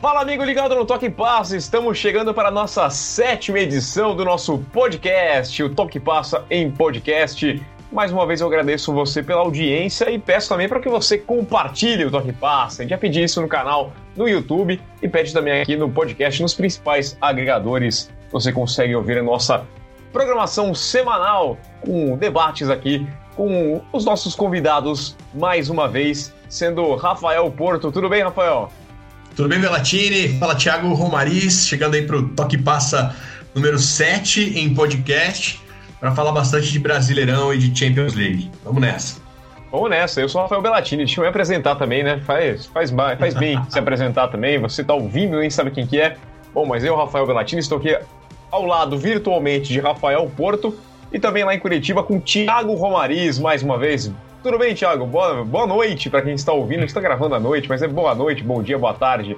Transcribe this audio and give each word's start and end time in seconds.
Fala 0.00 0.20
amigo 0.20 0.44
ligado 0.44 0.76
no 0.76 0.86
Toque 0.86 1.10
Passa, 1.10 1.56
estamos 1.56 1.98
chegando 1.98 2.32
para 2.32 2.50
a 2.50 2.52
nossa 2.52 2.88
sétima 2.88 3.58
edição 3.58 4.14
do 4.14 4.24
nosso 4.24 4.58
podcast, 4.72 5.60
o 5.60 5.74
Toque 5.74 5.98
Passa 5.98 6.44
em 6.48 6.70
podcast. 6.70 7.60
Mais 7.90 8.12
uma 8.12 8.24
vez 8.24 8.40
eu 8.40 8.46
agradeço 8.46 8.92
você 8.92 9.24
pela 9.24 9.40
audiência 9.40 10.08
e 10.08 10.16
peço 10.16 10.50
também 10.50 10.68
para 10.68 10.78
que 10.78 10.88
você 10.88 11.18
compartilhe 11.18 12.04
o 12.04 12.12
Toque 12.12 12.32
Passa. 12.32 12.82
A 12.82 12.84
gente 12.84 12.90
já 12.90 12.98
pediu 12.98 13.24
isso 13.24 13.42
no 13.42 13.48
canal 13.48 13.92
no 14.16 14.28
YouTube 14.28 14.80
e 15.02 15.08
pede 15.08 15.32
também 15.32 15.60
aqui 15.60 15.76
no 15.76 15.90
podcast, 15.90 16.40
nos 16.42 16.54
principais 16.54 17.18
agregadores. 17.20 18.08
Você 18.30 18.52
consegue 18.52 18.94
ouvir 18.94 19.18
a 19.18 19.22
nossa 19.24 19.66
programação 20.12 20.72
semanal 20.76 21.58
com 21.80 22.16
debates 22.16 22.70
aqui 22.70 23.04
com 23.34 23.82
os 23.92 24.04
nossos 24.04 24.36
convidados 24.36 25.16
mais 25.34 25.68
uma 25.68 25.88
vez, 25.88 26.32
sendo 26.48 26.94
Rafael 26.94 27.50
Porto. 27.50 27.90
Tudo 27.90 28.08
bem, 28.08 28.22
Rafael? 28.22 28.70
Tudo 29.38 29.50
bem, 29.50 29.60
Velatini? 29.60 30.36
Fala, 30.36 30.56
Thiago 30.56 30.92
Romariz, 30.94 31.68
chegando 31.68 31.94
aí 31.94 32.04
para 32.04 32.16
o 32.16 32.28
Toque 32.30 32.58
Passa 32.58 33.14
número 33.54 33.78
7 33.78 34.58
em 34.58 34.74
podcast, 34.74 35.62
para 36.00 36.10
falar 36.10 36.32
bastante 36.32 36.72
de 36.72 36.78
Brasileirão 36.80 37.54
e 37.54 37.58
de 37.58 37.78
Champions 37.78 38.14
League. 38.14 38.50
Vamos 38.64 38.80
nessa. 38.80 39.20
Vamos 39.70 39.90
nessa, 39.90 40.20
eu 40.20 40.28
sou 40.28 40.40
o 40.40 40.42
Rafael 40.42 40.60
Bellatini, 40.60 41.04
deixa 41.04 41.20
eu 41.20 41.22
me 41.22 41.28
apresentar 41.28 41.76
também, 41.76 42.02
né? 42.02 42.20
Faz, 42.26 42.66
faz, 42.66 42.90
faz 42.90 43.34
bem 43.34 43.62
se 43.70 43.78
apresentar 43.78 44.26
também, 44.26 44.58
você 44.58 44.82
tá 44.82 44.92
ouvindo, 44.94 45.38
nem 45.38 45.48
sabe 45.48 45.70
quem 45.70 45.86
que 45.86 46.00
é. 46.00 46.16
Bom, 46.52 46.66
mas 46.66 46.82
eu, 46.82 46.96
Rafael 46.96 47.24
Bellatini, 47.24 47.60
estou 47.60 47.78
aqui 47.78 47.96
ao 48.50 48.66
lado 48.66 48.98
virtualmente 48.98 49.72
de 49.72 49.78
Rafael 49.78 50.28
Porto 50.36 50.76
e 51.12 51.20
também 51.20 51.44
lá 51.44 51.54
em 51.54 51.60
Curitiba 51.60 52.02
com 52.02 52.18
Thiago 52.18 52.74
Romariz, 52.74 53.38
mais 53.38 53.62
uma 53.62 53.78
vez. 53.78 54.10
Tudo 54.48 54.60
bem, 54.60 54.74
Thiago? 54.74 55.04
Boa, 55.04 55.44
boa 55.44 55.66
noite 55.66 56.08
para 56.08 56.22
quem 56.22 56.32
está 56.32 56.54
ouvindo. 56.54 56.80
A 56.80 56.86
está 56.86 57.02
gravando 57.02 57.34
à 57.34 57.38
noite, 57.38 57.68
mas 57.68 57.82
é 57.82 57.86
boa 57.86 58.14
noite, 58.14 58.42
bom 58.42 58.62
dia, 58.62 58.78
boa 58.78 58.94
tarde. 58.94 59.36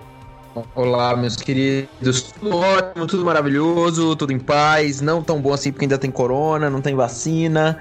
Olá, 0.73 1.17
meus 1.17 1.35
queridos. 1.35 2.31
Tudo 2.31 2.57
ótimo, 2.57 3.07
tudo 3.09 3.25
maravilhoso, 3.25 4.15
tudo 4.15 4.33
em 4.33 4.39
paz. 4.39 5.01
Não 5.01 5.21
tão 5.21 5.41
bom 5.41 5.53
assim 5.53 5.73
porque 5.73 5.85
ainda 5.85 5.99
tem 5.99 6.13
corona, 6.13 6.71
não 6.71 6.81
tem 6.81 6.95
vacina. 6.95 7.81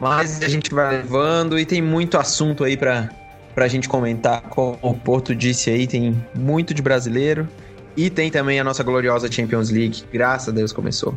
Mas 0.00 0.42
a 0.42 0.48
gente 0.48 0.72
vai 0.74 1.02
levando 1.02 1.58
e 1.58 1.66
tem 1.66 1.82
muito 1.82 2.16
assunto 2.16 2.64
aí 2.64 2.78
para 2.78 3.10
pra 3.54 3.68
gente 3.68 3.86
comentar. 3.86 4.40
Como 4.48 4.78
o 4.80 4.94
Porto 4.94 5.34
disse 5.34 5.68
aí, 5.68 5.86
tem 5.86 6.16
muito 6.34 6.72
de 6.72 6.80
brasileiro. 6.80 7.46
E 7.94 8.08
tem 8.08 8.30
também 8.30 8.58
a 8.58 8.64
nossa 8.64 8.82
gloriosa 8.82 9.30
Champions 9.30 9.68
League. 9.68 10.02
Graças 10.10 10.48
a 10.48 10.52
Deus 10.52 10.72
começou. 10.72 11.14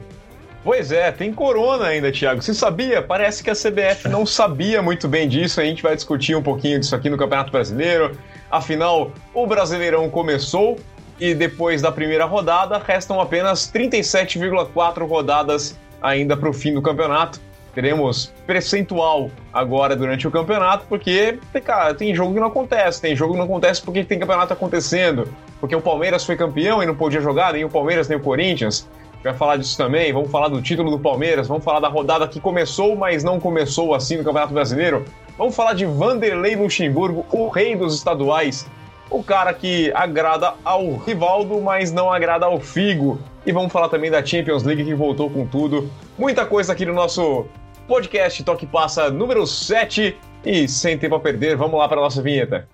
Pois 0.68 0.92
é, 0.92 1.14
tem 1.14 1.32
corona 1.32 1.86
ainda, 1.86 2.12
Thiago. 2.12 2.42
Você 2.42 2.54
sabia? 2.54 3.02
Parece 3.02 3.42
que 3.42 3.50
a 3.50 3.54
CBF 3.54 4.10
não 4.10 4.26
sabia 4.26 4.82
muito 4.82 5.08
bem 5.08 5.26
disso. 5.26 5.62
A 5.62 5.64
gente 5.64 5.82
vai 5.82 5.96
discutir 5.96 6.36
um 6.36 6.44
pouquinho 6.44 6.78
disso 6.78 6.94
aqui 6.94 7.10
no 7.10 7.16
Campeonato 7.16 7.54
Brasileiro. 7.54 8.18
Afinal, 8.52 9.14
o 9.34 9.48
Brasileirão 9.48 10.10
começou 10.10 10.78
e 11.18 11.34
depois 11.34 11.82
da 11.82 11.90
primeira 11.90 12.26
rodada 12.26 12.78
restam 12.86 13.22
apenas 13.22 13.72
37,4 13.72 15.08
rodadas 15.08 15.80
ainda 16.02 16.36
para 16.36 16.50
o 16.50 16.54
fim 16.54 16.74
do 16.74 16.82
campeonato. 16.82 17.40
Teremos 17.74 18.34
percentual 18.46 19.32
agora 19.54 19.96
durante 19.96 20.28
o 20.28 20.32
campeonato, 20.32 20.86
porque, 20.90 21.40
cara, 21.64 21.94
tem 21.94 22.14
jogo 22.14 22.34
que 22.34 22.42
não 22.42 22.48
acontece. 22.48 23.00
Tem 23.00 23.16
jogo 23.16 23.32
que 23.32 23.38
não 23.38 23.46
acontece 23.46 23.82
porque 23.82 24.04
tem 24.04 24.20
campeonato 24.20 24.52
acontecendo. 24.52 25.34
Porque 25.62 25.78
o 25.78 25.82
Palmeiras 25.82 26.26
foi 26.26 26.36
campeão 26.36 26.84
e 26.84 26.86
não 26.86 26.94
podia 26.94 27.22
jogar, 27.22 27.54
nem 27.54 27.64
o 27.64 27.70
Palmeiras 27.70 28.10
nem 28.10 28.18
o 28.18 28.22
Corinthians 28.22 28.86
vai 29.24 29.34
falar 29.34 29.58
disso 29.58 29.78
também. 29.78 30.12
Vamos 30.14 30.32
falar 30.32 30.48
do 30.48 30.62
título 30.62 30.92
do 30.92 31.00
Palmeiras, 31.00 31.48
vamos 31.48 31.64
falar 31.64 31.80
da 31.80 31.88
rodada 31.88 32.28
que 32.28 32.40
começou, 32.40 32.96
mas 32.96 33.24
não 33.24 33.40
começou 33.40 33.94
assim 33.94 34.18
no 34.18 34.24
Campeonato 34.24 34.54
Brasileiro. 34.54 35.06
Vamos 35.38 35.56
falar 35.56 35.74
de 35.74 35.86
Vanderlei 35.86 36.56
Luxemburgo, 36.56 37.26
o 37.32 37.48
rei 37.50 37.76
dos 37.76 37.96
estaduais. 37.96 38.68
O 39.10 39.24
cara 39.24 39.54
que 39.54 39.92
agrada 39.94 40.54
ao 40.66 40.98
Rivaldo, 40.98 41.62
mas 41.62 41.92
não 41.92 42.12
agrada 42.12 42.46
ao 42.46 42.60
Figo. 42.60 43.20
E 43.46 43.52
vamos 43.52 43.72
falar 43.72 43.88
também 43.88 44.12
da 44.12 44.26
Champions 44.26 44.64
League 44.64 44.84
que 44.84 44.94
voltou 44.94 45.30
com 45.30 45.46
tudo. 45.46 45.90
Muita 46.18 46.46
coisa 46.46 46.74
aqui 46.74 46.86
no 46.86 46.94
nosso 46.94 47.46
podcast 47.88 48.44
Toque 48.44 48.66
Passa 48.66 49.10
número 49.10 49.48
7. 49.48 50.18
E 50.46 50.68
sem 50.68 50.98
tempo 50.98 51.16
a 51.16 51.20
perder, 51.20 51.56
vamos 51.56 51.80
lá 51.80 51.88
para 51.88 52.00
a 52.00 52.04
nossa 52.04 52.22
vinheta. 52.22 52.68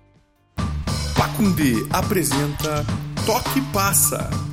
Pacundê 1.16 1.86
apresenta 1.92 2.86
Toque 3.26 3.62
Passa. 3.72 4.53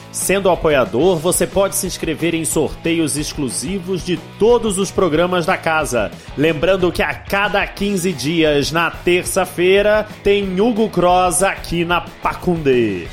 Sendo 0.11 0.49
apoiador, 0.49 1.15
você 1.15 1.47
pode 1.47 1.73
se 1.73 1.87
inscrever 1.87 2.35
em 2.35 2.43
sorteios 2.43 3.15
exclusivos 3.15 4.03
de 4.03 4.17
todos 4.37 4.77
os 4.77 4.91
programas 4.91 5.45
da 5.45 5.57
casa. 5.57 6.11
Lembrando 6.37 6.91
que 6.91 7.01
a 7.01 7.13
cada 7.13 7.65
15 7.65 8.11
dias, 8.11 8.73
na 8.73 8.91
terça-feira, 8.91 10.05
tem 10.21 10.59
Hugo 10.59 10.89
Cross 10.89 11.43
aqui 11.43 11.85
na 11.85 12.01
Pacundê. 12.01 13.07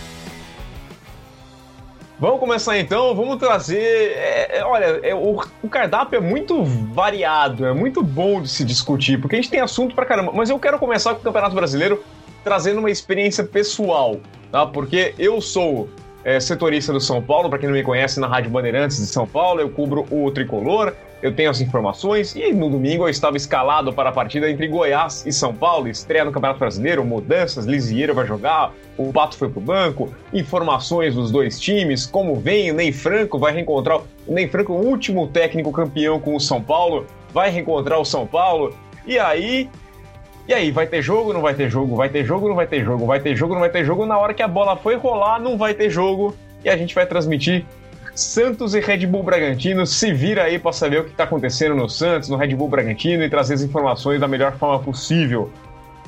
Vamos 2.19 2.41
começar 2.41 2.77
então, 2.77 3.15
vamos 3.15 3.37
trazer. 3.37 3.79
É, 3.79 4.59
é, 4.59 4.65
olha, 4.65 4.99
é, 5.05 5.15
o, 5.15 5.41
o, 5.63 5.69
cardápio 5.69 6.17
é 6.17 6.21
muito 6.21 6.65
variado, 6.65 7.65
é 7.65 7.73
muito 7.73 8.03
bom 8.03 8.43
de 8.43 8.49
se 8.49 8.65
discutir, 8.65 9.21
porque 9.21 9.37
a 9.37 9.39
gente 9.41 9.51
tem 9.51 9.61
assunto 9.61 9.95
pra 9.95 10.05
caramba. 10.05 10.33
Mas 10.35 10.51
eu 10.51 10.59
quero 10.59 10.81
começar 10.81 11.15
com 11.15 11.21
o 11.21 11.23
Campeonato 11.23 11.55
Brasileiro 11.55 12.03
trazendo 12.43 12.81
uma 12.81 12.91
experiência 12.91 13.45
pessoal, 13.45 14.17
tá? 14.51 14.67
Porque 14.67 15.15
eu 15.17 15.41
sou 15.41 15.89
é, 16.29 16.39
setorista 16.39 16.93
do 16.93 17.01
São 17.01 17.23
Paulo, 17.23 17.49
para 17.49 17.59
quem 17.59 17.71
não 17.71 17.75
me 17.75 17.83
conhece, 17.83 18.21
na 18.21 18.27
Rádio 18.27 18.51
Bandeirantes 18.51 18.99
de 18.99 19.07
São 19.07 19.27
Paulo, 19.27 19.63
eu 19.63 19.71
cubro 19.71 20.05
o 20.11 20.31
tricolor, 20.31 20.93
eu 21.23 21.35
tenho 21.35 21.49
as 21.49 21.59
informações 21.63 22.37
e 22.37 22.53
no 22.53 22.69
domingo 22.69 23.05
eu 23.05 23.09
estava 23.09 23.39
escalado 23.39 23.95
para 23.95 24.11
a 24.11 24.13
partida 24.13 24.51
entre 24.51 24.69
Goiás 24.69 25.25
e 25.27 25.33
São 25.33 25.55
Paulo, 25.55 25.89
estreia 25.89 26.27
no 26.27 26.31
Campeonato 26.31 26.61
Brasileiro, 26.61 27.03
mudanças, 27.03 27.65
Lisieiro 27.65 28.15
vai 28.15 28.27
jogar, 28.27 28.75
o 28.99 29.11
Pato 29.11 29.39
foi 29.39 29.49
pro 29.49 29.59
banco, 29.59 30.13
informações 30.31 31.15
dos 31.15 31.31
dois 31.31 31.59
times, 31.59 32.05
como 32.05 32.37
vem, 32.37 32.73
o 32.73 32.75
Ney 32.75 32.93
Franco 32.93 33.39
vai 33.39 33.55
reencontrar, 33.55 33.99
o 34.27 34.35
Ney 34.35 34.49
Franco, 34.49 34.75
o 34.75 34.87
último 34.87 35.29
técnico 35.29 35.73
campeão 35.73 36.21
com 36.21 36.37
o 36.37 36.41
São 36.41 36.63
Paulo, 36.63 37.07
vai 37.33 37.49
reencontrar 37.49 37.99
o 37.99 38.05
São 38.05 38.27
Paulo, 38.27 38.77
e 39.07 39.19
aí 39.19 39.71
e 40.49 40.55
aí, 40.55 40.71
vai 40.71 40.87
ter 40.87 41.03
jogo, 41.03 41.35
não 41.35 41.43
vai 41.43 41.53
ter 41.53 41.69
jogo, 41.69 41.95
vai 41.95 42.09
ter 42.09 42.25
jogo, 42.25 42.49
não 42.49 42.55
vai 42.57 42.67
ter 42.67 42.83
jogo, 42.83 43.05
vai 43.05 43.21
ter 43.21 43.37
jogo, 43.37 43.53
não 43.53 43.61
vai 43.61 43.69
ter 43.69 43.85
jogo. 43.85 44.07
Na 44.07 44.17
hora 44.17 44.33
que 44.33 44.43
a 44.43 44.49
bola 44.49 44.79
foi 44.79 44.97
rolar, 44.97 45.39
não 45.39 45.59
vai 45.59 45.75
ter 45.75 45.91
jogo. 45.91 46.35
E 46.65 46.71
a 46.71 46.77
gente 46.77 46.95
vai 46.95 47.05
transmitir 47.05 47.67
Santos 48.15 48.75
e 48.75 48.81
Red 48.81 49.07
Bull 49.07 49.23
Bragantino. 49.23 49.87
Se 49.87 50.11
vira 50.11 50.45
aí 50.45 50.59
para 50.59 50.73
saber 50.73 51.01
o 51.01 51.05
que 51.05 51.11
está 51.11 51.25
acontecendo 51.25 51.75
no 51.75 51.87
Santos, 51.87 52.31
no 52.31 52.37
Red 52.39 52.55
Bull 52.55 52.67
Bragantino 52.67 53.23
e 53.23 53.29
trazer 53.29 53.55
as 53.55 53.63
informações 53.63 54.21
da 54.21 54.27
melhor 54.27 54.57
forma 54.57 54.79
possível. 54.79 55.51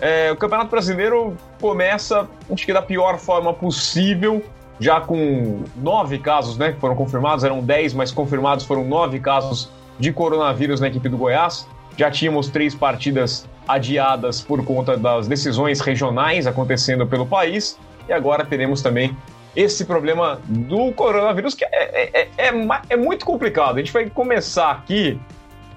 É, 0.01 0.33
o 0.33 0.37
Campeonato 0.37 0.71
Brasileiro 0.71 1.37
começa, 1.61 2.27
acho 2.51 2.65
que 2.65 2.73
da 2.73 2.81
pior 2.81 3.19
forma 3.19 3.53
possível, 3.53 4.43
já 4.79 5.03
com 5.03 5.65
nove 5.77 6.19
casos, 6.19 6.57
né? 6.57 6.73
Que 6.73 6.81
foram 6.81 6.97
confirmados, 6.97 7.45
eram 7.45 7.61
dez, 7.61 7.93
mas 7.93 8.11
confirmados 8.11 8.65
foram 8.65 8.87
nove 8.87 9.21
casos 9.21 9.71
de 9.99 10.11
coronavírus 10.11 10.81
na 10.81 10.89
equipe 10.89 11.11
do 11.11 11.19
Goiás. 11.19 11.69
Já 11.99 12.11
tínhamos 12.11 12.49
três 12.49 12.75
partidas 12.75 13.47
adiadas 13.73 14.41
por 14.41 14.65
conta 14.65 14.97
das 14.97 15.29
decisões 15.29 15.81
regionais 15.81 16.47
acontecendo 16.47 17.07
pelo 17.07 17.27
país, 17.27 17.79
e 18.09 18.13
agora 18.13 18.45
teremos 18.45 18.83
também 18.83 19.17
esse 19.55 19.85
problema 19.85 20.41
do 20.47 20.93
coronavírus, 20.93 21.55
que 21.55 21.65
é, 21.65 21.69
é, 21.73 22.29
é, 22.39 22.49
é, 22.49 22.53
é 22.89 22.97
muito 22.97 23.25
complicado. 23.25 23.77
A 23.77 23.79
gente 23.79 23.93
vai 23.93 24.09
começar 24.09 24.71
aqui 24.71 25.19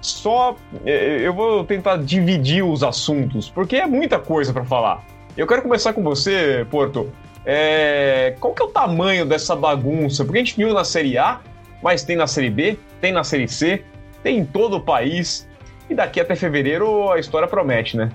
só. 0.00 0.56
É, 0.84 1.20
eu 1.20 1.32
vou 1.32 1.64
tentar 1.64 1.96
dividir 1.98 2.64
os 2.64 2.82
assuntos, 2.82 3.48
porque 3.48 3.76
é 3.76 3.86
muita 3.86 4.18
coisa 4.18 4.52
para 4.52 4.64
falar. 4.64 5.04
Eu 5.36 5.46
quero 5.46 5.62
começar 5.62 5.92
com 5.92 6.02
você, 6.02 6.66
Porto. 6.70 7.10
É, 7.44 8.36
qual 8.40 8.54
que 8.54 8.62
é 8.62 8.64
o 8.64 8.68
tamanho 8.68 9.26
dessa 9.26 9.56
bagunça? 9.56 10.24
Porque 10.24 10.38
a 10.38 10.44
gente 10.44 10.56
viu 10.56 10.72
na 10.72 10.84
Série 10.84 11.18
A, 11.18 11.40
mas 11.82 12.04
tem 12.04 12.16
na 12.16 12.26
Série 12.26 12.50
B, 12.50 12.78
tem 13.00 13.12
na 13.12 13.24
Série 13.24 13.48
C, 13.48 13.84
tem 14.22 14.38
em 14.38 14.44
todo 14.44 14.76
o 14.76 14.80
país. 14.80 15.48
E 15.88 15.94
daqui 15.94 16.20
até 16.20 16.34
fevereiro 16.34 17.10
a 17.10 17.18
história 17.18 17.46
promete, 17.46 17.96
né? 17.96 18.10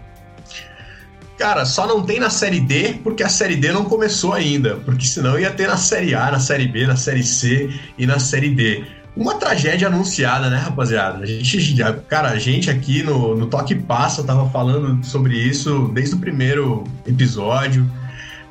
Cara, 1.38 1.66
só 1.66 1.88
não 1.88 2.04
tem 2.04 2.20
na 2.20 2.30
Série 2.30 2.60
D 2.60 3.00
porque 3.02 3.24
a 3.24 3.30
Série 3.30 3.56
D 3.56 3.72
não 3.72 3.86
começou 3.86 4.34
ainda. 4.34 4.76
Porque 4.78 5.06
senão 5.06 5.40
ia 5.40 5.50
ter 5.50 5.68
na 5.68 5.78
Série 5.78 6.14
A, 6.14 6.32
na 6.32 6.40
Série 6.40 6.68
B, 6.68 6.86
na 6.86 6.98
Série 6.98 7.24
C 7.24 7.70
e 7.98 8.06
na 8.06 8.20
Série 8.20 8.50
D. 8.50 8.84
Uma 9.16 9.36
tragédia 9.36 9.88
anunciada, 9.88 10.50
né, 10.50 10.58
rapaziada? 10.58 11.24
A 11.24 11.26
gente, 11.26 11.82
cara, 12.08 12.30
a 12.30 12.38
gente 12.38 12.70
aqui 12.70 13.04
no, 13.04 13.36
no 13.36 13.48
Toque 13.48 13.74
Passa 13.74 14.24
tava 14.24 14.50
falando 14.50 15.04
sobre 15.04 15.38
isso 15.38 15.90
desde 15.94 16.16
o 16.16 16.20
primeiro 16.20 16.84
episódio. 17.08 17.90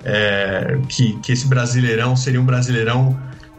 É, 0.04 0.78
que, 0.88 1.18
que 1.20 1.32
esse 1.32 1.46
brasileirão 1.46 2.16
seria 2.16 2.40
um 2.40 2.44
brasileirão 2.44 3.18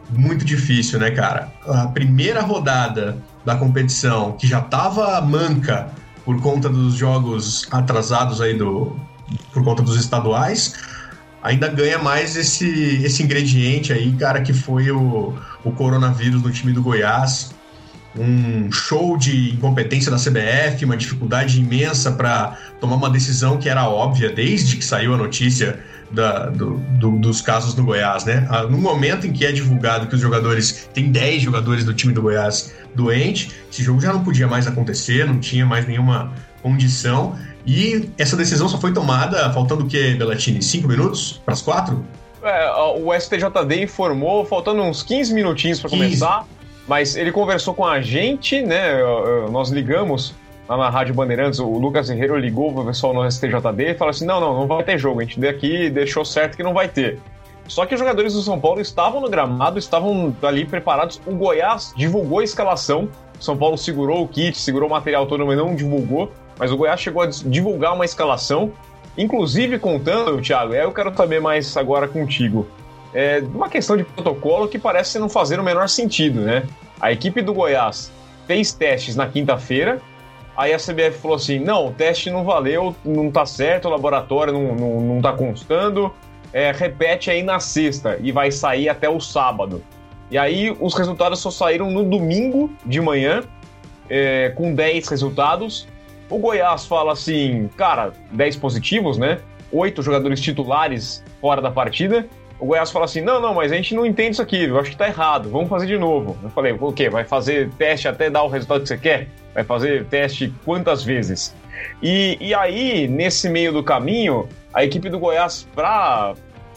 muito 0.09 0.44
difícil, 0.44 0.97
né, 0.97 1.11
cara? 1.11 1.51
A 1.67 1.88
primeira 1.88 2.41
rodada 2.41 3.17
da 3.45 3.56
competição, 3.56 4.33
que 4.33 4.47
já 4.47 4.62
tava 4.62 5.19
manca 5.21 5.91
por 6.25 6.39
conta 6.41 6.69
dos 6.69 6.95
jogos 6.95 7.68
atrasados 7.71 8.41
aí 8.41 8.53
do 8.53 8.95
por 9.53 9.63
conta 9.63 9.81
dos 9.83 9.95
estaduais, 9.95 10.74
ainda 11.41 11.68
ganha 11.68 12.00
mais 12.00 12.36
esse, 12.36 12.68
esse 13.03 13.24
ingrediente 13.24 13.94
aí, 13.94 14.12
cara, 14.13 14.41
que 14.41 14.53
foi 14.53 14.91
o, 14.91 15.36
o 15.63 15.71
coronavírus 15.71 16.41
no 16.41 16.51
time 16.51 16.74
do 16.74 16.81
Goiás. 16.81 17.51
Um 18.18 18.71
show 18.71 19.15
de 19.15 19.53
incompetência 19.53 20.09
da 20.09 20.18
CBF, 20.18 20.83
uma 20.83 20.97
dificuldade 20.97 21.62
imensa 21.62 22.12
para 22.12 22.57
tomar 22.81 22.95
uma 22.95 23.09
decisão 23.09 23.57
que 23.57 23.69
era 23.69 23.88
óbvia 23.88 24.31
desde 24.31 24.77
que 24.77 24.83
saiu 24.83 25.13
a 25.13 25.18
notícia 25.18 25.80
da, 26.11 26.47
do, 26.47 26.77
do, 27.00 27.11
dos 27.17 27.41
casos 27.41 27.75
no 27.75 27.83
Goiás, 27.83 28.25
né? 28.25 28.47
Ah, 28.50 28.63
no 28.63 28.77
momento 28.77 29.27
em 29.27 29.31
que 29.31 29.45
é 29.45 29.51
divulgado 29.51 30.07
que 30.07 30.15
os 30.15 30.21
jogadores, 30.21 30.89
tem 30.94 31.11
10 31.11 31.41
jogadores 31.41 31.85
do 31.85 31.94
time 31.94 32.13
do 32.13 32.21
Goiás 32.21 32.73
doente, 32.95 33.51
esse 33.71 33.83
jogo 33.83 34.01
já 34.01 34.11
não 34.11 34.23
podia 34.23 34.47
mais 34.47 34.67
acontecer, 34.67 35.25
não 35.25 35.39
tinha 35.39 35.65
mais 35.65 35.88
nenhuma 35.88 36.33
condição. 36.61 37.38
E 37.65 38.09
essa 38.17 38.35
decisão 38.35 38.67
só 38.67 38.79
foi 38.79 38.94
tomada, 38.94 39.51
faltando 39.53 39.83
o 39.83 39.88
que, 39.88 40.15
Belatini? 40.15 40.61
5 40.61 40.88
minutos 40.88 41.41
para 41.45 41.53
as 41.53 41.61
4? 41.61 42.03
É, 42.41 42.71
o 42.97 43.13
STJD 43.13 43.83
informou, 43.83 44.45
faltando 44.45 44.81
uns 44.81 45.03
15 45.03 45.33
minutinhos 45.33 45.79
para 45.79 45.89
começar, 45.89 46.45
mas 46.88 47.15
ele 47.15 47.31
conversou 47.31 47.73
com 47.73 47.85
a 47.85 48.01
gente, 48.01 48.61
né? 48.61 48.94
Nós 49.51 49.69
ligamos 49.69 50.33
lá 50.69 50.77
na 50.77 50.89
Rádio 50.89 51.16
Bandeirantes, 51.16 51.60
o 51.60 51.68
Lucas 51.68 52.12
Herrero 52.12 52.38
ligou 52.38 52.71
pro 52.71 52.86
pessoal 52.86 53.12
no 53.12 53.30
STJD 53.30 53.92
e 53.92 53.95
falou 53.95 54.12
assim: 54.12 54.25
não, 54.25 54.39
não, 54.39 54.54
não 54.54 54.68
vai 54.68 54.83
ter 54.83 55.00
jogo. 55.00 55.19
A 55.19 55.24
gente 55.24 55.39
daqui 55.39 55.89
deixou 55.89 56.24
certo 56.24 56.56
que 56.56 56.62
não 56.62 56.74
vai 56.74 56.88
ter. 56.88 57.19
Só 57.68 57.86
que 57.86 57.94
os 57.94 58.00
jogadores 58.00 58.33
do 58.33 58.42
São 58.42 58.60
Paulo 58.60 58.80
estavam 58.80 59.19
no 59.19 59.30
gramado, 59.30 59.80
estavam 59.80 60.36
ali 60.44 60.66
preparados. 60.66 61.19
O 61.25 61.31
Goiás 61.31 61.94
divulgou 61.98 62.39
a 62.39 62.44
escalação. 62.44 63.10
O 63.39 63.44
São 63.44 63.57
Paulo 63.57 63.77
segurou 63.77 64.24
o 64.24 64.27
kit, 64.27 64.57
segurou 64.57 64.88
o 64.88 64.92
material 64.92 65.25
todo, 65.25 65.45
mas 65.45 65.57
não 65.57 65.75
divulgou. 65.75 66.31
Mas 66.57 66.71
o 66.71 66.77
Goiás 66.77 67.00
chegou 67.00 67.24
a 67.24 67.27
divulgar 67.27 67.94
uma 67.94 68.06
escalação, 68.06 68.71
inclusive 69.18 69.80
contando, 69.80 70.42
Thiago, 70.42 70.74
eu 70.74 70.92
quero 70.92 71.16
saber 71.16 71.39
mais 71.39 71.77
agora 71.77 72.07
contigo. 72.07 72.68
É 73.13 73.42
uma 73.54 73.69
questão 73.69 73.95
de 73.95 74.04
protocolo 74.04 74.68
que 74.68 74.77
parece 74.77 75.18
não 75.18 75.30
fazer 75.30 75.60
o 75.60 75.63
menor 75.63 75.88
sentido, 75.88 76.42
né? 76.42 76.63
A 77.00 77.12
equipe 77.12 77.42
do 77.42 77.54
Goiás 77.54 78.12
fez 78.45 78.74
testes 78.74 79.16
na 79.16 79.27
quinta-feira, 79.27 80.01
aí 80.59 80.73
a 80.73 80.77
CBF 80.77 81.19
falou 81.21 81.38
assim: 81.38 81.57
não, 81.57 81.88
o 81.88 81.91
teste 81.91 82.29
não 82.29 82.44
valeu, 82.44 82.94
não 83.06 83.31
tá 83.31 83.45
certo, 83.45 83.85
o 83.85 83.91
laboratório 83.91 84.51
não, 84.51 84.75
não, 84.75 85.01
não 85.01 85.21
tá 85.21 85.31
constando, 85.31 86.13
é, 86.51 86.71
repete 86.73 87.31
aí 87.31 87.41
na 87.41 87.61
sexta 87.61 88.19
e 88.21 88.31
vai 88.31 88.51
sair 88.51 88.89
até 88.89 89.09
o 89.09 89.21
sábado. 89.21 89.81
E 90.29 90.38
aí 90.38 90.75
os 90.79 90.94
resultados 90.94 91.39
só 91.39 91.50
saíram 91.50 91.89
no 91.89 92.03
domingo 92.03 92.69
de 92.85 93.00
manhã, 93.00 93.41
é, 94.09 94.50
com 94.50 94.75
10 94.75 95.07
resultados. 95.07 95.88
O 96.29 96.38
Goiás 96.38 96.85
fala 96.85 97.13
assim, 97.13 97.69
cara, 97.75 98.11
10 98.31 98.57
positivos, 98.57 99.17
né? 99.17 99.39
Oito 99.71 100.03
jogadores 100.03 100.41
titulares 100.41 101.23
fora 101.41 101.61
da 101.61 101.71
partida. 101.71 102.27
O 102.59 102.65
Goiás 102.65 102.91
fala 102.91 103.06
assim: 103.06 103.21
não, 103.21 103.39
não, 103.39 103.53
mas 103.53 103.71
a 103.71 103.75
gente 103.75 103.95
não 103.95 104.06
entende 104.06 104.31
isso 104.31 104.41
aqui, 104.41 104.65
eu 104.65 104.77
acho 104.77 104.91
que 104.91 104.97
tá 104.97 105.07
errado, 105.07 105.50
vamos 105.50 105.69
fazer 105.69 105.88
de 105.88 105.97
novo. 105.97 106.38
Eu 106.44 106.50
falei: 106.50 106.75
o 106.77 106.91
quê? 106.91 107.09
Vai 107.09 107.23
fazer 107.23 107.69
teste 107.77 108.09
até 108.09 108.29
dar 108.29 108.44
o 108.44 108.50
resultado 108.50 108.81
que 108.81 108.89
você 108.89 108.97
quer? 108.97 109.29
Vai 109.54 109.63
fazer 109.63 110.06
teste 110.06 110.54
quantas 110.63 111.04
vezes? 111.04 111.56
E, 112.01 112.38
e 112.40 112.54
aí, 112.54 113.07
nesse 113.07 113.50
meio 113.50 113.74
do 113.74 113.84
caminho, 113.84 114.48
a 114.74 114.84
equipe 114.84 115.10
do 115.10 115.19
Goiás, 115.19 115.68
pra, 115.74 116.34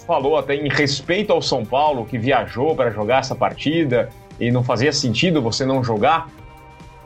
falou 0.07 0.37
até 0.37 0.55
em 0.55 0.69
respeito 0.69 1.33
ao 1.33 1.43
São 1.43 1.65
Paulo, 1.65 2.05
que 2.05 2.19
viajou 2.19 2.75
para 2.75 2.91
jogar 2.91 3.19
essa 3.19 3.35
partida 3.35 4.09
e 4.41 4.51
não 4.51 4.65
fazia 4.65 4.93
sentido 4.93 5.41
você 5.41 5.65
não 5.65 5.83
jogar, 5.85 6.29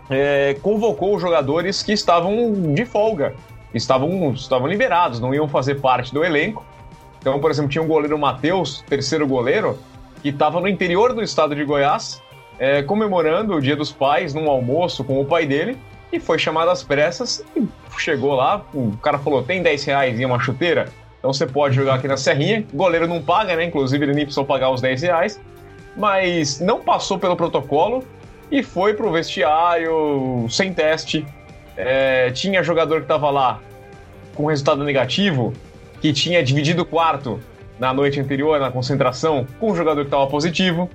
é, 0.08 0.56
convocou 0.62 1.16
os 1.16 1.22
jogadores 1.22 1.82
que 1.82 1.92
estavam 1.92 2.72
de 2.74 2.84
folga, 2.84 3.34
estavam, 3.74 4.32
estavam 4.32 4.66
liberados, 4.66 5.20
não 5.20 5.34
iam 5.34 5.48
fazer 5.48 5.76
parte 5.76 6.12
do 6.14 6.24
elenco. 6.24 6.64
Então, 7.18 7.40
por 7.40 7.50
exemplo, 7.50 7.70
tinha 7.70 7.82
o 7.82 7.86
goleiro 7.86 8.18
Matheus, 8.18 8.84
terceiro 8.88 9.26
goleiro, 9.26 9.78
que 10.22 10.28
estava 10.28 10.60
no 10.60 10.68
interior 10.68 11.12
do 11.12 11.22
estado 11.22 11.54
de 11.54 11.64
Goiás, 11.64 12.22
é, 12.58 12.82
comemorando 12.82 13.54
o 13.54 13.60
Dia 13.60 13.76
dos 13.76 13.92
Pais 13.92 14.34
num 14.34 14.48
almoço 14.48 15.04
com 15.04 15.20
o 15.20 15.24
pai 15.24 15.46
dele, 15.46 15.78
e 16.12 16.20
foi 16.20 16.38
chamado 16.38 16.70
às 16.70 16.82
pressas 16.82 17.44
e 17.54 17.66
chegou 17.98 18.34
lá, 18.34 18.64
o 18.72 18.96
cara 18.98 19.18
falou, 19.18 19.42
tem 19.42 19.62
10 19.62 19.84
reais 19.84 20.20
e 20.20 20.24
uma 20.24 20.38
chuteira? 20.38 20.88
Então 21.18 21.32
você 21.32 21.46
pode 21.46 21.74
jogar 21.74 21.94
aqui 21.94 22.06
na 22.06 22.16
Serrinha. 22.16 22.64
O 22.72 22.76
goleiro 22.76 23.08
não 23.08 23.20
paga, 23.20 23.56
né? 23.56 23.64
Inclusive 23.64 24.04
ele 24.04 24.14
nem 24.14 24.24
precisou 24.24 24.44
pagar 24.44 24.70
os 24.70 24.80
10 24.80 25.02
reais. 25.02 25.40
Mas 25.96 26.60
não 26.60 26.80
passou 26.80 27.18
pelo 27.18 27.36
protocolo 27.36 28.04
e 28.50 28.62
foi 28.62 28.94
pro 28.94 29.10
vestiário 29.10 30.46
sem 30.48 30.72
teste. 30.72 31.26
É, 31.76 32.30
tinha 32.30 32.62
jogador 32.62 32.98
que 32.98 33.04
estava 33.04 33.28
lá 33.30 33.60
com 34.34 34.46
resultado 34.46 34.84
negativo, 34.84 35.52
que 36.00 36.12
tinha 36.12 36.42
dividido 36.44 36.82
o 36.82 36.86
quarto 36.86 37.40
na 37.78 37.92
noite 37.92 38.20
anterior, 38.20 38.60
na 38.60 38.70
concentração, 38.70 39.46
com 39.58 39.72
um 39.72 39.74
jogador 39.74 40.02
que 40.02 40.06
estava 40.06 40.26
positivo. 40.26 40.88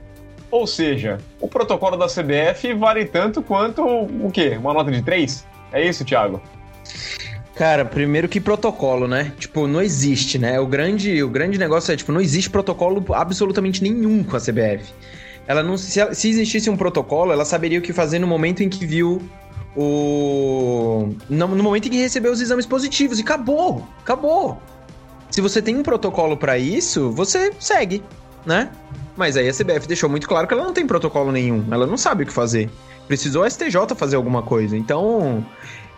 Ou 0.52 0.68
seja, 0.68 1.18
o 1.40 1.48
protocolo 1.48 1.96
da 1.96 2.08
CBF 2.08 2.74
vale 2.74 3.06
tanto 3.06 3.42
quanto 3.42 3.82
o 3.84 4.30
quê? 4.32 4.58
Uma 4.60 4.74
nota 4.74 4.92
de 4.92 5.02
3? 5.02 5.48
É 5.72 5.88
isso, 5.88 6.04
Thiago? 6.04 6.42
Cara, 7.56 7.86
primeiro 7.86 8.28
que 8.28 8.42
protocolo, 8.42 9.08
né? 9.08 9.32
Tipo, 9.40 9.68
não 9.68 9.82
existe, 9.82 10.38
né? 10.38 10.60
O 10.60 10.68
grande, 10.68 11.24
o 11.24 11.30
grande 11.30 11.58
negócio 11.58 11.94
é, 11.94 11.96
tipo, 11.96 12.12
não 12.12 12.20
existe 12.20 12.50
protocolo 12.50 13.04
absolutamente 13.14 13.82
nenhum 13.82 14.24
com 14.24 14.36
a 14.36 14.40
CBF. 14.40 14.94
Ela 15.48 15.64
não 15.64 15.78
se, 15.78 16.00
se 16.14 16.30
existisse 16.30 16.70
um 16.70 16.78
protocolo, 16.78 17.32
ela 17.32 17.46
saberia 17.46 17.80
o 17.80 17.82
que 17.82 17.94
fazer 17.94 18.20
no 18.20 18.28
momento 18.28 18.62
em 18.62 18.70
que 18.70 18.86
viu 18.86 19.22
o 19.76 21.14
no, 21.30 21.48
no 21.48 21.64
momento 21.64 21.88
em 21.88 21.92
que 21.92 21.98
recebeu 21.98 22.32
os 22.32 22.42
exames 22.42 22.66
positivos 22.66 23.20
e 23.20 23.22
acabou, 23.22 23.88
acabou. 24.00 24.62
Se 25.30 25.40
você 25.40 25.62
tem 25.62 25.78
um 25.78 25.84
protocolo 25.84 26.36
para 26.36 26.58
isso, 26.58 27.10
você 27.12 27.54
segue, 27.60 28.04
né? 28.46 28.70
Mas 29.16 29.38
aí 29.38 29.48
a 29.48 29.54
CBF 29.54 29.88
deixou 29.88 30.10
muito 30.10 30.28
claro 30.28 30.48
que 30.48 30.54
ela 30.54 30.64
não 30.64 30.74
tem 30.74 30.86
protocolo 30.86 31.32
nenhum, 31.32 31.66
ela 31.72 31.86
não 31.86 31.98
sabe 31.98 32.24
o 32.24 32.26
que 32.26 32.34
fazer. 32.34 32.70
Precisou 33.08 33.44
a 33.44 33.50
STJ 33.50 33.76
fazer 33.96 34.16
alguma 34.16 34.42
coisa. 34.42 34.78
Então, 34.78 35.46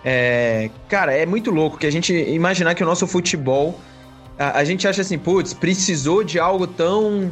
é, 0.03 0.69
cara, 0.89 1.13
é 1.13 1.25
muito 1.25 1.51
louco 1.51 1.77
que 1.77 1.85
a 1.85 1.91
gente 1.91 2.13
imaginar 2.13 2.75
que 2.75 2.83
o 2.83 2.85
nosso 2.85 3.07
futebol. 3.07 3.79
A, 4.37 4.59
a 4.59 4.63
gente 4.63 4.87
acha 4.87 5.01
assim, 5.01 5.17
putz, 5.17 5.53
precisou 5.53 6.23
de 6.23 6.39
algo 6.39 6.65
tão 6.65 7.31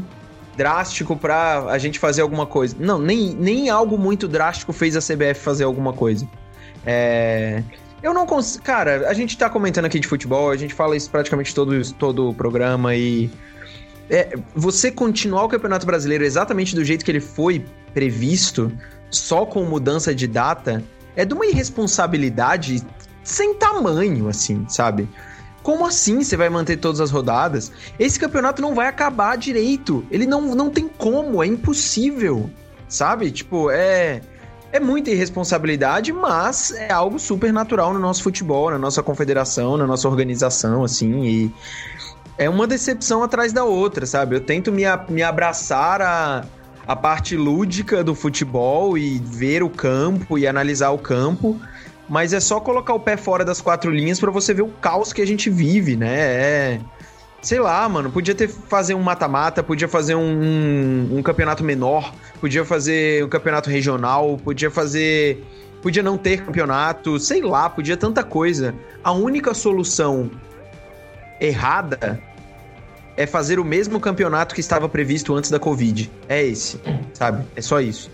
drástico 0.55 1.15
para 1.15 1.65
a 1.65 1.77
gente 1.77 1.99
fazer 1.99 2.21
alguma 2.21 2.45
coisa. 2.45 2.75
Não, 2.79 2.99
nem, 2.99 3.33
nem 3.33 3.69
algo 3.69 3.97
muito 3.97 4.27
drástico 4.27 4.71
fez 4.71 4.95
a 4.95 4.99
CBF 4.99 5.41
fazer 5.41 5.63
alguma 5.63 5.93
coisa. 5.93 6.27
É. 6.85 7.63
Eu 8.01 8.13
não 8.13 8.25
consigo. 8.25 8.63
Cara, 8.63 9.07
a 9.07 9.13
gente 9.13 9.37
tá 9.37 9.49
comentando 9.49 9.85
aqui 9.85 9.99
de 9.99 10.07
futebol, 10.07 10.49
a 10.49 10.57
gente 10.57 10.73
fala 10.73 10.95
isso 10.95 11.09
praticamente 11.09 11.53
todo, 11.53 11.93
todo 11.93 12.29
o 12.29 12.33
programa 12.33 12.95
e. 12.95 13.29
É, 14.11 14.37
você 14.53 14.91
continuar 14.91 15.45
o 15.45 15.47
Campeonato 15.47 15.85
Brasileiro 15.85 16.25
exatamente 16.25 16.75
do 16.75 16.83
jeito 16.83 17.05
que 17.05 17.09
ele 17.09 17.21
foi 17.21 17.65
previsto, 17.93 18.69
só 19.09 19.45
com 19.45 19.63
mudança 19.63 20.13
de 20.13 20.27
data, 20.27 20.83
é 21.15 21.23
de 21.23 21.33
uma 21.33 21.45
irresponsabilidade 21.45 22.83
sem 23.23 23.53
tamanho, 23.53 24.27
assim, 24.27 24.65
sabe? 24.67 25.07
Como 25.63 25.85
assim 25.85 26.23
você 26.23 26.35
vai 26.35 26.49
manter 26.49 26.75
todas 26.75 26.99
as 26.99 27.09
rodadas? 27.09 27.71
Esse 27.97 28.19
campeonato 28.19 28.61
não 28.61 28.75
vai 28.75 28.87
acabar 28.87 29.37
direito. 29.37 30.03
Ele 30.11 30.25
não, 30.25 30.55
não 30.55 30.69
tem 30.69 30.89
como, 30.89 31.41
é 31.41 31.47
impossível. 31.47 32.49
Sabe? 32.89 33.31
Tipo, 33.31 33.69
é. 33.71 34.21
É 34.73 34.79
muita 34.79 35.11
irresponsabilidade, 35.11 36.13
mas 36.13 36.71
é 36.71 36.93
algo 36.93 37.19
super 37.19 37.51
natural 37.51 37.93
no 37.93 37.99
nosso 37.99 38.23
futebol, 38.23 38.71
na 38.71 38.77
nossa 38.77 39.03
confederação, 39.03 39.75
na 39.75 39.85
nossa 39.85 40.07
organização, 40.07 40.85
assim. 40.85 41.25
E 41.25 41.53
é 42.37 42.49
uma 42.49 42.67
decepção 42.67 43.23
atrás 43.23 43.53
da 43.53 43.63
outra, 43.63 44.05
sabe? 44.05 44.35
Eu 44.35 44.41
tento 44.41 44.71
me, 44.71 44.83
me 45.09 45.23
abraçar 45.23 46.01
a 46.01 46.45
a 46.87 46.95
parte 46.95 47.37
lúdica 47.37 48.03
do 48.03 48.15
futebol 48.15 48.97
e 48.97 49.19
ver 49.19 49.63
o 49.63 49.69
campo 49.69 50.37
e 50.37 50.47
analisar 50.47 50.89
o 50.89 50.97
campo, 50.97 51.59
mas 52.09 52.33
é 52.33 52.39
só 52.39 52.59
colocar 52.59 52.93
o 52.93 52.99
pé 52.99 53.15
fora 53.15 53.45
das 53.45 53.61
quatro 53.61 53.91
linhas 53.91 54.19
para 54.19 54.31
você 54.31 54.53
ver 54.53 54.63
o 54.63 54.67
caos 54.67 55.13
que 55.13 55.21
a 55.21 55.25
gente 55.25 55.49
vive, 55.49 55.95
né? 55.95 56.19
É, 56.19 56.79
sei 57.41 57.59
lá, 57.59 57.87
mano, 57.87 58.11
podia 58.11 58.35
ter 58.35 58.47
fazer 58.47 58.93
um 58.93 59.01
mata-mata, 59.01 59.63
podia 59.63 59.87
fazer 59.87 60.15
um, 60.15 61.17
um, 61.17 61.23
campeonato 61.23 61.63
menor, 61.63 62.13
podia 62.39 62.65
fazer 62.65 63.23
um 63.23 63.29
campeonato 63.29 63.69
regional, 63.69 64.37
podia 64.43 64.69
fazer. 64.69 65.43
Podia 65.81 66.03
não 66.03 66.15
ter 66.15 66.45
campeonato, 66.45 67.17
sei 67.17 67.41
lá, 67.41 67.67
podia 67.67 67.97
tanta 67.97 68.23
coisa. 68.23 68.75
A 69.03 69.11
única 69.13 69.51
solução 69.51 70.29
errada 71.41 72.21
é 73.17 73.25
fazer 73.25 73.59
o 73.59 73.65
mesmo 73.65 73.99
campeonato 73.99 74.55
que 74.55 74.61
estava 74.61 74.87
previsto 74.87 75.35
antes 75.35 75.49
da 75.49 75.59
Covid. 75.59 76.09
É 76.29 76.41
esse, 76.43 76.79
sabe? 77.13 77.45
É 77.55 77.61
só 77.61 77.81
isso. 77.81 78.09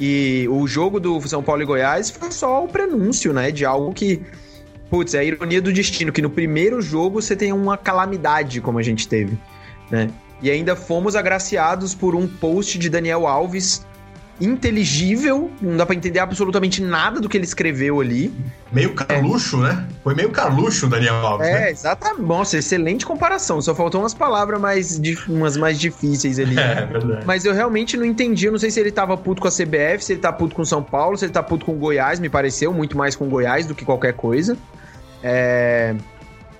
E 0.00 0.48
o 0.50 0.66
jogo 0.66 0.98
do 0.98 1.20
São 1.28 1.42
Paulo 1.42 1.62
e 1.62 1.64
Goiás 1.64 2.10
foi 2.10 2.32
só 2.32 2.64
o 2.64 2.68
prenúncio, 2.68 3.32
né? 3.32 3.50
De 3.50 3.64
algo 3.64 3.92
que. 3.92 4.22
Putz, 4.90 5.14
é 5.14 5.20
a 5.20 5.24
ironia 5.24 5.62
do 5.62 5.72
destino, 5.72 6.12
que 6.12 6.20
no 6.20 6.28
primeiro 6.28 6.82
jogo 6.82 7.22
você 7.22 7.34
tem 7.34 7.52
uma 7.52 7.78
calamidade, 7.78 8.60
como 8.60 8.78
a 8.78 8.82
gente 8.82 9.08
teve, 9.08 9.38
né? 9.90 10.10
E 10.42 10.50
ainda 10.50 10.76
fomos 10.76 11.16
agraciados 11.16 11.94
por 11.94 12.14
um 12.14 12.26
post 12.26 12.78
de 12.78 12.90
Daniel 12.90 13.26
Alves 13.26 13.86
inteligível, 14.44 15.50
não 15.60 15.76
dá 15.76 15.86
pra 15.86 15.94
entender 15.94 16.18
absolutamente 16.18 16.82
nada 16.82 17.20
do 17.20 17.28
que 17.28 17.36
ele 17.36 17.44
escreveu 17.44 18.00
ali. 18.00 18.32
Meio 18.72 18.94
Carluxo, 18.94 19.58
né? 19.58 19.86
Foi 20.02 20.14
meio 20.14 20.30
Carluxo, 20.30 20.88
Daniel 20.88 21.14
Alves, 21.16 21.46
É, 21.46 21.52
né? 21.52 21.70
exatamente. 21.70 22.26
Nossa, 22.26 22.58
excelente 22.58 23.04
comparação. 23.06 23.60
Só 23.60 23.74
faltou 23.74 24.00
umas 24.00 24.14
palavras 24.14 24.60
mais, 24.60 25.00
umas 25.28 25.56
mais 25.56 25.78
difíceis 25.78 26.38
ali. 26.38 26.56
É, 26.62 26.86
verdade. 26.86 27.24
Mas 27.26 27.44
eu 27.44 27.52
realmente 27.52 27.96
não 27.96 28.04
entendi. 28.04 28.46
Eu 28.46 28.52
não 28.52 28.58
sei 28.58 28.70
se 28.70 28.80
ele 28.80 28.90
tava 28.90 29.16
puto 29.16 29.42
com 29.42 29.48
a 29.48 29.50
CBF, 29.50 30.04
se 30.04 30.12
ele 30.14 30.20
tá 30.20 30.32
puto 30.32 30.54
com 30.54 30.64
São 30.64 30.82
Paulo, 30.82 31.16
se 31.16 31.24
ele 31.24 31.32
tá 31.32 31.42
puto 31.42 31.66
com 31.66 31.72
o 31.72 31.76
Goiás, 31.76 32.18
me 32.20 32.28
pareceu 32.28 32.72
muito 32.72 32.96
mais 32.96 33.14
com 33.16 33.26
o 33.26 33.28
Goiás 33.28 33.66
do 33.66 33.74
que 33.74 33.84
qualquer 33.84 34.12
coisa. 34.14 34.56
É. 35.22 35.94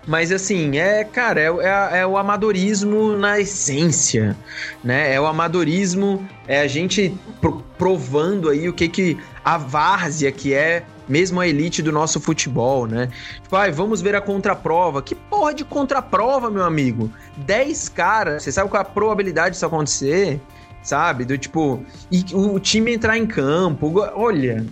Mas 0.07 0.33
assim, 0.33 0.79
é, 0.79 1.05
cara, 1.05 1.41
é, 1.41 1.47
é- 1.47 1.99
é 2.01 2.07
o 2.07 2.17
amadorismo 2.19 3.17
na 3.17 3.39
essência, 3.39 4.37
né? 4.83 5.15
É 5.15 5.21
o 5.21 5.27
amadorismo, 5.27 6.27
é 6.49 6.61
a 6.61 6.67
gente 6.67 7.15
pro- 7.41 7.63
provando 7.79 8.49
aí 8.51 8.69
o 8.69 8.73
que 8.73 8.89
que 8.89 9.17
a 9.45 9.57
várzea 9.57 10.33
que 10.33 10.53
é 10.55 10.83
mesmo 11.09 11.41
a 11.41 11.47
elite 11.47 11.83
do 11.83 11.93
nosso 11.93 12.21
futebol, 12.21 12.87
né? 12.87 13.09
Tipo, 13.43 13.55
ai, 13.57 13.71
vamos 13.71 14.01
ver 14.01 14.15
a 14.17 14.21
contraprova. 14.21 15.03
Que 15.03 15.15
porra 15.15 15.55
de 15.55 15.65
contraprova, 15.65 16.51
meu 16.51 16.65
amigo? 16.65 17.11
10 17.37 17.89
caras, 17.89 18.43
você 18.43 18.51
sabe 18.51 18.71
qual 18.71 18.83
é 18.83 18.87
a 18.87 18.89
probabilidade 18.89 19.53
disso 19.55 19.67
acontecer? 19.67 20.41
Sabe? 20.83 21.25
Do 21.25 21.39
tipo, 21.39 21.81
e 22.11 22.25
o 22.35 22.59
time 22.59 22.93
entrar 22.93 23.17
em 23.17 23.27
campo. 23.27 23.93
Olha, 24.17 24.65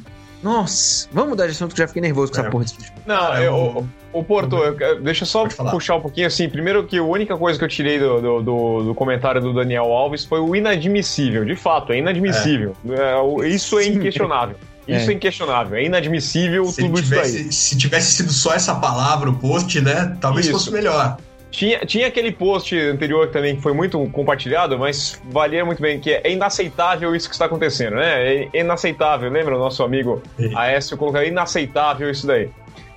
nossa, 0.42 1.06
vamos 1.12 1.30
mudar 1.30 1.46
de 1.46 1.52
assunto 1.52 1.72
que 1.74 1.80
eu 1.80 1.84
já 1.84 1.88
fiquei 1.88 2.02
nervoso 2.02 2.32
com 2.32 2.38
essa 2.38 2.48
É. 2.48 2.50
porra 2.50 2.64
desse 2.64 2.74
futebol. 2.76 3.02
Não, 3.06 3.34
É, 3.34 3.46
eu- 3.46 3.88
o 4.12 4.24
Porto, 4.24 4.56
eu 4.56 5.00
deixa 5.00 5.22
eu 5.22 5.26
só 5.26 5.46
puxar 5.70 5.96
um 5.96 6.00
pouquinho 6.00 6.26
assim. 6.26 6.48
Primeiro 6.48 6.84
que 6.84 6.98
a 6.98 7.02
única 7.02 7.36
coisa 7.36 7.58
que 7.58 7.64
eu 7.64 7.68
tirei 7.68 7.98
do, 7.98 8.20
do, 8.20 8.42
do- 8.42 8.82
do 8.84 8.94
comentário 8.94 9.40
do 9.40 9.52
Daniel 9.52 9.84
Alves 9.92 10.24
foi 10.24 10.40
o 10.40 10.54
inadmissível. 10.56 11.44
De 11.44 11.54
fato, 11.56 11.92
é 11.92 11.98
inadmissível. 11.98 12.74
É, 12.90 13.16
o- 13.16 13.44
isso 13.44 13.78
é 13.78 13.86
inquestionável. 13.86 14.56
Isso 14.88 15.08
é. 15.10 15.12
É. 15.12 15.16
inquestionável. 15.16 15.78
É 15.78 15.84
inadmissível 15.84 16.64
Se 16.66 16.82
tudo 16.82 16.98
isso 16.98 17.10
daí. 17.10 17.20
tivesse, 17.22 17.52
se 17.52 17.78
tivesse 17.78 18.12
sido 18.12 18.32
só 18.32 18.52
essa 18.54 18.74
palavra, 18.74 19.30
o 19.30 19.34
post, 19.34 19.80
né? 19.80 20.16
Talvez 20.20 20.46
Isso. 20.46 20.54
fosse 20.58 20.72
melhor. 20.72 21.16
Tinha, 21.52 21.80
tinha 21.80 22.06
aquele 22.06 22.30
post 22.30 22.78
anterior 22.78 23.28
também 23.28 23.56
que 23.56 23.60
foi 23.62 23.72
muito 23.72 23.98
compartilhado, 24.12 24.78
mas 24.78 25.20
valia 25.32 25.64
muito 25.64 25.82
bem, 25.82 25.98
que 25.98 26.10
é 26.12 26.30
inaceitável 26.30 27.12
isso 27.14 27.28
que 27.28 27.34
está 27.34 27.46
acontecendo, 27.46 27.96
né? 27.96 28.48
É 28.54 28.60
inaceitável, 28.60 29.28
lembra 29.28 29.56
o 29.56 29.58
nosso 29.58 29.82
amigo. 29.82 30.22
Aécio 30.54 30.96
colocou 30.96 31.20
inaceitável 31.24 32.08
isso 32.08 32.24
daí. 32.24 32.48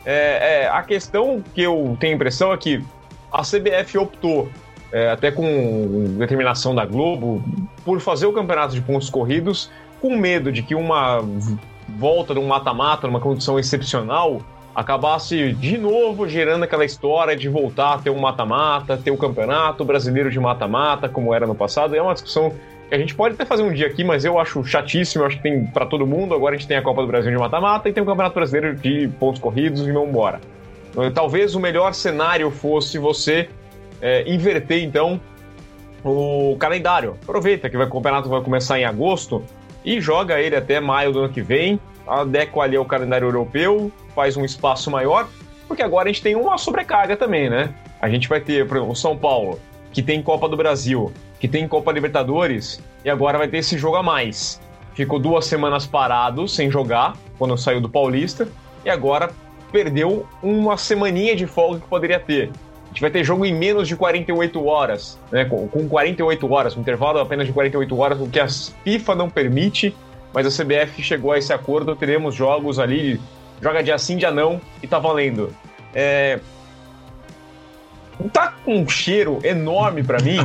É, 0.05 0.63
é, 0.63 0.69
a 0.69 0.81
questão 0.83 1.41
que 1.53 1.61
eu 1.61 1.95
tenho 1.99 2.13
a 2.13 2.15
impressão 2.15 2.51
é 2.51 2.57
que 2.57 2.83
a 3.31 3.41
CBF 3.41 3.97
optou, 3.97 4.49
é, 4.91 5.09
até 5.09 5.31
com 5.31 6.15
determinação 6.17 6.75
da 6.75 6.85
Globo, 6.85 7.43
por 7.83 7.99
fazer 7.99 8.25
o 8.25 8.33
campeonato 8.33 8.73
de 8.73 8.81
pontos 8.81 9.09
corridos 9.09 9.71
com 10.01 10.17
medo 10.17 10.51
de 10.51 10.61
que 10.61 10.75
uma 10.75 11.21
volta 11.97 12.33
de 12.33 12.39
um 12.39 12.45
mata-mata, 12.45 13.07
numa 13.07 13.19
condição 13.19 13.57
excepcional, 13.57 14.41
acabasse 14.75 15.53
de 15.53 15.77
novo 15.77 16.27
gerando 16.27 16.63
aquela 16.63 16.83
história 16.83 17.35
de 17.35 17.47
voltar 17.47 17.93
a 17.93 17.97
ter 17.99 18.09
um 18.09 18.19
mata-mata, 18.19 18.97
ter 18.97 19.11
o 19.11 19.17
campeonato 19.17 19.85
brasileiro 19.85 20.29
de 20.29 20.39
mata-mata, 20.39 21.07
como 21.07 21.33
era 21.33 21.45
no 21.45 21.55
passado. 21.55 21.95
É 21.95 22.01
uma 22.01 22.13
discussão 22.13 22.53
a 22.91 22.97
gente 22.97 23.15
pode 23.15 23.33
até 23.35 23.45
fazer 23.45 23.63
um 23.63 23.71
dia 23.71 23.87
aqui, 23.87 24.03
mas 24.03 24.23
eu 24.23 24.37
acho 24.37 24.63
chatíssimo, 24.63 25.23
eu 25.23 25.27
acho 25.27 25.37
que 25.37 25.43
tem 25.43 25.65
pra 25.65 25.85
todo 25.85 26.05
mundo. 26.05 26.33
Agora 26.33 26.55
a 26.55 26.57
gente 26.57 26.67
tem 26.67 26.77
a 26.77 26.81
Copa 26.81 27.01
do 27.01 27.07
Brasil 27.07 27.31
de 27.31 27.37
mata-mata 27.37 27.89
e 27.89 27.93
tem 27.93 28.03
o 28.03 28.05
Campeonato 28.05 28.35
Brasileiro 28.35 28.75
de 28.75 29.07
pontos 29.19 29.41
corridos 29.41 29.81
e 29.87 29.91
vamos 29.91 30.09
embora. 30.09 30.39
Então, 30.91 31.11
Talvez 31.11 31.55
o 31.55 31.59
melhor 31.59 31.93
cenário 31.93 32.51
fosse 32.51 32.97
você 32.97 33.49
é, 34.01 34.29
inverter, 34.31 34.83
então, 34.83 35.19
o 36.03 36.55
calendário. 36.59 37.17
Aproveita 37.23 37.69
que 37.69 37.77
o 37.77 37.89
campeonato 37.89 38.29
vai 38.29 38.41
começar 38.41 38.79
em 38.79 38.85
agosto 38.85 39.43
e 39.83 39.99
joga 39.99 40.39
ele 40.39 40.55
até 40.55 40.79
maio 40.79 41.11
do 41.11 41.19
ano 41.19 41.33
que 41.33 41.41
vem, 41.41 41.79
adequa 42.07 42.61
ali 42.61 42.75
ao 42.75 42.85
calendário 42.85 43.25
europeu, 43.25 43.91
faz 44.13 44.37
um 44.37 44.45
espaço 44.45 44.91
maior, 44.91 45.27
porque 45.67 45.81
agora 45.81 46.09
a 46.09 46.11
gente 46.11 46.21
tem 46.21 46.35
uma 46.35 46.57
sobrecarga 46.57 47.17
também, 47.17 47.49
né? 47.49 47.73
A 48.01 48.09
gente 48.09 48.27
vai 48.27 48.39
ter, 48.39 48.67
por 48.67 48.77
exemplo, 48.77 48.91
o 48.91 48.95
São 48.95 49.17
Paulo, 49.17 49.59
que 49.91 50.01
tem 50.01 50.21
Copa 50.21 50.47
do 50.47 50.57
Brasil, 50.57 51.11
que 51.43 51.47
tem 51.49 51.67
Copa 51.67 51.91
Libertadores, 51.91 52.81
e 53.03 53.09
agora 53.09 53.37
vai 53.37 53.49
ter 53.49 53.57
esse 53.57 53.77
jogo 53.77 53.97
a 53.97 54.01
mais. 54.01 54.61
Ficou 54.93 55.19
duas 55.19 55.45
semanas 55.45 55.85
parado, 55.85 56.47
sem 56.47 56.71
jogar, 56.71 57.17
quando 57.37 57.57
saiu 57.57 57.81
do 57.81 57.89
Paulista, 57.89 58.47
e 58.85 58.89
agora 58.89 59.29
perdeu 59.69 60.25
uma 60.41 60.77
semaninha 60.77 61.35
de 61.35 61.45
folga 61.45 61.81
que 61.81 61.87
poderia 61.89 62.17
ter. 62.17 62.49
A 62.85 62.87
gente 62.87 63.01
vai 63.01 63.11
ter 63.11 63.25
jogo 63.25 63.45
em 63.45 63.53
menos 63.53 63.89
de 63.89 63.95
48 63.97 64.65
horas, 64.65 65.19
né? 65.29 65.43
Com, 65.43 65.67
com 65.67 65.85
48 65.85 66.49
horas, 66.49 66.77
um 66.77 66.79
intervalo 66.79 67.19
apenas 67.19 67.45
de 67.45 67.51
48 67.51 67.99
horas, 67.99 68.21
o 68.21 68.29
que 68.29 68.39
a 68.39 68.47
FIFA 68.47 69.13
não 69.13 69.29
permite, 69.29 69.93
mas 70.33 70.47
a 70.47 70.63
CBF 70.63 71.03
chegou 71.03 71.33
a 71.33 71.37
esse 71.37 71.51
acordo, 71.51 71.93
teremos 71.93 72.33
jogos 72.33 72.79
ali, 72.79 73.19
joga 73.61 73.83
dia 73.83 73.97
sim, 73.97 74.15
dia 74.15 74.31
não, 74.31 74.61
e 74.81 74.87
tá 74.87 74.97
valendo. 74.97 75.53
É... 75.93 76.39
Tá 78.31 78.53
com 78.63 78.77
um 78.77 78.87
cheiro 78.87 79.39
enorme 79.43 80.03
pra 80.03 80.21
mim 80.21 80.37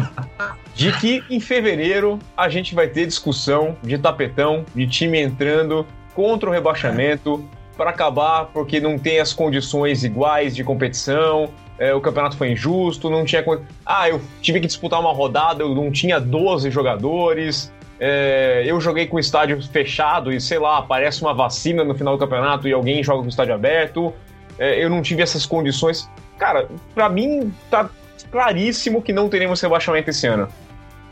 de 0.74 0.92
que 0.98 1.22
em 1.28 1.40
fevereiro 1.40 2.18
a 2.36 2.48
gente 2.48 2.74
vai 2.74 2.88
ter 2.88 3.06
discussão 3.06 3.76
de 3.82 3.98
tapetão, 3.98 4.64
de 4.74 4.86
time 4.86 5.20
entrando 5.20 5.86
contra 6.14 6.48
o 6.48 6.52
rebaixamento 6.52 7.44
para 7.76 7.90
acabar 7.90 8.46
porque 8.46 8.80
não 8.80 8.98
tem 8.98 9.20
as 9.20 9.32
condições 9.32 10.02
iguais 10.02 10.54
de 10.54 10.64
competição, 10.64 11.50
é, 11.78 11.94
o 11.94 12.00
campeonato 12.00 12.36
foi 12.36 12.50
injusto, 12.50 13.08
não 13.08 13.24
tinha. 13.24 13.44
Ah, 13.86 14.08
eu 14.08 14.20
tive 14.42 14.60
que 14.60 14.66
disputar 14.66 15.00
uma 15.00 15.12
rodada, 15.12 15.62
eu 15.62 15.74
não 15.74 15.90
tinha 15.92 16.18
12 16.18 16.70
jogadores, 16.70 17.72
é, 18.00 18.64
eu 18.66 18.80
joguei 18.80 19.06
com 19.06 19.16
o 19.16 19.20
estádio 19.20 19.62
fechado 19.62 20.32
e 20.32 20.40
sei 20.40 20.58
lá, 20.58 20.78
aparece 20.78 21.22
uma 21.22 21.32
vacina 21.32 21.84
no 21.84 21.94
final 21.94 22.16
do 22.16 22.20
campeonato 22.20 22.66
e 22.66 22.72
alguém 22.72 23.02
joga 23.02 23.20
com 23.20 23.26
o 23.26 23.28
estádio 23.28 23.54
aberto, 23.54 24.12
é, 24.58 24.82
eu 24.82 24.90
não 24.90 25.00
tive 25.00 25.22
essas 25.22 25.46
condições. 25.46 26.08
Cara, 26.38 26.68
pra 26.94 27.08
mim 27.08 27.52
tá 27.70 27.88
claríssimo 28.30 29.02
que 29.02 29.12
não 29.12 29.28
teremos 29.28 29.60
rebaixamento 29.60 30.10
esse 30.10 30.26
ano. 30.26 30.48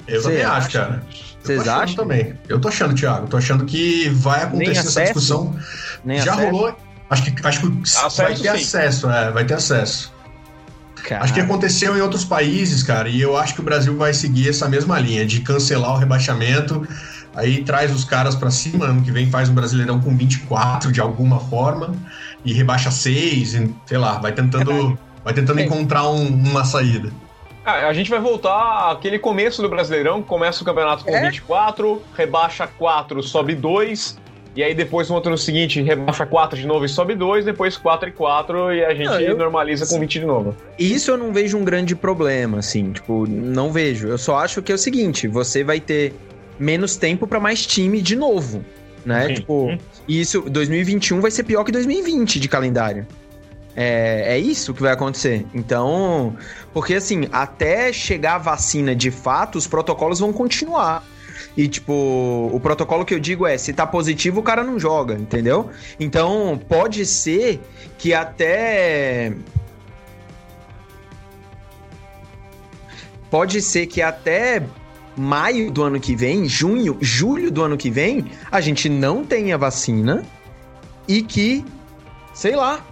Eu 0.07 0.21
Cê 0.21 0.29
também 0.29 0.43
acho, 0.45 0.57
acha? 0.69 0.79
cara. 0.79 1.03
Eu 1.11 1.47
Vocês 1.47 1.69
acham? 1.69 1.97
também. 1.97 2.35
Eu 2.49 2.61
tô 2.61 2.69
achando, 2.69 2.95
Thiago. 2.95 3.27
Tô 3.29 3.37
achando 3.37 3.65
que 3.65 4.09
vai 4.11 4.43
acontecer 4.43 4.79
essa 4.81 5.03
discussão. 5.05 5.57
Nem 6.05 6.21
Já 6.21 6.33
acesso? 6.35 6.51
rolou. 6.51 6.77
Acho 7.09 7.23
que, 7.23 7.47
acho 7.47 7.61
que 7.61 7.83
Acesso, 7.83 8.17
vai 8.23 8.35
ter 8.35 8.43
sim. 8.43 8.49
acesso, 8.49 9.11
é, 9.11 9.31
vai 9.31 9.45
ter 9.45 9.55
acesso. 9.55 10.13
Cara, 11.05 11.23
Acho 11.23 11.35
que 11.35 11.41
aconteceu 11.41 11.97
em 11.97 12.01
outros 12.01 12.25
países, 12.25 12.83
cara, 12.83 13.09
e 13.09 13.21
eu 13.21 13.37
acho 13.37 13.55
que 13.55 13.61
o 13.61 13.63
Brasil 13.63 13.97
vai 13.97 14.13
seguir 14.13 14.49
essa 14.49 14.69
mesma 14.69 14.99
linha 14.99 15.25
de 15.25 15.41
cancelar 15.41 15.93
o 15.93 15.97
rebaixamento, 15.99 16.85
aí 17.37 17.63
traz 17.63 17.95
os 17.95 18.05
caras 18.05 18.35
pra 18.35 18.51
cima, 18.51 18.87
ano 18.87 19.03
que 19.03 19.13
vem 19.13 19.31
faz 19.31 19.49
um 19.49 19.55
Brasileirão 19.55 20.01
com 20.01 20.17
24 20.17 20.91
de 20.91 21.01
alguma 21.01 21.39
forma 21.39 21.95
e 22.45 22.53
rebaixa 22.53 22.91
6, 22.91 23.55
e, 23.55 23.75
sei 23.87 23.99
lá, 23.99 24.19
vai 24.19 24.33
tentando, 24.33 24.99
vai 25.27 25.35
tentando 25.35 25.59
É. 25.59 25.65
encontrar 25.65 26.09
um- 26.09 26.25
uma 26.29 26.65
saída. 26.65 27.13
Ah, 27.65 27.89
a 27.89 27.93
gente 27.93 28.09
vai 28.09 28.21
voltar 28.21 28.93
àquele 28.93 29.19
começo 29.19 29.61
do 29.61 29.69
Brasileirão, 29.69 30.23
que 30.23 30.29
começa 30.29 30.63
o 30.63 30.65
campeonato 30.65 31.05
com 31.05 31.11
É? 31.11 31.21
24, 31.29 32.01
rebaixa 32.17 32.69
4, 32.79 33.21
sobe 33.25 33.57
2, 33.57 34.17
e 34.55 34.63
aí 34.63 34.73
depois 34.73 35.09
no 35.09 35.17
outro 35.17 35.37
seguinte 35.37 35.83
rebaixa 35.83 36.25
4 36.25 36.57
de 36.57 36.65
novo 36.65 36.85
e 36.85 36.89
sobe 36.89 37.17
2, 37.17 37.45
depois 37.45 37.77
4 37.77 38.09
e 38.09 38.13
4 38.13 38.73
e 38.73 38.85
a 38.85 38.95
gente 38.95 39.07
Não, 39.09 39.19
eu- 39.21 39.37
normaliza 39.37 39.85
com 39.85 39.99
20 39.99 40.21
de 40.21 40.25
novo. 40.27 40.55
Isso 40.79 41.11
eu 41.11 41.17
não 41.19 41.33
vejo 41.33 41.59
um 41.59 41.65
grande 41.65 41.97
problema, 41.97 42.61
assim, 42.61 42.93
tipo, 42.93 43.27
não 43.27 43.73
vejo. 43.73 44.07
Eu 44.07 44.17
só 44.19 44.39
acho 44.39 44.63
que 44.63 44.71
é 44.71 44.75
o 44.77 44.79
seguinte, 44.79 45.27
você 45.27 45.65
vai 45.65 45.81
ter 45.81 46.15
menos 46.61 46.95
tempo 46.97 47.27
pra 47.27 47.41
mais 47.41 47.67
time 47.67 48.01
de 48.01 48.15
novo, 48.15 48.65
né? 49.05 49.27
Sim. 49.27 49.35
Tipo, 49.35 49.71
Hum. 49.73 49.79
e 50.07 50.21
isso 50.21 50.41
2021 50.49 51.21
vai 51.21 51.33
ser 51.33 51.43
pior 51.43 51.65
que 51.65 51.73
2020 51.73 52.39
de 52.39 52.49
calendário. 52.49 53.05
É, 53.77 54.35
é 54.35 54.39
isso 54.39 54.73
que 54.73 54.81
vai 54.81 54.93
acontecer. 54.93 55.47
Então, 55.53 56.35
porque 56.73 56.95
assim, 56.95 57.29
até 57.31 57.93
chegar 57.93 58.37
a 58.37 58.39
vacina 58.39 58.97
de 58.97 59.11
fato, 59.11 59.59
os 59.59 59.67
protocolos 59.67 60.19
vão 60.19 60.33
continuar. 60.33 61.05
E, 61.57 61.69
tipo, 61.69 62.51
o 62.53 62.59
protocolo 62.61 63.05
que 63.05 63.15
eu 63.15 63.21
digo 63.21 63.47
é: 63.47 63.57
se 63.59 63.73
tá 63.73 63.87
positivo, 63.87 64.41
o 64.41 64.43
cara 64.43 64.65
não 64.65 64.79
joga, 64.79 65.15
entendeu? 65.15 65.71
Então, 66.01 66.59
pode 66.69 67.05
ser 67.05 67.61
que 67.99 68.15
até 68.15 69.35
pode 73.31 73.61
ser 73.61 73.87
que 73.87 74.01
até 74.01 74.63
maio 75.17 75.71
do 75.71 75.83
ano 75.83 75.99
que 75.99 76.15
vem, 76.15 76.47
junho, 76.47 76.97
julho 77.01 77.51
do 77.51 77.63
ano 77.63 77.77
que 77.77 77.91
vem, 77.91 78.27
a 78.51 78.61
gente 78.61 78.89
não 78.89 79.25
tenha 79.25 79.59
vacina 79.59 80.25
e 81.09 81.23
que, 81.23 81.65
sei 82.35 82.55
lá, 82.55 82.85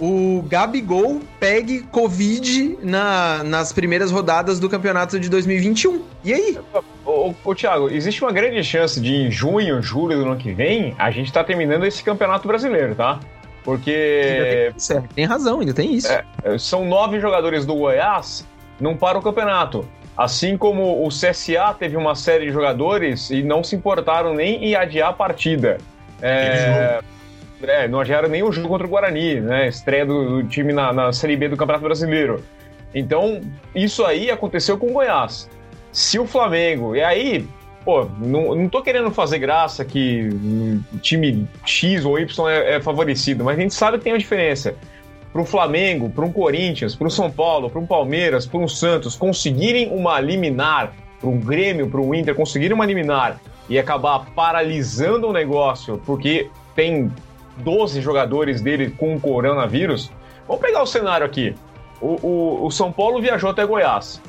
o 0.00 0.42
Gabigol 0.48 1.20
pegue 1.38 1.82
Covid 1.82 2.78
na, 2.82 3.42
nas 3.44 3.72
primeiras 3.72 4.10
rodadas 4.10 4.58
do 4.58 4.68
campeonato 4.68 5.18
de 5.20 5.28
2021. 5.28 6.02
E 6.24 6.32
aí? 6.32 6.58
Ô, 7.04 7.10
ô, 7.10 7.34
ô, 7.44 7.54
Thiago, 7.54 7.88
existe 7.88 8.22
uma 8.22 8.32
grande 8.32 8.62
chance 8.64 9.00
de 9.00 9.14
em 9.14 9.30
junho, 9.30 9.82
julho 9.82 10.16
do 10.16 10.24
ano 10.24 10.36
que 10.36 10.52
vem, 10.52 10.94
a 10.98 11.10
gente 11.10 11.32
tá 11.32 11.44
terminando 11.44 11.84
esse 11.84 12.02
campeonato 12.02 12.48
brasileiro, 12.48 12.94
tá? 12.94 13.20
Porque 13.64 14.70
tem, 14.70 14.78
certo, 14.78 15.14
tem 15.14 15.24
razão, 15.24 15.60
ainda 15.60 15.72
tem 15.72 15.94
isso. 15.94 16.08
É. 16.10 16.24
são 16.58 16.84
nove 16.84 17.20
jogadores 17.20 17.64
do 17.64 17.74
Goiás, 17.74 18.46
não 18.80 18.96
para 18.96 19.18
o 19.18 19.22
campeonato. 19.22 19.88
Assim 20.16 20.56
como 20.56 21.06
o 21.06 21.08
CSA 21.08 21.74
teve 21.78 21.96
uma 21.96 22.14
série 22.14 22.46
de 22.46 22.52
jogadores 22.52 23.30
e 23.30 23.42
não 23.42 23.62
se 23.62 23.76
importaram 23.76 24.34
nem 24.34 24.64
em 24.64 24.74
adiar 24.74 25.10
a 25.10 25.12
partida. 25.12 25.78
É, 26.20 27.00
é, 27.70 27.88
não 27.88 28.00
adiaram 28.00 28.28
o 28.28 28.52
jogo 28.52 28.68
contra 28.68 28.86
o 28.86 28.90
Guarani, 28.90 29.40
né? 29.40 29.68
Estreia 29.68 30.06
do, 30.06 30.42
do 30.42 30.48
time 30.48 30.72
na, 30.72 30.92
na 30.92 31.12
Série 31.12 31.36
B 31.36 31.48
do 31.48 31.56
Campeonato 31.56 31.84
Brasileiro. 31.84 32.42
Então, 32.94 33.40
isso 33.74 34.04
aí 34.04 34.30
aconteceu 34.30 34.76
com 34.76 34.88
o 34.88 34.92
Goiás. 34.92 35.48
Se 35.90 36.18
o 36.18 36.26
Flamengo. 36.26 36.94
E 36.96 37.02
aí, 37.02 37.46
pô, 37.84 38.06
não, 38.18 38.54
não 38.54 38.68
tô 38.68 38.82
querendo 38.82 39.10
fazer 39.10 39.38
graça 39.38 39.84
que 39.84 40.30
time 41.00 41.48
X 41.64 42.04
ou 42.04 42.18
Y 42.18 42.48
é, 42.48 42.76
é 42.76 42.80
favorecido, 42.80 43.44
mas 43.44 43.58
a 43.58 43.60
gente 43.60 43.74
sabe 43.74 43.98
que 43.98 44.04
tem 44.04 44.12
a 44.12 44.18
diferença. 44.18 44.74
Para 45.32 45.40
um 45.40 45.46
Flamengo, 45.46 46.10
para 46.10 46.24
um 46.24 46.32
Corinthians, 46.32 46.94
para 46.94 47.06
um 47.06 47.10
São 47.10 47.30
Paulo, 47.30 47.70
para 47.70 47.80
um 47.80 47.86
Palmeiras, 47.86 48.46
para 48.46 48.60
um 48.60 48.68
Santos 48.68 49.16
conseguirem 49.16 49.88
uma 49.90 50.20
liminar, 50.20 50.92
para 51.18 51.30
um 51.30 51.40
Grêmio, 51.40 51.88
para 51.88 52.00
um 52.00 52.14
Inter 52.14 52.34
conseguirem 52.34 52.74
uma 52.74 52.84
liminar 52.84 53.40
e 53.68 53.78
acabar 53.78 54.26
paralisando 54.34 55.28
o 55.28 55.32
negócio 55.32 56.00
porque 56.04 56.50
tem 56.74 57.10
12 57.58 58.00
jogadores 58.00 58.60
dele 58.60 58.90
com 58.90 59.18
coronavírus. 59.20 60.10
Vamos 60.46 60.62
pegar 60.62 60.82
o 60.82 60.86
cenário 60.86 61.26
aqui. 61.26 61.54
O, 62.00 62.18
o, 62.26 62.66
o 62.66 62.70
São 62.70 62.90
Paulo 62.90 63.20
viajou 63.20 63.50
até 63.50 63.64
Goiás. 63.64 64.20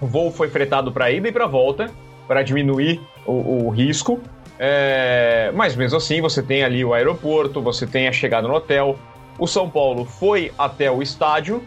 O 0.00 0.06
voo 0.06 0.30
foi 0.30 0.48
fretado 0.48 0.92
para 0.92 1.10
ida 1.10 1.28
e 1.28 1.32
para 1.32 1.46
volta, 1.46 1.90
para 2.26 2.42
diminuir 2.42 3.00
o, 3.26 3.66
o 3.66 3.70
risco. 3.70 4.20
É, 4.58 5.50
mas 5.54 5.76
mesmo 5.76 5.96
assim, 5.96 6.20
você 6.20 6.42
tem 6.42 6.64
ali 6.64 6.84
o 6.84 6.92
aeroporto, 6.92 7.62
você 7.62 7.86
tem 7.86 8.08
a 8.08 8.12
chegada 8.12 8.46
no 8.46 8.54
hotel. 8.54 8.98
O 9.38 9.46
São 9.46 9.70
Paulo 9.70 10.04
foi 10.04 10.52
até 10.58 10.90
o 10.90 11.00
estádio, 11.00 11.62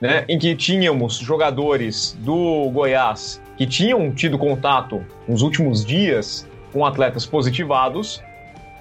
né, 0.00 0.24
em 0.28 0.38
que 0.38 0.54
tínhamos 0.54 1.16
jogadores 1.16 2.16
do 2.20 2.68
Goiás 2.70 3.42
que 3.56 3.66
tinham 3.66 4.12
tido 4.12 4.38
contato 4.38 5.04
nos 5.28 5.42
últimos 5.42 5.84
dias 5.84 6.48
com 6.72 6.84
atletas 6.84 7.24
positivados. 7.24 8.22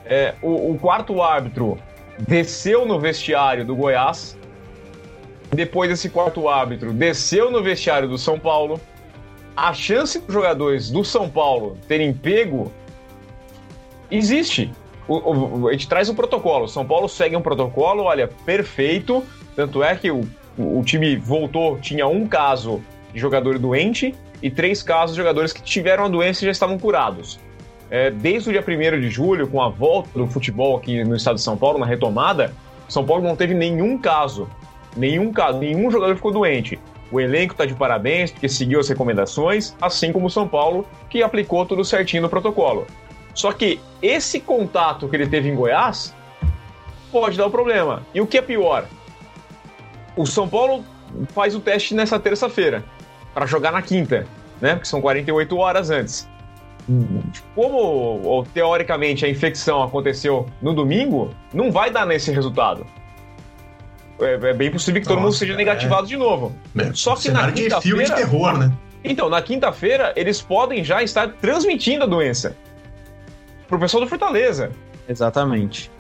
É, 0.06 0.36
o, 0.42 0.72
o 0.72 0.80
quarto 0.80 1.22
árbitro 1.22 1.78
desceu 2.20 2.86
no 2.86 3.00
vestiário 3.00 3.66
do 3.66 3.76
Goiás. 3.76 4.38
Depois 5.52 5.90
desse 5.90 6.10
quarto 6.10 6.48
árbitro 6.50 6.92
desceu 6.92 7.52
no 7.52 7.62
vestiário 7.62 8.08
do 8.08 8.18
São 8.18 8.40
Paulo 8.40 8.80
a 9.56 9.74
chance 9.74 10.20
dos 10.20 10.34
jogadores 10.34 10.90
do 10.90 11.04
São 11.04 11.30
Paulo 11.30 11.78
terem 11.88 12.14
pego 12.14 12.72
existe. 14.10 14.72
O, 15.08 15.16
o, 15.16 15.68
a 15.68 15.72
gente 15.74 15.88
traz 15.88 16.10
um 16.10 16.16
protocolo. 16.16 16.66
O 16.66 16.68
São 16.68 16.86
Paulo 16.86 17.08
segue 17.08 17.36
um 17.36 17.42
protocolo, 17.42 18.04
olha, 18.04 18.28
perfeito. 18.46 19.24
Tanto 19.56 19.84
é 19.84 19.96
que 19.96 20.10
o, 20.10 20.28
o 20.58 20.82
time 20.84 21.16
voltou, 21.16 21.78
tinha 21.80 22.08
um 22.08 22.28
caso 22.28 22.82
de 23.14 23.20
jogador 23.20 23.60
doente 23.60 24.16
e 24.42 24.50
três 24.50 24.82
casos 24.82 25.16
de 25.16 25.22
jogadores 25.22 25.54
que 25.54 25.62
tiveram 25.62 26.06
a 26.06 26.08
doença 26.08 26.44
e 26.44 26.46
já 26.46 26.52
estavam 26.52 26.78
curados. 26.80 27.40
É, 27.94 28.10
desde 28.10 28.50
o 28.50 28.52
dia 28.52 28.66
1 28.68 29.00
de 29.00 29.08
julho, 29.08 29.48
com 29.48 29.62
a 29.62 29.70
volta 29.70 30.10
do 30.16 30.26
futebol 30.26 30.76
aqui 30.76 31.04
no 31.04 31.16
estado 31.16 31.36
de 31.36 31.44
São 31.44 31.56
Paulo, 31.56 31.78
na 31.78 31.86
retomada, 31.86 32.52
São 32.90 33.06
Paulo 33.06 33.22
não 33.22 33.36
teve 33.36 33.54
nenhum 33.54 34.00
caso. 34.00 34.50
Nenhum 34.98 35.32
caso, 35.32 35.60
nenhum 35.60 35.92
jogador 35.92 36.16
ficou 36.16 36.32
doente. 36.32 36.80
O 37.12 37.22
elenco 37.22 37.54
está 37.54 37.68
de 37.68 37.76
parabéns 37.76 38.32
porque 38.32 38.50
seguiu 38.50 38.80
as 38.80 38.90
recomendações, 38.90 39.76
assim 39.80 40.12
como 40.12 40.26
o 40.26 40.30
São 40.32 40.48
Paulo, 40.48 40.88
que 41.08 41.22
aplicou 41.22 41.68
tudo 41.68 41.86
certinho 41.86 42.24
no 42.24 42.30
protocolo. 42.30 42.88
Só 43.36 43.52
que 43.52 43.80
esse 44.02 44.40
contato 44.40 45.08
que 45.08 45.16
ele 45.16 45.28
teve 45.28 45.50
em 45.50 45.56
Goiás 45.56 46.16
pode 47.12 47.38
dar 47.38 47.46
um 47.46 47.52
problema. 47.52 48.02
E 48.12 48.20
o 48.20 48.26
que 48.26 48.40
é 48.40 48.42
pior? 48.42 48.88
O 50.18 50.26
São 50.26 50.50
Paulo 50.50 50.84
faz 51.28 51.54
o 51.54 51.60
teste 51.60 51.94
nessa 51.94 52.20
terça-feira 52.20 52.84
para 53.36 53.46
jogar 53.46 53.72
na 53.72 53.84
quinta, 53.84 54.26
né? 54.60 54.74
Porque 54.74 54.88
são 54.88 55.00
48 55.00 55.56
horas 55.58 55.92
antes. 55.92 56.33
Como 57.56 58.46
teoricamente 58.54 59.26
a 59.26 59.30
infecção 59.30 59.84
aconteceu 59.84 60.48
no 60.62 60.74
domingo, 60.74 61.34
não 61.54 61.72
vai 61.72 61.90
dar 61.90 62.06
nesse 62.06 62.32
resultado 62.32 62.86
é, 64.20 64.34
é 64.50 64.54
bem 64.54 64.72
possível 64.72 65.02
que 65.02 65.08
todo 65.08 65.18
Nossa, 65.18 65.28
mundo 65.28 65.36
seja 65.36 65.56
negativado 65.56 66.06
é. 66.06 66.08
de 66.08 66.18
novo. 66.18 66.56
É, 66.78 66.92
Só 66.94 67.16
que 67.16 67.30
na 67.30 67.52
quinta-feira. 67.52 67.82
filme 67.82 68.04
de 68.04 68.14
terror, 68.14 68.58
né? 68.58 68.72
Então, 69.04 69.30
na 69.30 69.42
quinta-feira, 69.42 70.14
eles 70.16 70.42
podem 70.42 70.84
já 70.84 71.04
estar 71.04 71.28
transmitindo 71.34 72.04
a 72.04 72.08
doença 72.08 72.56
pro 73.68 73.78
pessoal 73.80 74.04
do 74.04 74.10
Fortaleza. 74.10 74.72
Exatamente. 75.08 75.92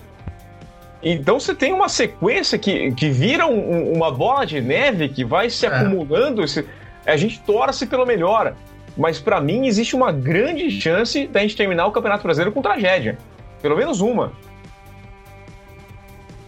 Então 1.05 1.37
você 1.37 1.53
tem 1.53 1.73
uma 1.73 1.89
sequência 1.89 2.57
que, 2.57 2.93
que 2.93 3.09
vira 3.09 3.45
um, 3.45 3.91
uma 3.91 4.09
bola 4.09 4.45
de 4.45 4.61
neve 4.61 5.09
que 5.09 5.25
vai 5.25 5.49
se 5.49 5.65
é. 5.65 5.69
acumulando. 5.69 6.41
Esse, 6.41 6.65
a 7.05 7.17
gente 7.17 7.41
torce 7.41 7.85
pelo 7.85 8.05
melhor. 8.05 8.55
Mas 8.97 9.19
para 9.19 9.41
mim 9.41 9.65
existe 9.67 9.95
uma 9.95 10.11
grande 10.11 10.69
chance 10.69 11.27
da 11.27 11.39
gente 11.41 11.55
terminar 11.55 11.85
o 11.87 11.91
Campeonato 11.91 12.23
Brasileiro 12.23 12.51
com 12.51 12.61
tragédia. 12.61 13.17
Pelo 13.61 13.75
menos 13.75 14.01
uma. 14.01 14.31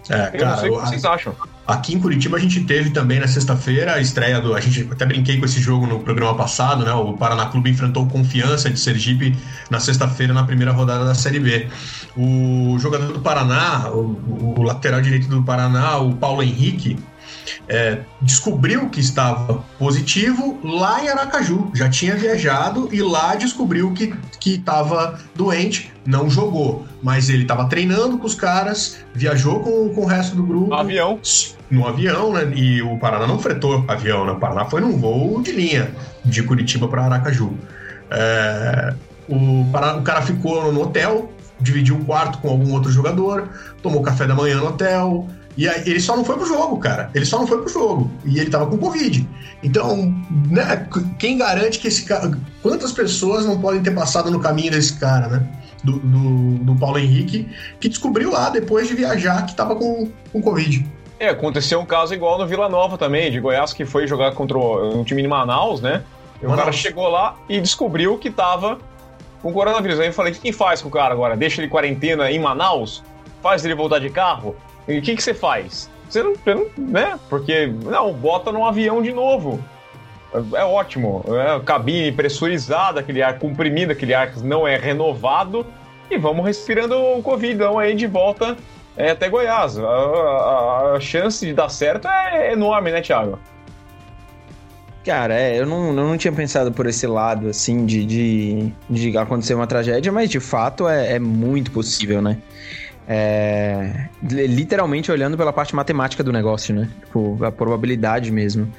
É, 0.10 0.28
eu 0.34 0.40
cara, 0.40 0.52
não 0.52 0.58
sei 0.58 0.70
o 0.70 0.80
que 0.80 0.88
vocês 0.88 1.06
acham. 1.06 1.36
Aqui 1.66 1.96
em 1.96 2.00
Curitiba 2.00 2.38
a 2.38 2.40
gente 2.40 2.64
teve 2.64 2.92
também 2.92 3.20
na 3.20 3.28
sexta-feira 3.28 3.94
a 3.96 4.00
estreia 4.00 4.40
do. 4.40 4.54
A 4.54 4.62
gente 4.62 4.88
até 4.92 5.04
brinquei 5.04 5.40
com 5.40 5.46
esse 5.46 5.60
jogo 5.60 5.88
no 5.88 6.00
programa 6.00 6.36
passado, 6.36 6.86
né? 6.86 6.94
O 6.94 7.14
Paraná 7.14 7.48
Clube 7.48 7.72
enfrentou 7.72 8.06
Confiança 8.08 8.70
de 8.70 8.80
Sergipe 8.80 9.36
na 9.72 9.80
sexta-feira 9.80 10.32
na 10.32 10.44
primeira 10.44 10.72
rodada 10.72 11.06
da 11.06 11.16
Série 11.16 11.40
B. 11.40 11.68
O 12.16 12.78
jogador 12.78 13.12
do 13.12 13.20
Paraná, 13.20 13.90
o, 13.90 14.60
o 14.60 14.62
lateral 14.62 15.02
direito 15.02 15.28
do 15.28 15.42
Paraná, 15.42 15.98
o 15.98 16.16
Paulo 16.16 16.44
Henrique, 16.44 17.00
é, 17.68 18.00
descobriu 18.22 18.90
que 18.90 19.00
estava 19.00 19.64
positivo 19.78 20.60
lá 20.64 21.04
em 21.04 21.10
Aracaju. 21.10 21.72
Já 21.74 21.90
tinha 21.90 22.16
viajado 22.16 22.90
e 22.92 23.02
lá 23.02 23.36
descobriu 23.36 23.94
que 23.94 24.14
estava 24.46 25.20
doente, 25.36 25.92
não 26.06 26.30
jogou. 26.30 26.86
Mas 27.02 27.30
ele 27.30 27.44
estava 27.44 27.66
treinando 27.68 28.18
com 28.18 28.26
os 28.26 28.36
caras, 28.36 28.98
viajou 29.14 29.60
com, 29.60 29.90
com 29.94 30.02
o 30.02 30.06
resto 30.06 30.36
do 30.36 30.44
grupo. 30.44 30.68
No 30.68 30.76
avião. 30.76 31.20
No 31.70 31.88
avião, 31.88 32.34
né? 32.34 32.52
E 32.56 32.82
o 32.82 32.98
Paraná 32.98 33.28
não 33.28 33.40
fretou 33.40 33.84
avião, 33.88 34.26
né? 34.26 34.32
O 34.32 34.40
Paraná 34.40 34.66
foi 34.66 34.82
num 34.82 34.98
voo 34.98 35.42
de 35.42 35.52
linha, 35.52 35.92
de 36.24 36.44
Curitiba 36.44 36.88
para 36.88 37.04
Aracaju. 37.04 37.54
É, 38.12 38.94
o, 39.28 39.66
Paraná, 39.72 39.98
o 39.98 40.04
cara 40.04 40.22
ficou 40.22 40.72
no 40.72 40.82
hotel, 40.82 41.32
dividiu 41.60 41.96
o 41.96 42.06
quarto 42.06 42.38
com 42.40 42.50
algum 42.50 42.74
outro 42.74 42.92
jogador, 42.92 43.50
tomou 43.82 44.02
café 44.02 44.28
da 44.28 44.36
manhã 44.36 44.58
no 44.58 44.68
hotel, 44.68 45.28
e 45.58 45.68
aí, 45.68 45.82
ele 45.86 46.00
só 46.00 46.16
não 46.16 46.26
foi 46.26 46.36
pro 46.36 46.46
jogo, 46.46 46.78
cara. 46.78 47.10
Ele 47.14 47.26
só 47.26 47.40
não 47.40 47.48
foi 47.48 47.62
pro 47.62 47.70
jogo. 47.70 48.12
E 48.26 48.40
ele 48.40 48.50
tava 48.50 48.68
com 48.68 48.78
Covid. 48.78 49.28
Então, 49.64 50.14
né, 50.50 50.88
quem 51.18 51.38
garante 51.38 51.80
que 51.80 51.88
esse 51.88 52.06
cara. 52.06 52.32
Quantas 52.62 52.92
pessoas 52.92 53.46
não 53.46 53.60
podem 53.60 53.82
ter 53.82 53.92
passado 53.92 54.30
no 54.30 54.40
caminho 54.40 54.72
desse 54.72 55.00
cara, 55.00 55.28
né? 55.28 55.48
Do, 55.84 56.00
do, 56.00 56.64
do 56.64 56.76
Paulo 56.76 56.98
Henrique, 56.98 57.48
que 57.80 57.88
descobriu 57.88 58.32
lá 58.32 58.50
depois 58.50 58.88
de 58.88 58.96
viajar 58.96 59.46
que 59.46 59.56
tava 59.56 59.76
com, 59.76 60.10
com 60.32 60.42
Covid. 60.42 60.86
É, 61.20 61.30
aconteceu 61.30 61.80
um 61.80 61.86
caso 61.86 62.14
igual 62.14 62.40
no 62.40 62.48
Vila 62.48 62.68
Nova 62.68 62.98
também, 62.98 63.32
de 63.32 63.40
Goiás, 63.40 63.72
que 63.72 63.86
foi 63.86 64.08
jogar 64.08 64.34
contra 64.34 64.58
um 64.58 65.04
time 65.04 65.22
de 65.22 65.28
Manaus, 65.28 65.80
né? 65.82 66.04
E 66.42 66.46
o 66.46 66.56
cara 66.56 66.72
chegou 66.72 67.08
lá 67.08 67.36
e 67.48 67.62
descobriu 67.62 68.18
que 68.18 68.30
tava 68.30 68.80
com 69.42 69.54
coronavírus. 69.54 70.00
Aí 70.00 70.08
eu 70.08 70.14
falei: 70.14 70.34
o 70.34 70.36
que 70.36 70.52
faz 70.52 70.82
com 70.82 70.90
o 70.90 70.92
cara 70.92 71.14
agora? 71.14 71.38
Deixa 71.38 71.62
ele 71.62 71.70
quarentena 71.70 72.30
em 72.30 72.40
Manaus? 72.40 73.04
Faz 73.42 73.64
ele 73.64 73.76
voltar 73.76 74.00
de 74.00 74.10
carro? 74.10 74.56
E 74.88 74.98
o 74.98 75.02
que, 75.02 75.16
que 75.16 75.24
você 75.24 75.34
faz? 75.34 75.90
Você 76.10 76.22
não, 76.22 76.36
você 76.36 76.54
não, 76.54 76.68
né? 76.78 77.20
Porque, 77.30 77.68
não, 77.68 78.14
bota 78.14 78.52
num 78.52 78.66
avião 78.66 79.02
de 79.02 79.12
novo. 79.12 79.64
É, 80.34 80.62
é 80.62 80.64
ótimo. 80.64 81.24
É, 81.28 81.60
cabine 81.64 82.12
pressurizada, 82.12 83.00
aquele 83.00 83.22
ar 83.22 83.40
comprimido, 83.40 83.92
aquele 83.92 84.14
ar 84.14 84.32
que 84.32 84.40
não 84.42 84.68
é 84.68 84.78
renovado. 84.78 85.66
E 86.10 86.18
vamos 86.18 86.46
respirando 86.46 86.96
o 86.96 87.22
Covid 87.24 87.64
aí 87.64 87.96
de 87.96 88.06
volta 88.06 88.56
é, 88.96 89.12
até 89.12 89.28
Goiás. 89.30 89.78
A, 89.78 89.84
a, 89.84 90.94
a, 90.96 91.00
chance 91.00 91.46
de 91.46 91.54
dar 91.54 91.70
certo 91.70 92.08
é 92.08 92.54
enorme, 92.54 92.92
né, 92.92 93.02
Thiago? 93.02 93.40
Cara, 95.04 95.36
é, 95.36 95.60
eu 95.60 95.66
não, 95.66 95.88
eu 95.88 95.94
não 95.94 96.18
tinha 96.18 96.32
pensado 96.32 96.72
por 96.72 96.88
esse 96.88 97.06
lado, 97.06 97.50
assim, 97.50 97.86
de, 97.86 98.06
de, 98.06 98.74
de 98.90 99.18
acontecer 99.18 99.54
uma 99.54 99.68
tragédia, 99.68 100.12
mas 100.12 100.30
de 100.30 100.40
fato 100.40 100.88
é, 100.88 101.14
é 101.14 101.20
muito 101.20 101.72
possível, 101.72 102.22
né? 102.22 102.38
É, 103.08 104.08
literalmente 104.24 105.12
olhando 105.12 105.38
pela 105.38 105.54
parte 105.54 105.76
matemática 105.76 106.24
do 106.24 106.32
negócio, 106.32 106.74
né? 106.74 106.90
Tipo, 107.06 107.44
a 107.44 107.52
probabilidade 107.52 108.32
mesmo. 108.32 108.72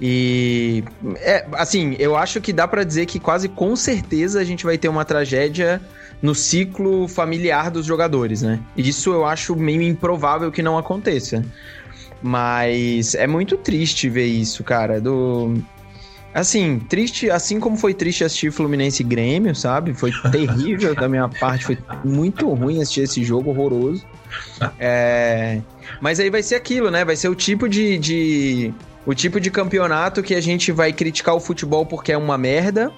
E 0.00 0.84
é, 1.16 1.46
assim, 1.52 1.96
eu 1.98 2.16
acho 2.16 2.40
que 2.40 2.52
dá 2.52 2.68
para 2.68 2.84
dizer 2.84 3.06
que 3.06 3.18
quase 3.18 3.48
com 3.48 3.74
certeza 3.74 4.40
a 4.40 4.44
gente 4.44 4.64
vai 4.64 4.76
ter 4.76 4.88
uma 4.88 5.04
tragédia 5.04 5.80
no 6.20 6.34
ciclo 6.34 7.08
familiar 7.08 7.70
dos 7.70 7.86
jogadores, 7.86 8.42
né? 8.42 8.60
E 8.76 8.86
isso 8.88 9.10
eu 9.10 9.24
acho 9.24 9.56
meio 9.56 9.82
improvável 9.82 10.52
que 10.52 10.62
não 10.62 10.76
aconteça. 10.76 11.42
Mas 12.22 13.14
é 13.14 13.26
muito 13.26 13.56
triste 13.56 14.08
ver 14.08 14.26
isso, 14.26 14.64
cara. 14.64 15.00
Do 15.00 15.54
Assim, 16.36 16.78
triste, 16.78 17.30
assim 17.30 17.58
como 17.58 17.78
foi 17.78 17.94
triste 17.94 18.22
assistir 18.22 18.52
Fluminense 18.52 19.02
e 19.02 19.06
Grêmio, 19.06 19.54
sabe? 19.54 19.94
Foi 19.94 20.12
terrível 20.30 20.94
da 20.94 21.08
minha 21.08 21.26
parte, 21.30 21.64
foi 21.64 21.78
muito 22.04 22.52
ruim 22.52 22.82
assistir 22.82 23.04
esse 23.04 23.24
jogo 23.24 23.48
horroroso. 23.48 24.04
É... 24.78 25.62
Mas 25.98 26.20
aí 26.20 26.28
vai 26.28 26.42
ser 26.42 26.56
aquilo, 26.56 26.90
né? 26.90 27.06
Vai 27.06 27.16
ser 27.16 27.30
o 27.30 27.34
tipo 27.34 27.66
de, 27.66 27.96
de, 27.96 28.74
O 29.06 29.14
tipo 29.14 29.40
de 29.40 29.50
campeonato 29.50 30.22
que 30.22 30.34
a 30.34 30.40
gente 30.42 30.70
vai 30.72 30.92
criticar 30.92 31.34
o 31.34 31.40
futebol 31.40 31.86
porque 31.86 32.12
é 32.12 32.18
uma 32.18 32.36
merda, 32.36 32.92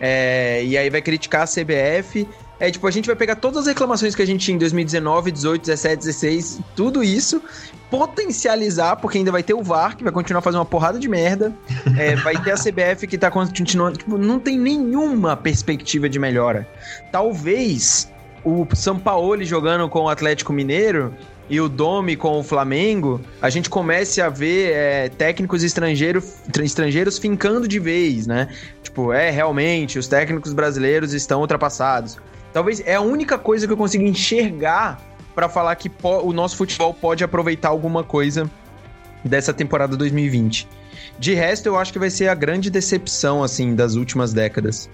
é, 0.00 0.64
e 0.64 0.76
aí 0.76 0.90
vai 0.90 1.00
criticar 1.00 1.42
a 1.42 1.46
CBF. 1.46 2.26
É 2.60 2.70
tipo, 2.70 2.86
a 2.86 2.90
gente 2.90 3.06
vai 3.06 3.16
pegar 3.16 3.36
todas 3.36 3.60
as 3.60 3.66
reclamações 3.66 4.14
que 4.14 4.20
a 4.20 4.26
gente 4.26 4.44
tinha 4.44 4.54
em 4.54 4.58
2019, 4.58 5.32
18, 5.32 5.62
17, 5.62 5.96
16, 5.96 6.60
tudo 6.76 7.02
isso, 7.02 7.42
potencializar, 7.90 8.96
porque 8.96 9.16
ainda 9.16 9.32
vai 9.32 9.42
ter 9.42 9.54
o 9.54 9.62
VAR, 9.62 9.96
que 9.96 10.04
vai 10.04 10.12
continuar 10.12 10.42
fazendo 10.42 10.60
uma 10.60 10.66
porrada 10.66 10.98
de 10.98 11.08
merda. 11.08 11.54
É, 11.98 12.14
vai 12.16 12.40
ter 12.42 12.52
a 12.52 12.56
CBF 12.56 13.06
que 13.06 13.16
tá 13.16 13.30
continuando. 13.30 13.98
Tipo, 13.98 14.18
não 14.18 14.38
tem 14.38 14.58
nenhuma 14.58 15.36
perspectiva 15.36 16.08
de 16.08 16.18
melhora. 16.18 16.68
Talvez 17.10 18.12
o 18.44 18.66
São 18.74 18.98
Paulo 18.98 19.42
jogando 19.42 19.88
com 19.88 20.00
o 20.00 20.08
Atlético 20.08 20.52
Mineiro 20.52 21.14
e 21.48 21.60
o 21.60 21.68
Domi 21.68 22.14
com 22.14 22.38
o 22.38 22.44
Flamengo, 22.44 23.20
a 23.42 23.50
gente 23.50 23.68
comece 23.68 24.20
a 24.20 24.28
ver 24.28 24.72
é, 24.72 25.08
técnicos 25.08 25.64
estrangeiros, 25.64 26.36
estrangeiros 26.62 27.18
fincando 27.18 27.66
de 27.66 27.80
vez, 27.80 28.26
né? 28.26 28.48
Tipo, 28.82 29.12
é, 29.12 29.30
realmente, 29.30 29.98
os 29.98 30.06
técnicos 30.06 30.52
brasileiros 30.52 31.12
estão 31.12 31.40
ultrapassados. 31.40 32.18
Talvez 32.52 32.82
é 32.84 32.94
a 32.94 33.00
única 33.00 33.38
coisa 33.38 33.66
que 33.66 33.72
eu 33.72 33.76
consigo 33.76 34.04
enxergar 34.04 35.00
para 35.34 35.48
falar 35.48 35.74
que 35.76 35.90
o 36.02 36.32
nosso 36.32 36.56
futebol 36.56 36.92
pode 36.92 37.22
aproveitar 37.22 37.68
alguma 37.68 38.02
coisa 38.02 38.50
dessa 39.24 39.52
temporada 39.52 39.96
2020. 39.96 40.68
De 41.18 41.34
resto, 41.34 41.66
eu 41.66 41.78
acho 41.78 41.92
que 41.92 41.98
vai 41.98 42.10
ser 42.10 42.28
a 42.28 42.34
grande 42.34 42.70
decepção, 42.70 43.42
assim, 43.42 43.74
das 43.74 43.94
últimas 43.94 44.32
décadas. 44.32 44.88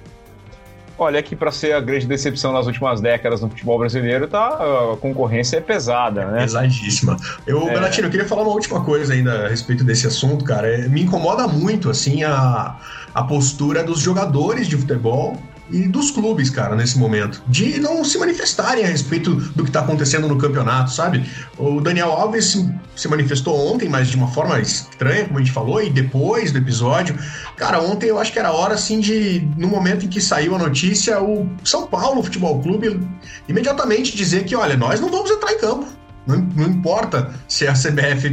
Olha 0.99 1.23
que 1.23 1.37
para 1.37 1.53
ser 1.53 1.73
a 1.73 1.81
grande 1.81 2.07
decepção 2.07 2.53
nas 2.53 2.67
últimas 2.67 3.03
décadas 3.03 3.43
no 3.43 3.51
futebol 3.51 3.79
brasileiro, 3.79 4.27
tá, 4.27 4.49
a 4.49 4.97
concorrência 4.97 5.59
é 5.59 5.61
pesada, 5.61 6.25
né? 6.27 6.41
Pesadíssima. 6.41 7.17
Eu, 7.47 7.69
é... 7.69 7.75
Belatino, 7.75 8.07
eu 8.07 8.11
queria 8.11 8.27
falar 8.27 8.43
uma 8.43 8.53
última 8.53 8.83
coisa 8.83 9.13
ainda 9.13 9.45
a 9.45 9.49
respeito 9.49 9.85
desse 9.85 10.07
assunto, 10.07 10.45
cara. 10.45 10.67
É, 10.67 10.89
me 10.89 11.03
incomoda 11.03 11.47
muito, 11.47 11.91
assim, 11.91 12.25
a, 12.25 12.77
a 13.15 13.25
postura 13.25 13.85
dos 13.85 14.01
jogadores 14.01 14.67
de 14.67 14.77
futebol 14.77 15.37
e 15.71 15.89
dos 15.89 16.11
clubes, 16.11 16.49
cara, 16.51 16.77
nesse 16.77 16.99
momento, 16.99 17.43
de 17.49 17.81
não 17.81 18.05
se 18.05 18.19
manifestarem 18.19 18.85
a 18.85 18.89
respeito 18.89 19.35
do 19.35 19.65
que 19.65 19.71
está 19.71 19.81
acontecendo 19.81 20.29
no 20.29 20.39
campeonato, 20.39 20.91
sabe? 20.91 21.29
O 21.59 21.81
Daniel 21.81 22.11
Alves 22.13 22.57
se 22.95 23.09
manifestou 23.09 23.73
ontem, 23.73 23.89
mas 23.89 24.09
de 24.09 24.17
uma 24.17 24.29
forma 24.29 24.59
estranha, 24.61 25.25
como 25.25 25.39
a 25.39 25.43
gente 25.43 25.53
falou, 25.53 25.83
e 25.83 25.91
depois 25.91 26.53
do 26.53 26.59
episódio. 26.59 27.19
Cara, 27.57 27.81
ontem 27.81 28.09
eu 28.09 28.19
acho 28.19 28.33
que 28.33 28.39
era 28.39 28.53
hora, 28.53 28.75
assim, 28.75 29.01
de, 29.01 29.49
no 29.57 29.69
momento 29.69 30.07
em 30.07 30.09
que 30.09 30.21
saiu 30.21 30.55
a 30.55 30.59
notícia, 30.59 31.21
o 31.21 31.49
São 31.65 31.87
Paulo 31.87 32.23
Futebol 32.23 32.61
Clube 32.63 33.01
imediatamente 33.49 34.17
dizer 34.17 34.45
que, 34.45 34.55
olha, 34.55 34.77
nós 34.77 35.01
não 35.01 35.11
vamos 35.11 35.31
entrar 35.31 35.53
em 35.53 35.59
campo. 35.59 35.87
Não, 36.27 36.39
não, 36.57 36.69
importa 36.69 37.31
se 37.49 37.67
a 37.69 37.73
CBF 37.73 38.27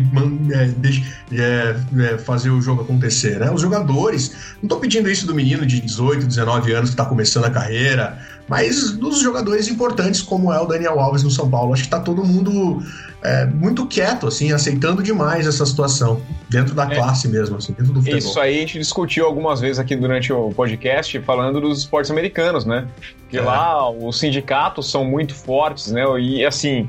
é, 0.51 0.65
deixa, 0.77 1.03
é, 1.32 1.75
é, 1.99 2.17
fazer 2.17 2.49
o 2.49 2.60
jogo 2.60 2.82
acontecer, 2.82 3.39
né? 3.39 3.51
Os 3.51 3.62
jogadores, 3.62 4.32
não 4.56 4.63
estou 4.63 4.79
pedindo 4.79 5.10
isso 5.10 5.27
do 5.27 5.36
menino 5.36 5.65
de 5.65 5.79
18, 5.79 6.25
19 6.25 6.73
anos 6.73 6.89
que 6.89 6.93
está 6.93 7.06
começando 7.06 7.45
a 7.45 7.51
carreira, 7.51 8.19
mas 8.47 8.91
dos 8.91 9.21
jogadores 9.21 9.67
importantes 9.67 10.21
como 10.21 10.51
é 10.51 10.60
o 10.60 10.65
Daniel 10.65 10.99
Alves 10.99 11.23
no 11.23 11.32
São 11.32 11.49
Paulo. 11.49 11.73
Acho 11.73 11.84
que 11.84 11.88
está 11.88 11.99
todo 11.99 12.23
mundo 12.25 12.84
é, 13.23 13.45
muito 13.45 13.86
quieto, 13.86 14.27
assim, 14.27 14.51
aceitando 14.51 15.01
demais 15.01 15.47
essa 15.47 15.65
situação, 15.65 16.21
dentro 16.49 16.75
da 16.75 16.84
é. 16.84 16.95
classe 16.95 17.27
mesmo, 17.27 17.58
assim, 17.58 17.73
dentro 17.73 17.93
do 17.93 18.01
futebol. 18.01 18.17
Isso 18.17 18.39
aí 18.39 18.58
a 18.58 18.60
gente 18.60 18.79
discutiu 18.79 19.25
algumas 19.25 19.62
vezes 19.62 19.79
aqui 19.79 19.95
durante 19.95 20.34
o 20.34 20.49
podcast, 20.51 21.19
falando 21.21 21.62
dos 21.62 21.79
esportes 21.79 22.12
americanos, 22.12 22.65
né? 22.65 22.88
Que 23.29 23.38
é. 23.38 23.41
lá 23.41 23.89
os 23.89 24.19
sindicatos 24.19 24.91
são 24.91 25.06
muito 25.06 25.34
fortes, 25.34 25.91
né? 25.91 26.03
E 26.19 26.45
assim 26.45 26.88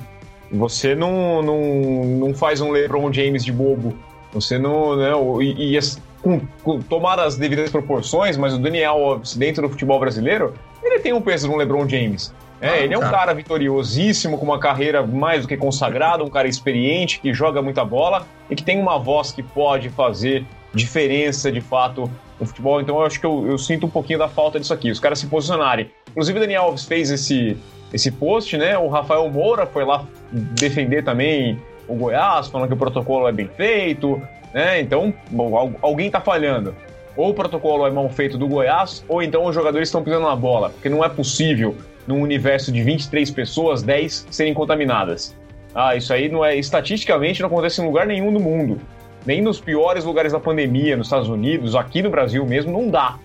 você 0.50 0.94
não, 0.94 1.42
não, 1.42 2.04
não 2.04 2.34
faz 2.34 2.60
um 2.60 2.70
LeBron 2.70 3.12
James 3.12 3.44
de 3.44 3.52
bobo. 3.52 3.94
Você 4.32 4.58
não. 4.58 4.96
Né, 4.96 5.10
e, 5.40 5.76
e 5.76 5.80
com, 6.22 6.40
com, 6.62 6.80
tomar 6.80 7.20
as 7.20 7.36
devidas 7.36 7.70
proporções, 7.70 8.36
mas 8.36 8.54
o 8.54 8.58
Daniel 8.58 8.94
Alves, 8.94 9.36
dentro 9.36 9.62
do 9.62 9.68
futebol 9.68 10.00
brasileiro, 10.00 10.54
ele 10.82 10.98
tem 10.98 11.12
um 11.12 11.20
peso 11.20 11.46
no 11.48 11.56
LeBron 11.56 11.88
James. 11.88 12.32
É, 12.60 12.68
ah, 12.68 12.78
ele 12.78 12.94
é 12.94 12.96
um 12.96 13.02
cara. 13.02 13.18
cara 13.18 13.34
vitoriosíssimo, 13.34 14.38
com 14.38 14.44
uma 14.44 14.58
carreira 14.58 15.06
mais 15.06 15.42
do 15.42 15.48
que 15.48 15.56
consagrada, 15.56 16.24
um 16.24 16.30
cara 16.30 16.48
experiente, 16.48 17.20
que 17.20 17.34
joga 17.34 17.60
muita 17.60 17.84
bola 17.84 18.26
e 18.48 18.56
que 18.56 18.62
tem 18.62 18.80
uma 18.80 18.98
voz 18.98 19.32
que 19.32 19.42
pode 19.42 19.90
fazer 19.90 20.46
diferença 20.72 21.52
de 21.52 21.60
fato 21.60 22.10
no 22.40 22.46
futebol. 22.46 22.80
Então 22.80 22.96
eu 22.96 23.04
acho 23.04 23.20
que 23.20 23.26
eu, 23.26 23.46
eu 23.46 23.58
sinto 23.58 23.86
um 23.86 23.90
pouquinho 23.90 24.18
da 24.18 24.28
falta 24.28 24.58
disso 24.58 24.72
aqui, 24.72 24.90
os 24.90 24.98
caras 24.98 25.18
se 25.18 25.26
posicionarem. 25.26 25.90
Inclusive 26.10 26.38
o 26.38 26.40
Daniel 26.40 26.62
Alves 26.62 26.84
fez 26.84 27.10
esse, 27.10 27.56
esse 27.94 28.10
post, 28.10 28.58
né? 28.58 28.76
O 28.76 28.88
Rafael 28.88 29.30
Moura 29.30 29.66
foi 29.66 29.84
lá 29.84 30.04
defender 30.32 31.04
também 31.04 31.62
o 31.86 31.94
Goiás, 31.94 32.48
falando 32.48 32.66
que 32.66 32.74
o 32.74 32.76
protocolo 32.76 33.28
é 33.28 33.32
bem 33.32 33.48
feito, 33.56 34.20
né? 34.52 34.80
Então, 34.80 35.14
bom, 35.30 35.76
alguém 35.80 36.10
tá 36.10 36.20
falhando. 36.20 36.74
Ou 37.16 37.30
o 37.30 37.34
protocolo 37.34 37.86
é 37.86 37.90
mal 37.90 38.08
feito 38.10 38.36
do 38.36 38.48
Goiás, 38.48 39.04
ou 39.08 39.22
então 39.22 39.44
os 39.46 39.54
jogadores 39.54 39.88
estão 39.88 40.02
pisando 40.02 40.26
na 40.26 40.34
bola, 40.34 40.70
porque 40.70 40.88
não 40.88 41.04
é 41.04 41.08
possível, 41.08 41.76
num 42.04 42.20
universo 42.20 42.72
de 42.72 42.82
23 42.82 43.30
pessoas, 43.30 43.80
10 43.84 44.26
serem 44.28 44.52
contaminadas. 44.52 45.36
Ah, 45.72 45.94
isso 45.94 46.12
aí 46.12 46.28
não 46.28 46.44
é 46.44 46.56
estatisticamente 46.56 47.40
não 47.40 47.46
acontece 47.46 47.80
em 47.80 47.84
lugar 47.84 48.06
nenhum 48.08 48.32
do 48.32 48.40
mundo. 48.40 48.80
Nem 49.24 49.40
nos 49.40 49.60
piores 49.60 50.04
lugares 50.04 50.32
da 50.32 50.40
pandemia, 50.40 50.96
nos 50.96 51.06
Estados 51.06 51.28
Unidos, 51.28 51.76
aqui 51.76 52.02
no 52.02 52.10
Brasil 52.10 52.44
mesmo, 52.44 52.72
não 52.72 52.90
dá 52.90 53.18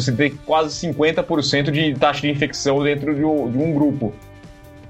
você 0.00 0.12
tem 0.12 0.30
quase 0.44 0.88
50% 0.88 1.70
de 1.70 1.94
taxa 1.94 2.22
de 2.22 2.30
infecção 2.30 2.82
dentro 2.82 3.14
de 3.14 3.24
um, 3.24 3.50
de 3.50 3.58
um 3.58 3.72
grupo, 3.72 4.12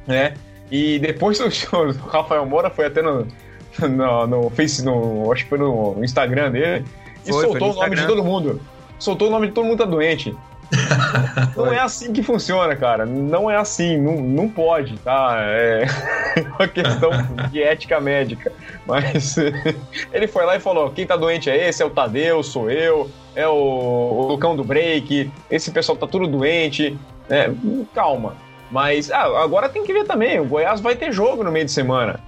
né? 0.07 0.35
E 0.71 0.99
depois 0.99 1.38
o 1.73 1.90
Rafael 2.09 2.45
Moura 2.47 2.71
foi 2.71 2.87
até 2.87 3.03
no, 3.03 3.27
no, 3.81 4.27
no 4.27 4.51
Face, 4.51 4.85
no, 4.85 5.33
acho 5.33 5.45
que 5.45 5.51
foi 5.51 5.59
no 5.59 6.05
Instagram 6.05 6.51
dele, 6.51 6.85
e 7.25 7.33
foi, 7.33 7.45
soltou 7.45 7.73
foi 7.73 7.83
o 7.83 7.85
nome 7.85 7.97
de 7.97 8.07
todo 8.07 8.25
mundo. 8.25 8.61
Soltou 8.99 9.29
o 9.29 9.31
nome 9.31 9.49
de 9.49 9.53
todo 9.53 9.64
mundo 9.64 9.79
tá 9.79 9.85
doente. 9.85 10.35
Não 11.57 11.72
é 11.72 11.79
assim 11.79 12.12
que 12.12 12.22
funciona, 12.22 12.74
cara. 12.74 13.07
Não 13.07 13.50
é 13.50 13.57
assim, 13.57 13.96
não, 13.96 14.16
não 14.16 14.48
pode, 14.48 14.96
tá? 14.98 15.37
É 15.40 15.87
uma 16.59 16.68
questão 16.68 17.11
de 17.50 17.62
ética 17.62 18.00
médica. 18.00 18.52
Mas 18.87 19.37
ele 20.12 20.26
foi 20.26 20.44
lá 20.44 20.57
e 20.57 20.61
falou: 20.61 20.90
quem 20.90 21.07
tá 21.07 21.16
doente 21.16 21.48
é 21.48 21.68
esse, 21.68 21.83
é 21.83 21.87
o 21.87 21.90
Tadeu, 21.90 22.42
sou 22.42 22.70
eu, 22.70 23.11
é 23.35 23.46
o, 23.46 23.52
o 23.52 24.26
Lucão 24.29 24.57
do 24.57 24.64
Break, 24.64 25.31
esse 25.50 25.70
pessoal 25.70 25.96
tá 25.96 26.07
tudo 26.07 26.26
doente. 26.26 26.98
É, 27.29 27.50
calma. 27.94 28.35
Mas 28.70 29.11
ah, 29.11 29.42
agora 29.42 29.68
tem 29.68 29.85
que 29.85 29.92
ver 29.92 30.05
também: 30.05 30.40
o 30.40 30.44
Goiás 30.44 30.81
vai 30.81 30.96
ter 30.96 31.12
jogo 31.12 31.44
no 31.44 31.52
meio 31.52 31.64
de 31.64 31.72
semana. 31.72 32.20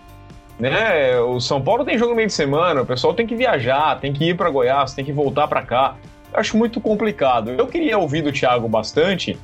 Né? 0.58 1.16
O 1.20 1.40
São 1.40 1.62
Paulo 1.62 1.84
tem 1.84 1.96
jogo 1.96 2.10
no 2.10 2.16
meio 2.16 2.26
de 2.26 2.34
semana, 2.34 2.82
o 2.82 2.86
pessoal 2.86 3.14
tem 3.14 3.24
que 3.24 3.36
viajar, 3.36 4.00
tem 4.00 4.12
que 4.12 4.30
ir 4.30 4.36
para 4.36 4.50
Goiás, 4.50 4.92
tem 4.92 5.04
que 5.04 5.12
voltar 5.12 5.46
para 5.46 5.62
cá 5.62 5.94
acho 6.32 6.56
muito 6.56 6.80
complicado. 6.80 7.50
Eu 7.50 7.66
queria 7.66 7.98
ouvir 7.98 8.22
do 8.22 8.32
Thiago 8.32 8.68
bastante 8.68 9.38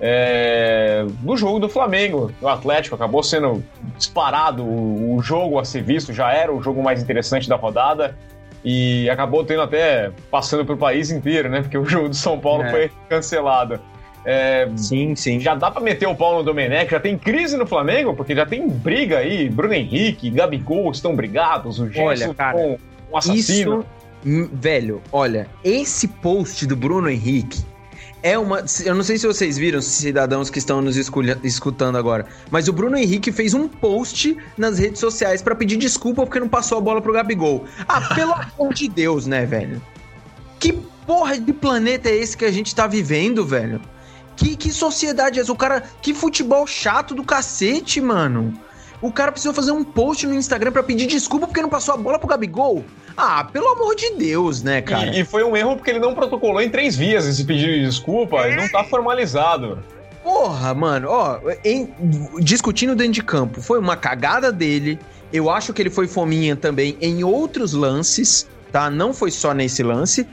é, 0.00 1.04
do 1.20 1.36
jogo 1.36 1.58
do 1.58 1.68
Flamengo. 1.68 2.32
O 2.40 2.48
Atlético 2.48 2.94
acabou 2.94 3.22
sendo 3.22 3.64
disparado 3.96 4.64
o, 4.64 5.20
jogo 5.22 5.58
a 5.58 5.64
ser 5.64 5.82
visto, 5.82 6.12
já 6.12 6.32
era 6.32 6.52
o 6.52 6.62
jogo 6.62 6.82
mais 6.82 7.02
interessante 7.02 7.48
da 7.48 7.56
rodada 7.56 8.16
e 8.64 9.08
acabou 9.10 9.44
tendo 9.44 9.62
até 9.62 10.10
passando 10.30 10.64
pelo 10.64 10.78
país 10.78 11.10
inteiro, 11.10 11.48
né? 11.48 11.62
Porque 11.62 11.78
o 11.78 11.84
jogo 11.84 12.08
do 12.08 12.16
São 12.16 12.38
Paulo 12.38 12.62
é. 12.64 12.70
foi 12.70 12.90
cancelado. 13.08 13.80
É, 14.24 14.68
sim, 14.76 15.14
sim. 15.14 15.40
Já 15.40 15.54
dá 15.54 15.70
para 15.70 15.80
meter 15.80 16.06
o 16.06 16.14
pau 16.14 16.36
no 16.36 16.42
Domenech, 16.42 16.90
já 16.90 17.00
tem 17.00 17.16
crise 17.16 17.56
no 17.56 17.66
Flamengo, 17.66 18.14
porque 18.14 18.34
já 18.34 18.44
tem 18.44 18.68
briga 18.68 19.18
aí. 19.18 19.48
Bruno 19.48 19.72
Henrique, 19.72 20.28
Gabigol 20.28 20.90
estão 20.90 21.14
brigados, 21.14 21.78
o 21.78 21.88
Gerson 21.88 22.34
com 22.34 22.78
um 23.10 23.16
assassino. 23.16 23.80
Isso 23.80 23.97
velho, 24.52 25.02
olha, 25.12 25.48
esse 25.64 26.08
post 26.08 26.66
do 26.66 26.76
Bruno 26.76 27.08
Henrique 27.08 27.64
é 28.22 28.38
uma. 28.38 28.64
Eu 28.84 28.94
não 28.94 29.02
sei 29.02 29.18
se 29.18 29.26
vocês 29.26 29.56
viram, 29.56 29.80
cidadãos 29.80 30.50
que 30.50 30.58
estão 30.58 30.82
nos 30.82 30.96
escutando 30.96 31.96
agora, 31.96 32.26
mas 32.50 32.68
o 32.68 32.72
Bruno 32.72 32.96
Henrique 32.96 33.30
fez 33.30 33.54
um 33.54 33.68
post 33.68 34.36
nas 34.56 34.78
redes 34.78 35.00
sociais 35.00 35.40
para 35.40 35.54
pedir 35.54 35.76
desculpa 35.76 36.24
porque 36.24 36.40
não 36.40 36.48
passou 36.48 36.78
a 36.78 36.80
bola 36.80 37.00
pro 37.00 37.12
Gabigol. 37.12 37.64
Ah, 37.86 38.00
pelo 38.14 38.32
amor 38.32 38.74
de 38.74 38.88
Deus, 38.88 39.26
né, 39.26 39.46
velho? 39.46 39.80
Que 40.58 40.72
porra 41.06 41.38
de 41.38 41.52
planeta 41.52 42.08
é 42.08 42.16
esse 42.16 42.36
que 42.36 42.44
a 42.44 42.50
gente 42.50 42.74
tá 42.74 42.86
vivendo, 42.86 43.46
velho? 43.46 43.80
Que, 44.36 44.56
que 44.56 44.72
sociedade 44.72 45.38
é 45.38 45.42
essa? 45.42 45.52
O 45.52 45.56
cara. 45.56 45.82
Que 46.02 46.12
futebol 46.12 46.66
chato 46.66 47.14
do 47.14 47.24
cacete, 47.24 48.00
mano. 48.00 48.52
O 49.00 49.12
cara 49.12 49.30
precisou 49.30 49.54
fazer 49.54 49.70
um 49.70 49.84
post 49.84 50.26
no 50.26 50.34
Instagram 50.34 50.72
para 50.72 50.82
pedir 50.82 51.06
desculpa 51.06 51.46
porque 51.46 51.62
não 51.62 51.68
passou 51.68 51.94
a 51.94 51.96
bola 51.96 52.18
pro 52.18 52.28
Gabigol. 52.28 52.84
Ah, 53.16 53.44
pelo 53.44 53.68
amor 53.68 53.94
de 53.94 54.10
Deus, 54.14 54.62
né, 54.62 54.82
cara? 54.82 55.14
E, 55.14 55.20
e 55.20 55.24
foi 55.24 55.44
um 55.44 55.56
erro 55.56 55.76
porque 55.76 55.90
ele 55.90 56.00
não 56.00 56.14
protocolou 56.14 56.60
em 56.60 56.68
três 56.68 56.96
vias 56.96 57.26
esse 57.26 57.44
pedido 57.44 57.72
de 57.72 57.84
desculpa 57.84 58.46
é... 58.46 58.52
e 58.52 58.56
não 58.56 58.68
tá 58.68 58.82
formalizado. 58.84 59.78
Porra, 60.22 60.74
mano, 60.74 61.08
ó, 61.10 61.40
em, 61.64 61.88
discutindo 62.40 62.94
dentro 62.94 63.12
de 63.12 63.22
campo, 63.22 63.62
foi 63.62 63.78
uma 63.78 63.96
cagada 63.96 64.52
dele. 64.52 64.98
Eu 65.32 65.48
acho 65.48 65.72
que 65.72 65.80
ele 65.80 65.90
foi 65.90 66.06
fominha 66.06 66.56
também 66.56 66.96
em 67.00 67.22
outros 67.22 67.72
lances, 67.72 68.48
tá? 68.72 68.90
Não 68.90 69.12
foi 69.12 69.30
só 69.30 69.52
nesse 69.54 69.82
lance. 69.82 70.26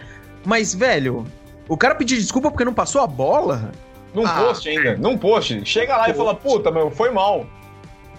Mas, 0.43 0.73
velho, 0.73 1.25
o 1.67 1.77
cara 1.77 1.95
pediu 1.95 2.17
desculpa 2.17 2.49
porque 2.49 2.65
não 2.65 2.73
passou 2.73 3.01
a 3.01 3.07
bola? 3.07 3.71
Num 4.13 4.25
ah, 4.25 4.45
post 4.45 4.69
ainda, 4.69 4.95
num 4.97 5.17
post. 5.17 5.65
Chega 5.65 5.93
lá 5.93 6.05
post. 6.05 6.11
e 6.11 6.17
fala, 6.17 6.35
puta, 6.35 6.71
meu, 6.71 6.89
foi 6.89 7.09
mal. 7.11 7.45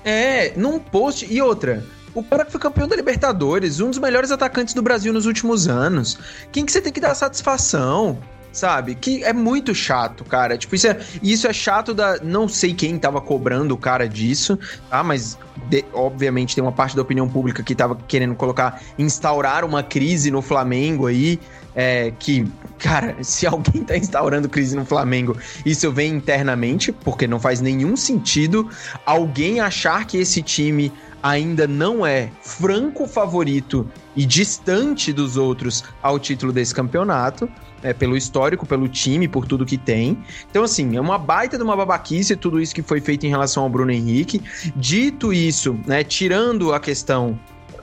É, 0.07 0.53
num 0.57 0.79
post. 0.79 1.27
E 1.29 1.43
outra, 1.43 1.85
O 2.15 2.23
cara 2.23 2.47
que 2.47 2.53
foi 2.53 2.61
campeão 2.61 2.89
da 2.89 2.97
Libertadores, 2.97 3.81
um 3.81 3.91
dos 3.91 3.99
melhores 3.99 4.31
atacantes 4.31 4.73
do 4.73 4.81
Brasil 4.81 5.13
nos 5.13 5.27
últimos 5.27 5.69
anos. 5.69 6.17
Quem 6.51 6.65
que 6.65 6.73
você 6.73 6.81
tem 6.81 6.91
que 6.93 7.01
dar 7.01 7.15
satisfação? 7.15 8.19
sabe? 8.57 8.95
Que 8.95 9.23
é 9.23 9.33
muito 9.35 9.75
chato, 9.75 10.25
cara. 10.25 10.57
Tipo, 10.57 10.75
isso 10.75 10.87
é, 10.87 10.99
isso 11.23 11.47
é 11.47 11.53
chato 11.53 11.93
da. 11.93 12.19
Não 12.23 12.49
sei 12.49 12.73
quem 12.73 12.99
tava 12.99 13.21
cobrando 13.21 13.75
o 13.75 13.77
cara 13.77 14.09
disso, 14.09 14.59
tá? 14.89 15.05
Mas, 15.05 15.39
de, 15.69 15.85
obviamente, 15.93 16.55
tem 16.55 16.65
uma 16.65 16.73
parte 16.73 16.97
da 16.97 17.03
opinião 17.03 17.29
pública 17.29 17.63
que 17.63 17.75
tava 17.75 17.97
querendo 18.09 18.35
colocar, 18.35 18.81
instaurar 18.99 19.63
uma 19.63 19.83
crise 19.83 20.31
no 20.31 20.41
Flamengo 20.41 21.07
aí. 21.07 21.39
É, 21.79 22.11
que, 22.19 22.51
cara, 22.79 23.23
se 23.23 23.47
alguém 23.47 23.85
tá 23.85 23.97
instaurando 23.99 24.49
crise 24.49 24.75
no 24.75 24.87
Flamengo, 24.87 25.37
isso 25.65 25.93
vem 25.93 26.15
internamente, 26.15 26.91
porque 26.91 27.27
não 27.27 27.39
faz 27.39 27.61
nenhum 27.61 27.95
sentido 27.97 28.69
alguém 29.05 29.61
achar 29.61 30.07
que 30.07 30.17
esse 30.17 30.41
time 30.41 30.91
ainda 31.23 31.67
não 31.67 32.07
é 32.07 32.31
franco 32.41 33.07
favorito 33.07 33.87
e 34.15 34.25
distante 34.25 35.13
dos 35.13 35.37
outros 35.37 35.85
ao 36.01 36.19
título 36.19 36.53
desse 36.53 36.75
campeonato 36.75 37.49
é, 37.83 37.93
pelo 37.93 38.17
histórico, 38.17 38.67
pelo 38.67 38.89
time, 38.89 39.29
por 39.29 39.47
tudo 39.47 39.67
que 39.67 39.77
tem. 39.77 40.19
Então, 40.51 40.65
assim, 40.65 40.97
é 40.97 41.01
uma 41.01 41.19
baita 41.19 41.57
de 41.57 41.63
uma 41.63 41.77
babaquice 41.77 42.37
tudo 42.37 42.61
isso 42.61 42.75
que 42.75 42.83
foi 42.83 43.01
feito 43.01 43.27
em 43.27 43.29
relação 43.29 43.63
ao 43.63 43.69
Bruno 43.69 43.91
Henrique. 43.91 44.43
Dito 44.75 45.33
isso, 45.33 45.79
né, 45.87 46.03
tirando 46.03 46.73
a 46.73 46.81
questão 46.81 47.39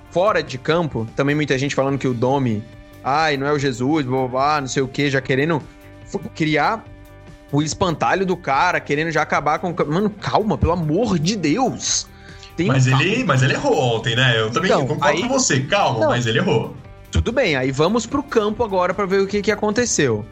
fora 0.10 0.42
de 0.42 0.58
campo, 0.58 1.08
também 1.16 1.36
muita 1.36 1.58
gente 1.58 1.76
falando 1.76 1.98
que 1.98 2.08
o 2.08 2.14
Domi, 2.14 2.64
ai, 3.04 3.38
não 3.38 3.46
é 3.48 3.52
o 3.52 3.60
Jesus, 3.60 4.06
blá, 4.06 4.20
blá, 4.20 4.28
blá 4.28 4.62
não 4.62 4.68
sei 4.68 4.82
o 4.82 4.88
que, 4.88 5.10
já 5.10 5.22
querendo 5.22 5.62
criar 6.36 6.84
o 7.52 7.62
espantalho 7.62 8.26
do 8.26 8.36
cara, 8.36 8.80
querendo 8.80 9.12
já 9.12 9.22
acabar 9.22 9.60
com. 9.60 9.76
Mano, 9.88 10.10
calma, 10.10 10.58
pelo 10.58 10.72
amor 10.72 11.20
de 11.20 11.36
Deus! 11.36 12.08
mas, 12.66 12.88
ele, 12.88 13.24
mas 13.24 13.42
ele 13.42 13.54
errou 13.54 13.98
ontem, 13.98 14.16
né? 14.16 14.39
Eu 14.39 14.52
também 14.52 14.72
então, 14.72 14.88
concordo 14.88 15.18
aí... 15.18 15.22
com 15.22 15.30
você, 15.30 15.60
calma, 15.62 16.00
não, 16.00 16.10
mas 16.10 16.26
ele 16.26 16.39
errou. 16.39 16.76
Tudo 17.12 17.32
bem, 17.32 17.56
aí 17.56 17.72
vamos 17.72 18.06
pro 18.06 18.24
campo 18.24 18.63
agora 18.63 18.94
para 18.94 19.06
ver 19.06 19.22
o 19.22 19.28
que, 19.28 19.42
que 19.42 19.52
aconteceu. 19.52 20.26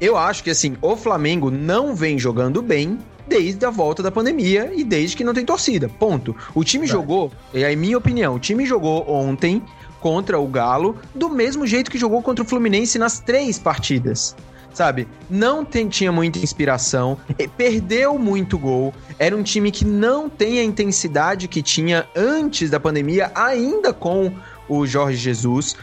Eu 0.00 0.16
acho 0.16 0.42
que 0.42 0.50
assim, 0.50 0.76
o 0.80 0.96
Flamengo 0.96 1.50
não 1.50 1.94
vem 1.94 2.18
jogando 2.18 2.62
bem 2.62 2.98
desde 3.28 3.64
a 3.64 3.70
volta 3.70 4.02
da 4.02 4.10
pandemia 4.10 4.72
e 4.74 4.82
desde 4.82 5.16
que 5.16 5.22
não 5.22 5.32
tem 5.32 5.44
torcida. 5.44 5.88
Ponto. 5.88 6.34
O 6.52 6.64
time 6.64 6.86
tá. 6.86 6.92
jogou, 6.92 7.30
e 7.54 7.64
aí 7.64 7.76
minha 7.76 7.96
opinião, 7.96 8.34
o 8.34 8.40
time 8.40 8.66
jogou 8.66 9.08
ontem 9.08 9.62
contra 10.00 10.38
o 10.38 10.46
Galo 10.46 10.96
do 11.14 11.28
mesmo 11.28 11.66
jeito 11.66 11.90
que 11.90 11.98
jogou 11.98 12.22
contra 12.22 12.44
o 12.44 12.48
Fluminense 12.48 12.98
nas 12.98 13.20
três 13.20 13.58
partidas. 13.58 14.34
Sabe? 14.72 15.08
Não 15.28 15.64
tem, 15.64 15.88
tinha 15.88 16.12
muita 16.12 16.38
inspiração, 16.38 17.18
perdeu 17.56 18.16
muito 18.16 18.56
gol. 18.56 18.94
Era 19.18 19.36
um 19.36 19.42
time 19.42 19.70
que 19.70 19.84
não 19.84 20.28
tem 20.28 20.60
a 20.60 20.64
intensidade 20.64 21.48
que 21.48 21.60
tinha 21.60 22.06
antes 22.14 22.70
da 22.70 22.78
pandemia, 22.78 23.32
ainda 23.34 23.92
com 23.92 24.32
o 24.68 24.86
Jorge 24.86 25.16
Jesus 25.16 25.76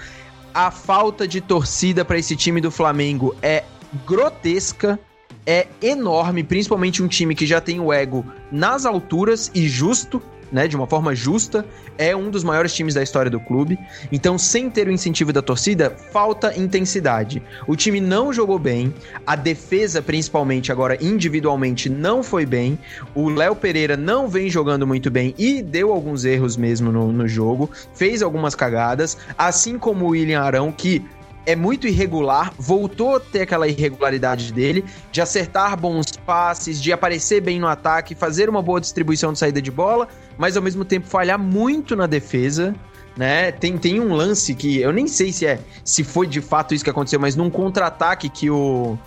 a 0.57 0.71
falta 0.71 1.27
de 1.27 1.39
torcida 1.39 2.03
para 2.03 2.17
esse 2.17 2.35
time 2.35 2.59
do 2.59 2.71
Flamengo 2.71 3.35
é 3.43 3.63
grotesca, 4.07 4.99
é 5.45 5.67
enorme, 5.79 6.43
principalmente 6.43 7.03
um 7.03 7.07
time 7.07 7.35
que 7.35 7.45
já 7.45 7.61
tem 7.61 7.79
o 7.79 7.93
ego 7.93 8.25
nas 8.51 8.83
alturas 8.83 9.51
e 9.53 9.69
justo 9.69 10.19
né, 10.51 10.67
de 10.67 10.75
uma 10.75 10.87
forma 10.87 11.15
justa, 11.15 11.65
é 11.97 12.15
um 12.15 12.29
dos 12.29 12.43
maiores 12.43 12.73
times 12.73 12.93
da 12.93 13.03
história 13.03 13.29
do 13.29 13.39
clube. 13.39 13.77
Então, 14.11 14.37
sem 14.37 14.69
ter 14.69 14.87
o 14.87 14.91
incentivo 14.91 15.33
da 15.33 15.41
torcida, 15.41 15.95
falta 16.11 16.57
intensidade. 16.57 17.41
O 17.67 17.75
time 17.75 17.99
não 17.99 18.31
jogou 18.31 18.59
bem, 18.59 18.93
a 19.25 19.35
defesa, 19.35 20.01
principalmente 20.01 20.71
agora 20.71 20.97
individualmente, 21.03 21.89
não 21.89 22.21
foi 22.23 22.45
bem. 22.45 22.77
O 23.15 23.29
Léo 23.29 23.55
Pereira 23.55 23.97
não 23.97 24.27
vem 24.27 24.49
jogando 24.49 24.85
muito 24.85 25.09
bem 25.09 25.33
e 25.37 25.61
deu 25.61 25.91
alguns 25.91 26.25
erros 26.25 26.55
mesmo 26.55 26.91
no, 26.91 27.11
no 27.11 27.27
jogo, 27.27 27.69
fez 27.93 28.21
algumas 28.21 28.55
cagadas, 28.55 29.17
assim 29.37 29.77
como 29.77 30.05
o 30.05 30.09
William 30.09 30.41
Arão, 30.41 30.71
que 30.71 31.03
é 31.47 31.55
muito 31.55 31.87
irregular, 31.87 32.53
voltou 32.59 33.15
a 33.15 33.19
ter 33.21 33.43
aquela 33.43 33.69
irregularidade 33.69 34.51
dele, 34.51 34.83
de 35.13 35.21
acertar 35.21 35.79
bons 35.79 36.11
passes, 36.25 36.81
de 36.81 36.91
aparecer 36.91 37.39
bem 37.39 37.57
no 37.57 37.67
ataque, 37.67 38.13
fazer 38.13 38.49
uma 38.49 38.61
boa 38.61 38.81
distribuição 38.81 39.31
de 39.31 39.39
saída 39.39 39.61
de 39.61 39.71
bola, 39.71 40.09
mas 40.37 40.57
ao 40.57 40.61
mesmo 40.61 40.83
tempo 40.83 41.07
falhar 41.07 41.39
muito 41.39 41.95
na 41.95 42.05
defesa. 42.05 42.75
Né? 43.15 43.49
Tem, 43.53 43.77
tem 43.77 44.01
um 44.01 44.13
lance 44.13 44.53
que 44.53 44.81
eu 44.81 44.91
nem 44.91 45.07
sei 45.07 45.31
se 45.31 45.45
é 45.45 45.59
se 45.85 46.03
foi 46.03 46.27
de 46.27 46.41
fato 46.41 46.75
isso 46.75 46.83
que 46.83 46.89
aconteceu, 46.89 47.19
mas 47.19 47.35
num 47.35 47.49
contra-ataque 47.49 48.27
que 48.27 48.49
o. 48.49 48.97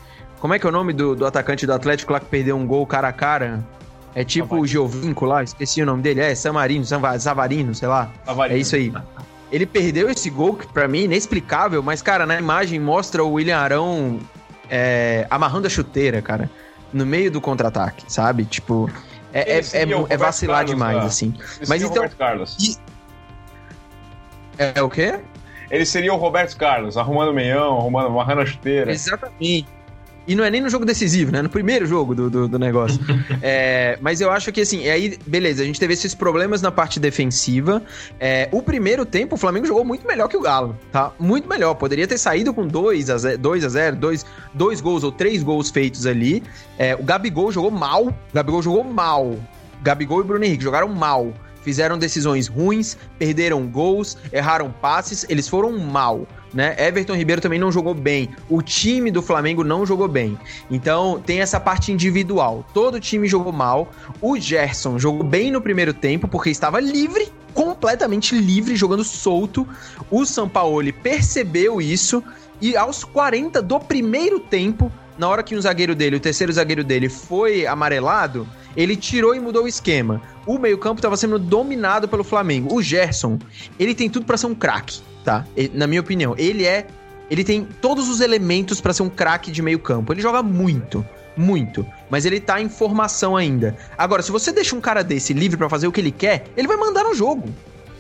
Como 0.41 0.55
é 0.55 0.59
que 0.59 0.67
é 0.67 0.69
o 0.71 0.73
nome 0.73 0.95
do, 0.95 1.15
do 1.15 1.27
atacante 1.27 1.67
do 1.67 1.75
Atlético 1.75 2.15
lá 2.15 2.19
que 2.19 2.27
perdeu 2.27 2.57
um 2.57 2.67
gol 2.67 2.87
cara 2.87 3.09
a 3.09 3.13
cara? 3.13 3.63
É 4.15 4.25
tipo 4.25 4.57
o 4.57 4.67
Giovinco 4.67 5.27
lá, 5.27 5.45
esqueci 5.45 5.83
o 5.83 5.87
nome 5.87 6.03
dele. 6.03 6.23
É, 6.23 6.35
Samarino, 6.35 6.85
Savarino, 6.85 7.75
sei 7.75 7.87
lá. 7.87 8.11
Savarino. 8.25 8.57
É 8.57 8.61
isso 8.61 8.75
aí. 8.75 8.91
Ele 9.51 9.67
perdeu 9.67 10.09
esse 10.09 10.31
gol 10.31 10.55
que 10.55 10.67
pra 10.67 10.87
mim 10.87 11.01
é 11.01 11.05
inexplicável, 11.05 11.83
mas, 11.83 12.01
cara, 12.01 12.25
na 12.25 12.39
imagem 12.39 12.79
mostra 12.79 13.25
o 13.25 13.33
William 13.33 13.59
Arão 13.59 14.21
é, 14.71 15.27
amarrando 15.29 15.67
a 15.67 15.71
chuteira, 15.71 16.23
cara, 16.23 16.49
no 16.93 17.05
meio 17.05 17.31
do 17.31 17.41
contra-ataque, 17.41 18.05
sabe? 18.07 18.45
Tipo, 18.45 18.89
é, 19.33 19.59
é, 19.59 19.59
é, 19.59 19.83
é 20.09 20.17
vacilar 20.17 20.59
Carlos, 20.59 20.71
demais, 20.71 20.97
cara. 20.97 21.07
assim. 21.07 21.35
Mas 21.69 21.83
então. 21.83 22.09
Carlos. 22.11 22.57
E... 22.61 22.77
É 24.59 24.83
o 24.83 24.89
quê? 24.91 25.19
Ele 25.71 25.87
seria 25.87 26.13
o 26.13 26.17
Roberto 26.17 26.57
Carlos, 26.57 26.97
arrumando 26.97 27.31
o 27.31 27.35
meião, 27.35 27.79
arrumando, 27.79 28.07
amarrando 28.07 28.43
a 28.43 28.47
chuteira. 28.47 28.91
Exatamente. 28.91 29.67
E 30.27 30.35
não 30.35 30.45
é 30.45 30.51
nem 30.51 30.61
no 30.61 30.69
jogo 30.69 30.85
decisivo, 30.85 31.33
né? 31.33 31.43
No 31.43 31.49
primeiro 31.49 31.87
jogo 31.87 32.15
do, 32.15 32.31
do, 32.31 32.49
do 32.49 32.59
negócio. 32.59 33.01
é, 33.43 33.99
mas 34.01 34.21
eu 34.21 34.31
acho 34.31 34.53
que, 34.53 34.61
assim, 34.61 34.89
aí, 34.89 35.19
beleza, 35.27 35.63
a 35.63 35.67
gente 35.67 35.81
teve 35.81 35.95
esses 35.95 36.15
problemas 36.15 36.63
na 36.63 36.71
parte 36.71 37.01
defensiva. 37.01 37.83
É, 38.19 38.49
o 38.53 38.63
primeiro 38.63 39.05
tempo, 39.05 39.35
o 39.35 39.39
Flamengo 39.39 39.67
jogou 39.67 39.85
muito 39.85 40.07
melhor 40.07 40.29
que 40.29 40.37
o 40.37 40.41
Galo, 40.41 40.77
tá? 40.93 41.13
Muito 41.19 41.49
melhor. 41.49 41.75
Poderia 41.75 42.07
ter 42.07 42.19
saído 42.19 42.53
com 42.53 42.67
2 42.67 43.11
a 43.11 43.19
0, 43.19 43.39
2 43.39 43.65
a 43.65 43.69
0 43.69 43.97
dois, 43.97 44.27
dois 44.55 44.81
gols 44.81 45.03
ou 45.03 45.11
três 45.11 45.43
gols 45.43 45.71
feitos 45.71 46.07
ali. 46.07 46.43
É, 46.79 46.95
o 46.95 47.03
Gabigol 47.03 47.51
jogou 47.51 47.71
mal. 47.71 48.09
O 48.09 48.15
Gabigol 48.33 48.63
jogou 48.63 48.85
mal. 48.85 49.37
Gabigol 49.83 50.21
e 50.21 50.25
Bruno 50.25 50.45
Henrique 50.45 50.63
jogaram 50.63 50.89
mal 50.89 51.33
fizeram 51.63 51.99
decisões 51.99 52.49
ruins, 52.49 52.97
perderam 53.19 53.67
gols, 53.67 54.17
erraram 54.33 54.73
passes, 54.81 55.27
eles 55.29 55.47
foram 55.47 55.79
mal 55.79 56.27
né? 56.53 56.75
Everton 56.79 57.15
Ribeiro 57.15 57.41
também 57.41 57.59
não 57.59 57.71
jogou 57.71 57.95
bem. 57.95 58.31
O 58.49 58.63
time 58.63 59.11
do 59.11 59.23
Flamengo 59.23 59.65
não 59.65 59.87
jogou 59.87 60.09
bem. 60.09 60.39
Então 60.71 61.21
tem 61.25 61.41
essa 61.41 61.61
parte 61.61 61.93
individual. 61.93 62.65
Todo 62.75 63.01
time 63.01 63.29
jogou 63.29 63.53
mal. 63.53 63.91
O 64.21 64.39
Gerson 64.39 64.99
jogou 64.99 65.25
bem 65.25 65.51
no 65.51 65.61
primeiro 65.61 65.95
tempo 65.95 66.29
porque 66.29 66.51
estava 66.51 66.81
livre, 66.81 67.29
completamente 67.55 68.35
livre, 68.35 68.77
jogando 68.77 69.05
solto. 69.05 69.67
O 70.11 70.25
Sampaoli 70.25 70.93
percebeu 70.93 71.81
isso 71.81 72.23
e 72.61 72.77
aos 72.77 73.05
40 73.05 73.63
do 73.63 73.81
primeiro 73.81 74.39
tempo, 74.39 74.93
na 75.17 75.29
hora 75.29 75.43
que 75.43 75.55
o 75.55 75.63
zagueiro 75.63 75.95
dele, 75.95 76.17
o 76.17 76.21
terceiro 76.21 76.53
zagueiro 76.53 76.85
dele, 76.85 77.09
foi 77.09 77.67
amarelado, 77.67 78.47
ele 78.77 78.97
tirou 78.97 79.35
e 79.35 79.41
mudou 79.41 79.65
o 79.65 79.69
esquema. 79.69 80.21
O 80.47 80.59
meio-campo 80.59 80.99
estava 80.99 81.17
sendo 81.17 81.39
dominado 81.39 82.07
pelo 82.07 82.23
Flamengo. 82.23 82.75
O 82.75 82.83
Gerson, 82.83 83.39
ele 83.79 83.95
tem 83.95 84.11
tudo 84.11 84.27
para 84.27 84.37
ser 84.37 84.47
um 84.47 84.55
craque 84.55 85.01
tá? 85.31 85.47
Na 85.73 85.87
minha 85.87 86.01
opinião, 86.01 86.35
ele 86.37 86.67
é. 86.67 86.87
Ele 87.31 87.45
tem 87.45 87.65
todos 87.81 88.09
os 88.09 88.21
elementos 88.21 88.81
para 88.81 88.93
ser 88.93 89.05
um 89.05 89.09
craque 89.09 89.53
de 89.53 89.63
meio 89.63 89.79
campo. 89.79 90.13
Ele 90.13 90.21
joga 90.21 90.43
muito, 90.43 91.07
muito, 91.37 91.87
mas 92.11 92.27
ele 92.27 92.41
tá 92.41 92.61
em 92.61 92.69
formação 92.69 93.37
ainda. 93.37 93.77
Agora, 93.97 94.21
se 94.21 94.33
você 94.33 94.51
deixa 94.51 94.75
um 94.75 94.81
cara 94.81 95.05
desse 95.05 95.33
livre 95.33 95.57
para 95.57 95.69
fazer 95.69 95.87
o 95.87 95.93
que 95.93 96.01
ele 96.01 96.11
quer, 96.11 96.47
ele 96.57 96.67
vai 96.67 96.77
mandar 96.77 97.05
no 97.05 97.15
jogo. 97.15 97.49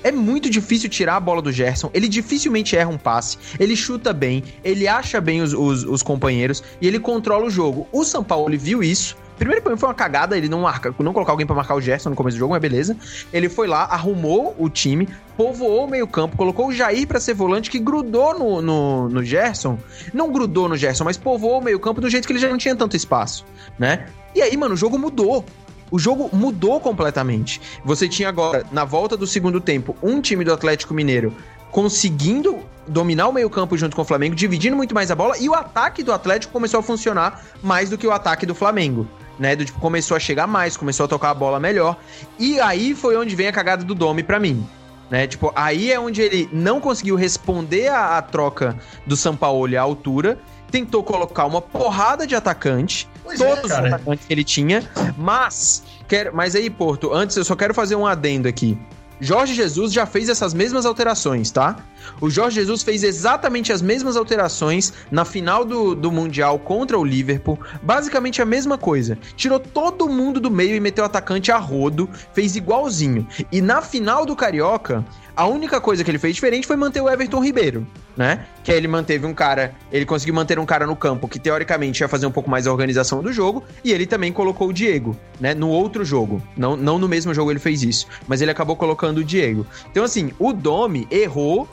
É 0.02 0.10
muito 0.10 0.50
difícil 0.50 0.88
tirar 0.88 1.14
a 1.14 1.20
bola 1.20 1.40
do 1.40 1.52
Gerson. 1.52 1.90
Ele 1.94 2.08
dificilmente 2.08 2.74
erra 2.74 2.90
um 2.90 2.98
passe. 2.98 3.38
Ele 3.58 3.76
chuta 3.76 4.12
bem. 4.12 4.42
Ele 4.64 4.88
acha 4.88 5.20
bem 5.20 5.42
os, 5.42 5.52
os, 5.52 5.84
os 5.84 6.02
companheiros. 6.02 6.64
E 6.80 6.88
ele 6.88 6.98
controla 6.98 7.44
o 7.46 7.50
jogo. 7.50 7.86
O 7.92 8.02
São 8.02 8.24
Paulo 8.24 8.58
viu 8.58 8.82
isso 8.82 9.16
Primeiro 9.40 9.62
foi 9.78 9.88
uma 9.88 9.94
cagada 9.94 10.36
ele 10.36 10.50
não 10.50 10.60
marca, 10.60 10.94
não 10.98 11.14
colocar 11.14 11.32
alguém 11.32 11.46
para 11.46 11.56
marcar 11.56 11.74
o 11.74 11.80
Gerson 11.80 12.10
no 12.10 12.14
começo 12.14 12.36
do 12.36 12.40
jogo, 12.40 12.52
mas 12.52 12.60
beleza. 12.60 12.94
Ele 13.32 13.48
foi 13.48 13.66
lá, 13.66 13.84
arrumou 13.84 14.54
o 14.58 14.68
time, 14.68 15.08
povoou 15.34 15.86
o 15.86 15.90
meio-campo, 15.90 16.36
colocou 16.36 16.68
o 16.68 16.72
Jair 16.72 17.08
para 17.08 17.18
ser 17.18 17.32
volante, 17.32 17.70
que 17.70 17.78
grudou 17.78 18.38
no, 18.38 18.60
no, 18.60 19.08
no 19.08 19.24
Gerson. 19.24 19.78
Não 20.12 20.30
grudou 20.30 20.68
no 20.68 20.76
Gerson, 20.76 21.04
mas 21.04 21.16
povoou 21.16 21.58
o 21.58 21.64
meio-campo 21.64 22.02
do 22.02 22.10
jeito 22.10 22.26
que 22.26 22.34
ele 22.34 22.38
já 22.38 22.50
não 22.50 22.58
tinha 22.58 22.76
tanto 22.76 22.94
espaço, 22.94 23.46
né? 23.78 24.08
E 24.34 24.42
aí, 24.42 24.54
mano, 24.58 24.74
o 24.74 24.76
jogo 24.76 24.98
mudou. 24.98 25.42
O 25.90 25.98
jogo 25.98 26.28
mudou 26.34 26.78
completamente. 26.78 27.62
Você 27.82 28.06
tinha 28.06 28.28
agora, 28.28 28.66
na 28.70 28.84
volta 28.84 29.16
do 29.16 29.26
segundo 29.26 29.58
tempo, 29.58 29.96
um 30.02 30.20
time 30.20 30.44
do 30.44 30.52
Atlético 30.52 30.92
Mineiro 30.92 31.34
conseguindo 31.70 32.58
dominar 32.86 33.28
o 33.28 33.32
meio-campo 33.32 33.74
junto 33.74 33.96
com 33.96 34.02
o 34.02 34.04
Flamengo, 34.04 34.34
dividindo 34.34 34.76
muito 34.76 34.94
mais 34.94 35.10
a 35.10 35.14
bola, 35.14 35.38
e 35.38 35.48
o 35.48 35.54
ataque 35.54 36.02
do 36.02 36.12
Atlético 36.12 36.52
começou 36.52 36.80
a 36.80 36.82
funcionar 36.82 37.42
mais 37.62 37.88
do 37.88 37.96
que 37.96 38.06
o 38.06 38.12
ataque 38.12 38.44
do 38.44 38.54
Flamengo 38.54 39.08
né? 39.40 39.56
Do 39.56 39.64
tipo, 39.64 39.80
começou 39.80 40.16
a 40.16 40.20
chegar 40.20 40.46
mais, 40.46 40.76
começou 40.76 41.04
a 41.04 41.08
tocar 41.08 41.30
a 41.30 41.34
bola 41.34 41.58
melhor. 41.58 41.96
E 42.38 42.60
aí 42.60 42.94
foi 42.94 43.16
onde 43.16 43.34
vem 43.34 43.48
a 43.48 43.52
cagada 43.52 43.82
do 43.82 43.94
Domi 43.94 44.22
para 44.22 44.38
mim. 44.38 44.64
Né? 45.10 45.26
Tipo, 45.26 45.50
aí 45.56 45.90
é 45.90 45.98
onde 45.98 46.20
ele 46.20 46.48
não 46.52 46.80
conseguiu 46.80 47.16
responder 47.16 47.88
a, 47.88 48.20
troca 48.22 48.76
do 49.06 49.16
Sampaoli 49.16 49.76
à 49.76 49.82
altura, 49.82 50.38
tentou 50.70 51.02
colocar 51.02 51.46
uma 51.46 51.60
porrada 51.60 52.26
de 52.26 52.36
atacante, 52.36 53.08
pois 53.24 53.40
é, 53.40 53.48
todos 53.48 53.70
é, 53.72 53.74
os 53.74 53.86
atacantes 53.86 54.26
que 54.26 54.32
ele 54.32 54.44
tinha, 54.44 54.88
mas 55.18 55.82
quero, 56.06 56.36
mas 56.36 56.54
aí, 56.54 56.70
Porto, 56.70 57.12
antes 57.12 57.36
eu 57.36 57.44
só 57.44 57.56
quero 57.56 57.74
fazer 57.74 57.96
um 57.96 58.06
adendo 58.06 58.46
aqui. 58.46 58.78
Jorge 59.20 59.52
Jesus 59.52 59.92
já 59.92 60.06
fez 60.06 60.28
essas 60.28 60.54
mesmas 60.54 60.86
alterações, 60.86 61.50
tá? 61.50 61.76
O 62.20 62.30
Jorge 62.30 62.56
Jesus 62.56 62.82
fez 62.82 63.02
exatamente 63.02 63.72
as 63.72 63.82
mesmas 63.82 64.16
alterações 64.16 64.92
na 65.10 65.24
final 65.24 65.64
do, 65.64 65.94
do 65.94 66.10
Mundial 66.10 66.58
contra 66.58 66.98
o 66.98 67.04
Liverpool. 67.04 67.58
Basicamente 67.82 68.42
a 68.42 68.46
mesma 68.46 68.76
coisa. 68.76 69.18
Tirou 69.36 69.58
todo 69.58 70.08
mundo 70.08 70.40
do 70.40 70.50
meio 70.50 70.74
e 70.74 70.80
meteu 70.80 71.04
o 71.04 71.06
atacante 71.06 71.50
a 71.50 71.58
rodo. 71.58 72.08
Fez 72.32 72.56
igualzinho. 72.56 73.26
E 73.50 73.60
na 73.60 73.82
final 73.82 74.26
do 74.26 74.36
Carioca, 74.36 75.04
a 75.40 75.46
única 75.46 75.80
coisa 75.80 76.04
que 76.04 76.10
ele 76.10 76.18
fez 76.18 76.34
diferente 76.34 76.66
foi 76.66 76.76
manter 76.76 77.00
o 77.00 77.08
Everton 77.08 77.42
Ribeiro, 77.42 77.86
né? 78.14 78.44
Que 78.62 78.72
ele 78.72 78.86
manteve 78.86 79.24
um 79.26 79.32
cara, 79.32 79.74
ele 79.90 80.04
conseguiu 80.04 80.34
manter 80.34 80.58
um 80.58 80.66
cara 80.66 80.86
no 80.86 80.94
campo 80.94 81.26
que 81.26 81.38
teoricamente 81.38 82.02
ia 82.02 82.08
fazer 82.08 82.26
um 82.26 82.30
pouco 82.30 82.50
mais 82.50 82.66
a 82.66 82.70
organização 82.70 83.22
do 83.22 83.32
jogo, 83.32 83.64
e 83.82 83.90
ele 83.90 84.06
também 84.06 84.32
colocou 84.32 84.68
o 84.68 84.72
Diego, 84.72 85.16
né? 85.40 85.54
No 85.54 85.68
outro 85.68 86.04
jogo. 86.04 86.42
Não, 86.56 86.76
não 86.76 86.98
no 86.98 87.08
mesmo 87.08 87.32
jogo 87.32 87.50
ele 87.50 87.58
fez 87.58 87.82
isso, 87.82 88.06
mas 88.28 88.42
ele 88.42 88.50
acabou 88.50 88.76
colocando 88.76 89.18
o 89.18 89.24
Diego. 89.24 89.66
Então, 89.90 90.04
assim, 90.04 90.30
o 90.38 90.52
Domi 90.52 91.08
errou 91.10 91.66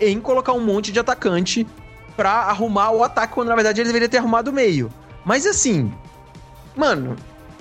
em 0.00 0.20
colocar 0.20 0.52
um 0.52 0.60
monte 0.64 0.92
de 0.92 0.98
atacante 1.00 1.66
pra 2.16 2.32
arrumar 2.32 2.90
o 2.90 3.02
ataque, 3.04 3.34
quando 3.34 3.48
na 3.48 3.54
verdade 3.54 3.80
ele 3.80 3.88
deveria 3.88 4.08
ter 4.08 4.18
arrumado 4.18 4.48
o 4.48 4.52
meio. 4.52 4.90
Mas 5.24 5.46
assim, 5.46 5.92
mano, 6.76 7.16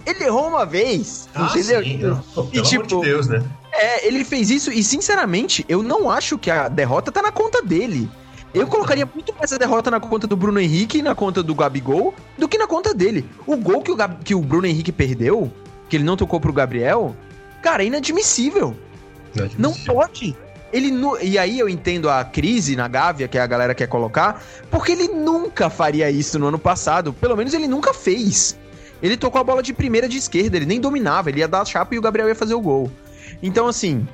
ele 0.06 0.24
errou 0.24 0.48
uma 0.48 0.66
vez, 0.66 1.28
Ah, 1.34 1.48
entendeu? 1.50 1.84
sim, 1.84 1.98
não. 1.98 2.24
E, 2.54 2.62
tipo, 2.62 2.86
de 2.88 3.02
Deus, 3.02 3.28
né? 3.28 3.44
É, 3.74 4.08
ele 4.08 4.24
fez 4.24 4.50
isso 4.50 4.72
e, 4.72 4.82
sinceramente, 4.84 5.66
eu 5.68 5.84
não 5.84 6.10
acho 6.10 6.38
que 6.38 6.50
a 6.50 6.68
derrota 6.70 7.12
tá 7.12 7.22
na 7.22 7.32
conta 7.32 7.62
dele. 7.62 8.10
Eu 8.54 8.68
colocaria 8.68 9.06
muito 9.14 9.34
mais 9.38 9.52
a 9.52 9.58
derrota 9.58 9.92
na 9.92 10.00
conta 10.00 10.26
do 10.26 10.38
Bruno 10.38 10.60
Henrique 10.62 11.00
e 11.00 11.02
na 11.02 11.14
conta 11.14 11.44
do 11.44 11.54
Gabigol 11.54 12.14
do 12.38 12.48
que 12.48 12.58
na 12.58 12.66
conta 12.68 12.94
dele. 12.94 13.30
O 13.46 13.58
gol 13.58 13.82
que 13.82 13.92
o, 13.92 13.96
Gab- 13.98 14.24
que 14.24 14.34
o 14.34 14.40
Bruno 14.40 14.66
Henrique 14.66 14.94
perdeu, 14.94 15.52
que 15.90 15.98
ele 15.98 16.06
não 16.06 16.16
tocou 16.16 16.40
pro 16.40 16.54
Gabriel, 16.54 17.14
cara, 17.62 17.84
é 17.84 17.88
inadmissível. 17.88 18.74
Não 19.58 19.74
pode. 19.74 20.38
Ele 20.76 20.92
nu- 20.92 21.18
E 21.22 21.38
aí 21.38 21.58
eu 21.58 21.70
entendo 21.70 22.10
a 22.10 22.24
crise 22.24 22.76
na 22.76 22.88
Gávea, 22.88 23.28
que 23.30 23.38
a 23.38 23.48
galera 23.48 23.74
quer 23.74 23.88
colocar, 23.88 24.44
porque 24.70 24.92
ele 24.92 25.08
nunca 25.08 25.70
faria 25.70 26.12
isso 26.12 26.38
no 26.38 26.48
ano 26.48 26.60
passado. 26.60 27.14
Pelo 27.14 27.36
menos 27.38 27.54
ele 27.54 27.68
nunca 27.68 27.94
fez. 27.94 28.58
Ele 29.02 29.16
tocou 29.16 29.40
a 29.40 29.44
bola 29.44 29.64
de 29.64 29.74
primeira 29.74 30.08
de 30.10 30.18
esquerda, 30.18 30.58
ele 30.58 30.66
nem 30.66 30.80
dominava, 30.82 31.30
ele 31.30 31.40
ia 31.40 31.48
dar 31.48 31.62
a 31.62 31.66
chapa 31.66 31.96
e 31.96 31.98
o 31.98 32.02
Gabriel 32.02 32.28
ia 32.28 32.36
fazer 32.36 32.56
o 32.56 32.60
gol. 32.62 32.92
Então, 33.42 33.68
assim, 33.68 34.08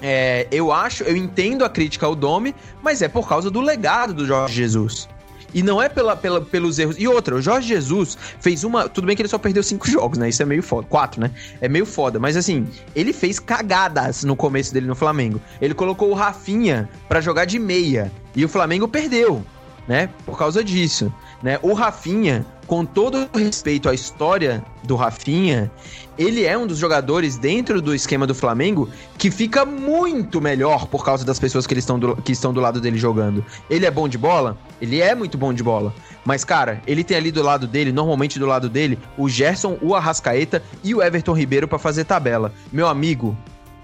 é, 0.00 0.46
eu 0.50 0.72
acho, 0.72 1.04
eu 1.04 1.16
entendo 1.16 1.64
a 1.64 1.68
crítica 1.68 2.06
ao 2.06 2.14
Domi, 2.14 2.54
mas 2.82 3.02
é 3.02 3.08
por 3.08 3.28
causa 3.28 3.50
do 3.50 3.60
legado 3.60 4.12
do 4.12 4.26
Jorge 4.26 4.54
Jesus. 4.54 5.08
E 5.54 5.62
não 5.62 5.80
é 5.82 5.88
pela, 5.88 6.16
pela- 6.16 6.40
pelos 6.40 6.78
erros. 6.78 6.96
E 6.98 7.06
outra, 7.06 7.34
o 7.34 7.42
Jorge 7.42 7.68
Jesus 7.68 8.16
fez 8.40 8.64
uma. 8.64 8.88
Tudo 8.88 9.06
bem 9.06 9.14
que 9.16 9.22
ele 9.22 9.28
só 9.28 9.38
perdeu 9.38 9.62
cinco 9.62 9.88
jogos, 9.90 10.18
né? 10.18 10.28
Isso 10.28 10.42
é 10.42 10.46
meio 10.46 10.62
foda. 10.62 10.86
Quatro, 10.88 11.20
né? 11.20 11.30
É 11.60 11.68
meio 11.68 11.84
foda. 11.86 12.18
Mas 12.18 12.36
assim, 12.36 12.66
ele 12.94 13.12
fez 13.12 13.38
cagadas 13.38 14.24
no 14.24 14.34
começo 14.36 14.72
dele 14.72 14.86
no 14.86 14.94
Flamengo. 14.94 15.40
Ele 15.60 15.74
colocou 15.74 16.10
o 16.10 16.14
Rafinha 16.14 16.88
pra 17.08 17.20
jogar 17.20 17.44
de 17.44 17.58
meia. 17.58 18.10
E 18.34 18.44
o 18.44 18.48
Flamengo 18.48 18.88
perdeu, 18.88 19.44
né? 19.86 20.08
Por 20.24 20.38
causa 20.38 20.64
disso. 20.64 21.12
Né? 21.42 21.58
O 21.62 21.72
Rafinha, 21.72 22.46
com 22.66 22.84
todo 22.84 23.28
o 23.34 23.38
respeito 23.38 23.88
à 23.88 23.94
história 23.94 24.64
do 24.84 24.94
Rafinha, 24.94 25.70
ele 26.16 26.44
é 26.44 26.56
um 26.56 26.66
dos 26.66 26.78
jogadores 26.78 27.36
dentro 27.36 27.82
do 27.82 27.94
esquema 27.94 28.26
do 28.26 28.34
Flamengo 28.34 28.88
que 29.18 29.30
fica 29.30 29.64
muito 29.64 30.40
melhor 30.40 30.86
por 30.86 31.04
causa 31.04 31.24
das 31.24 31.38
pessoas 31.38 31.66
que, 31.66 31.74
eles 31.74 31.82
estão 31.82 31.98
do, 31.98 32.16
que 32.16 32.32
estão 32.32 32.52
do 32.52 32.60
lado 32.60 32.80
dele 32.80 32.96
jogando. 32.98 33.44
Ele 33.68 33.86
é 33.86 33.90
bom 33.90 34.08
de 34.08 34.16
bola? 34.16 34.56
Ele 34.80 35.00
é 35.00 35.14
muito 35.14 35.36
bom 35.36 35.52
de 35.52 35.62
bola. 35.62 35.92
Mas, 36.24 36.44
cara, 36.44 36.80
ele 36.86 37.02
tem 37.02 37.16
ali 37.16 37.32
do 37.32 37.42
lado 37.42 37.66
dele, 37.66 37.90
normalmente 37.92 38.38
do 38.38 38.46
lado 38.46 38.68
dele, 38.68 38.98
o 39.18 39.28
Gerson, 39.28 39.76
o 39.82 39.94
Arrascaeta 39.94 40.62
e 40.84 40.94
o 40.94 41.02
Everton 41.02 41.32
Ribeiro 41.32 41.66
pra 41.66 41.78
fazer 41.78 42.04
tabela. 42.04 42.52
Meu 42.72 42.86
amigo, 42.86 43.36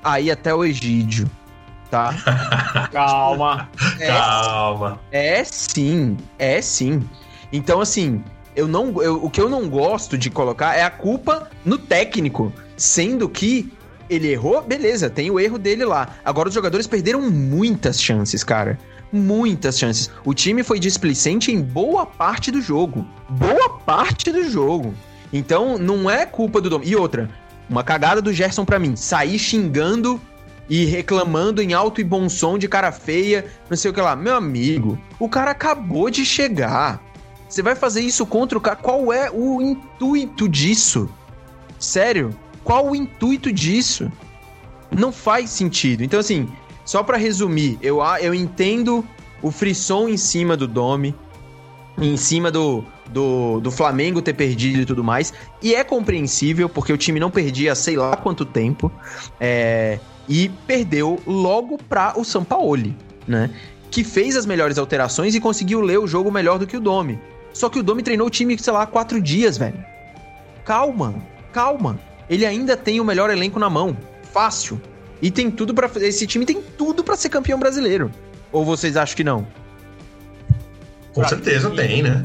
aí 0.04 0.30
até 0.30 0.54
o 0.54 0.64
Egídio, 0.64 1.28
tá? 1.90 2.14
Calma. 2.92 3.68
Calma. 3.98 5.00
É 5.10 5.42
sim, 5.42 6.16
é 6.38 6.62
sim. 6.62 7.02
Então, 7.52 7.80
assim, 7.80 8.22
eu 8.54 8.66
não, 8.68 9.02
eu- 9.02 9.24
o 9.24 9.30
que 9.30 9.40
eu 9.40 9.48
não 9.48 9.68
gosto 9.68 10.16
de 10.18 10.30
colocar 10.30 10.74
é 10.76 10.82
a 10.82 10.90
culpa 10.90 11.48
no 11.64 11.78
técnico, 11.78 12.52
sendo 12.76 13.28
que 13.28 13.72
ele 14.10 14.28
errou, 14.28 14.62
beleza, 14.62 15.10
tem 15.10 15.30
o 15.30 15.38
erro 15.38 15.58
dele 15.58 15.84
lá. 15.84 16.16
Agora 16.24 16.48
os 16.48 16.54
jogadores 16.54 16.86
perderam 16.86 17.30
muitas 17.30 18.00
chances, 18.00 18.42
cara. 18.42 18.78
Muitas 19.12 19.78
chances. 19.78 20.10
O 20.24 20.34
time 20.34 20.62
foi 20.62 20.78
displicente 20.78 21.50
em 21.50 21.60
boa 21.62 22.04
parte 22.04 22.50
do 22.50 22.60
jogo. 22.60 23.06
Boa 23.30 23.70
parte 23.78 24.30
do 24.30 24.48
jogo. 24.50 24.94
Então, 25.32 25.78
não 25.78 26.10
é 26.10 26.26
culpa 26.26 26.60
do 26.60 26.68
Dom. 26.70 26.80
E 26.82 26.94
outra, 26.96 27.28
uma 27.68 27.82
cagada 27.82 28.20
do 28.20 28.32
Gerson 28.32 28.64
pra 28.64 28.78
mim, 28.78 28.96
sair 28.96 29.38
xingando 29.38 30.20
e 30.70 30.84
reclamando 30.84 31.62
em 31.62 31.72
alto 31.72 32.00
e 32.00 32.04
bom 32.04 32.28
som 32.28 32.58
de 32.58 32.68
cara 32.68 32.92
feia, 32.92 33.46
não 33.70 33.76
sei 33.76 33.90
o 33.90 33.94
que 33.94 34.00
lá. 34.00 34.14
Meu 34.14 34.34
amigo, 34.34 34.98
o 35.18 35.28
cara 35.28 35.50
acabou 35.52 36.10
de 36.10 36.24
chegar. 36.24 37.02
Você 37.48 37.62
vai 37.62 37.74
fazer 37.74 38.02
isso 38.02 38.26
contra 38.26 38.58
o 38.58 38.60
cara? 38.60 38.76
Qual 38.76 39.12
é 39.12 39.30
o 39.30 39.60
intuito 39.62 40.48
disso? 40.48 41.08
Sério? 41.78 42.34
Qual 42.62 42.90
o 42.90 42.96
intuito 42.96 43.52
disso? 43.52 44.10
Não 44.90 45.12
faz 45.12 45.50
sentido. 45.50 46.02
Então, 46.02 46.20
assim, 46.20 46.48
só 46.84 47.02
pra 47.02 47.16
resumir, 47.16 47.78
eu, 47.80 48.00
eu 48.20 48.34
entendo 48.34 49.04
o 49.42 49.50
frisson 49.50 50.08
em 50.08 50.16
cima 50.16 50.56
do 50.56 50.66
Domi, 50.66 51.14
em 52.00 52.16
cima 52.16 52.50
do, 52.50 52.84
do, 53.08 53.60
do 53.60 53.70
Flamengo 53.70 54.20
ter 54.20 54.34
perdido 54.34 54.80
e 54.80 54.84
tudo 54.84 55.02
mais. 55.02 55.32
E 55.62 55.74
é 55.74 55.82
compreensível, 55.82 56.68
porque 56.68 56.92
o 56.92 56.96
time 56.96 57.18
não 57.18 57.30
perdia 57.30 57.74
sei 57.74 57.96
lá 57.96 58.16
quanto 58.16 58.44
tempo. 58.44 58.90
É, 59.40 59.98
e 60.28 60.50
perdeu 60.66 61.18
logo 61.26 61.78
pra 61.78 62.12
o 62.16 62.24
Sampaoli, 62.24 62.94
né? 63.26 63.50
Que 63.90 64.04
fez 64.04 64.36
as 64.36 64.44
melhores 64.44 64.76
alterações 64.76 65.34
e 65.34 65.40
conseguiu 65.40 65.80
ler 65.80 65.98
o 65.98 66.06
jogo 66.06 66.30
melhor 66.30 66.58
do 66.58 66.66
que 66.66 66.76
o 66.76 66.80
Domi. 66.80 67.18
Só 67.52 67.68
que 67.68 67.78
o 67.78 67.82
Domi 67.82 68.02
treinou 68.02 68.26
o 68.26 68.30
time, 68.30 68.58
sei 68.58 68.72
lá, 68.72 68.86
quatro 68.86 69.20
dias, 69.20 69.56
velho. 69.58 69.82
Calma, 70.64 71.14
calma. 71.52 71.98
Ele 72.28 72.44
ainda 72.46 72.76
tem 72.76 73.00
o 73.00 73.04
melhor 73.04 73.30
elenco 73.30 73.58
na 73.58 73.70
mão. 73.70 73.96
Fácil. 74.32 74.80
E 75.20 75.30
tem 75.30 75.50
tudo 75.50 75.74
para 75.74 75.90
Esse 75.96 76.26
time 76.26 76.44
tem 76.44 76.62
tudo 76.62 77.02
pra 77.02 77.16
ser 77.16 77.28
campeão 77.30 77.58
brasileiro. 77.58 78.10
Ou 78.52 78.64
vocês 78.64 78.96
acham 78.96 79.16
que 79.16 79.24
não? 79.24 79.46
Com 81.14 81.20
Pra 81.20 81.28
certeza 81.28 81.68
mim- 81.70 81.76
tem, 81.76 82.02
né? 82.02 82.24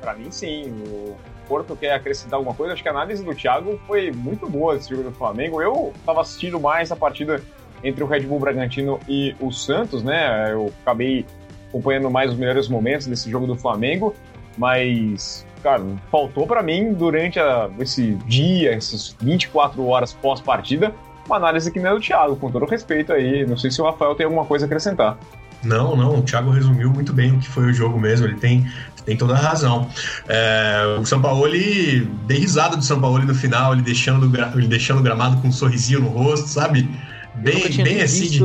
Pra 0.00 0.14
mim, 0.14 0.30
sim. 0.30 0.70
O 0.88 1.16
Porto 1.48 1.76
quer 1.76 1.92
acrescentar 1.92 2.38
alguma 2.38 2.54
coisa. 2.54 2.72
Acho 2.72 2.82
que 2.82 2.88
a 2.88 2.92
análise 2.92 3.22
do 3.24 3.34
Thiago 3.34 3.78
foi 3.86 4.10
muito 4.10 4.48
boa 4.48 4.76
desse 4.76 4.90
jogo 4.90 5.02
do 5.02 5.12
Flamengo. 5.12 5.60
Eu 5.60 5.92
tava 6.06 6.20
assistindo 6.22 6.58
mais 6.58 6.90
a 6.90 6.96
partida 6.96 7.42
entre 7.84 8.02
o 8.02 8.06
Red 8.06 8.20
Bull 8.20 8.38
Bragantino 8.38 8.98
e 9.08 9.34
o 9.40 9.50
Santos, 9.52 10.02
né? 10.02 10.52
Eu 10.52 10.72
acabei 10.82 11.26
acompanhando 11.72 12.10
mais 12.10 12.30
os 12.30 12.36
melhores 12.36 12.68
momentos 12.68 13.06
desse 13.06 13.30
jogo 13.30 13.46
do 13.46 13.56
Flamengo, 13.56 14.14
mas, 14.58 15.46
cara, 15.62 15.82
faltou 16.10 16.46
pra 16.46 16.62
mim 16.62 16.92
durante 16.92 17.38
a- 17.40 17.70
esse 17.80 18.12
dia, 18.26 18.72
essas 18.74 19.16
24 19.20 19.84
horas 19.86 20.12
pós-partida, 20.12 20.92
uma 21.26 21.36
análise 21.36 21.70
que 21.72 21.80
não 21.80 21.90
é 21.90 21.94
do 21.94 22.00
Thiago, 22.00 22.36
com 22.36 22.50
todo 22.50 22.66
respeito 22.66 23.12
aí. 23.12 23.46
Não 23.46 23.56
sei 23.56 23.70
se 23.70 23.80
o 23.80 23.84
Rafael 23.84 24.14
tem 24.14 24.24
alguma 24.24 24.44
coisa 24.44 24.64
a 24.64 24.66
acrescentar. 24.66 25.16
Não, 25.64 25.96
não, 25.96 26.18
o 26.18 26.22
Thiago 26.22 26.50
resumiu 26.50 26.90
muito 26.90 27.12
bem 27.12 27.32
o 27.32 27.38
que 27.38 27.48
foi 27.48 27.66
o 27.66 27.72
jogo 27.72 27.98
mesmo, 27.98 28.26
ele 28.26 28.34
tem, 28.34 28.66
tem 29.06 29.16
toda 29.16 29.34
a 29.34 29.38
razão. 29.38 29.88
É, 30.28 30.96
o 31.00 31.06
Sampaoli, 31.06 32.00
dei 32.26 32.38
risada 32.38 32.76
do 32.76 32.84
Sampaoli 32.84 33.24
no 33.24 33.34
final, 33.34 33.72
ele 33.72 33.82
deixando, 33.82 34.30
ele 34.56 34.66
deixando 34.66 34.98
o 34.98 35.02
gramado 35.02 35.40
com 35.40 35.48
um 35.48 35.52
sorrisinho 35.52 36.00
no 36.00 36.08
rosto, 36.08 36.48
sabe? 36.48 36.90
Bem, 37.36 37.70
bem 37.82 38.02
assim, 38.02 38.28
de 38.28 38.44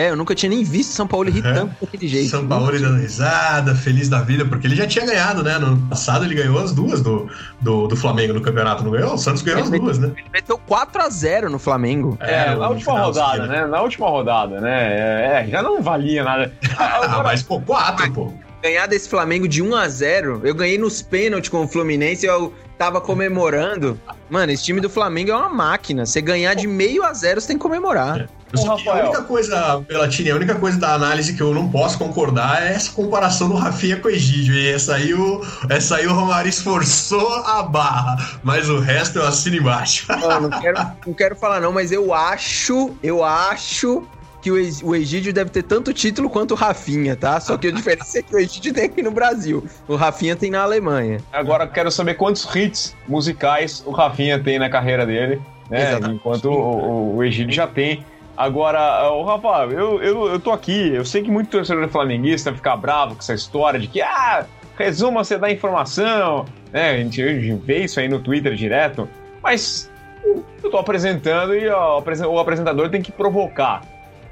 É, 0.00 0.10
eu 0.10 0.16
nunca 0.16 0.34
tinha 0.34 0.48
nem 0.48 0.64
visto 0.64 0.92
São 0.92 1.06
Paulo 1.06 1.28
É. 1.28 1.42
tanto 1.52 1.74
daquele 1.80 2.08
jeito. 2.08 2.30
São 2.30 2.46
Paulo 2.46 2.72
dando 2.78 2.98
risada, 2.98 3.74
feliz 3.74 4.08
da 4.08 4.20
vida, 4.22 4.44
porque 4.46 4.66
ele 4.66 4.74
já 4.74 4.86
tinha 4.86 5.04
ganhado, 5.04 5.42
né? 5.42 5.58
No 5.58 5.66
ano 5.68 5.86
passado 5.88 6.24
ele 6.24 6.34
ganhou 6.34 6.58
as 6.58 6.72
duas 6.72 7.02
do, 7.02 7.28
do, 7.60 7.86
do 7.86 7.96
Flamengo 7.96 8.32
no 8.32 8.40
campeonato, 8.40 8.82
não 8.82 8.90
ganhou? 8.90 9.14
O 9.14 9.18
Santos 9.18 9.42
ganhou 9.42 9.60
as 9.62 9.68
Ele 9.68 9.78
duas, 9.78 9.98
né? 9.98 10.10
Ele 10.16 10.26
meteu 10.32 10.58
4x0 10.58 11.48
no 11.50 11.58
Flamengo. 11.58 12.16
É, 12.20 12.46
na 12.50 12.54
no 12.56 12.62
última 12.70 12.94
finalzinho, 12.94 13.24
rodada, 13.26 13.46
né? 13.46 13.66
Na 13.66 13.82
última 13.82 14.08
rodada, 14.08 14.60
né? 14.60 15.42
É, 15.42 15.48
já 15.50 15.62
não 15.62 15.82
valia 15.82 16.24
nada. 16.24 16.52
Ah, 16.78 17.22
mas 17.22 17.42
pô, 17.42 17.60
quatro, 17.60 18.10
pô. 18.12 18.32
Ganhar 18.62 18.86
desse 18.86 19.08
Flamengo 19.08 19.46
de 19.46 19.62
1x0, 19.62 20.40
eu 20.44 20.54
ganhei 20.54 20.78
nos 20.78 21.02
pênaltis 21.02 21.48
com 21.50 21.64
o 21.64 21.68
Fluminense, 21.68 22.26
eu 22.26 22.52
tava 22.78 23.00
comemorando. 23.00 23.98
Mano, 24.28 24.52
esse 24.52 24.64
time 24.64 24.80
do 24.80 24.88
Flamengo 24.88 25.30
é 25.30 25.36
uma 25.36 25.48
máquina. 25.48 26.06
Você 26.06 26.20
ganhar 26.20 26.54
de 26.54 26.66
meio 26.66 27.02
a 27.04 27.12
zero, 27.12 27.40
você 27.40 27.48
tem 27.48 27.56
que 27.56 27.62
comemorar. 27.62 28.28
Eu 28.52 28.58
só 28.58 28.74
Ô, 28.74 28.76
que 28.76 28.88
a 28.88 28.92
Rafael. 28.92 29.10
única 29.10 29.22
coisa, 29.22 29.84
Pelatini, 29.86 30.30
a 30.30 30.36
única 30.36 30.54
coisa 30.54 30.78
da 30.78 30.94
análise 30.94 31.34
que 31.34 31.42
eu 31.42 31.54
não 31.54 31.68
posso 31.68 31.98
concordar 31.98 32.62
é 32.62 32.72
essa 32.72 32.92
comparação 32.92 33.48
do 33.48 33.54
Rafinha 33.54 33.96
com 33.96 34.08
o 34.08 34.10
Egídio. 34.10 34.54
E 34.54 34.68
essa 34.68 34.96
aí 34.96 35.14
o, 35.14 35.40
essa 35.68 35.96
aí 35.96 36.06
o 36.06 36.12
Romário 36.12 36.48
esforçou 36.48 37.34
a 37.44 37.62
barra, 37.62 38.38
mas 38.42 38.68
o 38.68 38.78
resto 38.78 39.18
eu 39.18 39.26
assino 39.26 39.56
embaixo. 39.56 40.06
Mano, 40.08 40.48
não 40.48 40.60
quero, 40.60 40.78
não 41.06 41.14
quero 41.14 41.36
falar 41.36 41.60
não, 41.60 41.72
mas 41.72 41.92
eu 41.92 42.12
acho, 42.12 42.94
eu 43.02 43.24
acho 43.24 44.06
que 44.40 44.50
o, 44.50 44.94
Egídio 44.94 45.32
deve 45.32 45.50
ter 45.50 45.62
tanto 45.62 45.92
título 45.92 46.28
quanto 46.30 46.52
o 46.52 46.54
Rafinha, 46.54 47.14
tá? 47.14 47.38
Só 47.40 47.56
que 47.56 47.68
a 47.68 47.70
diferença 47.70 48.18
é 48.18 48.22
que 48.22 48.34
o 48.34 48.38
Egídio 48.38 48.72
tem 48.72 48.84
aqui 48.84 49.02
no 49.02 49.10
Brasil. 49.10 49.64
O 49.86 49.96
Rafinha 49.96 50.34
tem 50.34 50.50
na 50.50 50.62
Alemanha. 50.62 51.20
Agora 51.32 51.64
eu 51.64 51.68
quero 51.68 51.90
saber 51.90 52.14
quantos 52.14 52.48
hits 52.54 52.96
musicais 53.06 53.82
o 53.86 53.90
Rafinha 53.90 54.42
tem 54.42 54.58
na 54.58 54.70
carreira 54.70 55.04
dele, 55.04 55.40
né? 55.68 55.98
Enquanto 56.10 56.46
o, 56.46 56.52
o, 56.52 57.16
o 57.16 57.24
Egídio 57.24 57.54
já 57.54 57.66
tem 57.66 58.04
Agora, 58.40 59.12
o 59.12 59.22
Rafa, 59.22 59.70
eu, 59.70 60.02
eu, 60.02 60.26
eu 60.28 60.40
tô 60.40 60.50
aqui, 60.50 60.94
eu 60.94 61.04
sei 61.04 61.22
que 61.22 61.30
muito 61.30 61.50
torcedor 61.50 61.86
flamenguista 61.90 62.54
fica 62.54 62.74
bravo 62.74 63.14
com 63.14 63.20
essa 63.20 63.34
história 63.34 63.78
de 63.78 63.86
que, 63.86 64.00
ah, 64.00 64.46
resuma, 64.78 65.22
você 65.22 65.36
dá 65.36 65.52
informação, 65.52 66.46
né? 66.72 66.92
A 66.92 66.96
gente, 66.96 67.22
a 67.22 67.38
gente 67.38 67.62
vê 67.62 67.84
isso 67.84 68.00
aí 68.00 68.08
no 68.08 68.18
Twitter 68.18 68.54
direto, 68.54 69.06
mas 69.42 69.90
eu 70.24 70.70
tô 70.70 70.78
apresentando 70.78 71.54
e 71.54 71.68
ó, 71.68 72.02
o 72.30 72.38
apresentador 72.38 72.88
tem 72.88 73.02
que 73.02 73.12
provocar. 73.12 73.82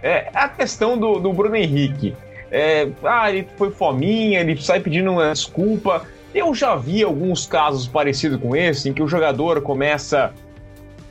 É 0.03 0.31
a 0.33 0.49
questão 0.49 0.97
do, 0.97 1.19
do 1.19 1.31
Bruno 1.31 1.57
Henrique. 1.57 2.17
É, 2.51 2.89
ah, 3.05 3.31
ele 3.31 3.47
foi 3.59 3.71
fominha, 3.71 4.41
ele 4.41 4.59
sai 4.59 4.81
pedindo 4.81 5.13
uma 5.13 5.31
desculpa. 5.31 6.07
Eu 6.35 6.55
já 6.55 6.75
vi 6.77 7.03
alguns 7.03 7.47
casos 7.47 7.87
parecidos 7.87 8.41
com 8.41 8.57
esse, 8.57 8.89
em 8.89 8.95
que 8.95 9.03
o 9.03 9.07
jogador 9.07 9.61
começa 9.61 10.33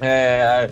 é, 0.02 0.70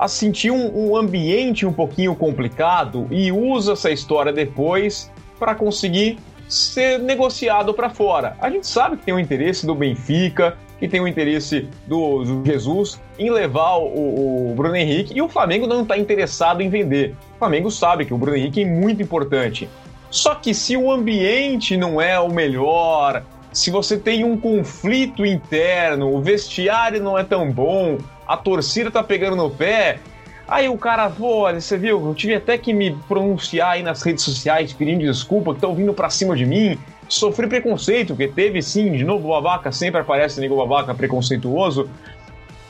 a 0.00 0.08
sentir 0.08 0.50
um, 0.50 0.92
um, 0.92 0.96
ambiente 0.96 1.66
um 1.66 1.72
pouquinho 1.74 2.14
complicado 2.14 3.06
e 3.10 3.30
usa 3.30 3.74
essa 3.74 3.90
história 3.90 4.32
depois 4.32 5.12
para 5.38 5.54
conseguir 5.54 6.18
ser 6.48 6.98
negociado 6.98 7.74
para 7.74 7.90
fora. 7.90 8.34
A 8.40 8.48
gente 8.48 8.66
sabe 8.66 8.96
que 8.96 9.04
tem 9.04 9.12
o 9.12 9.20
interesse 9.20 9.66
do 9.66 9.74
Benfica, 9.74 10.56
que 10.78 10.88
tem 10.88 11.02
o 11.02 11.06
interesse 11.06 11.68
do, 11.86 12.24
do 12.24 12.42
Jesus 12.46 12.98
em 13.18 13.30
levar 13.30 13.76
o, 13.76 14.52
o, 14.52 14.54
Bruno 14.56 14.74
Henrique 14.74 15.12
e 15.14 15.20
o 15.20 15.28
Flamengo 15.28 15.66
não 15.66 15.82
está 15.82 15.98
interessado 15.98 16.62
em 16.62 16.70
vender. 16.70 17.14
O 17.34 17.38
Flamengo 17.38 17.70
sabe 17.70 18.06
que 18.06 18.14
o 18.14 18.16
Bruno 18.16 18.38
Henrique 18.38 18.62
é 18.62 18.64
muito 18.64 19.02
importante. 19.02 19.68
Só 20.10 20.34
que 20.34 20.54
se 20.54 20.78
o 20.78 20.90
ambiente 20.90 21.76
não 21.76 22.00
é 22.00 22.18
o 22.18 22.30
melhor, 22.30 23.22
se 23.52 23.70
você 23.70 23.98
tem 23.98 24.24
um 24.24 24.38
conflito 24.38 25.26
interno, 25.26 26.14
o 26.14 26.22
vestiário 26.22 27.02
não 27.02 27.18
é 27.18 27.22
tão 27.22 27.52
bom, 27.52 27.98
a 28.30 28.36
torcida 28.36 28.92
tá 28.92 29.02
pegando 29.02 29.34
no 29.34 29.50
pé, 29.50 29.98
aí 30.46 30.68
o 30.68 30.78
cara, 30.78 31.10
pô, 31.10 31.40
olha, 31.40 31.60
você 31.60 31.76
viu, 31.76 32.06
eu 32.06 32.14
tive 32.14 32.36
até 32.36 32.56
que 32.56 32.72
me 32.72 32.94
pronunciar 33.08 33.72
aí 33.72 33.82
nas 33.82 34.02
redes 34.02 34.22
sociais 34.22 34.72
pedindo 34.72 35.00
desculpa, 35.00 35.50
que 35.50 35.56
estão 35.56 35.74
vindo 35.74 35.92
pra 35.92 36.08
cima 36.08 36.36
de 36.36 36.46
mim, 36.46 36.78
sofri 37.08 37.48
preconceito, 37.48 38.14
porque 38.14 38.28
teve 38.28 38.62
sim, 38.62 38.92
de 38.92 39.02
novo, 39.02 39.30
babaca, 39.30 39.72
sempre 39.72 40.00
aparece 40.00 40.40
nego 40.40 40.56
babaca 40.56 40.94
preconceituoso. 40.94 41.90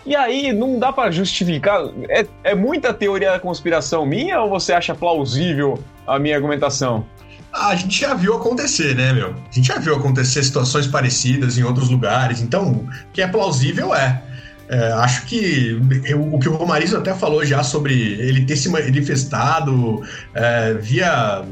E 0.07 0.17
aí, 0.17 0.51
não 0.51 0.79
dá 0.79 0.91
para 0.95 1.11
justificar. 1.11 1.83
É, 2.09 2.27
é 2.43 2.55
muita 2.55 2.95
teoria 2.95 3.33
da 3.33 3.39
conspiração 3.39 4.07
minha 4.07 4.41
ou 4.41 4.49
você 4.49 4.73
acha 4.73 4.95
plausível 4.95 5.79
a 6.07 6.19
minha 6.19 6.37
argumentação? 6.37 7.05
a 7.53 7.75
gente 7.75 8.01
já 8.01 8.15
viu 8.15 8.37
acontecer, 8.37 8.95
né, 8.95 9.13
meu? 9.13 9.31
A 9.31 9.53
gente 9.53 9.67
já 9.67 9.79
viu 9.79 9.97
acontecer 9.97 10.43
situações 10.43 10.87
parecidas 10.87 11.59
em 11.59 11.65
outros 11.65 11.91
lugares, 11.91 12.41
então 12.41 12.71
o 12.71 12.89
que 13.13 13.21
é 13.21 13.27
plausível 13.27 13.95
é. 13.95 14.23
É 14.71 14.93
acho 14.93 15.27
que 15.27 15.81
eu, 16.05 16.23
o 16.33 16.39
que 16.39 16.49
o 16.49 16.55
Romarizo 16.55 16.97
até 16.97 17.13
falou 17.13 17.45
já 17.45 17.61
sobre 17.63 17.93
ele 17.93 18.45
ter 18.47 18.55
se 18.55 18.69
manifestado 18.69 20.01
é, 20.33 20.75
via 20.75 21.45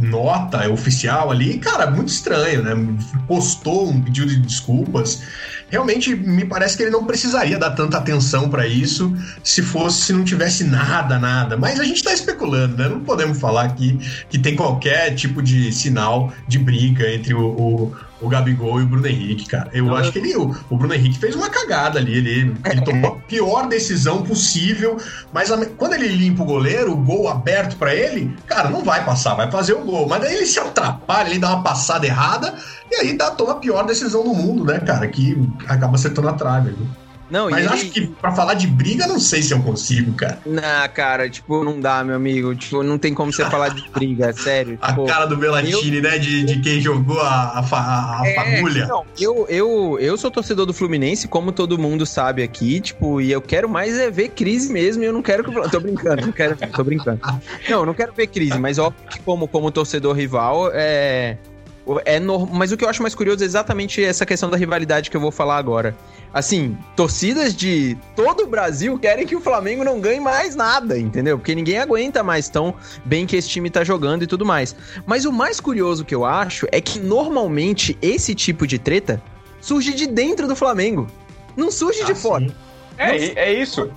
nota 0.00 0.68
oficial 0.70 1.30
ali, 1.30 1.58
cara, 1.58 1.90
muito 1.90 2.08
estranho, 2.08 2.62
né? 2.62 2.72
Postou 3.26 3.88
um 3.88 4.00
pedido 4.00 4.28
de 4.28 4.40
desculpas 4.40 5.22
realmente 5.70 6.14
me 6.14 6.44
parece 6.44 6.76
que 6.76 6.82
ele 6.82 6.90
não 6.90 7.06
precisaria 7.06 7.58
dar 7.58 7.70
tanta 7.70 7.96
atenção 7.96 8.50
para 8.50 8.66
isso 8.66 9.14
se 9.42 9.62
fosse 9.62 10.02
se 10.02 10.12
não 10.12 10.24
tivesse 10.24 10.64
nada, 10.64 11.18
nada. 11.18 11.56
Mas 11.56 11.78
a 11.78 11.84
gente 11.84 11.98
está 11.98 12.12
especulando, 12.12 12.76
né? 12.76 12.88
Não 12.88 13.00
podemos 13.00 13.38
falar 13.38 13.62
aqui 13.62 13.98
que 14.28 14.38
tem 14.38 14.56
qualquer 14.56 15.14
tipo 15.14 15.40
de 15.40 15.72
sinal 15.72 16.32
de 16.48 16.58
briga 16.58 17.08
entre 17.08 17.32
o, 17.32 17.40
o 17.40 17.96
o 18.20 18.28
Gabigol 18.28 18.80
e 18.80 18.84
o 18.84 18.86
Bruno 18.86 19.06
Henrique, 19.06 19.46
cara. 19.46 19.70
Eu 19.72 19.86
não, 19.86 19.96
acho 19.96 20.12
que 20.12 20.18
ele, 20.18 20.36
o, 20.36 20.54
o, 20.68 20.76
Bruno 20.76 20.92
Henrique 20.92 21.18
fez 21.18 21.34
uma 21.34 21.48
cagada 21.48 21.98
ali. 21.98 22.18
Ele, 22.18 22.54
ele 22.64 22.80
tomou 22.82 23.12
a 23.12 23.16
pior 23.26 23.66
decisão 23.66 24.22
possível, 24.22 24.98
mas 25.32 25.50
a, 25.50 25.64
quando 25.64 25.94
ele 25.94 26.08
limpa 26.08 26.42
o 26.42 26.46
goleiro, 26.46 26.92
o 26.92 26.96
gol 26.96 27.28
aberto 27.28 27.76
para 27.76 27.94
ele, 27.94 28.36
cara, 28.46 28.68
não 28.68 28.84
vai 28.84 29.04
passar, 29.04 29.34
vai 29.34 29.50
fazer 29.50 29.72
o 29.72 29.84
gol. 29.84 29.89
Mas 30.08 30.20
daí 30.20 30.34
ele 30.34 30.46
se 30.46 30.58
atrapalha, 30.58 31.28
ele 31.28 31.38
dá 31.38 31.54
uma 31.54 31.62
passada 31.62 32.06
errada 32.06 32.54
e 32.90 32.96
aí 32.96 33.16
dá, 33.16 33.30
toma 33.30 33.52
a 33.52 33.56
pior 33.56 33.84
decisão 33.84 34.22
do 34.24 34.34
mundo, 34.34 34.64
né, 34.64 34.78
cara? 34.80 35.06
Que 35.08 35.36
acaba 35.68 35.94
acertando 35.94 36.28
a 36.28 36.32
trave. 36.32 36.70
Né? 36.70 36.86
Não, 37.30 37.48
Mas 37.48 37.66
acho 37.66 37.84
ele... 37.84 37.90
que 37.90 38.06
pra 38.06 38.32
falar 38.32 38.54
de 38.54 38.66
briga, 38.66 39.06
não 39.06 39.20
sei 39.20 39.42
se 39.42 39.52
eu 39.52 39.62
consigo, 39.62 40.12
cara. 40.14 40.40
Não, 40.44 40.88
cara, 40.92 41.30
tipo, 41.30 41.62
não 41.62 41.80
dá, 41.80 42.02
meu 42.02 42.16
amigo. 42.16 42.54
Tipo, 42.54 42.82
não 42.82 42.98
tem 42.98 43.14
como 43.14 43.32
você 43.32 43.44
falar 43.46 43.68
de 43.68 43.88
briga, 43.90 44.26
é 44.26 44.32
sério. 44.32 44.78
Tipo, 44.90 45.04
a 45.04 45.06
cara 45.06 45.26
do 45.26 45.36
Belatini, 45.36 45.98
eu... 45.98 46.02
né? 46.02 46.18
De, 46.18 46.44
de 46.44 46.60
quem 46.60 46.80
jogou 46.80 47.20
a, 47.20 47.60
a, 47.60 48.20
a 48.20 48.22
é, 48.26 48.34
fagulha. 48.34 48.86
Não, 48.86 49.04
eu, 49.18 49.46
eu, 49.48 49.98
eu 50.00 50.16
sou 50.16 50.30
torcedor 50.30 50.66
do 50.66 50.74
Fluminense, 50.74 51.28
como 51.28 51.52
todo 51.52 51.78
mundo 51.78 52.04
sabe 52.04 52.42
aqui, 52.42 52.80
tipo, 52.80 53.20
e 53.20 53.30
eu 53.30 53.40
quero 53.40 53.68
mais 53.68 53.96
é 53.96 54.10
ver 54.10 54.30
crise 54.30 54.72
mesmo, 54.72 55.02
e 55.02 55.06
eu 55.06 55.12
não 55.12 55.22
quero 55.22 55.44
que. 55.44 55.70
Tô 55.70 55.78
brincando, 55.78 56.26
não 56.26 56.32
quero. 56.32 56.56
Tô 56.56 56.82
brincando. 56.82 57.20
Não, 57.68 57.86
não 57.86 57.94
quero 57.94 58.12
ver 58.12 58.26
crise, 58.26 58.58
mas 58.58 58.78
óbvio 58.78 59.00
que 59.08 59.20
como, 59.20 59.46
como 59.46 59.70
torcedor 59.70 60.16
rival, 60.16 60.70
é. 60.72 61.36
É 62.04 62.20
no... 62.20 62.46
Mas 62.46 62.70
o 62.72 62.76
que 62.76 62.84
eu 62.84 62.88
acho 62.88 63.02
mais 63.02 63.14
curioso 63.14 63.42
é 63.42 63.46
exatamente 63.46 64.02
essa 64.02 64.24
questão 64.26 64.50
da 64.50 64.56
rivalidade 64.56 65.10
que 65.10 65.16
eu 65.16 65.20
vou 65.20 65.30
falar 65.30 65.56
agora. 65.56 65.96
Assim, 66.32 66.76
torcidas 66.94 67.54
de 67.54 67.96
todo 68.14 68.44
o 68.44 68.46
Brasil 68.46 68.98
querem 68.98 69.26
que 69.26 69.34
o 69.34 69.40
Flamengo 69.40 69.82
não 69.82 70.00
ganhe 70.00 70.20
mais 70.20 70.54
nada, 70.54 70.98
entendeu? 70.98 71.38
Porque 71.38 71.54
ninguém 71.54 71.78
aguenta 71.78 72.22
mais 72.22 72.48
tão 72.48 72.74
bem 73.04 73.26
que 73.26 73.36
esse 73.36 73.48
time 73.48 73.70
tá 73.70 73.82
jogando 73.82 74.22
e 74.22 74.26
tudo 74.26 74.44
mais. 74.44 74.76
Mas 75.06 75.24
o 75.24 75.32
mais 75.32 75.60
curioso 75.60 76.04
que 76.04 76.14
eu 76.14 76.24
acho 76.24 76.66
é 76.70 76.80
que 76.80 77.00
normalmente 77.00 77.98
esse 78.00 78.34
tipo 78.34 78.66
de 78.66 78.78
treta 78.78 79.20
surge 79.60 79.92
de 79.92 80.06
dentro 80.06 80.46
do 80.46 80.54
Flamengo. 80.54 81.06
Não 81.56 81.70
surge 81.70 82.02
ah, 82.02 82.06
de 82.06 82.14
fora. 82.14 82.46
É, 82.96 83.16
é 83.16 83.52
isso 83.52 83.90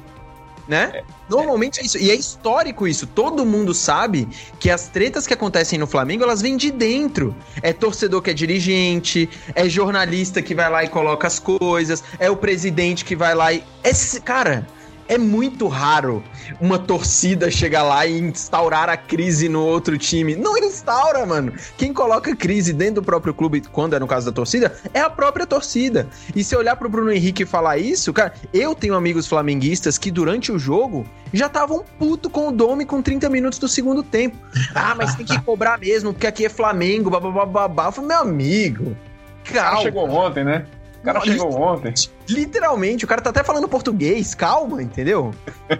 né? 0.67 0.91
É. 0.93 1.03
Normalmente 1.29 1.79
é 1.79 1.83
isso. 1.83 1.97
E 1.97 2.11
é 2.11 2.15
histórico 2.15 2.87
isso. 2.87 3.07
Todo 3.07 3.45
mundo 3.45 3.73
sabe 3.73 4.27
que 4.59 4.69
as 4.69 4.87
tretas 4.87 5.25
que 5.27 5.33
acontecem 5.33 5.79
no 5.79 5.87
Flamengo, 5.87 6.23
elas 6.23 6.41
vêm 6.41 6.57
de 6.57 6.71
dentro. 6.71 7.35
É 7.61 7.73
torcedor 7.73 8.21
que 8.21 8.29
é 8.29 8.33
dirigente, 8.33 9.29
é 9.55 9.67
jornalista 9.67 10.41
que 10.41 10.55
vai 10.55 10.69
lá 10.69 10.83
e 10.83 10.89
coloca 10.89 11.27
as 11.27 11.39
coisas, 11.39 12.03
é 12.19 12.29
o 12.29 12.35
presidente 12.35 13.05
que 13.05 13.15
vai 13.15 13.35
lá 13.35 13.51
e. 13.53 13.63
É, 13.83 13.91
cara, 14.23 14.67
é 15.13 15.17
muito 15.17 15.67
raro 15.67 16.23
uma 16.59 16.79
torcida 16.79 17.51
chegar 17.51 17.83
lá 17.83 18.05
e 18.05 18.19
instaurar 18.19 18.89
a 18.89 18.97
crise 18.97 19.47
no 19.47 19.63
outro 19.63 19.97
time. 19.97 20.35
Não 20.35 20.57
instaura, 20.57 21.25
mano. 21.25 21.53
Quem 21.77 21.93
coloca 21.93 22.35
crise 22.35 22.73
dentro 22.73 22.95
do 22.95 23.03
próprio 23.03 23.33
clube, 23.33 23.61
quando 23.71 23.95
é 23.95 23.99
no 23.99 24.07
caso 24.07 24.25
da 24.25 24.31
torcida, 24.31 24.75
é 24.93 24.99
a 24.99 25.09
própria 25.09 25.45
torcida. 25.45 26.07
E 26.35 26.43
se 26.43 26.55
olhar 26.55 26.75
pro 26.75 26.89
Bruno 26.89 27.11
Henrique 27.11 27.43
e 27.43 27.45
falar 27.45 27.77
isso, 27.77 28.11
cara, 28.11 28.33
eu 28.53 28.73
tenho 28.73 28.95
amigos 28.95 29.27
flamenguistas 29.27 29.97
que 29.97 30.11
durante 30.11 30.51
o 30.51 30.57
jogo 30.57 31.05
já 31.31 31.47
estavam 31.47 31.83
puto 31.97 32.29
com 32.29 32.47
o 32.47 32.51
Dome 32.51 32.85
com 32.85 33.01
30 33.01 33.29
minutos 33.29 33.59
do 33.59 33.67
segundo 33.67 34.03
tempo. 34.03 34.37
Ah, 34.73 34.95
mas 34.95 35.15
tem 35.15 35.25
que 35.25 35.39
cobrar 35.41 35.77
mesmo, 35.79 36.13
porque 36.13 36.27
aqui 36.27 36.45
é 36.45 36.49
Flamengo, 36.49 37.09
babá. 37.09 37.85
Eu 37.85 37.91
falei, 37.91 38.09
meu 38.09 38.19
amigo, 38.19 38.97
calma. 39.43 39.81
Chegou 39.81 40.09
ontem, 40.09 40.43
né? 40.43 40.65
O 41.03 41.05
cara 41.05 41.19
chegou 41.19 41.61
ontem. 41.61 41.93
Literalmente, 42.29 43.03
o 43.03 43.07
cara 43.07 43.21
tá 43.21 43.29
até 43.29 43.43
falando 43.43 43.67
português, 43.67 44.33
calma, 44.33 44.81
entendeu? 44.81 45.33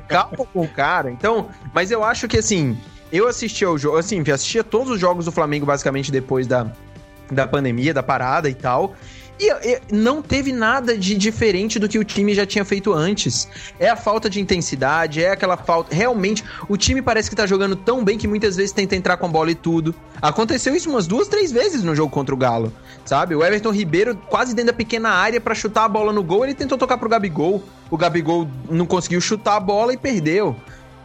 Calma 0.10 0.46
com 0.52 0.62
o 0.62 0.68
cara. 0.68 1.10
Então, 1.10 1.48
mas 1.74 1.92
eu 1.92 2.04
acho 2.04 2.28
que 2.28 2.38
assim, 2.38 2.78
eu 3.10 3.26
assisti 3.26 3.64
ao 3.64 3.78
jogo, 3.78 3.98
assim, 3.98 4.20
assistia 4.30 4.66
todos 4.66 4.90
os 4.90 5.00
jogos 5.00 5.24
do 5.24 5.32
Flamengo 5.32 5.66
basicamente 5.66 6.12
depois 6.12 6.46
da, 6.46 6.68
da 7.32 7.48
pandemia, 7.48 7.94
da 7.94 8.04
parada 8.04 8.50
e 8.50 8.54
tal. 8.54 8.96
E, 9.44 9.50
e, 9.50 9.82
não 9.92 10.22
teve 10.22 10.54
nada 10.54 10.98
de 10.98 11.16
diferente 11.16 11.78
do 11.78 11.90
que 11.90 12.00
o 12.00 12.04
time 12.04 12.34
já 12.34 12.46
tinha 12.46 12.64
feito 12.64 12.94
antes. 12.94 13.50
É 13.78 13.90
a 13.90 13.96
falta 13.98 14.30
de 14.30 14.40
intensidade, 14.40 15.22
é 15.22 15.32
aquela 15.32 15.58
falta. 15.58 15.94
Realmente, 15.94 16.46
o 16.70 16.78
time 16.78 17.02
parece 17.02 17.30
que 17.30 17.36
tá 17.36 17.46
jogando 17.46 17.76
tão 17.76 18.06
bem 18.06 18.18
que 18.18 18.26
muitas 18.26 18.56
vezes 18.56 18.72
tenta 18.72 18.96
entrar 18.96 19.18
com 19.18 19.26
a 19.26 19.30
bola 19.30 19.52
e 19.52 19.56
tudo. 19.56 19.94
Aconteceu 20.22 20.74
isso 20.74 20.90
umas 20.90 21.08
duas, 21.08 21.28
três 21.28 21.52
vezes 21.52 21.84
no 21.84 21.94
jogo 21.94 22.10
contra 22.10 22.34
o 22.34 22.38
Galo, 22.38 22.72
sabe? 23.04 23.36
O 23.36 23.44
Everton 23.44 23.72
Ribeiro, 23.72 24.16
quase 24.16 24.56
dentro 24.56 24.72
da 24.72 24.78
pequena 24.78 25.10
área 25.10 25.42
para 25.42 25.54
chutar 25.54 25.84
a 25.84 25.90
bola 25.90 26.14
no 26.14 26.24
gol, 26.24 26.46
ele 26.46 26.54
tentou 26.54 26.78
tocar 26.78 26.98
pro 26.98 27.10
Gabigol. 27.10 27.62
O 27.92 27.98
Gabigol 27.98 28.48
não 28.70 28.86
conseguiu 28.86 29.20
chutar 29.20 29.58
a 29.58 29.60
bola 29.60 29.94
e 29.94 29.98
perdeu. 29.98 30.56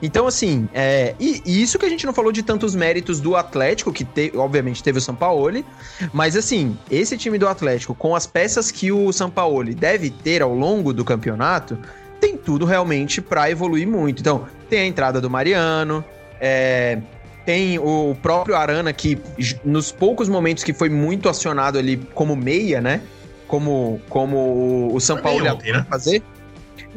Então, 0.00 0.26
assim, 0.26 0.68
é, 0.72 1.14
e, 1.18 1.42
e, 1.44 1.62
isso 1.62 1.78
que 1.78 1.84
a 1.84 1.88
gente 1.88 2.06
não 2.06 2.12
falou 2.12 2.30
de 2.30 2.42
tantos 2.42 2.74
méritos 2.74 3.20
do 3.20 3.34
Atlético, 3.34 3.92
que 3.92 4.04
te, 4.04 4.32
obviamente 4.36 4.82
teve 4.82 4.98
o 4.98 5.00
Sampaoli, 5.00 5.64
mas 6.12 6.36
assim, 6.36 6.78
esse 6.90 7.16
time 7.16 7.36
do 7.38 7.48
Atlético, 7.48 7.94
com 7.94 8.14
as 8.14 8.26
peças 8.26 8.70
que 8.70 8.92
o 8.92 9.12
Sampaoli 9.12 9.74
deve 9.74 10.10
ter 10.10 10.40
ao 10.40 10.54
longo 10.54 10.92
do 10.92 11.04
campeonato, 11.04 11.76
tem 12.20 12.36
tudo 12.36 12.64
realmente 12.64 13.20
para 13.20 13.50
evoluir 13.50 13.86
muito. 13.86 14.20
Então, 14.20 14.46
tem 14.68 14.80
a 14.80 14.86
entrada 14.86 15.20
do 15.20 15.28
Mariano, 15.28 16.04
é, 16.40 16.98
tem 17.44 17.78
o 17.78 18.16
próprio 18.20 18.54
Arana, 18.54 18.92
que 18.92 19.18
nos 19.64 19.90
poucos 19.90 20.28
momentos 20.28 20.62
que 20.62 20.72
foi 20.72 20.88
muito 20.88 21.28
acionado 21.28 21.78
ali 21.78 21.96
como 22.14 22.36
meia, 22.36 22.80
né? 22.80 23.00
Como, 23.46 24.00
como 24.10 24.94
o 24.94 25.00
São 25.00 25.16
Paulo 25.16 25.44
ia 25.64 25.84
fazer. 25.84 26.22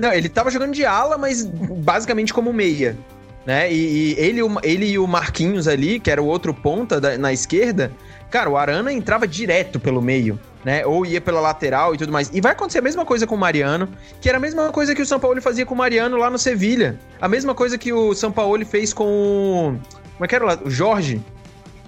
Não, 0.02 0.12
ele 0.12 0.28
tava 0.28 0.50
jogando 0.50 0.74
de 0.74 0.84
ala, 0.84 1.18
mas 1.18 1.46
basicamente 1.46 2.34
como 2.34 2.52
meia. 2.52 2.98
Né? 3.46 3.72
E, 3.72 3.76
e 3.76 4.16
ele, 4.20 4.42
ele 4.64 4.86
e 4.86 5.00
o 5.00 5.08
Marquinhos 5.08 5.68
ali, 5.68 6.00
que 6.00 6.10
era 6.12 6.22
o 6.22 6.26
outro 6.26 6.54
ponta 6.54 7.00
da, 7.00 7.18
na 7.18 7.32
esquerda, 7.32 7.92
cara, 8.30 8.50
o 8.50 8.58
Arana 8.58 8.92
entrava 8.92 9.28
direto 9.28 9.80
pelo 9.80 10.02
meio. 10.02 10.40
né? 10.64 10.86
Ou 10.86 11.06
ia 11.06 11.20
pela 11.20 11.40
lateral 11.40 11.94
e 11.94 11.98
tudo 11.98 12.12
mais. 12.12 12.30
E 12.34 12.42
vai 12.42 12.52
acontecer 12.52 12.80
a 12.80 12.82
mesma 12.82 13.06
coisa 13.06 13.26
com 13.26 13.36
o 13.36 13.38
Mariano, 13.38 13.90
que 14.20 14.30
era 14.30 14.38
a 14.38 14.42
mesma 14.42 14.72
coisa 14.72 14.94
que 14.96 15.02
o 15.02 15.06
São 15.06 15.20
Paulo 15.20 15.42
fazia 15.42 15.66
com 15.66 15.74
o 15.74 15.78
Mariano 15.78 16.18
lá 16.18 16.30
no 16.30 16.38
Sevilha. 16.38 17.00
A 17.20 17.28
mesma 17.28 17.54
coisa 17.54 17.78
que 17.78 17.92
o 17.94 18.14
São 18.14 18.32
Paulo 18.32 18.66
fez 18.66 18.94
com. 18.94 19.78
Como 20.14 20.26
é 20.26 20.28
que 20.28 20.36
era 20.36 20.46
lá? 20.46 20.60
O 20.64 20.70
Jorge. 20.70 21.22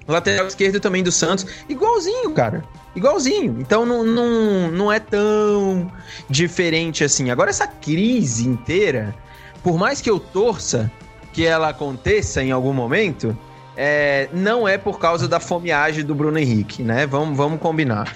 Lateral 0.07 0.47
esquerdo 0.47 0.79
também 0.79 1.03
do 1.03 1.11
Santos. 1.11 1.45
Igualzinho, 1.69 2.31
cara. 2.31 2.63
Igualzinho. 2.95 3.57
Então 3.59 3.85
não, 3.85 4.03
não, 4.03 4.71
não 4.71 4.91
é 4.91 4.99
tão 4.99 5.91
diferente 6.29 7.03
assim. 7.03 7.29
Agora, 7.31 7.49
essa 7.49 7.67
crise 7.67 8.47
inteira, 8.47 9.15
por 9.63 9.77
mais 9.77 10.01
que 10.01 10.09
eu 10.09 10.19
torça 10.19 10.91
que 11.31 11.45
ela 11.45 11.69
aconteça 11.69 12.43
em 12.43 12.51
algum 12.51 12.73
momento, 12.73 13.35
é, 13.75 14.29
não 14.31 14.67
é 14.67 14.77
por 14.77 14.99
causa 14.99 15.27
da 15.27 15.39
fomeagem 15.39 16.05
do 16.05 16.13
Bruno 16.13 16.37
Henrique, 16.37 16.83
né? 16.83 17.07
Vamos, 17.07 17.35
vamos 17.35 17.59
combinar. 17.59 18.15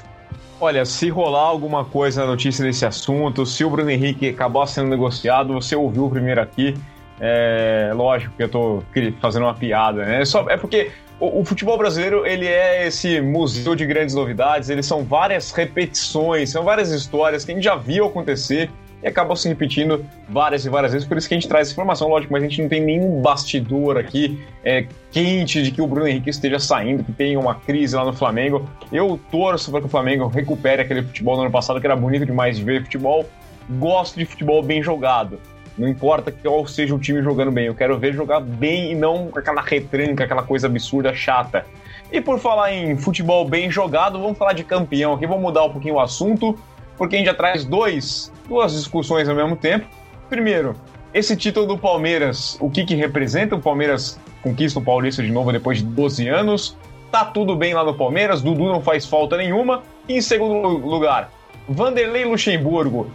Olha, 0.59 0.85
se 0.85 1.09
rolar 1.09 1.41
alguma 1.41 1.85
coisa 1.85 2.21
na 2.21 2.27
notícia 2.27 2.63
desse 2.63 2.85
assunto, 2.85 3.45
se 3.45 3.63
o 3.63 3.69
Bruno 3.69 3.89
Henrique 3.89 4.29
acabar 4.29 4.65
sendo 4.67 4.89
negociado, 4.89 5.53
você 5.53 5.75
ouviu 5.75 6.09
primeiro 6.09 6.41
aqui. 6.41 6.75
É 7.19 7.91
lógico 7.95 8.33
que 8.35 8.43
eu 8.43 8.49
tô 8.49 8.83
fazendo 9.19 9.43
uma 9.43 9.53
piada, 9.53 10.05
né? 10.05 10.21
É, 10.21 10.25
só, 10.25 10.47
é 10.49 10.57
porque 10.57 10.91
o, 11.20 11.41
o, 11.41 11.45
futebol 11.45 11.78
brasileiro 11.78 12.26
ele 12.26 12.45
é 12.45 12.88
esse 12.88 13.20
museu 13.22 13.76
de 13.76 13.86
grandes 13.86 14.13
novidades, 14.13 14.70
eles 14.70 14.86
são 14.86 15.03
várias 15.03 15.51
repetições, 15.51 16.49
são 16.49 16.63
várias 16.63 16.91
histórias 16.91 17.43
que 17.43 17.51
a 17.51 17.55
gente 17.55 17.63
já 17.63 17.76
viu 17.76 18.05
acontecer 18.05 18.70
e 19.01 19.07
acabam 19.07 19.36
se 19.36 19.47
repetindo 19.47 20.03
várias 20.28 20.65
e 20.65 20.70
várias 20.70 20.91
vezes, 20.91 21.07
por 21.07 21.18
isso 21.18 21.28
que 21.28 21.36
a 21.36 21.38
gente 21.39 21.47
traz 21.47 21.68
essa 21.68 21.74
informação, 21.74 22.07
lógico, 22.07 22.34
mas 22.34 22.43
a 22.43 22.47
gente 22.47 22.61
não 22.61 22.70
tem 22.70 22.82
nenhum 22.82 23.22
bastidor 23.22 23.97
aqui 23.97 24.43
é, 24.63 24.88
quente 25.11 25.61
de 25.61 25.72
que 25.72 25.82
o 25.82 25.88
Bruno 25.88 26.07
Henrique 26.07 26.30
esteja 26.30 26.59
saindo, 26.59 27.03
que 27.03 27.11
tem 27.11 27.38
uma 27.38 27.55
crise 27.55 27.95
lá 27.95 28.03
no 28.03 28.13
Flamengo. 28.13 28.68
Eu 28.91 29.20
torço 29.32 29.70
para 29.72 29.82
que 29.82 29.86
o 29.86 29.89
Flamengo 29.89 30.28
recupere 30.28 30.82
aquele 30.82 31.03
futebol 31.03 31.36
do 31.36 31.41
ano 31.43 31.51
passado 31.51 31.80
que 31.80 31.86
era 31.86 31.95
bonito 31.95 32.26
demais 32.26 32.57
de 32.57 32.63
ver 32.63 32.84
futebol. 32.84 33.26
Gosto 33.70 34.18
de 34.18 34.26
futebol 34.26 34.63
bem 34.63 34.82
jogado. 34.82 35.39
Não 35.78 35.88
importa 35.88 36.32
qual 36.32 36.65
seja 36.65 36.95
o 36.95 36.99
time 36.99 37.21
jogando 37.21 37.51
bem, 37.51 37.65
eu 37.65 37.75
quero 37.75 37.97
ver 37.99 38.13
jogar 38.13 38.39
bem 38.39 38.91
e 38.91 38.95
não 38.95 39.30
aquela 39.36 39.61
retranca, 39.61 40.23
aquela 40.23 40.41
coisa 40.41 40.65
absurda, 40.67 41.13
chata. 41.13 41.65
E 42.11 42.19
por 42.19 42.39
falar 42.39 42.73
em 42.73 42.97
futebol 42.97 43.47
bem 43.47 43.69
jogado, 43.69 44.19
vamos 44.19 44.38
falar 44.38 44.53
de 44.53 44.63
campeão 44.63 45.13
aqui, 45.13 45.28
vamos 45.28 45.43
mudar 45.43 45.63
um 45.65 45.69
pouquinho 45.69 45.95
o 45.95 45.99
assunto, 45.99 46.57
porque 46.97 47.15
a 47.15 47.19
gente 47.19 47.28
já 47.28 47.34
traz 47.34 47.63
dois, 47.63 48.32
duas 48.47 48.73
discussões 48.73 49.30
ao 49.30 49.36
mesmo 49.36 49.55
tempo. 49.55 49.86
Primeiro, 50.30 50.75
esse 51.13 51.36
título 51.36 51.67
do 51.67 51.78
Palmeiras, 51.78 52.57
o 52.59 52.69
que, 52.69 52.84
que 52.84 52.95
representa? 52.95 53.55
O 53.55 53.61
Palmeiras 53.61 54.19
conquista 54.41 54.80
o 54.80 54.84
Paulista 54.84 55.21
de 55.21 55.32
novo 55.32 55.51
depois 55.51 55.78
de 55.78 55.84
12 55.84 56.28
anos. 56.28 56.78
Tá 57.11 57.23
tudo 57.23 57.55
bem 57.55 57.73
lá 57.73 57.84
no 57.84 57.93
Palmeiras, 57.93 58.41
Dudu 58.41 58.65
não 58.65 58.82
faz 58.82 59.05
falta 59.05 59.38
nenhuma. 59.38 59.84
E 60.07 60.17
em 60.17 60.21
segundo 60.21 60.67
lugar, 60.67 61.32
Vanderlei 61.67 62.25
Luxemburgo 62.25 63.07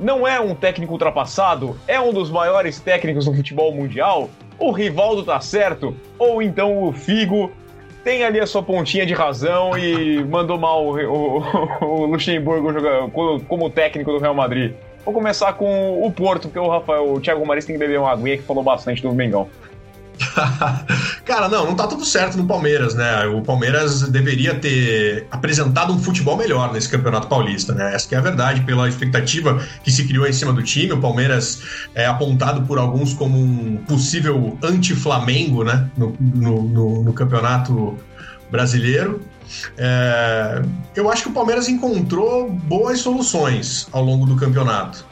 não 0.00 0.26
é 0.26 0.40
um 0.40 0.54
técnico 0.54 0.92
ultrapassado, 0.92 1.78
é 1.86 2.00
um 2.00 2.12
dos 2.12 2.30
maiores 2.30 2.80
técnicos 2.80 3.24
do 3.24 3.34
futebol 3.34 3.72
mundial, 3.72 4.30
o 4.58 4.70
Rivaldo 4.70 5.24
tá 5.24 5.40
certo, 5.40 5.94
ou 6.18 6.42
então 6.42 6.82
o 6.82 6.92
Figo 6.92 7.52
tem 8.02 8.24
ali 8.24 8.40
a 8.40 8.46
sua 8.46 8.62
pontinha 8.62 9.04
de 9.04 9.14
razão 9.14 9.76
e 9.76 10.22
mandou 10.28 10.58
mal 10.58 10.84
o, 10.84 10.96
o, 10.96 11.84
o 11.84 12.06
Luxemburgo 12.06 12.72
jogar, 12.72 13.08
como 13.46 13.70
técnico 13.70 14.12
do 14.12 14.18
Real 14.18 14.34
Madrid. 14.34 14.74
Vou 15.04 15.14
começar 15.14 15.54
com 15.54 16.04
o 16.04 16.10
Porto, 16.12 16.48
porque 16.48 16.58
o 16.58 16.68
Rafael, 16.68 17.14
o 17.14 17.20
Thiago 17.20 17.46
Maris 17.46 17.64
tem 17.64 17.74
que 17.74 17.78
beber 17.78 17.98
uma 17.98 18.12
aguinha 18.12 18.36
que 18.36 18.42
falou 18.42 18.62
bastante 18.62 19.00
do 19.00 19.12
Mengão. 19.12 19.48
Cara, 21.24 21.48
não, 21.48 21.66
não 21.66 21.74
tá 21.74 21.86
tudo 21.86 22.04
certo 22.04 22.36
no 22.36 22.46
Palmeiras, 22.46 22.94
né? 22.94 23.26
O 23.26 23.42
Palmeiras 23.42 24.02
deveria 24.02 24.54
ter 24.54 25.26
apresentado 25.30 25.92
um 25.92 25.98
futebol 25.98 26.36
melhor 26.36 26.72
nesse 26.72 26.88
Campeonato 26.88 27.28
Paulista, 27.28 27.74
né? 27.74 27.94
Essa 27.94 28.14
é 28.14 28.18
a 28.18 28.20
verdade, 28.20 28.62
pela 28.62 28.88
expectativa 28.88 29.62
que 29.82 29.90
se 29.90 30.06
criou 30.06 30.26
em 30.26 30.32
cima 30.32 30.52
do 30.52 30.62
time. 30.62 30.92
O 30.92 31.00
Palmeiras 31.00 31.62
é 31.94 32.06
apontado 32.06 32.62
por 32.62 32.78
alguns 32.78 33.14
como 33.14 33.38
um 33.38 33.76
possível 33.88 34.58
anti-Flamengo, 34.62 35.64
né? 35.64 35.88
No, 35.96 36.14
no, 36.18 36.62
no, 36.62 37.02
no 37.04 37.12
Campeonato 37.12 37.96
Brasileiro. 38.50 39.20
É, 39.76 40.62
eu 40.94 41.10
acho 41.10 41.22
que 41.22 41.28
o 41.28 41.32
Palmeiras 41.32 41.68
encontrou 41.68 42.50
boas 42.50 43.00
soluções 43.00 43.86
ao 43.92 44.04
longo 44.04 44.26
do 44.26 44.36
campeonato. 44.36 45.06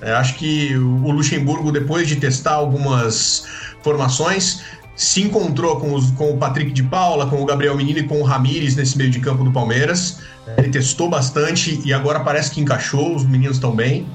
É, 0.00 0.12
acho 0.14 0.34
que 0.34 0.76
o 0.76 1.12
Luxemburgo, 1.12 1.70
depois 1.70 2.08
de 2.08 2.16
testar 2.16 2.54
algumas 2.54 3.46
formações, 3.82 4.62
se 4.94 5.22
encontrou 5.22 5.80
com, 5.80 5.94
os, 5.94 6.10
com 6.12 6.30
o 6.30 6.36
Patrick 6.36 6.70
de 6.70 6.82
Paula, 6.82 7.26
com 7.26 7.40
o 7.40 7.44
Gabriel 7.44 7.76
Menino 7.76 8.00
e 8.00 8.02
com 8.04 8.20
o 8.20 8.22
Ramires 8.22 8.76
nesse 8.76 8.96
meio 8.96 9.10
de 9.10 9.20
campo 9.20 9.42
do 9.42 9.50
Palmeiras. 9.50 10.20
Ele 10.56 10.68
testou 10.68 11.08
bastante 11.08 11.80
e 11.84 11.92
agora 11.92 12.20
parece 12.20 12.50
que 12.50 12.60
encaixou, 12.60 13.14
os 13.14 13.24
meninos 13.24 13.56
estão 13.56 13.74
bem. 13.74 14.06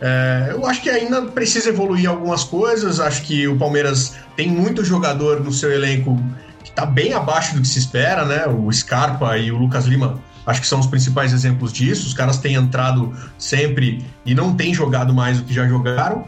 É, 0.00 0.48
eu 0.52 0.66
acho 0.66 0.82
que 0.82 0.90
ainda 0.90 1.22
precisa 1.22 1.68
evoluir 1.68 2.08
algumas 2.08 2.44
coisas. 2.44 3.00
Acho 3.00 3.22
que 3.22 3.46
o 3.46 3.56
Palmeiras 3.56 4.14
tem 4.36 4.48
muito 4.48 4.84
jogador 4.84 5.40
no 5.40 5.52
seu 5.52 5.72
elenco 5.72 6.18
que 6.62 6.70
está 6.70 6.86
bem 6.86 7.12
abaixo 7.12 7.54
do 7.54 7.60
que 7.60 7.68
se 7.68 7.78
espera, 7.78 8.24
né? 8.24 8.46
O 8.46 8.72
Scarpa 8.72 9.36
e 9.38 9.52
o 9.52 9.58
Lucas 9.58 9.84
Lima 9.84 10.20
acho 10.46 10.62
que 10.62 10.66
são 10.66 10.80
os 10.80 10.86
principais 10.86 11.32
exemplos 11.32 11.72
disso. 11.72 12.06
Os 12.06 12.14
caras 12.14 12.38
têm 12.38 12.54
entrado 12.54 13.14
sempre 13.36 14.04
e 14.24 14.34
não 14.34 14.54
têm 14.54 14.72
jogado 14.72 15.12
mais 15.12 15.38
do 15.38 15.44
que 15.44 15.52
já 15.52 15.68
jogaram. 15.68 16.26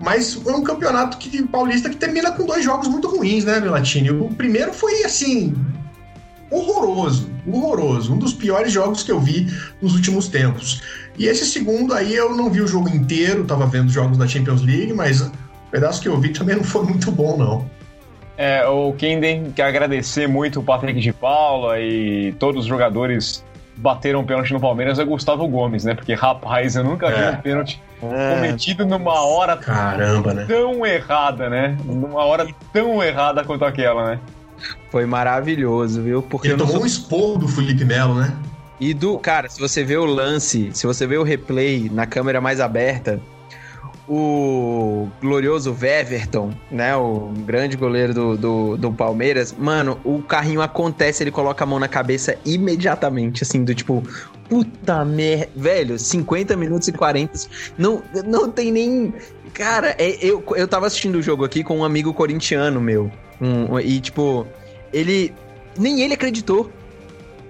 Mas 0.00 0.40
é 0.46 0.50
um 0.50 0.62
campeonato 0.62 1.18
que, 1.18 1.42
paulista 1.42 1.88
que 1.88 1.96
termina 1.96 2.32
com 2.32 2.44
dois 2.44 2.64
jogos 2.64 2.88
muito 2.88 3.08
ruins, 3.08 3.44
né, 3.44 3.60
Melatini? 3.60 4.10
O 4.10 4.28
primeiro 4.28 4.72
foi, 4.72 5.04
assim, 5.04 5.54
horroroso, 6.50 7.30
horroroso. 7.46 8.12
Um 8.12 8.18
dos 8.18 8.32
piores 8.32 8.72
jogos 8.72 9.02
que 9.02 9.12
eu 9.12 9.20
vi 9.20 9.46
nos 9.80 9.94
últimos 9.94 10.28
tempos. 10.28 10.82
E 11.18 11.26
esse 11.26 11.46
segundo 11.46 11.94
aí 11.94 12.14
eu 12.14 12.34
não 12.36 12.50
vi 12.50 12.60
o 12.60 12.66
jogo 12.66 12.88
inteiro, 12.88 13.44
tava 13.44 13.66
vendo 13.66 13.90
jogos 13.90 14.18
da 14.18 14.26
Champions 14.26 14.62
League, 14.62 14.92
mas 14.92 15.20
o 15.20 15.30
pedaço 15.70 16.02
que 16.02 16.08
eu 16.08 16.18
vi 16.20 16.30
também 16.30 16.56
não 16.56 16.64
foi 16.64 16.84
muito 16.84 17.10
bom, 17.10 17.36
não. 17.36 17.70
É, 18.36 18.66
o 18.66 18.92
Kenden 18.94 19.52
quer 19.52 19.64
agradecer 19.64 20.26
muito 20.26 20.58
o 20.58 20.62
Patrick 20.62 21.00
de 21.00 21.12
Paula 21.12 21.80
e 21.80 22.34
todos 22.38 22.62
os 22.62 22.68
jogadores 22.68 23.44
bateram 23.76 24.20
um 24.20 24.24
pênalti 24.24 24.52
no 24.52 24.60
Palmeiras 24.60 24.98
é 24.98 25.04
Gustavo 25.04 25.46
Gomes, 25.48 25.84
né? 25.84 25.94
Porque, 25.94 26.14
rapaz, 26.14 26.76
eu 26.76 26.84
nunca 26.84 27.08
é. 27.08 27.30
vi 27.30 27.36
um 27.36 27.40
pênalti 27.40 27.82
é. 28.02 28.34
cometido 28.34 28.86
numa 28.86 29.20
hora 29.20 29.56
Caramba, 29.56 30.34
né? 30.34 30.44
tão 30.46 30.84
errada, 30.84 31.48
né? 31.48 31.76
Numa 31.84 32.24
hora 32.24 32.46
tão 32.72 33.02
errada 33.02 33.44
quanto 33.44 33.64
aquela, 33.64 34.10
né? 34.10 34.20
Foi 34.90 35.04
maravilhoso, 35.06 36.02
viu? 36.02 36.22
Porque 36.22 36.48
Ele 36.48 36.56
tomou 36.56 36.74
sou... 36.74 36.82
um 36.82 36.86
esporro 36.86 37.38
do 37.38 37.48
Felipe 37.48 37.84
Melo, 37.84 38.14
né? 38.14 38.32
E 38.80 38.92
do, 38.92 39.18
cara, 39.18 39.48
se 39.48 39.60
você 39.60 39.84
vê 39.84 39.96
o 39.96 40.04
lance, 40.04 40.70
se 40.72 40.86
você 40.86 41.06
vê 41.06 41.16
o 41.16 41.22
replay 41.22 41.88
na 41.92 42.06
câmera 42.06 42.40
mais 42.40 42.60
aberta, 42.60 43.20
o 44.08 45.08
glorioso 45.20 45.74
Weverton, 45.78 46.52
né? 46.70 46.94
O 46.96 47.32
grande 47.46 47.76
goleiro 47.76 48.12
do, 48.12 48.36
do, 48.36 48.76
do, 48.76 48.92
Palmeiras, 48.92 49.54
mano, 49.56 49.98
o 50.04 50.22
carrinho 50.22 50.60
acontece, 50.60 51.22
ele 51.22 51.30
coloca 51.30 51.64
a 51.64 51.66
mão 51.66 51.78
na 51.78 51.88
cabeça 51.88 52.36
imediatamente, 52.44 53.42
assim, 53.42 53.64
do 53.64 53.74
tipo, 53.74 54.02
puta 54.48 55.04
merda, 55.04 55.48
velho, 55.56 55.98
50 55.98 56.56
minutos 56.56 56.88
e 56.88 56.92
40, 56.92 57.48
não, 57.78 58.02
não 58.26 58.50
tem 58.50 58.70
nem. 58.70 59.14
Cara, 59.54 59.94
é, 59.98 60.18
eu, 60.20 60.44
eu 60.56 60.68
tava 60.68 60.86
assistindo 60.86 61.16
o 61.16 61.22
jogo 61.22 61.44
aqui 61.44 61.64
com 61.64 61.78
um 61.78 61.84
amigo 61.84 62.12
corintiano 62.12 62.80
meu, 62.80 63.10
um, 63.40 63.78
e 63.80 64.00
tipo, 64.00 64.46
ele. 64.92 65.32
Nem 65.78 66.02
ele 66.02 66.14
acreditou. 66.14 66.70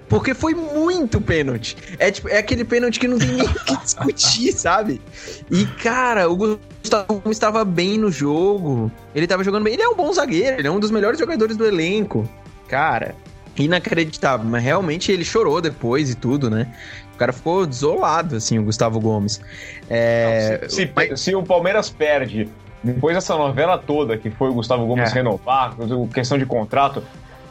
Porque 0.07 0.33
foi 0.33 0.53
muito 0.53 1.19
pênalti. 1.19 1.75
É, 1.97 2.11
tipo, 2.11 2.29
é 2.29 2.37
aquele 2.37 2.63
pênalti 2.63 2.99
que 2.99 3.07
não 3.07 3.17
tem 3.17 3.29
nem 3.29 3.45
o 3.45 3.53
que 3.53 3.77
discutir, 3.81 4.51
sabe? 4.53 5.01
E, 5.49 5.65
cara, 5.65 6.29
o 6.29 6.37
Gustavo 6.37 7.31
estava 7.31 7.65
bem 7.65 7.97
no 7.97 8.11
jogo. 8.11 8.91
Ele 9.15 9.25
estava 9.25 9.43
jogando 9.43 9.63
bem. 9.63 9.73
Ele 9.73 9.83
é 9.83 9.89
um 9.89 9.95
bom 9.95 10.11
zagueiro, 10.13 10.59
ele 10.59 10.67
é 10.67 10.71
um 10.71 10.79
dos 10.79 10.91
melhores 10.91 11.19
jogadores 11.19 11.57
do 11.57 11.65
elenco. 11.65 12.29
Cara, 12.67 13.15
inacreditável. 13.57 14.47
Mas 14.47 14.63
realmente 14.63 15.11
ele 15.11 15.25
chorou 15.25 15.59
depois 15.59 16.11
e 16.11 16.15
tudo, 16.15 16.49
né? 16.49 16.71
O 17.13 17.17
cara 17.17 17.31
ficou 17.31 17.65
desolado, 17.65 18.35
assim, 18.35 18.59
o 18.59 18.63
Gustavo 18.63 18.99
Gomes. 18.99 19.41
É... 19.89 20.59
Não, 20.61 20.69
se, 20.69 20.91
se, 20.93 21.17
se, 21.17 21.35
o 21.35 21.41
Palmeiras 21.43 21.89
perde 21.89 22.49
depois 22.83 23.15
dessa 23.15 23.35
novela 23.35 23.77
toda, 23.77 24.17
que 24.17 24.29
foi 24.29 24.49
o 24.49 24.53
Gustavo 24.53 24.85
Gomes 24.85 25.11
é. 25.11 25.13
renovar, 25.13 25.75
questão 26.13 26.37
de 26.37 26.45
contrato, 26.45 27.01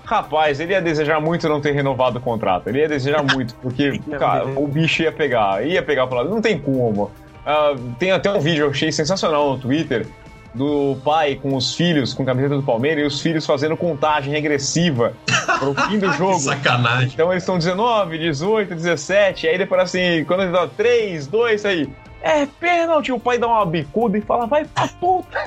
Rapaz, 0.05 0.61
ele 0.61 0.73
ia 0.73 0.83
desejar 0.83 1.21
muito 1.21 1.49
não 1.49 1.61
ter 1.61 1.73
renovado 1.73 2.19
o 2.19 2.21
contrato. 2.21 2.69
Ele 2.69 2.81
ia 2.81 2.89
desejar 2.89 3.23
muito, 3.33 3.55
porque 3.57 3.99
cara, 4.19 4.47
o 4.47 4.67
bicho 4.69 5.03
ia 5.03 5.13
pegar, 5.13 5.67
ia 5.67 5.83
pegar 5.83 6.07
pro 6.07 6.19
lado. 6.19 6.31
Não 6.31 6.43
tem 6.43 6.59
como. 6.59 7.05
Uh, 7.45 7.95
tem 7.99 8.11
até 8.11 8.31
um 8.31 8.41
vídeo, 8.41 8.67
eu 8.67 8.71
achei 8.71 8.91
sensacional 8.91 9.53
no 9.53 9.59
Twitter, 9.59 10.07
do 10.55 10.97
pai 11.05 11.35
com 11.35 11.55
os 11.57 11.75
filhos, 11.75 12.15
com 12.15 12.23
a 12.23 12.27
camiseta 12.27 12.55
do 12.55 12.63
Palmeiras, 12.63 13.03
e 13.03 13.07
os 13.07 13.21
filhos 13.21 13.45
fazendo 13.45 13.77
contagem 13.77 14.33
regressiva 14.33 15.13
pro 15.59 15.75
fim 15.75 15.99
do 15.99 16.11
jogo. 16.15 16.39
sacanagem. 16.39 17.11
Então 17.13 17.31
eles 17.33 17.43
estão 17.43 17.59
19, 17.59 18.19
18, 18.19 18.75
17, 18.75 19.49
aí 19.49 19.59
depois 19.59 19.83
assim, 19.83 20.25
quando 20.25 20.41
eles 20.41 20.53
dão 20.53 20.69
3, 20.69 21.27
2, 21.27 21.65
aí. 21.65 21.91
É 22.23 22.47
pênalti, 22.47 23.13
o 23.13 23.21
pai 23.21 23.37
dá 23.37 23.47
uma 23.47 23.67
bicuda 23.67 24.17
e 24.17 24.21
fala, 24.23 24.47
vai 24.47 24.65
pra 24.65 24.89
puta. 24.89 25.39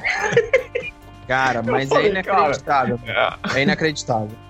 Cara, 1.27 1.63
mas 1.65 1.85
é 1.85 1.87
falei, 1.87 2.07
é 2.07 2.09
inacreditável. 2.11 2.99
Cara. 3.03 3.39
É 3.55 3.63
inacreditável. 3.63 4.46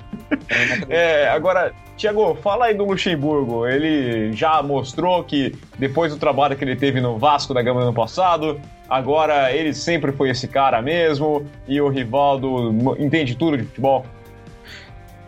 É, 0.89 1.27
agora, 1.29 1.73
Tiago, 1.95 2.35
fala 2.35 2.65
aí 2.65 2.73
do 2.73 2.85
Luxemburgo. 2.85 3.65
Ele 3.67 4.31
já 4.33 4.61
mostrou 4.61 5.23
que 5.23 5.55
depois 5.77 6.13
do 6.13 6.19
trabalho 6.19 6.55
que 6.55 6.63
ele 6.63 6.75
teve 6.75 7.01
no 7.01 7.17
Vasco 7.17 7.53
da 7.53 7.61
Gama 7.61 7.79
no 7.79 7.87
ano 7.87 7.95
passado, 7.95 8.59
agora 8.89 9.51
ele 9.53 9.73
sempre 9.73 10.11
foi 10.11 10.29
esse 10.29 10.47
cara 10.47 10.81
mesmo 10.81 11.45
e 11.67 11.79
o 11.81 11.89
Rivaldo 11.89 12.75
entende 12.99 13.35
tudo 13.35 13.57
de 13.57 13.63
futebol. 13.63 14.05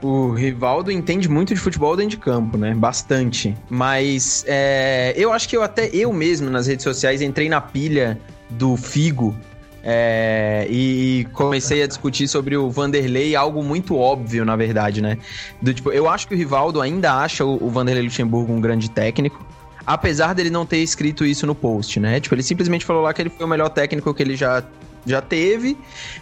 O 0.01 0.31
Rivaldo 0.31 0.91
entende 0.91 1.27
muito 1.27 1.53
de 1.53 1.59
futebol 1.59 1.95
dentro 1.95 2.11
de 2.11 2.17
campo, 2.17 2.57
né? 2.57 2.73
Bastante. 2.73 3.55
Mas 3.69 4.45
é, 4.47 5.13
eu 5.17 5.33
acho 5.33 5.49
que 5.49 5.57
eu 5.57 5.61
até 5.61 5.89
eu 5.93 6.13
mesmo 6.13 6.49
nas 6.49 6.67
redes 6.67 6.83
sociais 6.83 7.21
entrei 7.21 7.49
na 7.49 7.59
pilha 7.59 8.17
do 8.49 8.77
Figo 8.77 9.35
é, 9.83 10.67
e 10.69 11.27
comecei 11.33 11.83
a 11.83 11.87
discutir 11.87 12.27
sobre 12.27 12.57
o 12.57 12.69
Vanderlei, 12.69 13.35
algo 13.35 13.63
muito 13.63 13.95
óbvio, 13.95 14.43
na 14.43 14.55
verdade, 14.55 15.01
né? 15.01 15.17
Do, 15.61 15.73
tipo, 15.73 15.91
eu 15.91 16.09
acho 16.09 16.27
que 16.27 16.33
o 16.33 16.37
Rivaldo 16.37 16.81
ainda 16.81 17.13
acha 17.13 17.45
o, 17.45 17.63
o 17.63 17.69
Vanderlei 17.69 18.03
Luxemburgo 18.03 18.51
um 18.51 18.59
grande 18.59 18.89
técnico, 18.89 19.45
apesar 19.85 20.33
dele 20.33 20.49
não 20.49 20.65
ter 20.65 20.77
escrito 20.77 21.25
isso 21.25 21.47
no 21.47 21.55
post, 21.55 21.99
né? 21.99 22.19
Tipo, 22.19 22.35
ele 22.35 22.43
simplesmente 22.43 22.85
falou 22.85 23.01
lá 23.03 23.13
que 23.13 23.21
ele 23.21 23.29
foi 23.29 23.45
o 23.45 23.49
melhor 23.49 23.69
técnico 23.69 24.13
que 24.13 24.21
ele 24.21 24.35
já 24.35 24.63
já 25.05 25.21
teve 25.21 25.77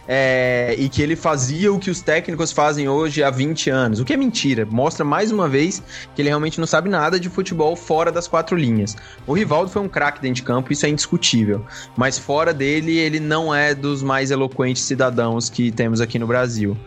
é, 0.08 0.76
e 0.78 0.90
que 0.90 1.02
ele 1.02 1.16
fazia 1.16 1.72
o 1.72 1.80
que 1.80 1.90
os 1.90 2.02
técnicos 2.02 2.52
fazem 2.52 2.88
hoje 2.88 3.24
há 3.24 3.30
20 3.30 3.70
anos. 3.70 4.00
O 4.00 4.06
que 4.06 4.14
é 4.14 4.18
mentira. 4.18 4.66
Mostra 4.66 5.04
mais 5.04 5.32
uma 5.32 5.48
vez 5.48 5.82
que 6.16 6.22
ele 6.22 6.30
realmente 6.30 6.60
não 6.60 6.68
sabe 6.68 6.90
nada 6.90 7.20
de 7.20 7.30
futebol 7.30 7.76
fora 7.76 8.12
das 8.12 8.28
quatro 8.28 8.56
linhas. 8.56 8.96
O 9.26 9.34
Rivaldo 9.34 9.70
foi 9.70 9.82
um 9.82 9.90
craque 9.90 10.22
dentro 10.22 10.36
de 10.36 10.44
campo, 10.44 10.72
isso 10.72 10.86
é 10.86 10.90
indiscutível. 10.90 11.66
Mas 11.96 12.18
fora 12.18 12.54
dele, 12.54 12.98
ele 12.98 13.20
não 13.20 13.54
é 13.54 13.74
dos 13.74 14.02
mais 14.02 14.32
eloquentes 14.32 14.84
cidadãos 14.84 15.50
que 15.50 15.72
temos 15.72 16.02
aqui 16.02 16.18
no 16.20 16.28
Brasil. 16.28 16.78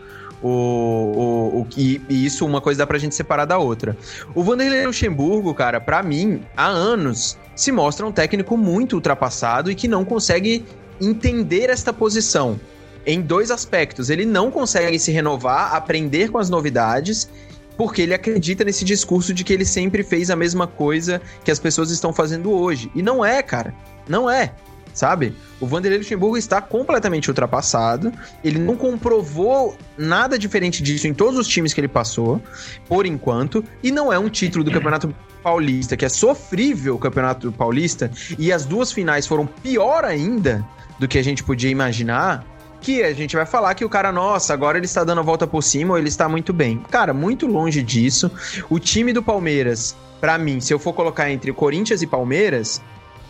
O, 0.41 0.47
o, 0.49 1.61
o, 1.61 1.67
e, 1.77 2.01
e 2.09 2.25
isso 2.25 2.45
uma 2.45 2.59
coisa 2.59 2.79
dá 2.79 2.87
pra 2.87 2.97
gente 2.97 3.13
separar 3.13 3.45
da 3.45 3.59
outra. 3.59 3.95
O 4.33 4.43
Vanderlei 4.43 4.85
Luxemburgo, 4.87 5.53
cara, 5.53 5.79
para 5.79 6.01
mim, 6.01 6.41
há 6.57 6.65
anos 6.65 7.37
se 7.55 7.71
mostra 7.71 8.07
um 8.07 8.11
técnico 8.11 8.57
muito 8.57 8.93
ultrapassado 8.93 9.69
e 9.69 9.75
que 9.75 9.87
não 9.87 10.03
consegue 10.03 10.65
entender 11.01 11.69
esta 11.69 11.91
posição 11.91 12.59
em 13.05 13.21
dois 13.21 13.51
aspectos. 13.51 14.09
Ele 14.09 14.25
não 14.25 14.51
consegue 14.51 14.97
se 14.99 15.11
renovar, 15.11 15.75
aprender 15.75 16.29
com 16.29 16.37
as 16.37 16.49
novidades, 16.49 17.27
porque 17.75 18.01
ele 18.01 18.13
acredita 18.13 18.63
nesse 18.63 18.85
discurso 18.85 19.33
de 19.33 19.43
que 19.43 19.51
ele 19.51 19.65
sempre 19.65 20.03
fez 20.03 20.29
a 20.29 20.35
mesma 20.35 20.67
coisa 20.67 21.21
que 21.43 21.51
as 21.51 21.59
pessoas 21.59 21.89
estão 21.89 22.13
fazendo 22.13 22.51
hoje. 22.51 22.91
E 22.93 23.01
não 23.01 23.25
é, 23.25 23.41
cara. 23.41 23.73
Não 24.07 24.29
é. 24.29 24.53
Sabe? 24.93 25.33
O 25.59 25.65
Vanderlei 25.65 25.99
Luxemburgo 25.99 26.37
está 26.37 26.61
completamente 26.61 27.29
ultrapassado. 27.29 28.11
Ele 28.43 28.59
não 28.59 28.75
comprovou 28.75 29.75
nada 29.97 30.37
diferente 30.37 30.83
disso 30.83 31.07
em 31.07 31.13
todos 31.13 31.39
os 31.39 31.47
times 31.47 31.73
que 31.73 31.79
ele 31.79 31.87
passou, 31.87 32.41
por 32.89 33.05
enquanto. 33.05 33.63
E 33.81 33.89
não 33.89 34.11
é 34.11 34.19
um 34.19 34.29
título 34.29 34.65
do 34.65 34.71
Campeonato 34.71 35.15
Paulista, 35.41 35.95
que 35.95 36.05
é 36.05 36.09
sofrível 36.09 36.95
o 36.95 36.99
Campeonato 36.99 37.51
Paulista, 37.53 38.11
e 38.37 38.51
as 38.51 38.65
duas 38.65 38.91
finais 38.91 39.25
foram 39.25 39.47
pior 39.47 40.03
ainda 40.03 40.63
do 41.01 41.07
que 41.07 41.17
a 41.17 41.23
gente 41.23 41.43
podia 41.43 41.71
imaginar, 41.71 42.45
que 42.79 43.01
a 43.01 43.11
gente 43.11 43.35
vai 43.35 43.45
falar 43.47 43.73
que 43.73 43.83
o 43.83 43.89
cara, 43.89 44.11
nossa, 44.11 44.53
agora 44.53 44.77
ele 44.77 44.85
está 44.85 45.03
dando 45.03 45.17
a 45.17 45.23
volta 45.23 45.47
por 45.47 45.63
cima 45.63 45.93
ou 45.93 45.97
ele 45.97 46.07
está 46.07 46.29
muito 46.29 46.53
bem. 46.53 46.77
Cara, 46.91 47.11
muito 47.11 47.47
longe 47.47 47.81
disso. 47.81 48.29
O 48.69 48.77
time 48.77 49.11
do 49.11 49.23
Palmeiras, 49.23 49.97
para 50.19 50.37
mim, 50.37 50.59
se 50.59 50.71
eu 50.71 50.77
for 50.77 50.93
colocar 50.93 51.31
entre 51.31 51.51
Corinthians 51.53 52.03
e 52.03 52.07
Palmeiras, 52.07 52.79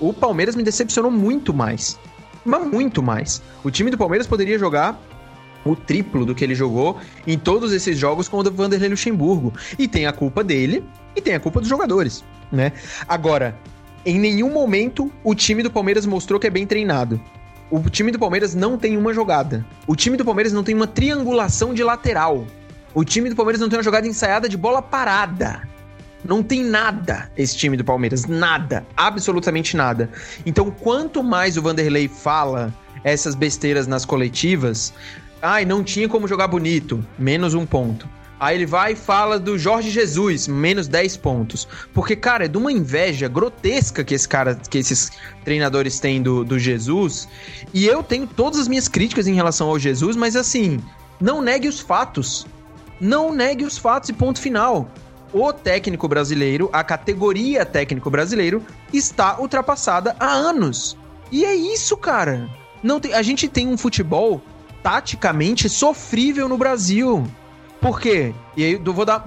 o 0.01 0.11
Palmeiras 0.11 0.53
me 0.53 0.63
decepcionou 0.63 1.09
muito 1.09 1.53
mais. 1.53 1.97
Mas 2.43 2.67
muito 2.67 3.01
mais. 3.01 3.41
O 3.63 3.71
time 3.71 3.89
do 3.89 3.97
Palmeiras 3.97 4.27
poderia 4.27 4.59
jogar 4.59 5.01
o 5.63 5.73
triplo 5.73 6.25
do 6.25 6.35
que 6.35 6.43
ele 6.43 6.55
jogou 6.55 6.99
em 7.25 7.39
todos 7.39 7.71
esses 7.71 7.97
jogos 7.97 8.27
com 8.27 8.37
o 8.37 8.43
Vanderlei 8.43 8.89
Luxemburgo. 8.89 9.53
E 9.79 9.87
tem 9.87 10.07
a 10.07 10.11
culpa 10.11 10.43
dele 10.43 10.83
e 11.15 11.21
tem 11.21 11.35
a 11.35 11.39
culpa 11.39 11.61
dos 11.61 11.69
jogadores, 11.69 12.21
né? 12.51 12.73
Agora, 13.07 13.57
em 14.05 14.19
nenhum 14.19 14.51
momento 14.51 15.09
o 15.23 15.33
time 15.33 15.63
do 15.63 15.71
Palmeiras 15.71 16.05
mostrou 16.05 16.37
que 16.37 16.47
é 16.47 16.49
bem 16.49 16.67
treinado. 16.67 17.21
O 17.71 17.89
time 17.89 18.11
do 18.11 18.19
Palmeiras 18.19 18.53
não 18.53 18.77
tem 18.77 18.97
uma 18.97 19.13
jogada. 19.13 19.65
O 19.87 19.95
time 19.95 20.17
do 20.17 20.25
Palmeiras 20.25 20.51
não 20.51 20.61
tem 20.61 20.75
uma 20.75 20.85
triangulação 20.85 21.73
de 21.73 21.81
lateral. 21.81 22.45
O 22.93 23.05
time 23.05 23.29
do 23.29 23.35
Palmeiras 23.35 23.61
não 23.61 23.69
tem 23.69 23.77
uma 23.77 23.83
jogada 23.83 24.05
ensaiada 24.05 24.49
de 24.49 24.57
bola 24.57 24.81
parada. 24.81 25.65
Não 26.21 26.43
tem 26.43 26.65
nada 26.65 27.31
esse 27.37 27.55
time 27.55 27.77
do 27.77 27.85
Palmeiras. 27.85 28.25
Nada. 28.25 28.85
Absolutamente 28.97 29.77
nada. 29.77 30.09
Então, 30.45 30.69
quanto 30.69 31.23
mais 31.23 31.55
o 31.55 31.61
Vanderlei 31.61 32.09
fala 32.09 32.73
essas 33.05 33.35
besteiras 33.35 33.87
nas 33.87 34.03
coletivas, 34.03 34.93
ai, 35.41 35.63
não 35.63 35.81
tinha 35.81 36.09
como 36.09 36.27
jogar 36.27 36.49
bonito, 36.49 37.01
menos 37.17 37.53
um 37.53 37.65
ponto. 37.65 38.05
Aí 38.41 38.55
ele 38.57 38.65
vai 38.65 38.93
e 38.93 38.95
fala 38.95 39.37
do 39.37 39.55
Jorge 39.55 39.91
Jesus, 39.91 40.47
menos 40.47 40.87
10 40.87 41.15
pontos. 41.17 41.67
Porque, 41.93 42.15
cara, 42.15 42.45
é 42.45 42.47
de 42.47 42.57
uma 42.57 42.71
inveja 42.71 43.27
grotesca 43.27 44.03
que 44.03 44.15
esse 44.15 44.27
cara, 44.27 44.55
que 44.55 44.79
esses 44.79 45.11
treinadores 45.45 45.99
têm 45.99 46.23
do, 46.23 46.43
do 46.43 46.57
Jesus. 46.57 47.27
E 47.71 47.85
eu 47.85 48.01
tenho 48.01 48.25
todas 48.25 48.59
as 48.59 48.67
minhas 48.67 48.87
críticas 48.87 49.27
em 49.27 49.35
relação 49.35 49.69
ao 49.69 49.77
Jesus, 49.77 50.15
mas 50.15 50.35
assim, 50.35 50.81
não 51.19 51.39
negue 51.39 51.67
os 51.67 51.79
fatos. 51.79 52.47
Não 52.99 53.31
negue 53.31 53.63
os 53.63 53.77
fatos 53.77 54.09
e 54.09 54.13
ponto 54.13 54.41
final. 54.41 54.89
O 55.31 55.53
técnico 55.53 56.07
brasileiro, 56.07 56.67
a 56.73 56.83
categoria 56.83 57.63
técnico 57.63 58.09
brasileiro, 58.09 58.65
está 58.91 59.39
ultrapassada 59.39 60.15
há 60.19 60.31
anos. 60.33 60.97
E 61.31 61.45
é 61.45 61.53
isso, 61.53 61.95
cara. 61.95 62.49
Não 62.81 62.99
tem, 62.99 63.13
a 63.13 63.21
gente 63.21 63.47
tem 63.47 63.67
um 63.67 63.77
futebol 63.77 64.41
taticamente 64.81 65.69
sofrível 65.69 66.49
no 66.49 66.57
Brasil. 66.57 67.23
Por 67.81 67.99
quê? 67.99 68.31
E 68.55 68.63
aí 68.63 68.73
eu 68.73 68.93
vou 68.93 69.03
dar. 69.03 69.25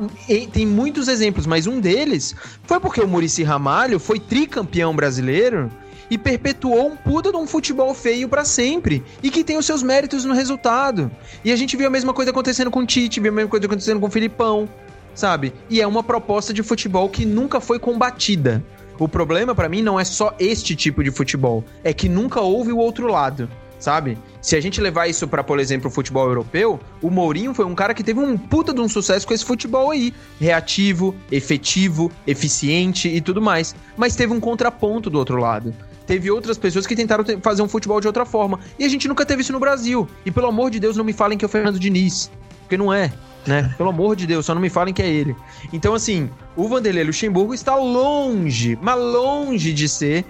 Tem 0.53 0.65
muitos 0.65 1.09
exemplos, 1.09 1.45
mas 1.45 1.67
um 1.67 1.81
deles 1.81 2.37
foi 2.63 2.79
porque 2.79 3.01
o 3.01 3.09
Murici 3.09 3.43
Ramalho 3.43 3.99
foi 3.99 4.21
tricampeão 4.21 4.95
brasileiro 4.95 5.69
e 6.09 6.17
perpetuou 6.17 6.87
um 6.87 6.97
puta 6.97 7.33
de 7.33 7.37
um 7.37 7.49
futebol 7.49 7.93
feio 7.93 8.29
para 8.29 8.45
sempre 8.45 9.03
e 9.21 9.29
que 9.29 9.43
tem 9.43 9.59
os 9.59 9.67
seus 9.67 9.83
méritos 9.83 10.25
no 10.25 10.33
resultado. 10.33 11.11
E 11.45 11.51
a 11.51 11.57
gente 11.57 11.77
viu 11.77 11.89
a 11.89 11.91
mesma 11.91 12.15
coisa 12.15 12.31
acontecendo 12.31 12.71
com 12.71 12.81
o 12.81 12.87
Tite, 12.87 13.19
viu 13.19 13.33
a 13.33 13.35
mesma 13.35 13.51
coisa 13.51 13.67
acontecendo 13.67 13.99
com 13.99 14.07
o 14.07 14.11
Filipão, 14.11 14.69
sabe? 15.17 15.53
E 15.69 15.81
é 15.81 15.87
uma 15.87 16.05
proposta 16.05 16.55
de 16.55 16.63
futebol 16.63 17.09
que 17.09 17.27
nunca 17.27 17.61
foi 17.61 17.81
combatida. 17.81 18.65
O 19.01 19.09
problema 19.09 19.53
para 19.53 19.69
mim 19.69 19.83
não 19.83 19.99
é 19.99 20.05
só 20.05 20.33
este 20.39 20.77
tipo 20.77 21.03
de 21.03 21.11
futebol, 21.11 21.65
é 21.83 21.93
que 21.93 22.09
nunca 22.09 22.41
houve 22.41 22.71
o 22.71 22.79
outro 22.79 23.09
lado 23.09 23.51
sabe? 23.79 24.19
Se 24.41 24.57
a 24.57 24.61
gente 24.61 24.81
levar 24.81 25.09
isso 25.09 25.27
para, 25.29 25.43
por 25.43 25.59
exemplo, 25.59 25.89
o 25.89 25.91
futebol 25.91 26.27
europeu, 26.27 26.81
o 27.03 27.11
Mourinho 27.11 27.55
foi 27.55 27.65
um 27.65 27.75
cara 27.75 27.95
que 27.95 28.03
teve 28.03 28.21
um 28.21 28.37
puta 28.37 28.73
de 28.73 28.81
um 28.81 28.89
sucesso 28.89 29.27
com 29.27 29.35
esse 29.35 29.45
futebol 29.45 29.91
aí, 29.91 30.13
reativo, 30.41 31.15
efetivo, 31.31 32.11
eficiente 32.27 33.09
e 33.09 33.21
tudo 33.21 33.41
mais, 33.41 33.75
mas 33.97 34.17
teve 34.17 34.33
um 34.33 34.41
contraponto 34.41 35.11
do 35.11 35.19
outro 35.19 35.37
lado. 35.37 35.75
Teve 36.07 36.31
outras 36.31 36.59
pessoas 36.59 36.87
que 36.87 36.95
tentaram 36.95 37.25
fazer 37.41 37.63
um 37.63 37.69
futebol 37.69 38.01
de 38.01 38.07
outra 38.07 38.27
forma. 38.27 38.61
E 38.79 38.85
a 38.85 38.89
gente 38.89 39.09
nunca 39.09 39.25
teve 39.25 39.41
isso 39.41 39.53
no 39.53 39.61
Brasil. 39.61 40.07
E 40.25 40.31
pelo 40.31 40.49
amor 40.49 40.71
de 40.71 40.79
Deus, 40.79 40.97
não 40.97 41.05
me 41.05 41.15
falem 41.15 41.39
que 41.39 41.45
é 41.45 41.47
o 41.47 41.49
Fernando 41.49 41.79
Diniz. 41.79 42.31
Porque 42.61 42.77
não 42.77 42.93
é, 42.93 43.11
né? 43.47 43.75
Pelo 43.77 43.91
amor 43.91 44.17
de 44.17 44.27
Deus, 44.27 44.47
só 44.47 44.55
não 44.55 44.61
me 44.61 44.71
falem 44.71 44.93
que 44.93 45.03
é 45.03 45.09
ele. 45.09 45.35
Então, 45.73 45.95
assim, 45.95 46.31
o 46.57 46.69
Vanderlei 46.69 47.05
Luxemburgo 47.05 47.55
está 47.55 47.75
longe, 47.75 48.79
mas 48.81 48.99
longe 48.99 49.73
de 49.73 49.89
ser 49.89 50.25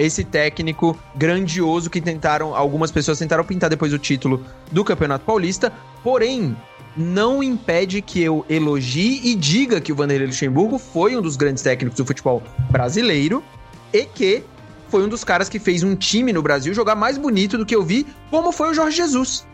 esse 0.00 0.24
técnico 0.24 0.98
grandioso 1.14 1.90
que 1.90 2.00
tentaram, 2.00 2.54
algumas 2.54 2.90
pessoas 2.90 3.18
tentaram 3.18 3.44
pintar 3.44 3.68
depois 3.68 3.92
o 3.92 3.98
título 3.98 4.42
do 4.72 4.82
Campeonato 4.82 5.26
Paulista, 5.26 5.70
porém 6.02 6.56
não 6.96 7.42
impede 7.42 8.00
que 8.00 8.22
eu 8.22 8.44
elogie 8.48 9.20
e 9.22 9.34
diga 9.34 9.78
que 9.78 9.92
o 9.92 9.94
Vanderlei 9.94 10.26
Luxemburgo 10.26 10.78
foi 10.78 11.14
um 11.16 11.20
dos 11.20 11.36
grandes 11.36 11.62
técnicos 11.62 11.98
do 11.98 12.06
futebol 12.06 12.42
brasileiro 12.70 13.44
e 13.92 14.06
que 14.06 14.42
foi 14.88 15.04
um 15.04 15.08
dos 15.08 15.22
caras 15.22 15.50
que 15.50 15.58
fez 15.58 15.82
um 15.82 15.94
time 15.94 16.32
no 16.32 16.42
Brasil 16.42 16.72
jogar 16.72 16.94
mais 16.94 17.18
bonito 17.18 17.58
do 17.58 17.66
que 17.66 17.76
eu 17.76 17.82
vi, 17.82 18.06
como 18.30 18.52
foi 18.52 18.70
o 18.70 18.74
Jorge 18.74 18.96
Jesus. 18.96 19.46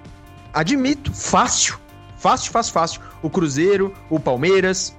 Admito, 0.54 1.12
fácil. 1.12 1.76
Fácil, 2.16 2.52
fácil, 2.52 2.72
fácil. 2.72 3.00
O 3.20 3.28
Cruzeiro, 3.28 3.92
o 4.08 4.20
Palmeiras, 4.20 4.94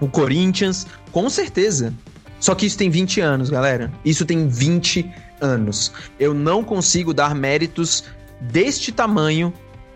o 0.00 0.08
Corinthians, 0.08 0.86
com 1.12 1.30
certeza. 1.30 1.94
Só 2.40 2.54
que 2.54 2.66
isso 2.66 2.78
tem 2.78 2.88
20 2.88 3.20
anos, 3.20 3.50
galera. 3.50 3.92
Isso 4.04 4.24
tem 4.24 4.48
20 4.48 5.08
anos. 5.40 5.92
Eu 6.18 6.32
não 6.32 6.64
consigo 6.64 7.12
dar 7.12 7.34
méritos 7.34 8.04
deste 8.40 8.90
tamanho 8.90 9.52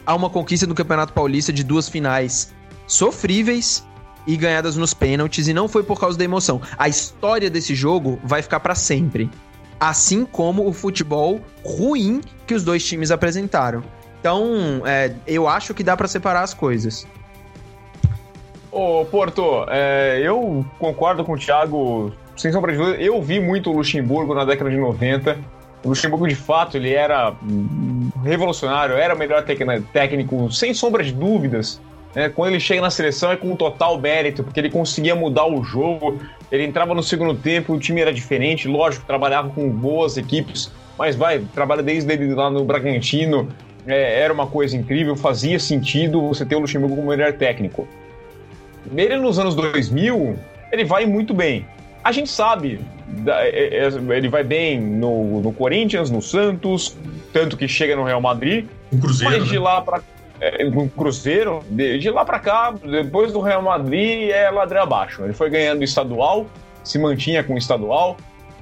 a 0.07 0.15
uma 0.15 0.29
conquista 0.29 0.67
do 0.67 0.75
Campeonato 0.75 1.15
Paulista 1.15 1.53
de 1.53 1.65
duas 1.65 1.89
finais 1.89 2.53
sofríveis 2.87 3.83
e 4.27 4.37
ganhadas 4.37 4.77
nos 4.77 4.95
pênaltis, 4.95 5.49
e 5.49 5.53
não 5.53 5.69
foi 5.69 5.83
por 5.83 5.99
causa 6.01 6.17
da 6.17 6.25
emoção. 6.25 6.61
A 6.79 6.89
história 6.89 7.51
desse 7.51 7.75
jogo 7.75 8.19
vai 8.23 8.41
ficar 8.43 8.61
para 8.61 8.75
sempre. 8.75 9.31
Assim 9.79 10.25
como 10.25 10.67
o 10.67 10.73
futebol 10.73 11.41
ruim 11.65 12.21
que 12.47 12.55
os 12.55 12.65
dois 12.65 12.85
times 12.87 13.11
apresentaram. 13.11 13.83
Então, 14.21 14.83
é, 14.87 15.15
eu 15.27 15.47
acho 15.47 15.75
que 15.75 15.83
dá 15.83 15.97
para 15.97 16.09
separar 16.09 16.43
as 16.43 16.55
coisas. 16.55 17.07
Ô, 18.73 19.05
Porto, 19.05 19.67
é, 19.69 20.23
eu 20.25 20.65
concordo 20.79 21.23
com 21.25 21.35
o 21.35 21.39
Thiago 21.39 22.13
sem 22.37 22.53
sombra 22.53 22.73
de 22.73 22.79
dúvida, 22.79 23.03
eu 23.03 23.21
vi 23.23 23.41
muito 23.41 23.71
o 23.71 23.77
Luxemburgo 23.77 24.35
na 24.35 24.45
década 24.45 24.71
de 24.71 24.77
90. 24.77 25.39
O 25.85 25.89
Luxemburgo, 25.89 26.27
de 26.27 26.35
fato, 26.35 26.77
ele 26.77 26.93
era 26.93 27.35
revolucionário, 28.25 28.97
era 28.97 29.15
o 29.15 29.19
melhor 29.19 29.45
técnico, 29.45 30.51
sem 30.51 30.73
sombra 30.73 31.03
de 31.03 31.13
dúvidas, 31.13 31.81
Né? 32.15 32.29
Quando 32.29 32.51
ele 32.51 32.61
chega 32.61 32.81
na 32.81 32.91
seleção 32.91 33.33
é 33.33 33.37
com 33.37 33.55
total 33.57 33.99
mérito, 33.99 34.45
porque 34.45 34.61
ele 34.61 34.71
conseguia 34.71 35.17
mudar 35.17 35.47
o 35.47 35.65
jogo. 35.65 36.21
Ele 36.51 36.65
entrava 36.65 36.95
no 36.95 37.03
segundo 37.03 37.35
tempo, 37.35 37.75
o 37.75 37.79
time 37.79 38.01
era 38.01 38.13
diferente, 38.13 38.69
lógico, 38.69 39.05
trabalhava 39.05 39.51
com 39.51 39.69
boas 39.69 40.17
equipes, 40.17 40.71
mas 40.97 41.17
vai, 41.17 41.41
trabalha 41.53 41.83
desde 41.83 42.13
ele 42.13 42.33
lá 42.33 42.49
no 42.49 42.65
Bragantino, 42.65 43.49
é, 43.87 44.21
era 44.21 44.33
uma 44.33 44.47
coisa 44.47 44.77
incrível, 44.77 45.17
fazia 45.17 45.59
sentido 45.59 46.21
você 46.21 46.47
ter 46.47 46.55
o 46.55 46.61
Luxemburgo 46.61 46.97
como 46.97 47.09
melhor 47.09 47.33
técnico. 47.33 47.87
Nele 48.91 49.17
nos 49.17 49.39
anos 49.39 49.55
2000, 49.55 50.37
ele 50.73 50.85
vai 50.85 51.07
muito 51.07 51.35
bem. 51.35 51.67
A 52.05 52.13
gente 52.13 52.29
sabe, 52.29 52.81
é, 53.27 53.87
é, 53.87 54.17
ele 54.17 54.29
vai 54.29 54.45
bem 54.45 54.79
no, 54.79 55.41
no 55.41 55.53
Corinthians, 55.53 56.11
no 56.11 56.21
Santos, 56.21 56.95
tanto 57.33 57.57
que 57.57 57.67
chega 57.67 57.97
no 57.97 58.05
Real 58.05 58.21
Madrid. 58.21 58.67
O 58.93 58.99
Cruzeiro. 58.99 59.39
Mas 59.39 59.49
de 59.49 59.55
né? 59.55 59.61
lá 59.61 59.81
para 59.81 60.03
é, 60.41 60.65
no 60.65 60.89
Cruzeiro, 60.91 61.63
de, 61.71 61.99
de 61.99 62.11
lá 62.11 62.25
para 62.25 62.39
cá, 62.39 62.75
depois 62.83 63.33
do 63.33 63.41
Real 63.41 63.63
Madrid 63.63 64.29
é 64.31 64.51
ladeira 64.51 64.83
abaixo. 64.83 65.23
Ele 65.23 65.33
foi 65.33 65.49
ganhando 65.49 65.83
estadual, 65.83 66.47
se 66.83 66.99
mantinha 66.99 67.43
com 67.43 67.57
estadual, 67.57 68.19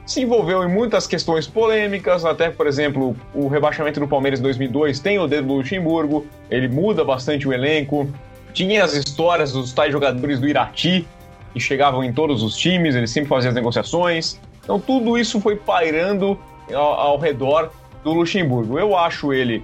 se 0.06 0.20
envolveu 0.20 0.62
em 0.62 0.68
muitas 0.68 1.06
questões 1.06 1.46
polêmicas, 1.46 2.24
até, 2.24 2.50
por 2.50 2.66
exemplo, 2.66 3.16
o 3.34 3.48
rebaixamento 3.48 3.98
do 3.98 4.06
Palmeiras 4.06 4.38
em 4.38 4.42
2002 4.42 5.00
tem 5.00 5.18
o 5.18 5.26
dedo 5.26 5.48
do 5.48 5.54
Luxemburgo, 5.54 6.26
ele 6.50 6.68
muda 6.68 7.04
bastante 7.04 7.48
o 7.48 7.52
elenco, 7.52 8.08
tinha 8.52 8.84
as 8.84 8.94
histórias 8.94 9.52
dos 9.52 9.72
tais 9.72 9.90
jogadores 9.90 10.38
do 10.38 10.48
Irati, 10.48 11.06
que 11.52 11.60
chegavam 11.60 12.02
em 12.02 12.12
todos 12.12 12.42
os 12.42 12.56
times, 12.56 12.94
ele 12.94 13.06
sempre 13.06 13.28
fazia 13.28 13.50
as 13.50 13.54
negociações, 13.54 14.40
então 14.62 14.78
tudo 14.78 15.18
isso 15.18 15.40
foi 15.40 15.56
pairando 15.56 16.38
ao, 16.72 16.92
ao 16.94 17.18
redor 17.18 17.70
do 18.02 18.12
Luxemburgo. 18.12 18.78
Eu 18.78 18.96
acho 18.96 19.32
ele 19.32 19.62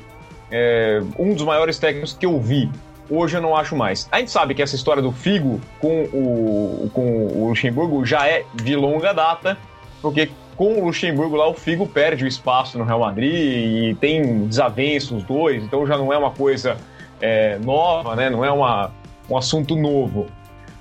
é, 0.51 1.03
um 1.18 1.34
dos 1.34 1.45
maiores 1.45 1.78
técnicos 1.78 2.12
que 2.12 2.26
eu 2.26 2.39
vi. 2.41 2.70
Hoje 3.11 3.36
eu 3.36 3.41
não 3.41 3.57
acho 3.57 3.74
mais. 3.74 4.07
A 4.12 4.18
gente 4.18 4.30
sabe 4.30 4.55
que 4.55 4.62
essa 4.62 4.76
história 4.76 5.03
do 5.03 5.11
Figo 5.11 5.61
com 5.80 6.03
o, 6.05 6.91
com 6.93 7.26
o 7.26 7.49
Luxemburgo 7.49 8.05
já 8.05 8.26
é 8.26 8.45
de 8.55 8.76
longa 8.76 9.14
data, 9.14 9.57
porque 10.03 10.30
com 10.57 10.80
o 10.80 10.84
Luxemburgo 10.86 11.36
lá 11.36 11.49
o 11.49 11.55
Figo 11.55 11.86
perde 11.86 12.24
o 12.24 12.28
espaço 12.28 12.76
no 12.76 12.84
Real 12.84 13.01
Madrid 13.01 13.32
e 13.32 13.97
tem 14.01 14.47
desavenças 14.47 15.12
os 15.12 15.22
dois, 15.22 15.62
então 15.62 15.86
já 15.86 15.97
não 15.97 16.12
é 16.12 16.18
uma 16.18 16.32
coisa 16.32 16.76
é, 17.20 17.59
nova, 17.59 18.14
né? 18.14 18.28
Não 18.28 18.45
é 18.45 18.51
uma, 18.51 18.91
um 19.30 19.36
assunto 19.36 19.74
novo. 19.74 20.26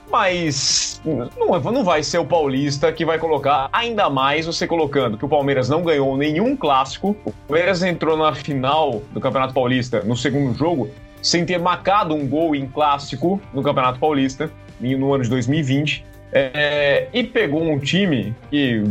Mas 0.10 1.02
não, 1.04 1.60
não 1.72 1.84
vai 1.84 2.02
ser 2.04 2.18
o 2.18 2.26
Paulista 2.26 2.92
que 2.92 3.06
vai 3.06 3.20
colocar, 3.20 3.70
ainda 3.72 4.10
mais 4.10 4.46
você 4.46 4.66
colocando 4.66 5.18
que 5.18 5.26
o 5.26 5.30
Palmeiras 5.30 5.70
não 5.70 5.84
ganhou 5.84 6.16
nenhum 6.18 6.56
clássico. 6.56 7.16
O 7.26 7.32
Palmeiras 7.48 7.84
entrou 7.84 8.18
na 8.18 8.34
final 8.34 9.02
do 9.12 9.20
Campeonato 9.20 9.54
Paulista 9.54 10.02
no 10.02 10.16
segundo 10.16 10.54
jogo 10.54 10.90
sem 11.22 11.46
ter 11.46 11.60
marcado 11.60 12.14
um 12.14 12.28
gol 12.28 12.56
em 12.56 12.68
clássico 12.68 13.42
no 13.54 13.62
Campeonato 13.62 14.00
Paulista 14.00 14.50
no 14.80 15.14
ano 15.14 15.24
de 15.24 15.30
2020. 15.30 16.06
É, 16.32 17.08
e 17.14 17.24
pegou 17.24 17.64
um 17.64 17.80
time 17.80 18.36
que, 18.50 18.84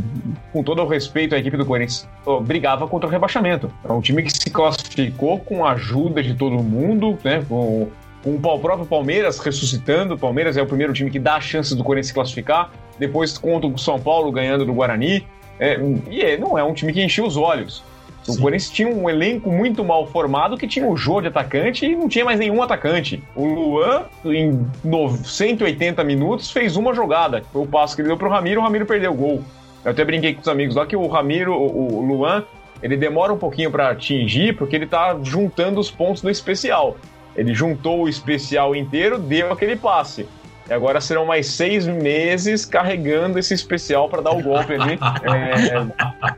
com 0.53 0.63
todo 0.63 0.83
o 0.83 0.87
respeito 0.87 1.35
à 1.35 1.39
equipe 1.39 1.57
do 1.57 1.67
Corinthians, 1.67 2.09
brigava 2.43 2.89
contra 2.89 3.07
o 3.07 3.13
rebaixamento. 3.13 3.71
É 3.85 3.93
um 3.93 4.01
time 4.01 4.23
que 4.23 4.33
se 4.33 4.51
classificou 4.51 5.39
com 5.39 5.65
a 5.65 5.73
ajuda 5.73 6.23
de 6.23 6.35
todo 6.35 6.63
mundo, 6.63 7.19
né? 7.23 7.45
Com, 7.47 7.89
com 8.27 8.55
o 8.55 8.59
próprio 8.59 8.87
Palmeiras 8.87 9.39
ressuscitando. 9.39 10.15
O 10.15 10.19
Palmeiras 10.19 10.57
é 10.57 10.63
o 10.63 10.67
primeiro 10.67 10.93
time 10.93 11.11
que 11.11 11.19
dá 11.19 11.37
a 11.37 11.41
chance 11.41 11.77
do 11.77 11.85
Corinthians 11.85 12.09
se 12.09 12.15
classificar. 12.15 12.73
Depois 12.99 13.39
contra 13.39 13.69
o 13.69 13.79
São 13.79 14.01
Paulo 14.01 14.33
ganhando 14.33 14.65
do 14.67 14.75
Guarani. 14.75 15.25
É, 15.61 15.79
e 16.11 16.21
é, 16.23 16.37
não 16.37 16.59
é 16.59 16.65
um 16.65 16.75
time 16.75 16.93
que 16.93 17.03
encheu 17.03 17.25
os 17.25 17.37
olhos. 17.37 17.85
O 18.27 18.33
Sim. 18.33 18.41
Corinthians 18.41 18.71
tinha 18.71 18.89
um 18.89 19.09
elenco 19.09 19.51
muito 19.53 19.85
mal 19.85 20.09
formado 20.09 20.57
que 20.57 20.67
tinha 20.67 20.85
o 20.85 20.97
Jô 20.97 21.21
de 21.21 21.29
atacante 21.29 21.87
e 21.87 21.95
não 21.95 22.09
tinha 22.09 22.25
mais 22.25 22.39
nenhum 22.41 22.61
atacante. 22.61 23.23
O 23.37 23.45
Luan, 23.47 24.03
em 24.25 24.67
no- 24.83 25.17
180 25.17 26.03
minutos, 26.03 26.51
fez 26.51 26.77
uma 26.77 26.93
jogada. 26.93 27.45
Foi 27.53 27.63
o 27.63 27.67
passo 27.67 27.95
que 27.95 28.03
ele 28.03 28.09
deu 28.09 28.17
pro 28.17 28.29
Ramiro, 28.29 28.61
o 28.61 28.65
Ramiro 28.65 28.85
perdeu 28.85 29.13
o 29.13 29.15
gol. 29.15 29.43
Eu 29.85 29.93
até 29.93 30.05
brinquei 30.05 30.35
com 30.35 30.41
os 30.41 30.49
amigos 30.49 30.75
lá 30.75 30.85
que 30.85 30.97
o 30.97 31.07
Ramiro, 31.07 31.53
o, 31.55 31.99
o 31.99 32.05
Luan, 32.05 32.43
ele 32.83 32.97
demora 32.97 33.33
um 33.33 33.39
pouquinho 33.39 33.71
para 33.71 33.91
atingir 33.91 34.57
porque 34.57 34.75
ele 34.75 34.87
tá 34.87 35.17
juntando 35.23 35.79
os 35.79 35.91
pontos 35.93 36.21
do 36.21 36.29
especial. 36.29 36.97
Ele 37.37 37.55
juntou 37.55 38.03
o 38.03 38.09
especial 38.09 38.75
inteiro, 38.75 39.19
deu 39.19 39.53
aquele 39.53 39.77
passe. 39.77 40.27
E 40.69 40.73
agora 40.73 41.01
serão 41.01 41.25
mais 41.25 41.47
seis 41.47 41.87
meses 41.87 42.65
carregando 42.65 43.39
esse 43.39 43.55
especial 43.55 44.09
para 44.09 44.23
dar 44.23 44.33
o 44.33 44.43
golpe 44.43 44.75
ali. 44.75 44.99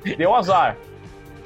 É, 0.04 0.16
deu 0.16 0.34
azar. 0.34 0.76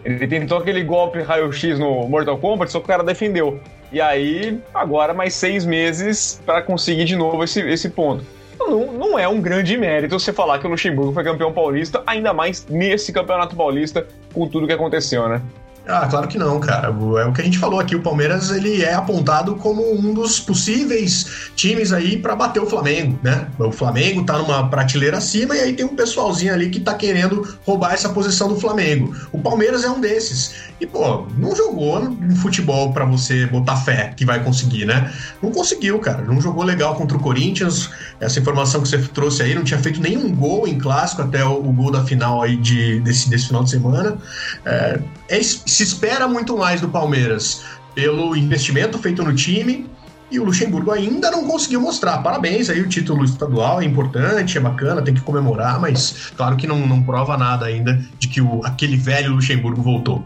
Ele 0.05 0.27
tentou 0.27 0.59
aquele 0.59 0.83
golpe 0.83 1.21
raio-x 1.21 1.79
no 1.79 2.09
Mortal 2.09 2.37
Kombat, 2.39 2.73
só 2.73 2.81
que 2.81 2.85
o 2.85 2.89
cara 2.89 3.05
defendeu. 3.05 3.61
E 3.93 4.01
aí, 4.01 4.59
agora 4.75 5.15
mais 5.15 5.35
seis 5.35 5.65
meses 5.65 6.41
para 6.45 6.63
conseguir 6.63 7.05
de 7.05 7.15
novo 7.15 7.45
esse, 7.45 7.61
esse 7.61 7.89
ponto. 7.91 8.25
Então, 8.55 8.71
Não, 8.71 8.93
não 8.93 9.19
é 9.19 9.29
um 9.29 9.41
grande 9.41 9.77
mérito 9.77 10.19
você 10.19 10.33
falar 10.33 10.59
que 10.59 10.67
o 10.67 10.71
Luxemburgo 10.71 11.13
foi 11.13 11.23
campeão 11.23 11.53
paulista, 11.53 12.03
ainda 12.07 12.33
mais 12.33 12.67
nesse 12.67 13.13
campeonato 13.13 13.55
paulista, 13.55 14.07
com 14.33 14.49
tudo 14.49 14.67
que 14.67 14.73
aconteceu, 14.73 15.29
né? 15.29 15.41
Ah, 15.85 16.07
claro 16.07 16.29
que 16.29 16.39
não, 16.39 16.61
cara. 16.61 16.89
É 16.89 17.25
o 17.27 17.33
que 17.33 17.41
a 17.41 17.45
gente 17.45 17.59
falou 17.59 17.81
aqui. 17.81 17.97
O 17.97 18.01
Palmeiras 18.03 18.51
ele 18.53 18.83
é 18.83 18.95
apontado 18.95 19.57
como 19.57 19.83
um 19.93 20.15
dos 20.15 20.39
possíveis 20.39 21.51
times 21.57 21.93
aí 21.93 22.17
para 22.17 22.37
bater 22.37 22.61
o 22.63 22.67
Flamengo, 22.67 23.19
né? 23.21 23.49
O 23.59 23.73
Flamengo 23.73 24.25
tá 24.25 24.39
numa 24.39 24.69
prateleira 24.71 25.19
acima 25.19 25.57
e 25.57 25.61
aí 25.61 25.73
tem 25.73 25.85
um 25.85 25.97
pessoalzinho 25.97 26.55
ali 26.55 26.71
que 26.71 26.79
tá 26.79 26.95
querendo 26.95 27.59
roubar 27.67 27.95
essa 27.95 28.09
posição 28.11 28.47
do 28.49 28.61
Flamengo. 28.61 29.13
O 29.33 29.41
Palmeiras 29.41 29.83
é 29.83 29.91
um 29.91 30.01
desses. 30.01 30.55
E 30.81 30.87
pô, 30.87 31.27
não 31.37 31.55
jogou 31.55 32.01
no 32.01 32.37
futebol 32.37 32.93
para 32.93 33.05
você 33.05 33.47
botar 33.47 33.77
fé 33.77 34.13
que 34.17 34.25
vai 34.25 34.43
conseguir, 34.43 34.85
né? 34.85 35.13
Não 35.43 35.51
conseguiu, 35.51 35.99
cara. 35.99 36.23
Não 36.23 36.41
jogou 36.41 36.63
legal 36.63 36.95
contra 36.95 37.17
o 37.17 37.21
Corinthians. 37.21 37.91
Essa 38.21 38.39
informação 38.39 38.83
que 38.83 38.89
você 38.89 38.99
trouxe 38.99 39.43
aí, 39.43 39.55
não 39.55 39.65
tinha 39.65 39.81
feito 39.81 40.01
nenhum 40.01 40.33
gol 40.33 40.67
em 40.67 40.79
clássico 40.79 41.23
até 41.23 41.45
o, 41.45 41.55
o 41.59 41.73
gol 41.73 41.91
da 41.91 42.05
final 42.05 42.41
aí 42.41 42.57
de, 42.57 43.01
desse, 43.01 43.29
desse 43.29 43.49
final 43.49 43.65
de 43.65 43.71
semana. 43.71 44.17
É, 44.65 45.01
é- 45.29 45.41
se 45.73 45.83
espera 45.83 46.29
muito 46.29 46.57
mais 46.57 46.81
do 46.81 46.89
Palmeiras 46.89 47.65
pelo 47.95 48.37
investimento 48.37 48.99
feito 48.99 49.23
no 49.23 49.35
time 49.35 49.87
e 50.31 50.41
o 50.41 50.45
Luxemburgo 50.45 50.91
ainda 50.91 51.31
não 51.31 51.47
conseguiu 51.47 51.81
mostrar. 51.81 52.23
Parabéns 52.23 52.71
aí, 52.71 52.81
o 52.81 52.89
título 52.89 53.23
estadual 53.23 53.83
é 53.83 53.85
importante, 53.85 54.57
é 54.57 54.61
bacana, 54.61 55.03
tem 55.03 55.13
que 55.13 55.21
comemorar, 55.21 55.79
mas 55.79 56.33
claro 56.35 56.57
que 56.57 56.67
não, 56.67 56.87
não 56.87 57.03
prova 57.03 57.37
nada 57.37 57.67
ainda 57.67 58.01
de 58.19 58.29
que 58.29 58.41
o, 58.41 58.65
aquele 58.65 58.97
velho 58.97 59.33
Luxemburgo 59.33 59.83
voltou. 59.83 60.25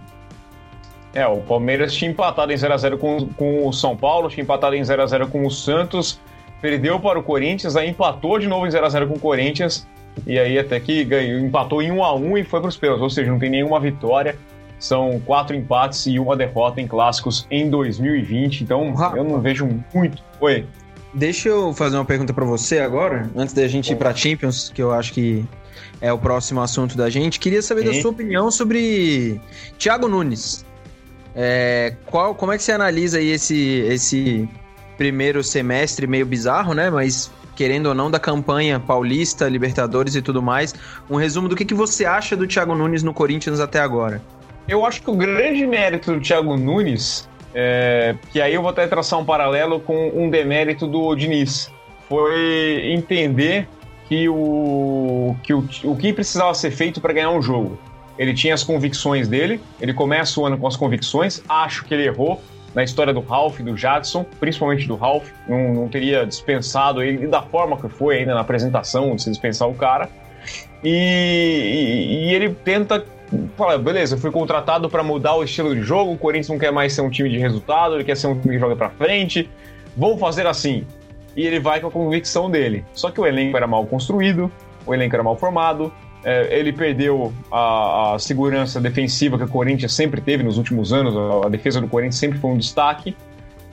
É, 1.12 1.26
o 1.26 1.38
Palmeiras 1.38 1.94
tinha 1.94 2.10
empatado 2.10 2.52
em 2.52 2.56
0x0 2.56 2.98
com, 2.98 3.26
com 3.28 3.66
o 3.66 3.72
São 3.72 3.96
Paulo, 3.96 4.28
tinha 4.28 4.44
empatado 4.44 4.76
em 4.76 4.82
0x0 4.82 5.28
com 5.28 5.44
o 5.44 5.50
Santos, 5.50 6.20
perdeu 6.60 7.00
para 7.00 7.18
o 7.18 7.22
Corinthians, 7.22 7.74
aí 7.74 7.88
empatou 7.88 8.38
de 8.38 8.46
novo 8.46 8.66
em 8.66 8.70
0x0 8.70 9.08
com 9.08 9.14
o 9.14 9.18
Corinthians, 9.18 9.88
e 10.24 10.38
aí 10.38 10.58
até 10.58 10.78
que 10.78 11.04
ganhou, 11.04 11.40
empatou 11.40 11.82
em 11.82 11.90
1x1 11.90 12.40
e 12.40 12.44
foi 12.44 12.60
para 12.60 12.68
os 12.68 12.76
pênaltis, 12.76 13.02
ou 13.02 13.10
seja, 13.10 13.30
não 13.30 13.38
tem 13.38 13.50
nenhuma 13.50 13.80
vitória. 13.80 14.38
São 14.78 15.20
quatro 15.24 15.56
empates 15.56 16.06
e 16.06 16.18
uma 16.18 16.36
derrota 16.36 16.80
em 16.80 16.86
clássicos 16.86 17.46
em 17.50 17.68
2020, 17.70 18.62
então 18.62 18.92
Rafa. 18.92 19.16
eu 19.16 19.24
não 19.24 19.40
vejo 19.40 19.68
muito. 19.94 20.22
Oi. 20.40 20.66
Deixa 21.14 21.48
eu 21.48 21.72
fazer 21.72 21.96
uma 21.96 22.04
pergunta 22.04 22.34
pra 22.34 22.44
você 22.44 22.78
agora, 22.80 23.30
antes 23.34 23.54
da 23.54 23.66
gente 23.66 23.92
ir 23.92 23.96
pra 23.96 24.14
Champions, 24.14 24.70
que 24.74 24.82
eu 24.82 24.92
acho 24.92 25.14
que 25.14 25.44
é 26.00 26.12
o 26.12 26.18
próximo 26.18 26.60
assunto 26.60 26.96
da 26.96 27.08
gente. 27.08 27.40
Queria 27.40 27.62
saber 27.62 27.84
da 27.84 27.92
Sim. 27.92 28.02
sua 28.02 28.10
opinião 28.10 28.50
sobre 28.50 29.40
Thiago 29.78 30.08
Nunes. 30.08 30.64
É, 31.34 31.94
qual, 32.06 32.34
como 32.34 32.52
é 32.52 32.58
que 32.58 32.62
você 32.62 32.72
analisa 32.72 33.18
aí 33.18 33.30
esse, 33.30 33.56
esse 33.88 34.48
primeiro 34.96 35.42
semestre 35.42 36.06
meio 36.06 36.26
bizarro, 36.26 36.74
né? 36.74 36.90
Mas 36.90 37.30
querendo 37.54 37.86
ou 37.86 37.94
não, 37.94 38.10
da 38.10 38.20
campanha 38.20 38.78
paulista, 38.78 39.48
Libertadores 39.48 40.14
e 40.14 40.22
tudo 40.22 40.42
mais. 40.42 40.74
Um 41.08 41.16
resumo 41.16 41.48
do 41.48 41.56
que, 41.56 41.64
que 41.64 41.74
você 41.74 42.04
acha 42.04 42.36
do 42.36 42.46
Thiago 42.46 42.74
Nunes 42.74 43.02
no 43.02 43.14
Corinthians 43.14 43.58
até 43.58 43.80
agora. 43.80 44.22
Eu 44.68 44.84
acho 44.84 45.00
que 45.02 45.10
o 45.10 45.14
grande 45.14 45.66
mérito 45.66 46.12
do 46.12 46.20
Thiago 46.20 46.56
Nunes, 46.56 47.28
é, 47.54 48.14
que 48.32 48.40
aí 48.40 48.54
eu 48.54 48.60
vou 48.62 48.70
até 48.70 48.86
traçar 48.86 49.18
um 49.18 49.24
paralelo 49.24 49.80
com 49.80 50.08
um 50.14 50.28
demérito 50.28 50.86
do 50.86 51.14
Diniz, 51.14 51.70
foi 52.08 52.90
entender 52.92 53.68
que 54.08 54.28
o 54.28 55.34
que, 55.42 55.52
o, 55.54 55.68
o 55.84 55.96
que 55.96 56.12
precisava 56.12 56.52
ser 56.54 56.70
feito 56.70 57.00
para 57.00 57.12
ganhar 57.12 57.30
um 57.30 57.42
jogo. 57.42 57.78
Ele 58.18 58.32
tinha 58.32 58.54
as 58.54 58.62
convicções 58.64 59.28
dele, 59.28 59.60
ele 59.80 59.92
começa 59.92 60.40
o 60.40 60.46
ano 60.46 60.56
com 60.56 60.66
as 60.66 60.76
convicções, 60.76 61.42
acho 61.48 61.84
que 61.84 61.92
ele 61.94 62.04
errou 62.06 62.40
na 62.74 62.82
história 62.82 63.12
do 63.12 63.20
Ralph 63.20 63.60
e 63.60 63.62
do 63.62 63.76
Jadson, 63.76 64.24
principalmente 64.38 64.86
do 64.86 64.96
Ralph, 64.96 65.28
não, 65.48 65.74
não 65.74 65.88
teria 65.88 66.26
dispensado 66.26 67.02
ele 67.02 67.26
da 67.26 67.42
forma 67.42 67.76
que 67.76 67.88
foi 67.88 68.18
ainda 68.18 68.34
na 68.34 68.40
apresentação, 68.40 69.14
de 69.16 69.22
se 69.22 69.30
dispensar 69.30 69.68
o 69.68 69.74
cara. 69.74 70.08
E, 70.84 70.88
e- 70.90 72.28
e 72.30 72.34
ele 72.34 72.50
tenta 72.54 73.04
fala, 73.56 73.78
beleza, 73.78 74.16
fui 74.16 74.30
contratado 74.30 74.88
para 74.88 75.02
mudar 75.02 75.34
o 75.34 75.44
estilo 75.44 75.74
de 75.74 75.82
jogo, 75.82 76.12
o 76.12 76.18
Corinthians 76.18 76.48
não 76.48 76.58
quer 76.58 76.72
mais 76.72 76.92
ser 76.92 77.02
um 77.02 77.10
time 77.10 77.28
de 77.28 77.38
resultado, 77.38 77.94
ele 77.94 78.04
quer 78.04 78.16
ser 78.16 78.26
um 78.26 78.38
time 78.38 78.54
que 78.54 78.60
joga 78.60 78.76
para 78.76 78.90
frente, 78.90 79.48
vou 79.96 80.16
fazer 80.18 80.46
assim. 80.46 80.86
E 81.36 81.46
ele 81.46 81.60
vai 81.60 81.80
com 81.80 81.88
a 81.88 81.90
convicção 81.90 82.50
dele. 82.50 82.84
Só 82.94 83.10
que 83.10 83.20
o 83.20 83.26
elenco 83.26 83.56
era 83.56 83.66
mal 83.66 83.84
construído, 83.86 84.50
o 84.86 84.94
elenco 84.94 85.14
era 85.14 85.22
mal 85.22 85.36
formado, 85.36 85.92
é, 86.24 86.58
ele 86.58 86.72
perdeu 86.72 87.32
a, 87.52 88.14
a 88.14 88.18
segurança 88.18 88.80
defensiva 88.80 89.36
que 89.36 89.44
o 89.44 89.48
Corinthians 89.48 89.92
sempre 89.92 90.20
teve 90.20 90.42
nos 90.42 90.58
últimos 90.58 90.92
anos, 90.92 91.14
a, 91.16 91.46
a 91.46 91.48
defesa 91.48 91.80
do 91.80 91.88
Corinthians 91.88 92.16
sempre 92.16 92.38
foi 92.38 92.50
um 92.50 92.56
destaque, 92.56 93.16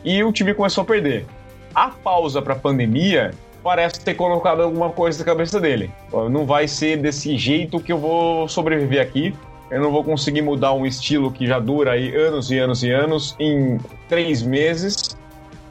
e 0.04 0.24
o 0.24 0.32
time 0.32 0.54
começou 0.54 0.82
a 0.82 0.86
perder. 0.86 1.26
a 1.74 1.90
pausa 1.90 2.42
para 2.42 2.54
a 2.54 2.58
pandemia 2.58 3.32
parece 3.64 4.02
ter 4.02 4.14
colocado 4.14 4.62
alguma 4.62 4.90
coisa 4.90 5.20
na 5.20 5.26
cabeça 5.26 5.60
dele. 5.60 5.90
Não 6.30 6.46
vai 6.46 6.68
ser 6.68 6.98
desse 6.98 7.38
jeito 7.38 7.80
que 7.80 7.94
eu 7.94 7.98
vou 7.98 8.48
sobreviver 8.48 9.02
aqui. 9.02 9.34
Eu 9.72 9.82
não 9.82 9.92
vou 9.92 10.04
conseguir 10.04 10.42
mudar 10.42 10.74
um 10.74 10.86
estilo 10.86 11.32
que 11.32 11.48
já 11.48 11.60
dura 11.60 11.94
aí 11.94 12.14
anos 12.16 12.52
e 12.52 12.60
anos 12.60 12.84
e 12.84 12.92
anos 12.92 13.36
em 13.40 13.80
três 14.10 14.44
meses 14.44 15.18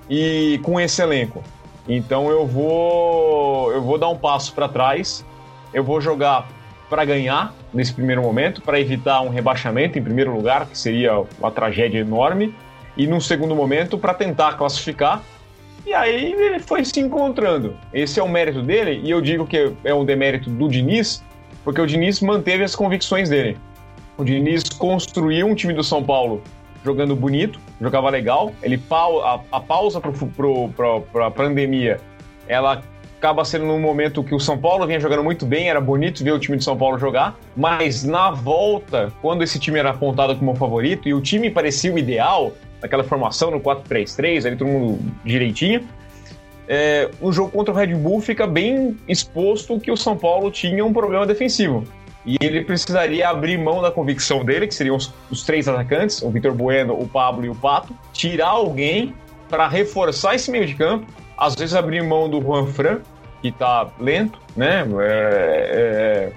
e 0.09 0.59
com 0.63 0.81
esse 0.81 1.03
elenco. 1.03 1.43
Então 1.87 2.31
eu 2.31 2.47
vou 2.47 3.71
eu 3.73 3.83
vou 3.83 3.99
dar 3.99 4.09
um 4.09 4.17
passo 4.17 4.55
para 4.55 4.69
trás. 4.69 5.25
Eu 5.73 5.85
vou 5.85 6.01
jogar 6.01 6.49
para 6.89 7.05
ganhar 7.05 7.55
nesse 7.73 7.93
primeiro 7.93 8.23
momento, 8.23 8.61
para 8.61 8.79
evitar 8.79 9.23
um 9.23 9.29
rebaixamento 9.29 9.99
em 9.99 10.03
primeiro 10.03 10.35
lugar, 10.35 10.67
que 10.67 10.77
seria 10.77 11.25
uma 11.39 11.51
tragédia 11.51 12.01
enorme, 12.01 12.55
e 12.97 13.07
num 13.07 13.21
segundo 13.21 13.57
momento 13.57 13.97
para 13.97 14.13
tentar 14.13 14.59
classificar 14.59 15.23
e 15.87 15.93
aí 15.93 16.33
ele 16.33 16.59
foi 16.59 16.85
se 16.85 17.01
encontrando. 17.01 17.77
Esse 17.93 18.21
é 18.21 18.23
o 18.23 18.29
mérito 18.29 18.63
dele, 18.63 19.01
e 19.03 19.11
eu 19.11 19.21
digo 19.21 19.47
que 19.47 19.73
é 19.85 19.95
um 19.95 20.05
demérito 20.05 20.49
do 20.51 20.69
Diniz, 20.69 21.23
porque 21.65 21.81
o 21.81 21.87
Diniz 21.87 22.21
manteve 22.21 22.65
as 22.65 22.75
convicções 22.75 23.29
dele. 23.29 23.57
O 24.17 24.25
Diniz 24.25 24.69
construiu 24.69 25.47
um 25.47 25.55
time 25.55 25.73
do 25.73 25.83
São 25.83 26.03
Paulo 26.03 26.43
jogando 26.85 27.15
bonito, 27.15 27.59
jogava 27.81 28.11
legal. 28.11 28.53
Ele 28.63 28.81
a, 28.91 29.41
a 29.51 29.61
pausa 29.61 30.01
para 30.01 31.27
a 31.27 31.31
pandemia, 31.31 32.01
ela 32.47 32.83
acaba 33.19 33.45
sendo 33.45 33.65
num 33.65 33.79
momento 33.79 34.25
que 34.25 34.35
o 34.35 34.41
São 34.41 34.59
Paulo 34.59 34.85
vinha 34.85 34.99
jogando 34.99 35.23
muito 35.23 35.47
bem, 35.47 35.71
era 35.71 35.81
bonito 35.81 36.25
ver 36.25 36.33
o 36.33 36.41
time 36.41 36.59
de 36.59 36.65
São 36.65 36.77
Paulo 36.77 36.99
jogar, 36.99 37.39
mas 37.57 38.03
na 38.03 38.33
volta, 38.33 39.13
quando 39.23 39.45
esse 39.45 39.61
time 39.61 39.79
era 39.79 39.91
apontado 39.91 40.35
como 40.35 40.57
favorito 40.57 41.09
e 41.09 41.15
o 41.15 41.21
time 41.21 41.49
parecia 41.49 41.95
o 41.95 41.99
ideal, 41.99 42.53
naquela 42.83 43.05
formação 43.05 43.51
no 43.51 43.61
4-3-3, 43.61 44.47
ali 44.47 44.57
todo 44.57 44.69
mundo 44.69 44.99
direitinho. 45.25 45.87
É, 46.69 47.11
o 47.21 47.33
jogo 47.33 47.51
contra 47.51 47.73
o 47.73 47.77
Red 47.77 47.95
Bull 47.95 48.21
fica 48.21 48.47
bem 48.47 48.97
exposto 49.09 49.79
que 49.81 49.91
o 49.91 49.97
São 49.97 50.17
Paulo 50.17 50.51
tinha 50.51 50.85
um 50.85 50.93
problema 50.93 51.27
defensivo. 51.27 51.85
E 52.25 52.37
ele 52.41 52.63
precisaria 52.63 53.29
abrir 53.29 53.59
mão 53.59 53.83
da 53.83 53.91
convicção 53.91 54.45
dele, 54.45 54.69
que 54.69 54.75
seriam 54.75 54.97
os, 54.97 55.13
os 55.31 55.43
três 55.43 55.67
atacantes, 55.67 56.23
o 56.23 56.31
Vitor 56.31 56.53
Bueno, 56.55 56.95
o 56.95 57.09
Pablo 57.09 57.45
e 57.45 57.49
o 57.49 57.55
Pato, 57.55 57.97
tirar 58.13 58.51
alguém 58.51 59.15
para 59.49 59.67
reforçar 59.69 60.35
esse 60.35 60.51
meio 60.51 60.67
de 60.67 60.75
campo, 60.75 61.07
às 61.37 61.55
vezes 61.55 61.75
abrir 61.75 62.03
mão 62.03 62.31
do 62.31 62.41
Juan 62.41 62.67
Fran, 62.67 63.01
que 63.41 63.49
está 63.49 63.91
lento, 63.99 64.41
né? 64.57 64.87
É, 65.01 66.33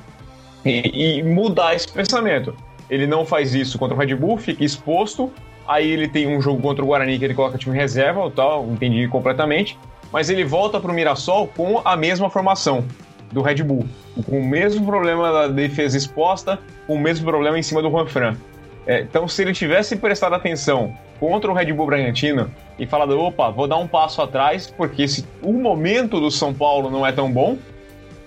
é, 0.66 0.70
e, 0.70 1.20
e 1.20 1.24
mudar 1.24 1.76
esse 1.76 1.88
pensamento. 1.88 2.56
Ele 2.90 3.06
não 3.06 3.26
faz 3.26 3.54
isso 3.54 3.78
contra 3.78 3.96
o 3.96 4.00
Red 4.00 4.16
Bull, 4.16 4.38
fica 4.38 4.64
exposto 4.64 5.32
Aí 5.68 5.90
ele 5.90 6.08
tem 6.08 6.28
um 6.28 6.42
jogo 6.42 6.62
contra 6.62 6.84
o 6.84 6.88
Guarani 6.88 7.18
que 7.18 7.26
ele 7.26 7.34
coloca 7.34 7.58
time 7.58 7.76
reserva, 7.76 8.32
tal, 8.36 8.66
entendi 8.66 9.08
completamente. 9.08 9.78
Mas 10.12 10.30
ele 10.30 10.46
volta 10.46 10.80
para 10.80 10.92
o 10.92 10.94
Mirassol 10.94 11.48
com 11.48 11.82
a 11.84 11.96
mesma 11.96 12.30
formação 12.30 12.86
do 13.32 13.42
Red 13.42 13.64
Bull, 13.64 13.86
com 14.26 14.40
o 14.40 14.46
mesmo 14.46 14.86
problema 14.86 15.32
da 15.32 15.48
defesa 15.48 15.98
exposta, 15.98 16.60
com 16.88 16.96
o 16.96 17.00
mesmo 17.00 17.26
problema 17.26 17.58
em 17.58 17.64
cima 17.64 17.82
do 17.82 17.90
Juan 17.90 18.06
Fran. 18.06 18.36
É, 18.88 19.02
então, 19.02 19.28
se 19.28 19.42
ele 19.42 19.52
tivesse 19.52 19.96
prestado 19.96 20.36
atenção 20.36 20.96
contra 21.20 21.50
o 21.50 21.54
Red 21.54 21.74
Bull 21.74 21.88
Bragantino 21.88 22.52
e 22.78 22.86
falado, 22.86 23.20
opa, 23.20 23.50
vou 23.50 23.68
dar 23.68 23.78
um 23.78 23.88
passo 23.88 24.22
atrás, 24.22 24.68
porque 24.68 25.08
se 25.08 25.26
o 25.42 25.54
momento 25.54 26.20
do 26.20 26.30
São 26.30 26.54
Paulo 26.54 26.90
não 26.90 27.06
é 27.06 27.12
tão 27.12 27.32
bom, 27.32 27.58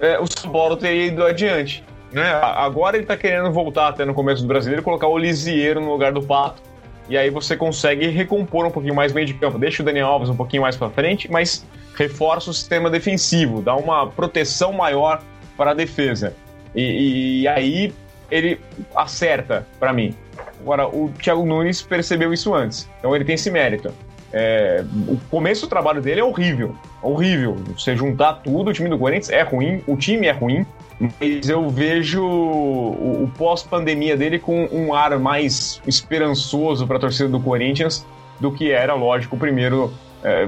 é, 0.01 0.18
o 0.18 0.26
São 0.26 0.51
Paulo 0.51 0.76
teria 0.76 1.07
ido 1.07 1.24
adiante. 1.24 1.84
Né? 2.12 2.28
Agora 2.43 2.97
ele 2.97 3.05
está 3.05 3.16
querendo 3.16 3.53
voltar 3.53 3.89
até 3.89 4.05
no 4.05 4.14
começo 4.14 4.43
do 4.43 4.49
brasileiro 4.49 4.82
colocar 4.82 5.07
o 5.07 5.18
Lisieiro 5.18 5.80
no 5.80 5.93
lugar 5.93 6.12
do 6.12 6.22
Pato, 6.22 6.62
e 7.09 7.16
aí 7.16 7.30
você 7.30 7.56
consegue 7.56 8.06
recompor 8.09 8.66
um 8.66 8.70
pouquinho 8.70 8.94
mais 8.94 9.12
meio 9.12 9.26
de 9.26 9.34
campo. 9.34 9.59
Deixa 9.59 9.82
o 9.82 9.86
Daniel 9.86 10.09
Alves 10.09 10.28
um 10.28 10.36
pouquinho 10.36 10.62
mais 10.62 10.76
para 10.76 10.90
frente, 10.90 11.30
mas 11.30 11.64
reforça 11.96 12.50
o 12.50 12.54
sistema 12.54 12.90
defensivo, 12.90 13.61
dá 13.61 13.74
uma 13.74 14.06
proteção 14.06 14.72
maior 14.72 15.22
para 15.56 15.72
a 15.72 15.74
defesa. 15.74 16.34
E, 16.74 17.42
e 17.42 17.48
aí 17.48 17.92
ele 18.30 18.61
acerta 18.94 19.66
para 19.80 19.92
mim. 19.92 20.14
Agora, 20.61 20.86
o 20.86 21.11
Thiago 21.20 21.44
Nunes 21.44 21.82
percebeu 21.82 22.32
isso 22.32 22.54
antes, 22.54 22.88
então 22.98 23.14
ele 23.14 23.24
tem 23.24 23.34
esse 23.34 23.50
mérito. 23.50 23.92
É, 24.32 24.84
o 25.09 25.16
começo 25.30 25.62
do 25.62 25.68
trabalho 25.68 26.02
dele 26.02 26.20
é 26.20 26.24
horrível, 26.24 26.76
horrível. 27.02 27.56
Você 27.76 27.96
juntar 27.96 28.34
tudo, 28.34 28.70
o 28.70 28.72
time 28.72 28.88
do 28.88 28.98
Corinthians 28.98 29.30
é 29.30 29.42
ruim, 29.42 29.82
o 29.86 29.96
time 29.96 30.26
é 30.26 30.32
ruim, 30.32 30.66
mas 31.01 31.49
eu 31.49 31.68
vejo 31.68 32.24
o, 32.24 33.24
o 33.24 33.32
pós-pandemia 33.36 34.16
dele 34.16 34.38
com 34.38 34.66
um 34.72 34.92
ar 34.92 35.18
mais 35.18 35.80
esperançoso 35.86 36.86
para 36.86 36.96
a 36.96 37.01
torcida 37.01 37.28
do 37.28 37.38
Corinthians 37.38 38.05
do 38.40 38.53
que 38.53 38.70
era, 38.70 38.94
lógico, 38.94 39.36
o 39.36 39.38
primeiro. 39.38 39.92
É, 40.22 40.46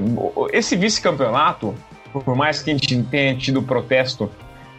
esse 0.51 0.75
vice-campeonato, 0.75 1.73
por 2.11 2.35
mais 2.35 2.61
que 2.61 2.71
a 2.71 2.73
gente 2.73 3.01
tenha 3.03 3.35
tido 3.35 3.61
protesto 3.63 4.29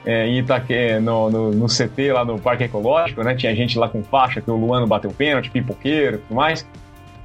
é, 0.04 0.26
em 0.26 0.38
Itaque, 0.38 0.98
no, 1.00 1.30
no, 1.30 1.50
no, 1.50 1.66
CT, 1.66 2.12
lá 2.12 2.24
no 2.24 2.38
Parque 2.38 2.64
Ecológico, 2.64 3.22
né? 3.22 3.34
Tinha 3.34 3.54
gente 3.54 3.78
lá 3.78 3.88
com 3.88 4.02
faixa 4.02 4.40
que 4.40 4.50
o 4.50 4.56
Luano 4.56 4.86
bateu 4.86 5.10
pênalti, 5.10 5.50
pipoqueiro 5.50 6.16
e 6.16 6.18
tudo 6.18 6.34
mais. 6.34 6.66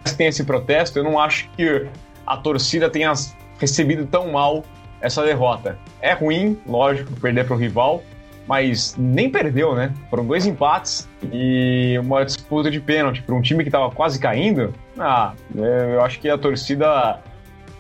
Mas 0.04 0.16
tem 0.16 0.28
esse 0.28 0.44
protesto, 0.46 1.00
eu 1.00 1.04
não 1.04 1.20
acho 1.20 1.50
que 1.58 1.88
a 2.26 2.38
torcida 2.38 2.90
tenha 2.90 3.12
recebido 3.60 4.06
tão 4.06 4.32
mal 4.32 4.64
essa 5.02 5.24
derrota. 5.24 5.78
É 6.02 6.14
ruim, 6.14 6.58
lógico, 6.66 7.12
perder 7.20 7.46
para 7.46 7.56
o 7.56 7.60
rival, 7.60 8.04
mas 8.48 8.96
nem 8.98 9.30
perdeu, 9.30 9.76
né? 9.76 9.94
Foram 10.10 10.26
dois 10.26 10.46
empates 10.46 11.08
e 11.32 11.98
uma 12.00 12.24
disputa 12.24 12.72
de 12.72 12.80
pênalti 12.80 13.22
para 13.22 13.36
um 13.36 13.42
time 13.42 13.64
que 13.64 13.68
estava 13.68 13.92
quase 13.92 14.18
caindo. 14.20 14.74
Ah, 14.98 15.34
é, 15.56 15.96
eu 15.96 16.02
acho 16.02 16.20
que 16.20 16.30
a 16.30 16.38
torcida 16.38 17.20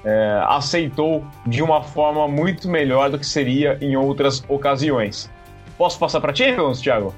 é, 0.03 0.41
aceitou 0.47 1.26
de 1.45 1.63
uma 1.63 1.82
forma 1.82 2.28
muito 2.28 2.68
melhor 2.68 3.09
do 3.09 3.18
que 3.18 3.26
seria 3.26 3.78
em 3.80 3.95
outras 3.95 4.43
ocasiões. 4.47 5.30
Posso 5.78 5.97
passar 5.97 6.20
para 6.20 6.36
Champions, 6.36 6.82
Thiago? 6.82 7.15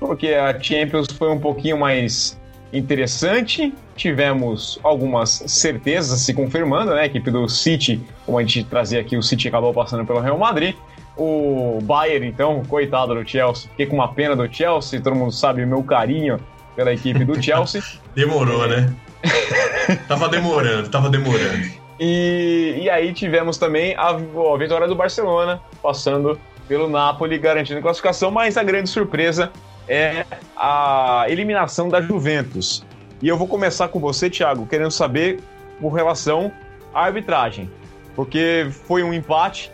Porque 0.00 0.28
a 0.28 0.58
Champions 0.60 1.06
foi 1.16 1.30
um 1.30 1.38
pouquinho 1.38 1.78
mais 1.78 2.40
interessante. 2.72 3.72
Tivemos 3.94 4.80
algumas 4.82 5.44
certezas 5.46 6.20
se 6.20 6.34
confirmando, 6.34 6.94
né? 6.94 7.02
A 7.02 7.06
equipe 7.06 7.30
do 7.30 7.48
City, 7.48 8.00
como 8.24 8.38
a 8.38 8.42
gente 8.42 8.64
trazia 8.64 9.00
aqui, 9.00 9.16
o 9.16 9.22
City 9.22 9.46
acabou 9.48 9.72
passando 9.72 10.04
pelo 10.04 10.18
Real 10.18 10.38
Madrid. 10.38 10.74
O 11.16 11.78
Bayern, 11.82 12.26
então, 12.26 12.62
coitado 12.64 13.14
do 13.14 13.28
Chelsea, 13.28 13.68
fiquei 13.70 13.86
com 13.86 13.96
uma 13.96 14.08
pena 14.08 14.34
do 14.34 14.52
Chelsea, 14.52 15.00
todo 15.00 15.14
mundo 15.14 15.32
sabe 15.32 15.62
o 15.62 15.66
meu 15.66 15.82
carinho 15.82 16.40
pela 16.74 16.92
equipe 16.92 17.24
do 17.24 17.36
Chelsea. 17.42 17.82
Demorou, 18.14 18.66
né? 18.66 18.92
tava 20.08 20.28
demorando, 20.28 20.88
tava 20.88 21.10
demorando. 21.10 21.70
E, 22.00 22.78
e 22.82 22.90
aí 22.90 23.12
tivemos 23.12 23.58
também 23.58 23.94
a, 23.94 24.08
a 24.08 24.58
vitória 24.58 24.88
do 24.88 24.94
Barcelona, 24.94 25.60
passando 25.82 26.40
pelo 26.66 26.88
Napoli, 26.88 27.38
garantindo 27.38 27.78
a 27.78 27.82
classificação, 27.82 28.30
mas 28.30 28.56
a 28.56 28.62
grande 28.62 28.88
surpresa 28.88 29.52
é 29.86 30.24
a 30.56 31.26
eliminação 31.28 31.88
da 31.88 32.00
Juventus. 32.00 32.84
E 33.20 33.28
eu 33.28 33.36
vou 33.36 33.46
começar 33.46 33.88
com 33.88 34.00
você, 34.00 34.28
Thiago, 34.28 34.66
querendo 34.66 34.90
saber 34.90 35.40
com 35.80 35.88
relação 35.90 36.50
à 36.94 37.04
arbitragem. 37.04 37.70
Porque 38.14 38.68
foi 38.86 39.02
um 39.02 39.12
empate, 39.12 39.70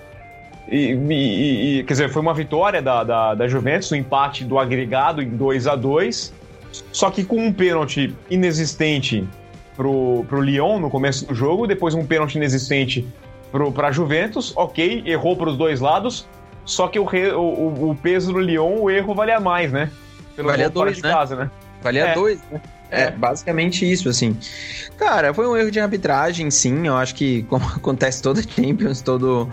e, 0.70 0.92
e, 0.92 1.78
e, 1.78 1.84
quer 1.84 1.94
dizer, 1.94 2.10
foi 2.10 2.22
uma 2.22 2.34
vitória 2.34 2.82
da, 2.82 3.02
da, 3.02 3.34
da 3.34 3.48
Juventus, 3.48 3.90
um 3.92 3.96
empate 3.96 4.44
do 4.44 4.58
agregado 4.58 5.22
em 5.22 5.28
2 5.28 5.66
a 5.66 5.74
2 5.74 6.38
só 6.92 7.10
que 7.10 7.24
com 7.24 7.36
um 7.36 7.52
pênalti 7.52 8.14
inexistente 8.30 9.26
pro, 9.76 10.24
pro 10.28 10.40
Lyon 10.40 10.78
no 10.78 10.90
começo 10.90 11.26
do 11.26 11.34
jogo, 11.34 11.66
depois 11.66 11.94
um 11.94 12.04
pênalti 12.04 12.36
inexistente 12.36 13.06
pro, 13.50 13.72
pra 13.72 13.90
Juventus, 13.90 14.52
ok, 14.56 15.02
errou 15.06 15.36
pros 15.36 15.56
dois 15.56 15.80
lados, 15.80 16.26
só 16.64 16.88
que 16.88 16.98
o, 16.98 17.04
o, 17.04 17.90
o 17.90 17.96
peso 17.96 18.32
do 18.32 18.38
Lyon, 18.38 18.80
o 18.80 18.90
erro 18.90 19.14
valia 19.14 19.40
mais, 19.40 19.72
né? 19.72 19.90
Pelo 20.36 20.48
valia 20.48 20.68
dois, 20.68 20.96
de 20.96 21.02
né? 21.02 21.10
casa, 21.10 21.36
né? 21.36 21.50
Valia 21.82 22.08
é. 22.08 22.14
dois, 22.14 22.40
né? 22.50 22.60
É, 22.90 23.04
é, 23.04 23.10
basicamente 23.10 23.90
isso, 23.90 24.08
assim. 24.08 24.36
Cara, 24.96 25.34
foi 25.34 25.46
um 25.46 25.56
erro 25.56 25.70
de 25.70 25.78
arbitragem, 25.78 26.50
sim. 26.50 26.86
Eu 26.86 26.96
acho 26.96 27.14
que, 27.14 27.42
como 27.48 27.66
acontece 27.66 28.22
todo 28.22 28.40
Champions, 28.42 29.00
todo. 29.00 29.48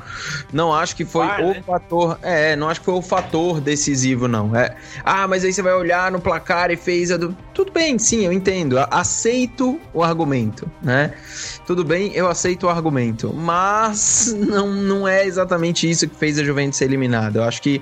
Não 0.51 0.73
acho 0.73 0.95
que 0.95 1.05
foi 1.05 1.25
o 1.25 1.53
né? 1.53 1.63
fator. 1.65 2.17
É, 2.21 2.55
não 2.55 2.69
acho 2.69 2.79
que 2.79 2.85
foi 2.85 2.95
o 2.95 3.01
fator 3.01 3.59
decisivo, 3.59 4.27
não. 4.27 4.55
É. 4.55 4.75
Ah, 5.03 5.27
mas 5.27 5.43
aí 5.43 5.51
você 5.51 5.61
vai 5.61 5.73
olhar 5.73 6.11
no 6.11 6.19
placar 6.19 6.71
e 6.71 6.77
fez 6.77 7.11
a 7.11 7.17
do. 7.17 7.35
Tudo 7.53 7.71
bem, 7.71 7.99
sim, 7.99 8.25
eu 8.25 8.33
entendo. 8.33 8.77
Aceito 8.91 9.79
o 9.93 10.03
argumento, 10.03 10.69
né? 10.81 11.13
Tudo 11.65 11.83
bem, 11.83 12.11
eu 12.13 12.27
aceito 12.27 12.67
o 12.67 12.69
argumento. 12.69 13.33
Mas 13.33 14.33
não, 14.37 14.67
não 14.71 15.07
é 15.07 15.25
exatamente 15.25 15.89
isso 15.89 16.07
que 16.07 16.15
fez 16.15 16.39
a 16.39 16.43
Juventus 16.43 16.77
ser 16.77 16.85
eliminada. 16.85 17.39
Eu 17.39 17.43
acho 17.43 17.61
que 17.61 17.81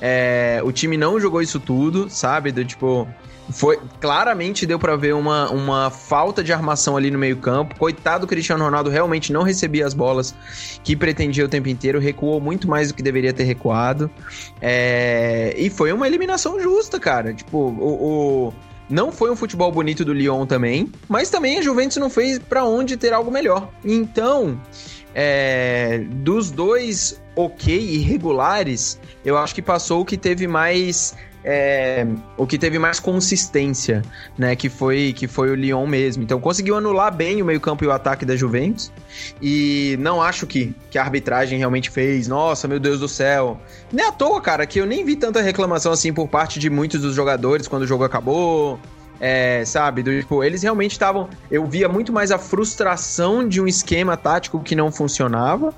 é, 0.00 0.60
o 0.64 0.72
time 0.72 0.96
não 0.96 1.18
jogou 1.20 1.40
isso 1.40 1.58
tudo, 1.58 2.08
sabe? 2.10 2.52
Do 2.52 2.64
tipo 2.64 3.08
foi 3.50 3.78
claramente 4.00 4.66
deu 4.66 4.78
para 4.78 4.96
ver 4.96 5.14
uma, 5.14 5.48
uma 5.50 5.90
falta 5.90 6.42
de 6.42 6.52
armação 6.52 6.96
ali 6.96 7.10
no 7.10 7.18
meio-campo. 7.18 7.76
Coitado 7.78 8.26
do 8.26 8.28
Cristiano 8.28 8.64
Ronaldo 8.64 8.90
realmente 8.90 9.32
não 9.32 9.42
recebia 9.42 9.86
as 9.86 9.94
bolas 9.94 10.34
que 10.82 10.96
pretendia 10.96 11.44
o 11.44 11.48
tempo 11.48 11.68
inteiro, 11.68 12.00
recuou 12.00 12.40
muito 12.40 12.68
mais 12.68 12.88
do 12.88 12.94
que 12.94 13.02
deveria 13.02 13.32
ter 13.32 13.44
recuado. 13.44 14.10
É... 14.60 15.54
E 15.56 15.70
foi 15.70 15.92
uma 15.92 16.06
eliminação 16.06 16.60
justa, 16.60 16.98
cara. 16.98 17.32
Tipo, 17.32 17.58
o, 17.58 18.48
o, 18.48 18.54
não 18.90 19.12
foi 19.12 19.30
um 19.30 19.36
futebol 19.36 19.70
bonito 19.70 20.04
do 20.04 20.12
Lyon 20.12 20.44
também, 20.46 20.90
mas 21.08 21.30
também 21.30 21.58
a 21.58 21.62
Juventus 21.62 21.96
não 21.98 22.10
fez 22.10 22.38
para 22.38 22.64
onde 22.64 22.96
ter 22.96 23.12
algo 23.12 23.30
melhor. 23.30 23.70
Então, 23.84 24.60
é, 25.18 26.04
dos 26.10 26.50
dois 26.50 27.18
ok 27.34 27.74
irregulares, 27.74 29.00
eu 29.24 29.38
acho 29.38 29.54
que 29.54 29.62
passou 29.62 30.02
o 30.02 30.04
que 30.04 30.18
teve 30.18 30.46
mais 30.46 31.16
é, 31.42 32.06
o 32.36 32.46
que 32.46 32.58
teve 32.58 32.78
mais 32.78 33.00
consistência, 33.00 34.02
né? 34.36 34.54
Que 34.54 34.68
foi, 34.68 35.14
que 35.16 35.26
foi 35.26 35.48
o 35.48 35.54
Lyon 35.54 35.86
mesmo. 35.86 36.22
Então 36.22 36.38
conseguiu 36.38 36.76
anular 36.76 37.14
bem 37.14 37.40
o 37.40 37.46
meio-campo 37.46 37.82
e 37.82 37.86
o 37.86 37.92
ataque 37.92 38.26
da 38.26 38.36
Juventus. 38.36 38.92
E 39.40 39.96
não 40.00 40.20
acho 40.20 40.46
que, 40.46 40.74
que 40.90 40.98
a 40.98 41.02
arbitragem 41.02 41.56
realmente 41.56 41.88
fez. 41.88 42.28
Nossa, 42.28 42.68
meu 42.68 42.78
Deus 42.78 43.00
do 43.00 43.08
céu. 43.08 43.58
Nem 43.90 44.04
à 44.04 44.12
toa, 44.12 44.40
cara, 44.40 44.66
que 44.66 44.78
eu 44.78 44.84
nem 44.84 45.02
vi 45.02 45.16
tanta 45.16 45.40
reclamação 45.40 45.92
assim 45.92 46.12
por 46.12 46.28
parte 46.28 46.58
de 46.58 46.68
muitos 46.68 47.00
dos 47.00 47.14
jogadores 47.14 47.66
quando 47.66 47.84
o 47.84 47.86
jogo 47.86 48.04
acabou. 48.04 48.78
É, 49.20 49.64
sabe, 49.64 50.02
do, 50.02 50.20
tipo, 50.20 50.44
eles 50.44 50.62
realmente 50.62 50.92
estavam. 50.92 51.28
Eu 51.50 51.64
via 51.66 51.88
muito 51.88 52.12
mais 52.12 52.30
a 52.30 52.38
frustração 52.38 53.48
de 53.48 53.60
um 53.60 53.66
esquema 53.66 54.16
tático 54.16 54.60
que 54.60 54.74
não 54.74 54.92
funcionava 54.92 55.74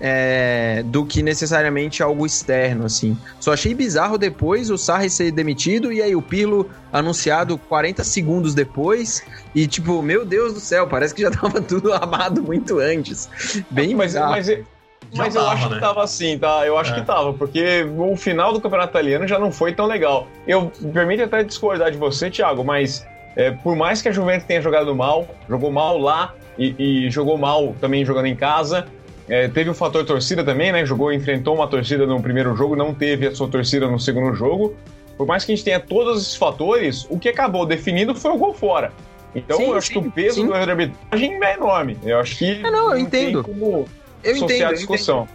é, 0.00 0.82
do 0.86 1.04
que 1.04 1.22
necessariamente 1.22 2.02
algo 2.02 2.26
externo, 2.26 2.84
assim. 2.84 3.16
Só 3.40 3.52
achei 3.52 3.74
bizarro 3.74 4.18
depois 4.18 4.70
o 4.70 4.76
Sarri 4.76 5.10
ser 5.10 5.30
demitido 5.30 5.92
e 5.92 6.02
aí 6.02 6.14
o 6.14 6.22
Pirlo 6.22 6.68
anunciado 6.92 7.58
40 7.58 8.04
segundos 8.04 8.54
depois 8.54 9.22
e 9.54 9.66
tipo, 9.66 10.02
meu 10.02 10.24
Deus 10.24 10.54
do 10.54 10.60
céu, 10.60 10.86
parece 10.86 11.14
que 11.14 11.22
já 11.22 11.30
tava 11.32 11.60
tudo 11.60 11.92
amado 11.92 12.42
muito 12.42 12.78
antes. 12.78 13.28
Bem 13.70 13.94
mas, 13.94 14.12
bizarro. 14.12 14.32
mas, 14.32 14.48
mas 15.14 15.34
eu 15.34 15.42
tava, 15.42 15.54
acho 15.54 15.68
né? 15.68 15.74
que 15.74 15.80
tava 15.80 16.02
assim, 16.02 16.38
tá? 16.38 16.66
Eu 16.66 16.78
acho 16.78 16.92
É. 16.92 16.94
que 16.94 17.02
tava, 17.06 17.32
porque 17.32 17.86
o 17.96 18.16
final 18.16 18.52
do 18.52 18.60
campeonato 18.60 18.90
italiano 18.90 19.26
já 19.26 19.38
não 19.38 19.50
foi 19.52 19.72
tão 19.72 19.86
legal. 19.86 20.26
Eu 20.46 20.70
me 20.80 20.92
permite 20.92 21.22
até 21.22 21.42
discordar 21.44 21.90
de 21.90 21.96
você, 21.98 22.30
Thiago, 22.30 22.64
mas 22.64 23.06
é, 23.36 23.50
por 23.50 23.76
mais 23.76 24.00
que 24.02 24.08
a 24.08 24.12
Juventus 24.12 24.46
tenha 24.46 24.60
jogado 24.60 24.94
mal, 24.94 25.26
jogou 25.48 25.70
mal 25.70 25.98
lá 25.98 26.34
e, 26.58 27.04
e 27.06 27.10
jogou 27.10 27.36
mal 27.38 27.74
também 27.80 28.04
jogando 28.04 28.26
em 28.26 28.36
casa. 28.36 28.86
é, 29.28 29.48
teve 29.48 29.68
o 29.70 29.74
fator 29.74 30.04
torcida 30.04 30.44
também, 30.44 30.70
né? 30.72 30.86
Jogou, 30.86 31.12
enfrentou 31.12 31.54
uma 31.54 31.66
torcida 31.66 32.06
no 32.06 32.20
primeiro 32.22 32.54
jogo, 32.56 32.76
não 32.76 32.94
teve 32.94 33.26
a 33.26 33.34
sua 33.34 33.48
torcida 33.48 33.86
no 33.88 33.98
segundo 33.98 34.34
jogo. 34.34 34.74
Por 35.16 35.26
mais 35.26 35.44
que 35.44 35.52
a 35.52 35.54
gente 35.56 35.64
tenha 35.64 35.80
todos 35.80 36.20
esses 36.22 36.36
fatores, 36.36 37.06
o 37.10 37.18
que 37.18 37.28
acabou 37.28 37.64
definindo 37.66 38.14
foi 38.14 38.30
o 38.30 38.36
gol 38.38 38.52
fora. 38.54 38.92
Então, 39.34 39.56
Sim, 39.56 39.64
eu 39.70 39.74
acho 39.76 39.88
sim, 39.88 39.92
que 39.94 39.98
o 40.08 40.10
peso 40.12 40.40
sim. 40.40 40.46
do 40.46 40.54
erro 40.54 40.64
de 40.64 40.70
arbitragem 40.70 41.44
é 41.44 41.54
enorme. 41.54 41.98
Eu 42.04 42.18
acho 42.20 42.36
que. 42.38 42.52
É, 42.64 42.70
não, 42.70 42.94
eu 42.96 43.06
tem 43.10 43.24
entendo. 43.30 43.42
como 43.42 43.86
eu 44.30 44.34
associar 44.36 44.50
entendo, 44.50 44.66
a 44.66 44.70
eu 44.70 44.74
discussão. 44.76 45.28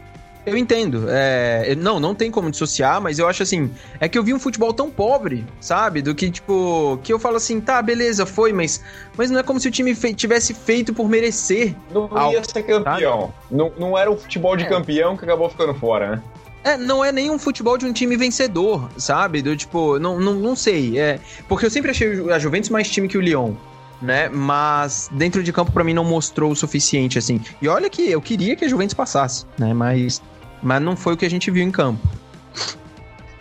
Eu 0.43 0.57
entendo. 0.57 1.05
É, 1.07 1.75
não, 1.75 1.99
não 1.99 2.15
tem 2.15 2.31
como 2.31 2.49
dissociar, 2.49 2.99
mas 2.99 3.19
eu 3.19 3.27
acho 3.27 3.43
assim. 3.43 3.69
É 3.99 4.09
que 4.09 4.17
eu 4.17 4.23
vi 4.23 4.33
um 4.33 4.39
futebol 4.39 4.73
tão 4.73 4.89
pobre, 4.89 5.45
sabe? 5.59 6.01
Do 6.01 6.15
que, 6.15 6.31
tipo. 6.31 6.99
Que 7.03 7.13
eu 7.13 7.19
falo 7.19 7.35
assim, 7.35 7.61
tá, 7.61 7.79
beleza, 7.79 8.25
foi, 8.25 8.51
mas. 8.51 8.81
Mas 9.15 9.29
não 9.29 9.39
é 9.39 9.43
como 9.43 9.59
se 9.59 9.67
o 9.67 9.71
time 9.71 9.93
fe- 9.93 10.15
tivesse 10.15 10.55
feito 10.55 10.95
por 10.95 11.07
merecer. 11.07 11.75
Não 11.93 12.09
Algo, 12.11 12.33
ia 12.33 12.43
ser 12.43 12.63
campeão. 12.63 13.31
Não, 13.51 13.71
não 13.77 13.95
era 13.95 14.09
o 14.09 14.17
futebol 14.17 14.57
de 14.57 14.63
É. 14.63 14.67
campeão 14.67 15.15
que 15.15 15.23
acabou 15.25 15.47
ficando 15.47 15.75
fora, 15.75 16.15
né? 16.15 16.23
É, 16.63 16.75
não 16.77 17.05
é 17.05 17.11
nem 17.11 17.29
um 17.29 17.37
futebol 17.37 17.77
de 17.77 17.85
um 17.85 17.93
time 17.93 18.17
vencedor, 18.17 18.89
sabe? 18.97 19.43
Do 19.43 19.55
tipo, 19.55 19.99
não, 19.99 20.19
não, 20.19 20.33
não 20.33 20.55
sei. 20.55 20.97
É, 20.99 21.19
porque 21.47 21.67
eu 21.67 21.69
sempre 21.71 21.91
achei 21.91 22.31
a 22.31 22.39
Juventus 22.39 22.69
mais 22.69 22.89
time 22.89 23.07
que 23.07 23.17
o 23.17 23.21
Lyon. 23.21 23.53
Né? 24.01 24.29
Mas 24.29 25.09
dentro 25.11 25.43
de 25.43 25.53
campo 25.53 25.71
pra 25.71 25.83
mim 25.83 25.93
não 25.93 26.03
mostrou 26.03 26.51
o 26.51 26.55
suficiente 26.55 27.19
assim. 27.19 27.39
E 27.61 27.67
olha 27.67 27.89
que 27.89 28.09
eu 28.09 28.19
queria 28.21 28.55
que 28.55 28.65
a 28.65 28.67
Juventus 28.67 28.93
passasse, 28.95 29.45
né? 29.59 29.73
Mas 29.73 30.21
mas 30.63 30.81
não 30.81 30.95
foi 30.95 31.13
o 31.13 31.17
que 31.17 31.25
a 31.25 31.29
gente 31.29 31.49
viu 31.51 31.63
em 31.63 31.71
campo. 31.71 31.99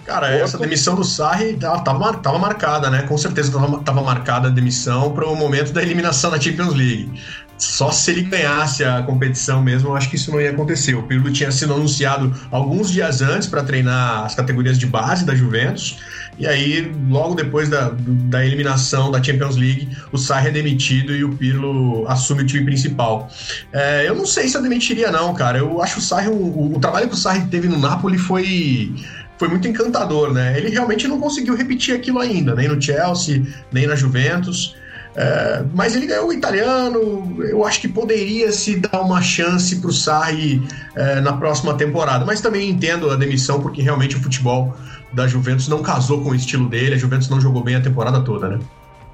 Cara, 0.05 0.29
essa 0.35 0.59
demissão 0.59 0.95
do 0.95 1.05
Sarri 1.05 1.55
tava, 1.57 1.95
mar- 1.99 2.17
tava 2.21 2.39
marcada, 2.39 2.91
né? 2.91 3.03
Com 3.03 3.17
certeza 3.17 3.53
tava, 3.53 3.79
tava 3.83 4.03
marcada 4.03 4.49
a 4.49 4.51
demissão 4.51 5.13
para 5.13 5.27
o 5.29 5.37
momento 5.37 5.73
da 5.73 5.83
eliminação 5.83 6.31
da 6.31 6.41
Champions 6.41 6.75
League. 6.75 7.21
Só 7.61 7.93
se 7.93 8.11
ele 8.11 8.23
ganhasse 8.23 8.83
a 8.83 9.03
competição 9.03 9.63
mesmo, 9.63 9.91
eu 9.91 9.97
acho 9.97 10.09
que 10.09 10.17
isso 10.17 10.31
não 10.31 10.41
ia 10.41 10.51
acontecer. 10.51 10.95
O 10.95 11.03
Pirlo 11.03 11.31
tinha 11.31 11.53
sido 11.53 11.75
anunciado 11.75 12.35
alguns 12.51 12.91
dias 12.91 13.21
antes 13.21 13.47
para 13.47 13.63
treinar 13.63 14.25
as 14.25 14.35
categorias 14.35 14.79
de 14.79 14.87
base 14.87 15.27
da 15.27 15.35
Juventus. 15.35 15.99
E 16.39 16.47
aí, 16.47 16.91
logo 17.11 17.35
depois 17.35 17.69
da, 17.69 17.93
da 17.99 18.45
eliminação 18.45 19.11
da 19.11 19.23
Champions 19.23 19.57
League, 19.57 19.95
o 20.11 20.17
Sarri 20.17 20.49
é 20.49 20.51
demitido 20.51 21.15
e 21.15 21.23
o 21.23 21.37
Pirlo 21.37 22.09
assume 22.09 22.43
o 22.43 22.47
time 22.47 22.65
principal. 22.65 23.31
É, 23.73 24.09
eu 24.09 24.15
não 24.15 24.25
sei 24.25 24.49
se 24.49 24.57
eu 24.57 24.63
demitiria, 24.63 25.11
não, 25.11 25.35
cara. 25.35 25.59
Eu 25.59 25.83
acho 25.83 25.99
o 25.99 26.03
Sarri. 26.03 26.29
o, 26.29 26.77
o 26.77 26.81
trabalho 26.81 27.09
que 27.09 27.15
o 27.15 27.19
Sarri 27.19 27.47
teve 27.49 27.69
no 27.69 27.79
Napoli 27.79 28.17
foi 28.17 28.95
foi 29.41 29.49
muito 29.49 29.67
encantador, 29.67 30.35
né? 30.35 30.59
Ele 30.59 30.69
realmente 30.69 31.09
não 31.09 31.19
conseguiu 31.19 31.57
repetir 31.57 31.95
aquilo 31.95 32.19
ainda, 32.19 32.55
nem 32.55 32.69
no 32.69 32.81
Chelsea, 32.81 33.43
nem 33.73 33.87
na 33.87 33.97
Juventus. 33.97 34.77
É, 35.17 35.65
mas 35.75 35.97
ele 35.97 36.07
ganhou 36.07 36.29
o 36.29 36.33
italiano, 36.33 37.37
eu 37.41 37.65
acho 37.65 37.81
que 37.81 37.89
poderia 37.89 38.53
se 38.53 38.77
dar 38.77 39.01
uma 39.01 39.21
chance 39.21 39.77
para 39.77 39.91
o 39.91 39.93
Sarri 39.93 40.63
é, 40.95 41.21
na 41.21 41.33
próxima 41.33 41.75
temporada. 41.75 42.25
Mas 42.25 42.41
também 42.41 42.71
entendo 42.71 43.11
a 43.11 43.17
demissão, 43.17 43.61
porque 43.61 43.83
realmente 43.83 44.17
o 44.17 44.21
futebol 44.21 44.75
da 45.13 45.27
Juventus 45.27 45.69
não 45.69 45.83
casou 45.83 46.23
com 46.23 46.31
o 46.31 46.35
estilo 46.35 46.69
dele, 46.69 46.95
a 46.95 46.99
Juventus 46.99 47.29
não 47.29 47.41
jogou 47.41 47.63
bem 47.63 47.75
a 47.75 47.81
temporada 47.81 48.21
toda, 48.21 48.49
né? 48.49 48.59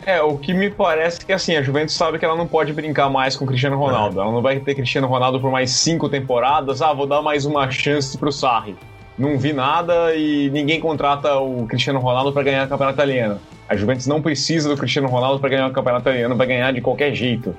É, 0.05 0.23
o 0.23 0.37
que 0.37 0.53
me 0.53 0.71
parece 0.71 1.25
que 1.25 1.33
assim, 1.33 1.57
a 1.57 1.63
Juventus 1.63 1.95
sabe 1.95 2.19
que 2.19 2.25
ela 2.25 2.37
não 2.37 2.47
pode 2.47 2.73
brincar 2.73 3.09
mais 3.09 3.35
com 3.35 3.45
o 3.45 3.49
Cristiano 3.49 3.77
Ronaldo. 3.77 4.21
Ela 4.21 4.31
não 4.31 4.43
vai 4.43 4.61
ter 4.61 4.75
Cristiano 4.75 5.09
Ronaldo 5.09 5.41
por 5.41 5.51
mais 5.51 5.71
cinco 5.71 6.09
temporadas. 6.09 6.81
Ah, 6.83 6.93
vou 6.93 7.07
dar 7.07 7.23
mais 7.23 7.45
uma 7.45 7.69
chance 7.71 8.17
pro 8.17 8.31
Sarri. 8.31 8.77
Não 9.19 9.39
vi 9.39 9.53
nada 9.53 10.15
e 10.15 10.51
ninguém 10.51 10.79
contrata 10.79 11.37
o 11.39 11.67
Cristiano 11.67 11.99
Ronaldo 11.99 12.33
para 12.33 12.43
ganhar 12.43 12.67
o 12.67 12.69
campeonato 12.69 12.97
italiano. 12.97 13.41
A 13.69 13.75
Juventus 13.75 14.07
não 14.07 14.21
precisa 14.21 14.69
do 14.69 14.77
Cristiano 14.77 15.09
Ronaldo 15.09 15.41
para 15.41 15.49
ganhar 15.49 15.67
o 15.67 15.73
campeonato 15.73 16.09
italiano, 16.09 16.37
vai 16.37 16.47
ganhar 16.47 16.73
de 16.73 16.81
qualquer 16.81 17.15
jeito. 17.15 17.57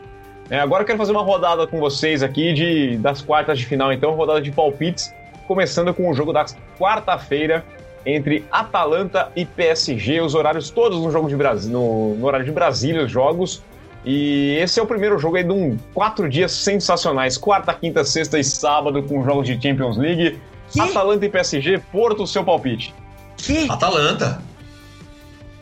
É, 0.50 0.60
agora 0.60 0.84
eu 0.84 0.86
quero 0.86 0.98
fazer 0.98 1.12
uma 1.12 1.24
rodada 1.24 1.68
com 1.68 1.80
vocês 1.80 2.24
aqui 2.24 2.54
de, 2.54 2.98
das 2.98 3.22
quartas 3.22 3.60
de 3.60 3.66
final, 3.66 3.92
então, 3.92 4.12
rodada 4.12 4.42
de 4.42 4.52
palpites, 4.52 5.14
começando 5.48 5.94
com 5.94 6.10
o 6.10 6.14
jogo 6.14 6.32
da 6.32 6.46
quarta-feira 6.80 7.66
entre 8.06 8.46
Atalanta 8.50 9.30
e 9.36 9.46
PSG, 9.46 10.22
os 10.22 10.34
horários 10.34 10.70
todos 10.70 11.02
no 11.02 11.12
jogo 11.12 11.28
de 11.28 11.36
Brasília, 11.36 11.78
no, 11.78 12.16
no 12.16 12.26
horário 12.26 12.46
de 12.46 12.52
Brasília, 12.52 13.04
os 13.04 13.12
jogos. 13.12 13.62
E 14.06 14.56
esse 14.62 14.80
é 14.80 14.84
o 14.84 14.86
primeiro 14.86 15.20
jogo 15.20 15.36
aí 15.36 15.44
de 15.44 15.52
um 15.52 15.76
quatro 15.94 16.30
dias 16.30 16.54
sensacionais, 16.54 17.38
quarta, 17.38 17.74
quinta, 17.74 18.06
sexta 18.06 18.40
e 18.40 18.44
sábado 18.44 19.04
com 19.04 19.22
jogos 19.26 19.46
de 19.46 19.62
Champions 19.62 19.98
League. 19.98 20.40
Que? 20.72 20.80
Atalanta 20.82 21.26
e 21.26 21.30
PSG, 21.30 21.80
Porto, 21.92 22.26
seu 22.28 22.44
palpite. 22.44 22.94
Que? 23.38 23.70
Atalanta. 23.70 24.42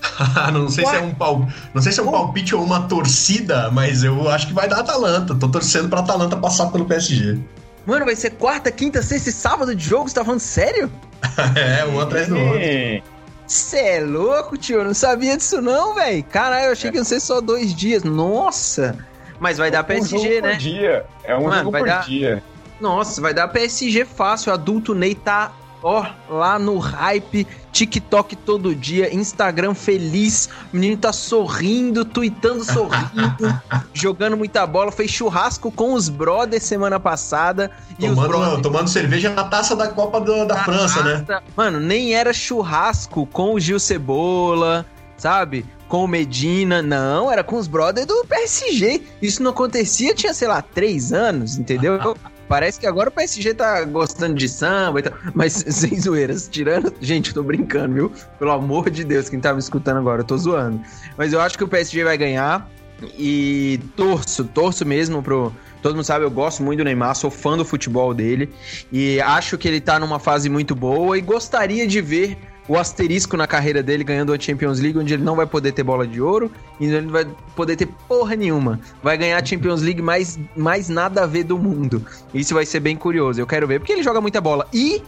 não 0.53 0.70
sei 0.70 0.86
se 0.86 0.95
é 0.95 0.99
um 0.99 1.14
pal... 1.14 1.47
não 1.74 1.82
sei 1.82 1.91
se 1.91 1.99
é 1.99 2.03
um 2.03 2.12
palpite 2.12 2.56
ou 2.56 2.64
uma 2.64 2.82
torcida, 2.88 3.72
mas 3.72 4.03
eu 4.03 4.30
acho 4.30 4.47
que 4.47 4.53
vai 4.53 4.68
dar 4.68 4.80
Atalanta. 4.80 5.36
Tô 5.36 5.47
torcendo 5.47 5.89
pra 5.89 5.99
Atalanta 5.99 6.38
passar 6.38 6.72
pelo 6.72 6.86
PSG. 6.86 7.39
Mano, 7.86 8.06
vai 8.06 8.16
ser 8.16 8.32
quarta, 8.32 8.72
quinta, 8.72 9.01
sexta 9.01 9.30
e 9.30 9.34
sábado 9.34 9.76
de 9.76 9.84
jogo? 9.84 10.08
Você 10.10 10.16
tá 10.16 10.24
falando 10.24 10.39
sério? 10.39 10.91
é, 11.56 11.86
um 11.86 11.99
atrás 11.99 12.28
do 12.28 12.38
outro. 12.38 12.60
E- 12.60 13.03
Cê 13.47 13.78
é 13.78 13.99
louco, 13.99 14.58
tio. 14.58 14.80
Eu 14.80 14.86
não 14.86 14.93
sabia 14.93 15.38
disso, 15.38 15.62
não, 15.62 15.93
velho. 15.93 16.24
Caralho, 16.24 16.66
eu 16.68 16.72
achei 16.72 16.89
que 16.89 16.97
ia 16.97 17.03
ser 17.03 17.20
só 17.20 17.39
dois 17.39 17.76
dias. 17.76 18.03
Nossa. 18.03 18.97
Mas 19.39 19.58
vai 19.60 19.70
dar 19.70 19.86
um 19.86 19.93
jogo 20.03 20.10
PSG, 20.10 20.41
por 20.41 20.47
né? 20.49 20.56
dia. 20.56 21.06
É 21.24 21.36
um 21.36 21.43
Mano, 21.43 21.58
jogo 21.58 21.72
vai 21.72 21.82
por 21.82 21.88
dar- 21.88 22.06
dia. 22.06 22.43
Nossa, 22.80 23.21
vai 23.21 23.34
dar 23.34 23.47
PSG 23.47 24.05
fácil. 24.05 24.51
O 24.51 24.53
adulto 24.53 24.93
Ney 24.93 25.15
tá, 25.15 25.51
ó, 25.82 26.05
lá 26.30 26.59
no 26.59 26.78
hype. 26.78 27.47
TikTok 27.71 28.38
todo 28.38 28.73
dia, 28.73 29.13
Instagram 29.13 29.73
feliz. 29.73 30.47
O 30.71 30.78
menino 30.78 30.95
tá 30.95 31.11
sorrindo, 31.11 32.05
tweetando 32.05 32.63
sorrindo, 32.63 33.61
jogando 33.93 34.38
muita 34.38 34.65
bola. 34.65 34.91
Fez 34.93 35.11
churrasco 35.11 35.69
com 35.71 35.93
os 35.93 36.07
brothers 36.07 36.63
semana 36.63 36.99
passada. 37.01 37.69
E 37.99 38.03
os 38.07 38.15
Tomando, 38.15 38.28
brothers. 38.30 38.61
tomando 38.61 38.88
cerveja 38.88 39.30
na 39.32 39.43
taça 39.43 39.76
da 39.76 39.89
Copa 39.89 40.21
do- 40.21 40.45
da 40.45 40.63
França, 40.63 41.03
né? 41.03 41.26
Nossa, 41.28 41.43
Mano, 41.55 41.80
nem 41.82 42.13
era 42.13 42.32
churrasco 42.32 43.26
com 43.28 43.53
o 43.53 43.59
Gil 43.59 43.78
Cebola, 43.80 44.86
sabe? 45.17 45.65
Com 45.89 46.05
o 46.05 46.07
Medina, 46.07 46.82
não, 46.82 47.30
era 47.32 47.43
com 47.43 47.57
os 47.57 47.67
brothers 47.67 48.07
do 48.07 48.26
PSG. 48.26 49.03
Isso 49.21 49.43
não 49.43 49.51
acontecia, 49.51 50.15
tinha, 50.15 50.34
sei 50.34 50.47
lá, 50.47 50.61
três 50.61 51.11
anos, 51.11 51.57
entendeu? 51.57 51.99
Parece 52.48 52.80
que 52.80 52.86
agora 52.86 53.10
o 53.10 53.12
PSG 53.12 53.54
tá 53.54 53.84
gostando 53.84 54.36
de 54.36 54.48
samba 54.48 55.00
e 55.00 55.04
tal. 55.04 55.14
Mas 55.34 55.54
sem 55.68 56.00
zoeiras, 56.00 56.48
tirando. 56.48 56.93
Gente, 57.02 57.30
eu 57.30 57.34
tô 57.36 57.43
brincando, 57.43 57.93
viu? 57.93 58.12
Pelo 58.38 58.52
amor 58.52 58.89
de 58.89 59.04
Deus, 59.04 59.30
quem 59.30 59.39
tá 59.39 59.54
me 59.54 59.60
escutando 59.60 59.98
agora, 59.98 60.22
eu 60.22 60.26
tô 60.26 60.38
zoando. 60.38 60.80
Mas 61.18 61.34
eu 61.34 61.41
acho 61.41 61.58
que 61.58 61.64
o 61.64 61.68
PSG 61.68 62.04
vai 62.04 62.18
ganhar. 62.18 62.70
E 63.18 63.80
torço, 63.96 64.46
torço 64.46 64.86
mesmo 64.86 65.22
pro. 65.22 65.52
Todo 65.82 65.96
mundo 65.96 66.06
sabe, 66.06 66.26
eu 66.26 66.32
gosto 66.32 66.64
muito 66.64 66.80
do 66.80 66.86
Neymar, 66.86 67.14
sou 67.16 67.30
fã 67.30 67.56
do 67.56 67.66
futebol 67.66 68.14
dele. 68.14 68.50
E 68.91 69.20
acho 69.22 69.58
que 69.58 69.68
ele 69.68 69.80
tá 69.80 70.00
numa 70.00 70.18
fase 70.18 70.50
muito 70.50 70.74
boa 70.74 71.18
e 71.18 71.22
gostaria 71.22 71.86
de 71.86 72.02
ver 72.02 72.38
o 72.68 72.78
asterisco 72.78 73.38
na 73.38 73.45
carreira 73.45 73.84
dele 73.84 74.03
ganhando 74.03 74.34
a 74.34 74.39
Champions 74.39 74.80
League, 74.80 74.97
onde 74.97 75.13
ele 75.13 75.24
não 75.24 75.36
vai 75.36 75.45
poder 75.45 75.72
ter 75.72 75.84
bola 75.84 76.07
de 76.07 76.20
ouro 76.22 76.51
e 76.80 76.86
ele 76.86 77.01
não 77.01 77.11
vai 77.11 77.26
poder 77.55 77.76
ter 77.76 77.88
porra 78.07 78.36
nenhuma. 78.36 78.80
Vai 79.03 79.18
ganhar 79.18 79.41
a 79.41 79.45
Champions 79.45 79.82
League 79.82 80.01
mais, 80.01 80.39
mais 80.55 80.89
nada 80.89 81.24
a 81.24 81.28
ver 81.28 81.43
do 81.43 81.57
mundo. 81.57 82.05
Isso 82.34 82.53
vai 82.53 82.66
ser 82.66 82.80
bem 82.80 82.95
curioso. 82.95 83.39
Eu 83.39 83.47
quero 83.47 83.68
ver, 83.68 83.80
porque 83.80 83.93
ele 83.93 84.03
joga 84.03 84.20
muita 84.20 84.41
bola. 84.41 84.68
E 84.74 85.01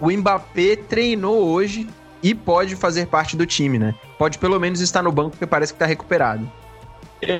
o 0.00 0.10
Mbappé 0.10 0.76
treinou 0.76 1.48
hoje 1.48 1.86
e 2.22 2.34
pode 2.34 2.74
fazer 2.74 3.06
parte 3.06 3.36
do 3.36 3.46
time, 3.46 3.78
né? 3.78 3.94
Pode 4.18 4.38
pelo 4.38 4.58
menos 4.58 4.80
estar 4.80 5.02
no 5.02 5.12
banco, 5.12 5.30
porque 5.32 5.46
parece 5.46 5.72
que 5.72 5.78
tá 5.78 5.86
recuperado. 5.86 6.50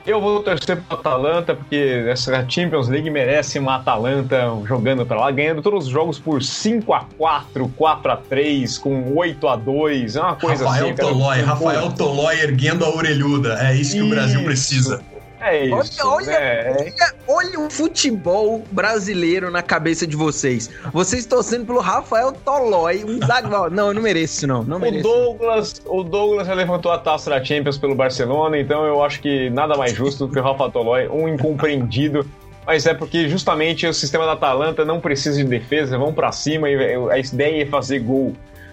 Eu 0.07 0.21
vou 0.21 0.43
torcer 0.43 0.77
pro 0.77 0.99
Atalanta, 0.99 1.55
porque 1.55 2.05
essa 2.09 2.45
Champions 2.49 2.89
League 2.89 3.09
merece 3.11 3.59
uma 3.59 3.77
Atalanta 3.77 4.51
jogando 4.67 5.05
pra 5.05 5.19
lá, 5.19 5.31
ganhando 5.31 5.63
todos 5.63 5.87
os 5.87 5.91
jogos 5.91 6.19
por 6.19 6.41
5x4, 6.41 7.71
4x3, 7.79 8.81
com 8.81 9.15
8x2, 9.15 10.17
é 10.17 10.21
uma 10.21 10.37
coisa 10.37 10.65
Rafael 10.65 10.85
assim. 10.87 10.95
Tolói, 10.95 11.41
Rafael 11.41 11.93
Tolói 11.93 12.41
erguendo 12.41 12.85
a 12.85 12.95
orelhuda. 12.95 13.59
É 13.61 13.75
isso 13.75 13.95
que 13.95 14.03
o 14.03 14.09
Brasil 14.09 14.41
Isso. 14.41 14.45
precisa. 14.45 15.14
É 15.45 15.67
isso. 15.67 16.09
Olha, 16.09 16.31
olha, 16.31 16.41
né? 16.41 16.77
olha, 16.79 17.15
olha 17.29 17.61
o 17.61 17.71
futebol 17.71 18.65
brasileiro 18.71 19.51
na 19.51 19.63
cabeça 19.63 20.07
de 20.07 20.17
vocês. 20.17 20.71
Vocês 20.91 21.27
torcendo 21.27 21.67
pelo 21.67 21.81
Rafael 21.81 22.33
Tolói, 22.33 23.05
um 23.05 23.19
zagueiro. 23.25 23.69
Não, 23.71 23.89
eu 23.89 23.95
não 23.95 24.01
mereço 24.03 24.37
isso, 24.37 24.47
não. 24.47 24.63
Não 24.63 24.79
O 24.79 24.81
mereço. 24.81 25.03
Douglas, 25.03 25.83
o 25.85 26.03
Douglas 26.03 26.47
já 26.47 26.55
levantou 26.55 26.91
a 26.91 26.99
taça 26.99 27.29
da 27.29 27.45
Champions 27.45 27.77
pelo 27.77 27.95
Barcelona, 27.95 28.59
então 28.59 28.87
eu 28.87 29.05
acho 29.05 29.21
que 29.21 29.51
nada 29.51 29.77
mais 29.77 29.93
justo 29.93 30.27
do 30.27 30.33
que 30.33 30.39
o 30.39 30.43
Rafa 30.43 30.71
Tolói, 30.71 31.09
um 31.09 31.29
incompreendido. 31.29 32.27
Mas 32.67 32.87
é 32.87 32.95
porque 32.95 33.29
justamente 33.29 33.87
o 33.87 33.93
sistema 33.93 34.25
da 34.25 34.33
Atalanta 34.33 34.83
não 34.83 34.99
precisa 34.99 35.37
de 35.37 35.45
defesa, 35.45 35.99
vão 35.99 36.15
pra 36.15 36.33
cima 36.33 36.71
e 36.71 36.95
a 37.11 37.19
ideia 37.19 37.63
é 37.63 37.67
fazer 37.67 37.99
gol. 37.99 38.33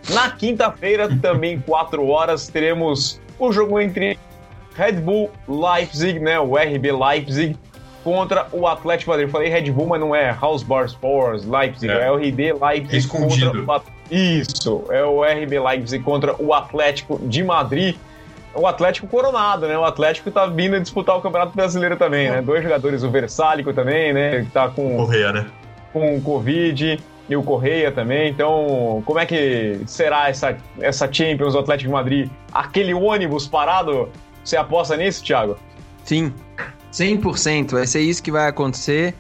Na 0.10 0.32
quinta-feira, 0.32 1.10
também 1.22 1.60
4 1.60 2.08
horas, 2.08 2.48
teremos 2.48 3.20
o 3.38 3.52
jogo 3.52 3.80
entre 3.80 4.18
Red 4.76 4.94
Bull 4.94 5.30
Leipzig, 5.48 6.20
né, 6.20 6.40
o 6.40 6.56
RB 6.56 6.92
Leipzig, 6.92 7.56
contra 8.04 8.48
o 8.52 8.66
Atlético 8.68 9.12
Madrid. 9.12 9.28
Eu 9.28 9.32
falei 9.32 9.50
Red 9.50 9.70
Bull, 9.72 9.88
mas 9.88 10.00
não 10.00 10.16
é 10.16 10.36
Hausbar 10.42 10.86
Sports 10.86 11.46
Leipzig, 11.46 11.92
É. 11.92 12.08
é, 12.08 12.12
o 12.12 12.16
RB 12.16 12.54
Leipzig 12.54 12.98
Escondido. 12.98 13.52
contra 13.52 13.62
o 13.62 13.72
At- 13.74 13.86
Isso, 14.10 14.84
é 14.90 15.04
o 15.04 15.24
RB 15.24 15.60
Leipzig 15.60 16.04
contra 16.04 16.36
o 16.42 16.54
Atlético 16.54 17.20
de 17.24 17.44
Madrid. 17.44 17.96
O 18.54 18.68
Atlético 18.68 19.08
coronado, 19.08 19.66
né? 19.68 19.78
O 19.78 19.86
Atlético 19.86 20.30
tá 20.30 20.46
vindo 20.46 20.78
disputar 20.80 21.16
o 21.18 21.22
Campeonato 21.22 21.56
Brasileiro 21.56 21.96
também, 21.96 22.30
né? 22.30 22.42
Dois 22.42 22.62
jogadores, 22.62 23.02
o 23.04 23.10
Versálico 23.10 23.72
também, 23.72 24.12
né? 24.12 24.42
Que 24.44 24.52
tá 24.52 24.68
com 24.68 24.98
Correia, 24.98 25.32
né? 25.32 25.46
com 25.94 26.18
o 26.18 26.22
Covid 26.22 27.00
e 27.30 27.36
o 27.38 27.44
Correia 27.44 27.90
também. 27.92 28.30
Então, 28.30 29.02
como 29.06 29.20
é 29.20 29.26
que 29.26 29.80
será 29.86 30.28
essa, 30.30 30.58
essa 30.82 31.08
Champions 31.12 31.54
do 31.54 31.60
Atlético 31.60 31.88
de 31.88 31.94
Madrid? 31.94 32.30
Aquele 32.52 32.94
ônibus 32.94 33.48
parado, 33.48 34.10
você 34.44 34.58
aposta 34.58 34.96
nisso, 34.98 35.24
Thiago? 35.24 35.58
Sim, 36.04 36.34
100%. 36.92 37.72
Vai 37.72 37.88
ser 37.88 38.02
isso 38.02 38.22
que 38.24 38.32
vai 38.32 38.48
acontecer. 38.48 39.14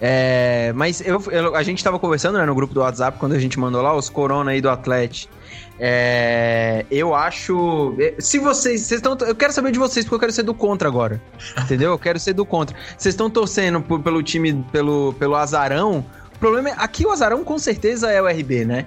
É, 0.00 0.72
mas 0.74 1.00
eu, 1.00 1.22
eu- 1.30 1.54
a 1.54 1.62
gente 1.62 1.82
tava 1.84 1.98
conversando 1.98 2.38
né, 2.38 2.44
no 2.44 2.54
grupo 2.54 2.74
do 2.74 2.80
WhatsApp 2.80 3.18
quando 3.18 3.34
a 3.34 3.38
gente 3.38 3.58
mandou 3.58 3.80
lá 3.80 3.94
os 3.94 4.08
corona 4.08 4.50
aí 4.50 4.60
do 4.60 4.68
Atlético. 4.68 5.32
É, 5.78 6.84
eu 6.90 7.14
acho. 7.14 7.94
Se 8.18 8.38
vocês. 8.38 8.82
vocês 8.82 8.98
estão, 9.00 9.16
eu 9.26 9.34
quero 9.34 9.52
saber 9.52 9.72
de 9.72 9.78
vocês, 9.78 10.04
porque 10.04 10.14
eu 10.16 10.20
quero 10.20 10.32
ser 10.32 10.42
do 10.42 10.52
contra 10.54 10.86
agora. 10.88 11.20
Entendeu? 11.62 11.90
Eu 11.92 11.98
quero 11.98 12.18
ser 12.20 12.32
do 12.34 12.44
contra. 12.44 12.76
Vocês 12.98 13.14
estão 13.14 13.30
torcendo 13.30 13.80
por- 13.80 14.00
pelo 14.00 14.22
time, 14.22 14.52
pelo, 14.70 15.14
pelo 15.18 15.34
azarão. 15.36 16.04
O 16.34 16.38
problema 16.38 16.70
é. 16.70 16.74
Aqui 16.76 17.06
o 17.06 17.10
azarão 17.10 17.42
com 17.44 17.58
certeza 17.58 18.10
é 18.10 18.20
o 18.20 18.26
RB, 18.28 18.64
né? 18.64 18.86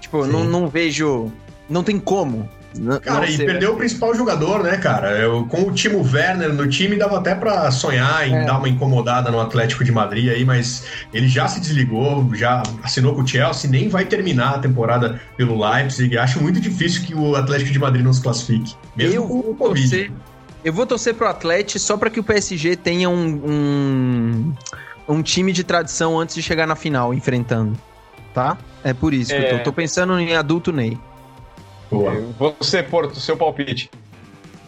Tipo, 0.00 0.26
não, 0.26 0.44
não 0.44 0.68
vejo. 0.68 1.30
Não 1.70 1.82
tem 1.84 1.98
como. 1.98 2.48
Cara, 3.02 3.26
não 3.26 3.28
e 3.28 3.36
perdeu 3.36 3.74
o 3.74 3.76
principal 3.76 4.14
jogador, 4.14 4.62
né, 4.62 4.76
cara? 4.78 5.10
Eu, 5.18 5.44
com 5.46 5.62
o 5.62 5.72
Timo 5.72 6.02
Werner 6.02 6.52
no 6.52 6.66
time, 6.68 6.96
dava 6.96 7.18
até 7.18 7.34
pra 7.34 7.70
sonhar 7.70 8.26
em 8.26 8.34
É. 8.34 8.44
dar 8.46 8.58
uma 8.58 8.68
incomodada 8.68 9.30
no 9.30 9.40
Atlético 9.40 9.84
de 9.84 9.92
Madrid 9.92 10.30
aí, 10.30 10.44
mas 10.44 10.84
ele 11.12 11.28
já 11.28 11.46
se 11.48 11.60
desligou, 11.60 12.28
já 12.34 12.62
assinou 12.82 13.14
com 13.14 13.22
o 13.22 13.26
Chelsea, 13.26 13.70
nem 13.70 13.88
vai 13.88 14.04
terminar 14.06 14.54
a 14.54 14.58
temporada 14.58 15.20
pelo 15.36 15.58
Leipzig. 15.62 16.16
Acho 16.16 16.40
muito 16.42 16.60
difícil 16.60 17.02
que 17.04 17.14
o 17.14 17.36
Atlético 17.36 17.70
de 17.70 17.78
Madrid 17.78 18.02
não 18.04 18.12
se 18.12 18.22
classifique. 18.22 18.74
Mesmo 18.96 19.14
eu 19.16 19.22
com 19.22 19.28
vou 19.42 19.50
o 19.52 19.54
Covid. 19.54 19.88
torcer. 19.90 20.12
Eu 20.64 20.72
vou 20.72 20.86
torcer 20.86 21.14
pro 21.14 21.26
Atlético 21.28 21.78
só 21.80 21.96
pra 21.96 22.08
que 22.08 22.20
o 22.20 22.22
PSG 22.24 22.76
tenha 22.76 23.10
um, 23.10 23.42
um, 23.44 24.54
um 25.16 25.22
time 25.22 25.52
de 25.52 25.64
tradição 25.64 26.18
antes 26.20 26.34
de 26.34 26.42
chegar 26.42 26.66
na 26.66 26.76
final, 26.76 27.12
enfrentando. 27.12 27.76
Tá? 28.32 28.56
É 28.82 28.94
por 28.94 29.12
isso 29.12 29.30
que 29.34 29.40
eu 29.40 29.44
É. 29.44 29.58
tô. 29.58 29.64
Tô 29.64 29.72
pensando 29.72 30.18
em 30.18 30.34
adulto 30.34 30.72
Ney. 30.72 30.96
Boa. 31.92 32.54
Você, 32.58 32.82
Porto, 32.82 33.20
seu 33.20 33.36
palpite. 33.36 33.90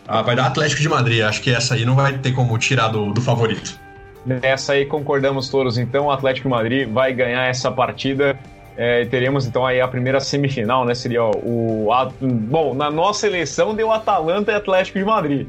Ah, 0.06 0.20
vai 0.22 0.36
dar 0.36 0.46
Atlético 0.46 0.82
de 0.82 0.88
Madrid. 0.88 1.22
Acho 1.22 1.40
que 1.40 1.50
essa 1.50 1.74
aí 1.74 1.84
não 1.84 1.94
vai 1.94 2.18
ter 2.18 2.32
como 2.32 2.56
tirar 2.58 2.88
do, 2.88 3.12
do 3.12 3.20
favorito. 3.22 3.78
Nessa 4.26 4.74
aí 4.74 4.86
concordamos 4.86 5.48
todos, 5.48 5.76
então 5.78 6.06
o 6.06 6.10
Atlético 6.10 6.48
de 6.48 6.54
Madrid 6.54 6.88
vai 6.88 7.12
ganhar 7.12 7.46
essa 7.46 7.70
partida. 7.70 8.38
É, 8.76 9.04
teremos 9.04 9.46
então 9.46 9.64
aí 9.64 9.80
a 9.80 9.86
primeira 9.86 10.18
semifinal, 10.20 10.84
né? 10.84 10.94
Seria 10.94 11.22
o. 11.24 11.90
a- 11.92 12.10
bom, 12.20 12.74
na 12.74 12.90
nossa 12.90 13.26
eleição 13.26 13.74
deu 13.74 13.92
Atalanta 13.92 14.52
e 14.52 14.54
Atlético 14.54 14.98
de 14.98 15.04
Madrid. 15.04 15.46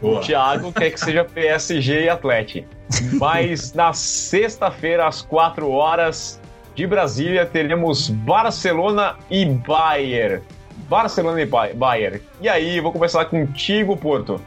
Boa. 0.00 0.18
O 0.18 0.20
Thiago 0.20 0.72
quer 0.72 0.90
que 0.90 1.00
seja 1.00 1.24
PSG 1.24 2.04
e 2.04 2.08
Atlético. 2.08 2.68
Mas 3.14 3.72
na 3.74 3.92
sexta-feira, 3.92 5.06
às 5.06 5.22
4 5.22 5.70
horas 5.70 6.40
de 6.74 6.86
Brasília, 6.86 7.44
teremos 7.44 8.08
Barcelona 8.08 9.16
e 9.30 9.44
Bayern. 9.44 10.42
Barcelona 10.88 11.40
e 11.40 11.46
Bay- 11.46 11.74
Bayern. 11.74 12.20
E 12.40 12.48
aí, 12.48 12.80
vou 12.80 12.92
começar 12.92 13.24
contigo, 13.26 13.96
Porto. 13.96 14.40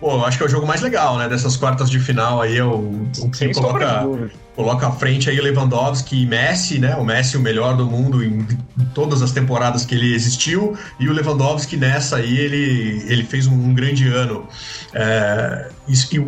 Pô, 0.00 0.12
eu 0.12 0.24
acho 0.24 0.36
que 0.36 0.42
é 0.42 0.46
o 0.46 0.48
jogo 0.48 0.66
mais 0.66 0.80
legal, 0.80 1.18
né? 1.18 1.28
Dessas 1.28 1.56
quartas 1.56 1.90
de 1.90 1.98
final 1.98 2.40
aí, 2.40 2.58
é 2.58 2.64
o, 2.64 3.08
o 3.18 3.30
que 3.30 3.36
Sem 3.36 3.54
sombra 3.54 3.86
de 3.86 4.04
coloca, 4.04 4.30
coloca 4.56 4.88
à 4.88 4.92
frente 4.92 5.30
aí 5.30 5.40
Lewandowski 5.40 6.22
e 6.22 6.26
Messi, 6.26 6.78
né? 6.78 6.96
O 6.96 7.04
Messi 7.04 7.36
o 7.36 7.40
melhor 7.40 7.76
do 7.76 7.86
mundo 7.86 8.22
em, 8.22 8.46
em 8.78 8.84
todas 8.94 9.22
as 9.22 9.32
temporadas 9.32 9.84
que 9.84 9.94
ele 9.94 10.14
existiu 10.14 10.76
e 10.98 11.08
o 11.08 11.12
Lewandowski 11.12 11.76
nessa 11.76 12.16
aí 12.16 12.38
ele, 12.38 13.04
ele 13.06 13.24
fez 13.24 13.46
um, 13.46 13.54
um 13.54 13.74
grande 13.74 14.08
ano. 14.08 14.46
É, 14.92 15.70
isso, 15.88 16.14
e 16.14 16.18
o, 16.18 16.24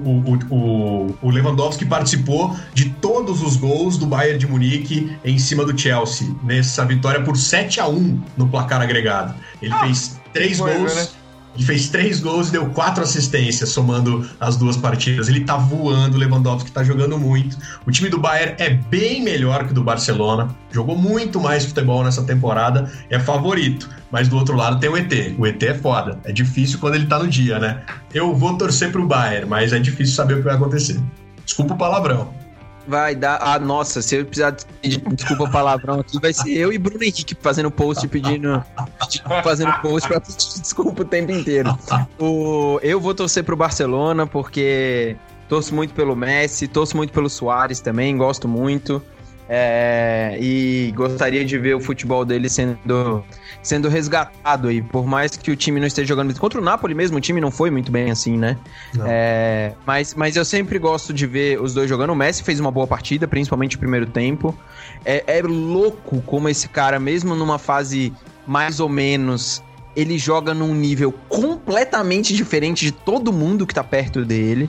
o, 0.51 1.17
o, 1.23 1.31
Lewandowski 1.31 1.85
participou 1.85 2.57
de 2.73 2.91
todos 2.91 3.43
os 3.43 3.57
gols 3.57 3.99
do 3.99 4.07
Bayern 4.07 4.39
de 4.39 4.47
Munique 4.47 5.17
em 5.25 5.39
cima 5.39 5.65
do 5.65 5.79
Chelsea 5.79 6.29
nessa 6.43 6.85
vitória 6.85 7.23
por 7.23 7.37
7 7.37 7.81
a 7.81 7.89
1 7.89 8.23
no 8.37 8.49
placar 8.49 8.81
agregado. 8.81 9.35
Ele 9.61 9.75
fez 9.81 10.21
três 10.33 10.59
gols. 10.59 10.95
né? 10.95 11.24
Ele 11.55 11.65
fez 11.65 11.89
três 11.89 12.21
gols 12.21 12.49
e 12.49 12.53
deu 12.53 12.67
quatro 12.71 13.03
assistências, 13.03 13.69
somando 13.69 14.29
as 14.41 14.57
duas 14.57 14.77
partidas. 14.77 15.29
Ele 15.29 15.41
tá 15.41 15.57
voando, 15.57 16.17
o 16.17 16.19
Lewandowski 16.19 16.71
tá 16.73 16.83
jogando 16.83 17.19
muito. 17.19 17.57
O 17.87 17.91
time 17.91 18.09
do 18.09 18.19
Bayern 18.19 18.55
é 18.59 18.71
bem 18.71 19.23
melhor 19.23 19.65
que 19.65 19.71
o 19.71 19.75
do 19.75 19.83
Barcelona. 19.83 20.49
Jogou 20.71 20.97
muito 20.97 21.41
mais 21.41 21.65
futebol 21.65 22.03
nessa 22.03 22.25
temporada, 22.25 22.91
é 23.09 23.19
favorito. 23.19 23.89
Mas 24.11 24.29
do 24.29 24.37
outro 24.37 24.57
lado 24.57 24.81
tem 24.81 24.91
o 24.91 24.97
ET. 24.97 25.13
O 25.39 25.47
ET 25.47 25.63
é 25.63 25.75
foda. 25.75 26.19
É 26.25 26.33
difícil 26.33 26.79
quando 26.79 26.97
ele 26.97 27.07
tá 27.07 27.19
no 27.19 27.29
dia, 27.29 27.59
né? 27.59 27.83
Eu 28.13 28.35
vou 28.35 28.57
torcer 28.57 28.91
pro 28.91 29.07
Bayern, 29.07 29.49
mas 29.49 29.73
é 29.73 29.79
difícil 29.79 30.15
saber 30.15 30.35
o 30.35 30.37
que 30.39 30.45
vai 30.45 30.55
acontecer. 30.55 31.01
Desculpa 31.45 31.75
o 31.75 31.79
palavrão. 31.79 32.44
Vai 32.87 33.15
dar. 33.15 33.39
Ah, 33.41 33.59
nossa, 33.59 34.03
se 34.03 34.17
eu 34.17 34.25
precisar 34.27 34.55
pedir 34.83 35.01
desculpa 35.15 35.49
palavrão 35.51 36.01
aqui, 36.01 36.21
vai 36.21 36.33
ser 36.33 36.51
eu 36.53 36.73
e 36.73 36.77
Bruno 36.79 37.03
Henrique 37.03 37.35
fazendo 37.41 37.71
post 37.71 38.07
pedindo. 38.09 38.63
pedindo- 39.01 39.43
fazendo 39.43 39.73
post 39.81 40.09
pra 40.09 40.21
pedir 40.21 40.61
desculpa 40.61 41.03
o 41.03 41.05
tempo 41.05 41.33
inteiro. 41.33 41.77
O, 42.19 42.79
eu 42.83 43.01
vou 43.01 43.15
torcer 43.15 43.43
pro 43.43 43.57
Barcelona 43.57 44.27
porque 44.27 45.17
torço 45.49 45.75
muito 45.75 45.95
pelo 45.95 46.15
Messi, 46.15 46.69
torço 46.69 46.97
muito 46.97 47.13
pelo 47.13 47.31
Soares 47.31 47.81
também, 47.81 48.17
gosto 48.17 48.47
muito. 48.47 49.03
É, 49.49 50.39
e 50.41 50.93
gostaria 50.97 51.45
de 51.45 51.59
ver 51.59 51.75
o 51.75 51.81
futebol 51.81 52.25
dele 52.25 52.49
sendo, 52.49 53.23
sendo 53.63 53.89
resgatado 53.89 54.69
aí. 54.69 54.81
Por 54.81 55.07
mais 55.07 55.37
que 55.37 55.51
o 55.51 55.57
time 55.57 55.79
não 55.79 55.87
esteja 55.87 56.09
jogando. 56.09 56.35
Contra 56.39 56.61
o 56.61 56.65
Napoli 56.65 56.95
mesmo, 56.95 57.19
o 57.19 57.21
time 57.21 57.41
não 57.41 57.51
foi 57.51 57.71
muito 57.71 57.93
bem 57.93 58.11
assim, 58.11 58.37
né? 58.39 58.57
É, 59.05 59.73
mas, 59.87 60.15
mas 60.15 60.37
eu 60.37 60.45
sempre 60.45 60.79
gosto 60.79 61.13
de 61.13 61.27
ver 61.27 61.61
os 61.61 61.75
dois 61.75 61.89
jogando. 61.89 62.11
O 62.11 62.17
Messi 62.17 62.43
fez 62.43 62.59
uma 62.59 62.71
boa 62.71 62.87
partida, 62.87 63.29
principalmente 63.29 63.77
no 63.77 63.81
primeiro 63.81 64.07
tempo. 64.07 64.57
É, 65.05 65.23
é 65.27 65.43
louco 65.43 66.23
como 66.23 66.49
esse 66.49 66.69
cara, 66.69 66.99
mesmo 66.99 67.35
numa 67.35 67.59
fase 67.59 68.13
mais 68.47 68.81
ou 68.81 68.89
menos, 68.89 69.63
ele 69.97 70.19
joga 70.19 70.53
num 70.53 70.75
nível 70.75 71.13
completamente 71.29 72.35
diferente 72.35 72.85
de 72.85 72.93
todo 72.93 73.33
mundo 73.33 73.67
que 73.67 73.75
tá 73.75 73.85
perto 73.85 74.25
dele. 74.25 74.69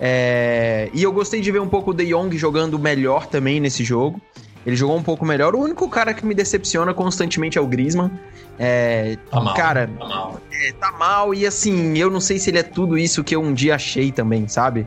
É, 0.00 0.88
e 0.92 1.02
eu 1.02 1.12
gostei 1.12 1.40
de 1.40 1.50
ver 1.50 1.60
um 1.60 1.68
pouco 1.68 1.90
o 1.90 1.94
De 1.94 2.06
Jong 2.06 2.36
jogando 2.36 2.78
melhor 2.78 3.26
também 3.26 3.60
nesse 3.60 3.84
jogo. 3.84 4.20
Ele 4.64 4.76
jogou 4.76 4.96
um 4.96 5.02
pouco 5.02 5.24
melhor. 5.24 5.54
O 5.54 5.60
único 5.60 5.88
cara 5.88 6.14
que 6.14 6.24
me 6.24 6.34
decepciona 6.34 6.94
constantemente 6.94 7.58
é 7.58 7.60
o 7.60 7.66
Griezmann. 7.66 8.10
É, 8.58 9.16
Tá 9.30 9.40
mal. 9.40 9.54
Cara, 9.54 9.90
tá 9.98 10.06
mal. 10.06 10.40
é, 10.52 10.72
tá 10.72 10.92
mal 10.92 11.34
e 11.34 11.46
assim, 11.46 11.98
eu 11.98 12.10
não 12.10 12.20
sei 12.20 12.38
se 12.38 12.50
ele 12.50 12.58
é 12.58 12.62
tudo 12.62 12.96
isso 12.96 13.24
que 13.24 13.34
eu 13.34 13.42
um 13.42 13.52
dia 13.52 13.74
achei 13.74 14.12
também, 14.12 14.46
sabe? 14.46 14.86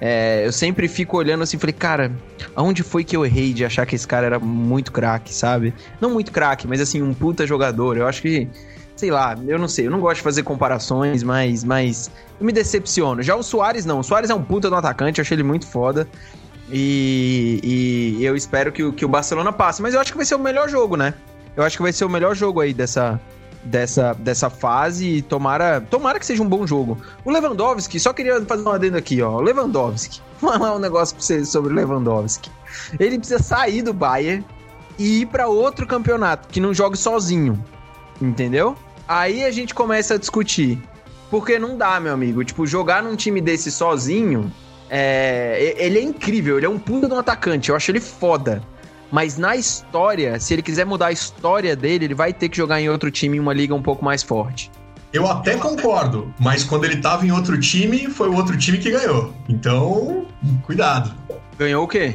É, 0.00 0.46
eu 0.46 0.52
sempre 0.52 0.86
fico 0.86 1.16
olhando 1.16 1.42
assim, 1.42 1.58
falei, 1.58 1.72
cara, 1.72 2.12
aonde 2.54 2.84
foi 2.84 3.02
que 3.02 3.16
eu 3.16 3.26
errei 3.26 3.52
de 3.52 3.64
achar 3.64 3.84
que 3.84 3.96
esse 3.96 4.06
cara 4.06 4.26
era 4.26 4.38
muito 4.38 4.92
craque, 4.92 5.34
sabe? 5.34 5.74
Não 6.00 6.10
muito 6.10 6.30
craque, 6.30 6.68
mas 6.68 6.80
assim, 6.80 7.02
um 7.02 7.12
puta 7.12 7.44
jogador. 7.46 7.96
Eu 7.96 8.06
acho 8.06 8.22
que, 8.22 8.48
sei 8.98 9.10
lá, 9.10 9.36
eu 9.46 9.58
não 9.58 9.68
sei, 9.68 9.86
eu 9.86 9.90
não 9.90 10.00
gosto 10.00 10.16
de 10.16 10.22
fazer 10.22 10.42
comparações, 10.42 11.22
mas, 11.22 11.62
mas 11.64 12.10
eu 12.40 12.44
me 12.44 12.52
decepciono. 12.52 13.22
Já 13.22 13.36
o 13.36 13.42
Soares 13.42 13.86
não, 13.86 14.00
o 14.00 14.02
Soares 14.02 14.28
é 14.28 14.34
um 14.34 14.42
puta 14.42 14.68
do 14.68 14.74
atacante, 14.76 15.18
eu 15.20 15.22
achei 15.22 15.36
ele 15.36 15.42
muito 15.44 15.66
foda. 15.66 16.08
E, 16.70 18.16
e 18.18 18.24
eu 18.24 18.36
espero 18.36 18.70
que, 18.72 18.82
o- 18.82 18.92
que 18.92 19.04
o 19.04 19.08
Barcelona 19.08 19.52
passe, 19.52 19.80
mas 19.80 19.94
eu 19.94 20.00
acho 20.00 20.10
que 20.12 20.16
vai 20.18 20.26
ser 20.26 20.34
o 20.34 20.38
melhor 20.38 20.68
jogo, 20.68 20.96
né? 20.96 21.14
Eu 21.56 21.62
acho 21.64 21.76
que 21.76 21.82
vai 21.82 21.92
ser 21.92 22.04
o 22.04 22.10
melhor 22.10 22.34
jogo 22.36 22.60
aí 22.60 22.74
dessa, 22.74 23.18
dessa, 23.64 24.12
dessa 24.14 24.50
fase 24.50 25.06
e 25.16 25.22
tomara, 25.22 25.80
tomara 25.80 26.18
que 26.18 26.26
seja 26.26 26.42
um 26.42 26.48
bom 26.48 26.66
jogo. 26.66 26.98
O 27.24 27.30
Lewandowski, 27.30 27.98
só 27.98 28.12
queria 28.12 28.40
fazer 28.44 28.62
um 28.62 28.70
adendo 28.70 28.96
aqui, 28.96 29.22
ó. 29.22 29.36
O 29.36 29.40
Lewandowski, 29.40 30.20
falar 30.40 30.76
um 30.76 30.78
negócio 30.78 31.14
pra 31.16 31.24
vocês 31.24 31.48
sobre 31.48 31.72
o 31.72 31.74
Lewandowski. 31.76 32.50
Ele 33.00 33.18
precisa 33.18 33.42
sair 33.42 33.82
do 33.82 33.92
Bayern 33.94 34.44
e 34.98 35.22
ir 35.22 35.26
para 35.26 35.48
outro 35.48 35.86
campeonato, 35.86 36.48
que 36.48 36.60
não 36.60 36.74
jogue 36.74 36.96
sozinho. 36.98 37.62
Entendeu? 38.20 38.76
Aí 39.08 39.44
a 39.44 39.50
gente 39.50 39.74
começa 39.74 40.14
a 40.14 40.18
discutir. 40.18 40.78
Porque 41.30 41.58
não 41.58 41.76
dá, 41.76 41.98
meu 41.98 42.12
amigo. 42.12 42.44
Tipo, 42.44 42.66
jogar 42.66 43.02
num 43.02 43.16
time 43.16 43.40
desse 43.40 43.72
sozinho, 43.72 44.52
é... 44.90 45.74
ele 45.78 45.98
é 45.98 46.02
incrível. 46.02 46.58
Ele 46.58 46.66
é 46.66 46.68
um 46.68 46.78
puta 46.78 47.08
de 47.08 47.14
um 47.14 47.18
atacante. 47.18 47.70
Eu 47.70 47.76
acho 47.76 47.90
ele 47.90 48.00
foda. 48.00 48.62
Mas 49.10 49.38
na 49.38 49.56
história, 49.56 50.38
se 50.38 50.52
ele 50.52 50.62
quiser 50.62 50.84
mudar 50.84 51.06
a 51.06 51.12
história 51.12 51.74
dele, 51.74 52.04
ele 52.04 52.14
vai 52.14 52.32
ter 52.32 52.48
que 52.48 52.56
jogar 52.56 52.80
em 52.80 52.90
outro 52.90 53.10
time 53.10 53.38
em 53.38 53.40
uma 53.40 53.54
liga 53.54 53.74
um 53.74 53.82
pouco 53.82 54.04
mais 54.04 54.22
forte. 54.22 54.70
Eu 55.10 55.26
até 55.26 55.56
concordo, 55.56 56.32
mas 56.38 56.62
quando 56.62 56.84
ele 56.84 56.98
tava 56.98 57.26
em 57.26 57.32
outro 57.32 57.58
time, 57.58 58.10
foi 58.10 58.28
o 58.28 58.34
outro 58.34 58.58
time 58.58 58.76
que 58.76 58.90
ganhou. 58.90 59.32
Então, 59.48 60.26
cuidado. 60.64 61.14
Ganhou 61.58 61.84
o 61.84 61.88
quê? 61.88 62.14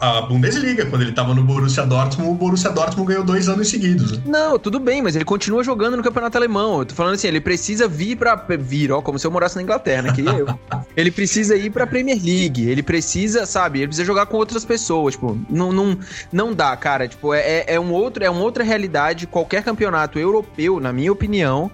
A 0.00 0.22
Bundesliga, 0.22 0.86
quando 0.86 1.02
ele 1.02 1.12
tava 1.12 1.34
no 1.34 1.42
Borussia 1.42 1.84
Dortmund, 1.84 2.30
o 2.30 2.34
Borussia 2.34 2.70
Dortmund 2.70 3.08
ganhou 3.08 3.24
dois 3.24 3.48
anos 3.48 3.68
seguidos. 3.68 4.22
Não, 4.24 4.58
tudo 4.58 4.78
bem, 4.78 5.02
mas 5.02 5.16
ele 5.16 5.24
continua 5.24 5.64
jogando 5.64 5.96
no 5.96 6.02
campeonato 6.02 6.36
alemão. 6.36 6.80
Eu 6.80 6.86
tô 6.86 6.94
falando 6.94 7.14
assim, 7.14 7.28
ele 7.28 7.40
precisa 7.40 7.88
vir 7.88 8.16
pra. 8.16 8.36
Vir, 8.58 8.92
ó, 8.92 9.00
como 9.00 9.18
se 9.18 9.26
eu 9.26 9.30
morasse 9.30 9.56
na 9.56 9.62
Inglaterra, 9.62 10.02
né? 10.02 10.12
Que 10.12 10.22
eu. 10.22 10.46
ele 10.96 11.10
precisa 11.10 11.56
ir 11.56 11.70
pra 11.70 11.86
Premier 11.86 12.18
League. 12.22 12.68
Ele 12.68 12.82
precisa, 12.82 13.46
sabe, 13.46 13.80
ele 13.80 13.88
precisa 13.88 14.06
jogar 14.06 14.26
com 14.26 14.36
outras 14.36 14.64
pessoas. 14.64 15.14
Tipo, 15.14 15.38
não, 15.48 15.72
não, 15.72 15.98
não 16.32 16.54
dá, 16.54 16.76
cara. 16.76 17.08
Tipo, 17.08 17.32
é, 17.32 17.40
é, 17.40 17.74
é 17.74 17.80
um 17.80 17.92
outro, 17.92 18.22
é 18.22 18.30
uma 18.30 18.42
outra 18.42 18.62
realidade. 18.62 19.26
Qualquer 19.26 19.62
campeonato 19.62 20.18
europeu, 20.18 20.80
na 20.80 20.92
minha 20.92 21.12
opinião, 21.12 21.70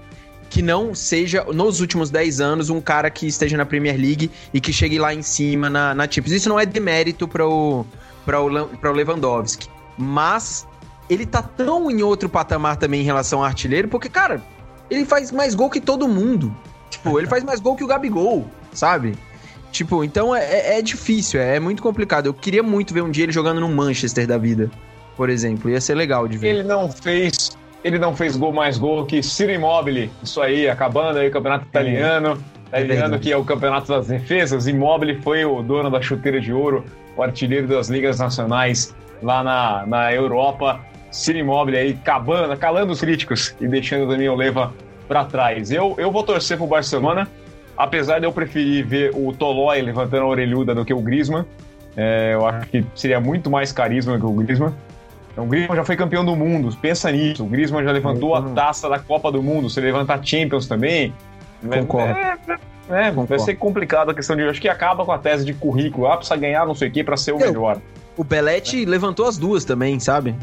que 0.52 0.60
não 0.60 0.94
seja, 0.94 1.44
nos 1.44 1.80
últimos 1.80 2.10
10 2.10 2.40
anos, 2.40 2.70
um 2.70 2.80
cara 2.80 3.08
que 3.10 3.26
esteja 3.26 3.56
na 3.56 3.64
Premier 3.64 3.96
League 3.96 4.30
e 4.52 4.60
que 4.60 4.72
chegue 4.72 4.98
lá 4.98 5.14
em 5.14 5.22
cima 5.22 5.70
na, 5.70 5.94
na 5.94 6.04
Champions. 6.04 6.32
Isso 6.32 6.48
não 6.48 6.60
é 6.60 6.66
demérito 6.66 7.26
para 7.26 7.46
o 7.46 7.86
para 8.24 8.40
o, 8.40 8.68
pra 8.68 8.90
o 8.90 8.94
Lewandowski. 8.94 9.68
Mas 9.96 10.66
ele 11.08 11.26
tá 11.26 11.42
tão 11.42 11.90
em 11.90 12.02
outro 12.02 12.28
patamar 12.28 12.76
também 12.76 13.00
em 13.00 13.04
relação 13.04 13.40
ao 13.40 13.44
artilheiro, 13.44 13.88
porque, 13.88 14.08
cara, 14.08 14.42
ele 14.90 15.04
faz 15.04 15.30
mais 15.30 15.54
gol 15.54 15.70
que 15.70 15.80
todo 15.80 16.08
mundo. 16.08 16.54
Tipo, 16.90 17.18
ele 17.18 17.26
faz 17.26 17.42
mais 17.42 17.60
gol 17.60 17.74
que 17.76 17.84
o 17.84 17.86
Gabigol, 17.86 18.46
sabe? 18.72 19.14
Tipo, 19.70 20.04
então 20.04 20.36
é, 20.36 20.44
é, 20.44 20.78
é 20.78 20.82
difícil, 20.82 21.40
é, 21.40 21.56
é, 21.56 21.60
muito 21.60 21.82
complicado. 21.82 22.26
Eu 22.26 22.34
queria 22.34 22.62
muito 22.62 22.92
ver 22.92 23.02
um 23.02 23.10
dia 23.10 23.24
ele 23.24 23.32
jogando 23.32 23.60
no 23.60 23.68
Manchester 23.68 24.26
da 24.26 24.36
vida, 24.36 24.70
por 25.16 25.30
exemplo. 25.30 25.70
Ia 25.70 25.80
ser 25.80 25.94
legal 25.94 26.28
de 26.28 26.36
ver. 26.36 26.48
Ele 26.48 26.62
não 26.62 26.90
fez. 26.90 27.56
Ele 27.82 27.98
não 27.98 28.14
fez 28.14 28.36
gol 28.36 28.52
mais 28.52 28.78
gol 28.78 29.06
que 29.06 29.22
Ciro 29.22 29.50
Immobile. 29.50 30.10
Isso 30.22 30.40
aí, 30.40 30.68
acabando 30.68 31.18
aí 31.18 31.28
o 31.28 31.32
campeonato 31.32 31.66
italiano. 31.66 32.38
É 32.70 32.82
italiano 32.82 33.18
que 33.18 33.32
é 33.32 33.36
o 33.36 33.44
campeonato 33.44 33.88
das 33.88 34.06
defesas. 34.06 34.66
Immobile 34.66 35.20
foi 35.22 35.44
o 35.44 35.62
dono 35.62 35.90
da 35.90 36.00
chuteira 36.00 36.40
de 36.40 36.52
ouro 36.52 36.84
o 37.16 37.22
artilheiro 37.22 37.66
das 37.66 37.88
ligas 37.88 38.18
nacionais 38.18 38.94
lá 39.22 39.42
na, 39.42 39.86
na 39.86 40.12
Europa. 40.12 40.80
Ciro 41.10 41.38
Immobile 41.38 41.76
aí 41.76 41.94
cabando, 41.94 42.56
calando 42.56 42.92
os 42.92 43.00
críticos 43.00 43.54
e 43.60 43.68
deixando 43.68 44.04
o 44.04 44.08
Daniel 44.08 44.34
Leva 44.34 44.72
para 45.06 45.24
trás. 45.24 45.70
Eu, 45.70 45.94
eu 45.98 46.10
vou 46.10 46.22
torcer 46.22 46.56
pro 46.56 46.66
Barcelona, 46.66 47.28
apesar 47.76 48.18
de 48.18 48.24
eu 48.24 48.32
preferir 48.32 48.86
ver 48.86 49.10
o 49.14 49.32
Tolói 49.32 49.82
levantando 49.82 50.22
a 50.22 50.26
orelhuda 50.26 50.74
do 50.74 50.84
que 50.84 50.94
o 50.94 51.00
Griezmann. 51.00 51.44
É, 51.94 52.30
eu 52.32 52.46
acho 52.46 52.66
que 52.68 52.84
seria 52.94 53.20
muito 53.20 53.50
mais 53.50 53.72
carisma 53.72 54.18
que 54.18 54.24
o 54.24 54.32
Griezmann. 54.32 54.72
Então, 55.32 55.44
o 55.44 55.46
Griezmann 55.46 55.76
já 55.76 55.84
foi 55.84 55.96
campeão 55.96 56.24
do 56.24 56.34
mundo, 56.34 56.74
pensa 56.80 57.12
nisso. 57.12 57.44
O 57.44 57.46
Griezmann 57.46 57.84
já 57.84 57.92
levantou 57.92 58.34
a 58.34 58.42
taça 58.42 58.88
da 58.88 58.98
Copa 58.98 59.30
do 59.30 59.42
Mundo. 59.42 59.68
Se 59.68 59.80
levantar 59.80 60.24
Champions 60.24 60.66
também, 60.66 61.12
Concordo. 61.68 62.18
É, 62.18 62.36
é, 62.90 63.10
vai 63.10 63.38
ser 63.38 63.54
complicado 63.56 64.10
a 64.10 64.14
questão 64.14 64.36
de. 64.36 64.42
Acho 64.42 64.60
que 64.60 64.68
acaba 64.68 65.04
com 65.04 65.12
a 65.12 65.18
tese 65.18 65.44
de 65.44 65.54
currículo. 65.54 66.06
Ah, 66.06 66.16
precisa 66.16 66.36
ganhar 66.36 66.66
não 66.66 66.74
sei 66.74 66.88
o 66.88 66.92
que 66.92 67.04
pra 67.04 67.16
ser 67.16 67.32
o 67.32 67.40
Eu, 67.40 67.46
melhor. 67.46 67.80
O 68.16 68.24
Belete 68.24 68.82
é. 68.82 68.86
levantou 68.86 69.26
as 69.26 69.38
duas 69.38 69.64
também, 69.64 69.98
sabe? 70.00 70.34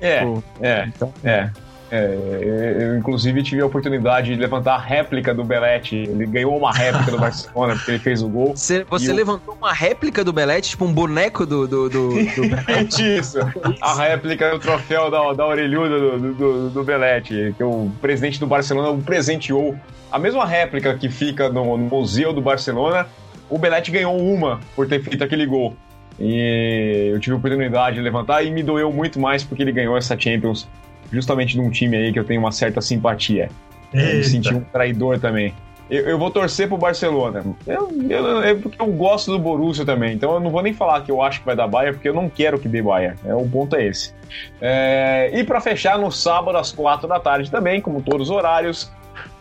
É, 0.00 0.24
Pô, 0.24 0.42
é, 0.60 0.84
então. 0.86 1.12
é. 1.24 1.50
É, 1.90 2.76
eu, 2.80 2.96
inclusive, 2.96 3.42
tive 3.42 3.62
a 3.62 3.66
oportunidade 3.66 4.34
de 4.34 4.40
levantar 4.40 4.74
a 4.74 4.78
réplica 4.78 5.32
do 5.32 5.44
Belete. 5.44 5.96
Ele 5.96 6.26
ganhou 6.26 6.56
uma 6.56 6.72
réplica 6.72 7.10
do 7.10 7.18
Barcelona 7.18 7.74
porque 7.74 7.92
ele 7.92 7.98
fez 7.98 8.22
o 8.22 8.28
gol. 8.28 8.56
Você, 8.56 8.84
você 8.84 9.12
levantou 9.12 9.54
uma 9.54 9.72
réplica 9.72 10.24
do 10.24 10.32
Belete, 10.32 10.70
tipo 10.70 10.84
um 10.84 10.92
boneco 10.92 11.46
do, 11.46 11.66
do, 11.66 11.88
do, 11.88 12.08
do? 12.10 12.18
Isso. 13.00 13.38
A 13.80 13.94
réplica 13.94 14.50
do 14.50 14.58
troféu 14.58 15.10
da, 15.10 15.32
da 15.32 15.46
orelhuda 15.46 15.98
do, 15.98 16.34
do, 16.34 16.70
do 16.70 16.84
Belete, 16.84 17.54
que 17.56 17.62
o 17.62 17.90
presidente 18.00 18.40
do 18.40 18.46
Barcelona 18.46 18.90
o 18.90 19.02
presenteou 19.02 19.76
a 20.10 20.18
mesma 20.18 20.44
réplica 20.44 20.94
que 20.94 21.08
fica 21.08 21.48
no, 21.48 21.76
no 21.76 21.84
Museu 21.84 22.32
do 22.32 22.40
Barcelona, 22.40 23.06
o 23.48 23.58
Belete 23.58 23.90
ganhou 23.90 24.16
uma 24.18 24.60
por 24.74 24.88
ter 24.88 25.02
feito 25.02 25.22
aquele 25.22 25.46
gol. 25.46 25.76
E 26.18 27.10
eu 27.12 27.20
tive 27.20 27.34
a 27.34 27.38
oportunidade 27.38 27.96
de 27.96 28.02
levantar 28.02 28.42
e 28.42 28.50
me 28.50 28.62
doeu 28.62 28.90
muito 28.90 29.20
mais 29.20 29.44
porque 29.44 29.62
ele 29.62 29.72
ganhou 29.72 29.96
essa 29.96 30.18
Champions 30.18 30.66
justamente 31.10 31.54
de 31.54 31.60
um 31.60 31.70
time 31.70 31.96
aí 31.96 32.12
que 32.12 32.18
eu 32.18 32.24
tenho 32.24 32.40
uma 32.40 32.52
certa 32.52 32.80
simpatia. 32.80 33.48
Eita. 33.92 34.10
Eu 34.10 34.16
me 34.16 34.24
senti 34.24 34.54
um 34.54 34.60
traidor 34.60 35.18
também. 35.18 35.54
Eu, 35.88 36.02
eu 36.02 36.18
vou 36.18 36.30
torcer 36.30 36.66
pro 36.68 36.76
Barcelona. 36.76 37.44
Eu, 37.66 37.92
eu, 38.08 38.42
é 38.42 38.54
porque 38.54 38.80
eu 38.80 38.86
gosto 38.88 39.30
do 39.30 39.38
Borussia 39.38 39.84
também. 39.84 40.14
Então 40.14 40.34
eu 40.34 40.40
não 40.40 40.50
vou 40.50 40.62
nem 40.62 40.74
falar 40.74 41.02
que 41.02 41.10
eu 41.10 41.22
acho 41.22 41.40
que 41.40 41.46
vai 41.46 41.54
dar 41.54 41.68
Bayern, 41.68 41.94
porque 41.94 42.08
eu 42.08 42.14
não 42.14 42.28
quero 42.28 42.58
que 42.58 42.68
dê 42.68 42.82
Bayern. 42.82 43.16
É, 43.24 43.34
o 43.34 43.48
ponto 43.48 43.76
é 43.76 43.86
esse. 43.86 44.12
É, 44.60 45.30
e 45.32 45.44
para 45.44 45.60
fechar, 45.60 45.98
no 45.98 46.10
sábado 46.10 46.58
às 46.58 46.72
quatro 46.72 47.06
da 47.06 47.20
tarde 47.20 47.50
também, 47.50 47.80
como 47.80 48.02
todos 48.02 48.30
os 48.30 48.36
horários, 48.36 48.90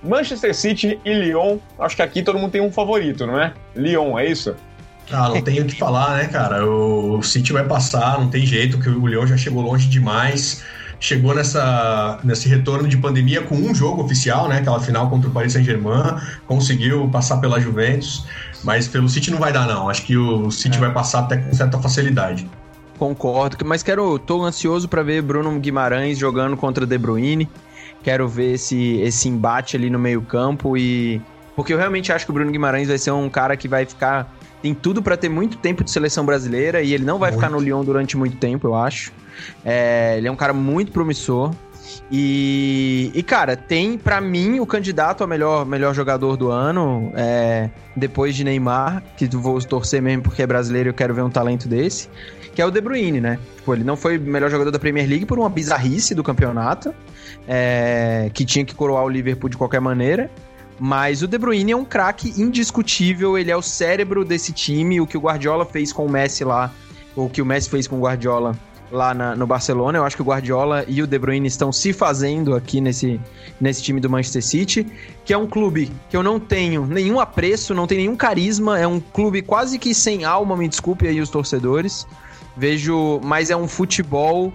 Manchester 0.03 0.53
City 0.53 0.99
e 1.03 1.13
Lyon, 1.13 1.57
acho 1.79 1.95
que 1.95 2.01
aqui 2.01 2.21
todo 2.21 2.37
mundo 2.37 2.51
tem 2.51 2.61
um 2.61 2.71
favorito, 2.71 3.25
não 3.25 3.39
é? 3.39 3.53
Lyon, 3.75 4.17
é 4.17 4.27
isso? 4.27 4.55
Ah, 5.11 5.29
não 5.29 5.41
tenho 5.41 5.63
o 5.63 5.67
que 5.67 5.75
falar, 5.75 6.17
né, 6.17 6.27
cara? 6.27 6.65
O 6.65 7.21
City 7.21 7.53
vai 7.53 7.63
passar, 7.63 8.19
não 8.19 8.29
tem 8.29 8.45
jeito, 8.45 8.79
que 8.79 8.89
o 8.89 9.07
Lyon 9.07 9.25
já 9.25 9.37
chegou 9.37 9.61
longe 9.61 9.87
demais. 9.87 10.63
Chegou 11.05 11.35
nessa, 11.35 12.17
nesse 12.23 12.49
retorno 12.49 12.87
de 12.87 12.97
pandemia 12.97 13.43
com 13.43 13.53
um 13.53 13.75
jogo 13.75 14.01
oficial, 14.03 14.47
né? 14.49 14.57
Aquela 14.57 14.79
final 14.79 15.07
contra 15.07 15.29
o 15.29 15.31
Paris 15.31 15.53
Saint-Germain, 15.53 16.19
conseguiu 16.47 17.07
passar 17.09 17.37
pela 17.37 17.59
Juventus, 17.59 18.25
mas 18.63 18.87
pelo 18.87 19.07
City 19.07 19.29
não 19.29 19.37
vai 19.37 19.53
dar, 19.53 19.67
não. 19.67 19.87
Acho 19.87 20.03
que 20.03 20.17
o 20.17 20.49
City 20.49 20.77
é. 20.77 20.79
vai 20.79 20.91
passar 20.91 21.19
até 21.19 21.37
com 21.37 21.53
certa 21.53 21.77
facilidade. 21.77 22.49
Concordo, 22.97 23.63
mas 23.63 23.83
quero, 23.83 24.17
tô 24.17 24.43
ansioso 24.43 24.89
para 24.89 25.03
ver 25.03 25.21
Bruno 25.21 25.59
Guimarães 25.59 26.17
jogando 26.17 26.57
contra 26.57 26.87
De 26.87 26.97
Bruyne. 26.97 27.47
Quero 28.01 28.27
ver 28.27 28.53
esse, 28.53 28.97
esse 29.01 29.29
embate 29.29 29.77
ali 29.77 29.91
no 29.91 29.99
meio-campo 29.99 30.75
e. 30.75 31.21
Porque 31.55 31.71
eu 31.71 31.77
realmente 31.77 32.11
acho 32.11 32.25
que 32.25 32.31
o 32.31 32.33
Bruno 32.33 32.51
Guimarães 32.51 32.87
vai 32.87 32.97
ser 32.97 33.11
um 33.11 33.29
cara 33.29 33.55
que 33.55 33.67
vai 33.67 33.85
ficar. 33.85 34.34
Tem 34.61 34.73
tudo 34.73 35.01
para 35.01 35.15
ter 35.15 35.29
muito 35.29 35.57
tempo 35.57 35.83
de 35.83 35.91
seleção 35.91 36.25
brasileira 36.25 36.81
e 36.81 36.93
ele 36.93 37.05
não 37.05 37.19
vai 37.19 37.31
muito. 37.31 37.41
ficar 37.41 37.51
no 37.51 37.59
Lyon 37.59 37.83
durante 37.83 38.17
muito 38.17 38.37
tempo, 38.37 38.67
eu 38.67 38.75
acho. 38.75 39.11
É, 39.63 40.15
ele 40.17 40.27
é 40.27 40.31
um 40.31 40.35
cara 40.35 40.53
muito 40.53 40.91
promissor. 40.91 41.53
E, 42.11 43.11
e 43.13 43.23
cara, 43.23 43.55
tem 43.55 43.97
para 43.97 44.21
mim 44.21 44.59
o 44.59 44.65
candidato 44.65 45.23
a 45.23 45.27
melhor, 45.27 45.65
melhor 45.65 45.93
jogador 45.93 46.37
do 46.37 46.51
ano, 46.51 47.11
é, 47.15 47.69
depois 47.95 48.35
de 48.35 48.43
Neymar, 48.43 49.03
que 49.17 49.27
vou 49.27 49.59
torcer 49.61 50.01
mesmo 50.01 50.23
porque 50.23 50.41
é 50.41 50.47
brasileiro 50.47 50.89
e 50.89 50.91
eu 50.91 50.93
quero 50.93 51.13
ver 51.13 51.23
um 51.23 51.29
talento 51.29 51.67
desse, 51.67 52.09
que 52.53 52.61
é 52.61 52.65
o 52.65 52.71
De 52.71 52.79
Bruyne, 52.79 53.19
né? 53.19 53.39
Tipo, 53.57 53.73
ele 53.73 53.83
não 53.83 53.97
foi 53.97 54.17
o 54.17 54.21
melhor 54.21 54.49
jogador 54.51 54.71
da 54.71 54.79
Premier 54.79 55.07
League 55.07 55.25
por 55.25 55.39
uma 55.39 55.49
bizarrice 55.49 56.13
do 56.13 56.23
campeonato, 56.23 56.93
é, 57.47 58.29
que 58.33 58.45
tinha 58.45 58.63
que 58.63 58.75
coroar 58.75 59.03
o 59.03 59.09
Liverpool 59.09 59.49
de 59.49 59.57
qualquer 59.57 59.81
maneira. 59.81 60.29
Mas 60.79 61.21
o 61.21 61.27
De 61.27 61.37
Bruyne 61.37 61.71
é 61.71 61.75
um 61.75 61.85
craque 61.85 62.33
indiscutível, 62.41 63.37
ele 63.37 63.49
é 63.49 63.55
o 63.55 63.61
cérebro 63.61 64.25
desse 64.25 64.51
time. 64.51 64.99
O 64.99 65.07
que 65.07 65.17
o 65.17 65.21
Guardiola 65.21 65.65
fez 65.65 65.93
com 65.93 66.05
o 66.05 66.09
Messi 66.09 66.43
lá, 66.43 66.71
ou 67.15 67.27
o 67.27 67.29
que 67.29 67.41
o 67.41 67.45
Messi 67.45 67.69
fez 67.69 67.87
com 67.87 67.97
o 67.97 68.01
Guardiola 68.01 68.57
lá 68.91 69.13
na, 69.13 69.35
no 69.35 69.47
Barcelona. 69.47 69.97
Eu 69.97 70.03
acho 70.03 70.15
que 70.15 70.21
o 70.21 70.25
Guardiola 70.25 70.85
e 70.87 71.01
o 71.01 71.07
De 71.07 71.17
Bruyne 71.17 71.47
estão 71.47 71.71
se 71.71 71.93
fazendo 71.93 72.55
aqui 72.55 72.81
nesse, 72.81 73.19
nesse 73.59 73.81
time 73.81 73.99
do 73.99 74.09
Manchester 74.09 74.43
City, 74.43 74.87
que 75.23 75.33
é 75.33 75.37
um 75.37 75.47
clube 75.47 75.91
que 76.09 76.17
eu 76.17 76.23
não 76.23 76.39
tenho 76.39 76.85
nenhum 76.85 77.19
apreço, 77.19 77.73
não 77.73 77.87
tem 77.87 77.99
nenhum 77.99 78.15
carisma, 78.15 78.79
é 78.79 78.87
um 78.87 78.99
clube 78.99 79.41
quase 79.41 79.79
que 79.79 79.93
sem 79.93 80.23
alma, 80.23 80.55
me 80.55 80.67
desculpe 80.67 81.07
aí 81.07 81.19
os 81.19 81.29
torcedores. 81.29 82.05
Vejo, 82.57 83.19
mas 83.23 83.49
é 83.49 83.55
um 83.55 83.67
futebol 83.67 84.53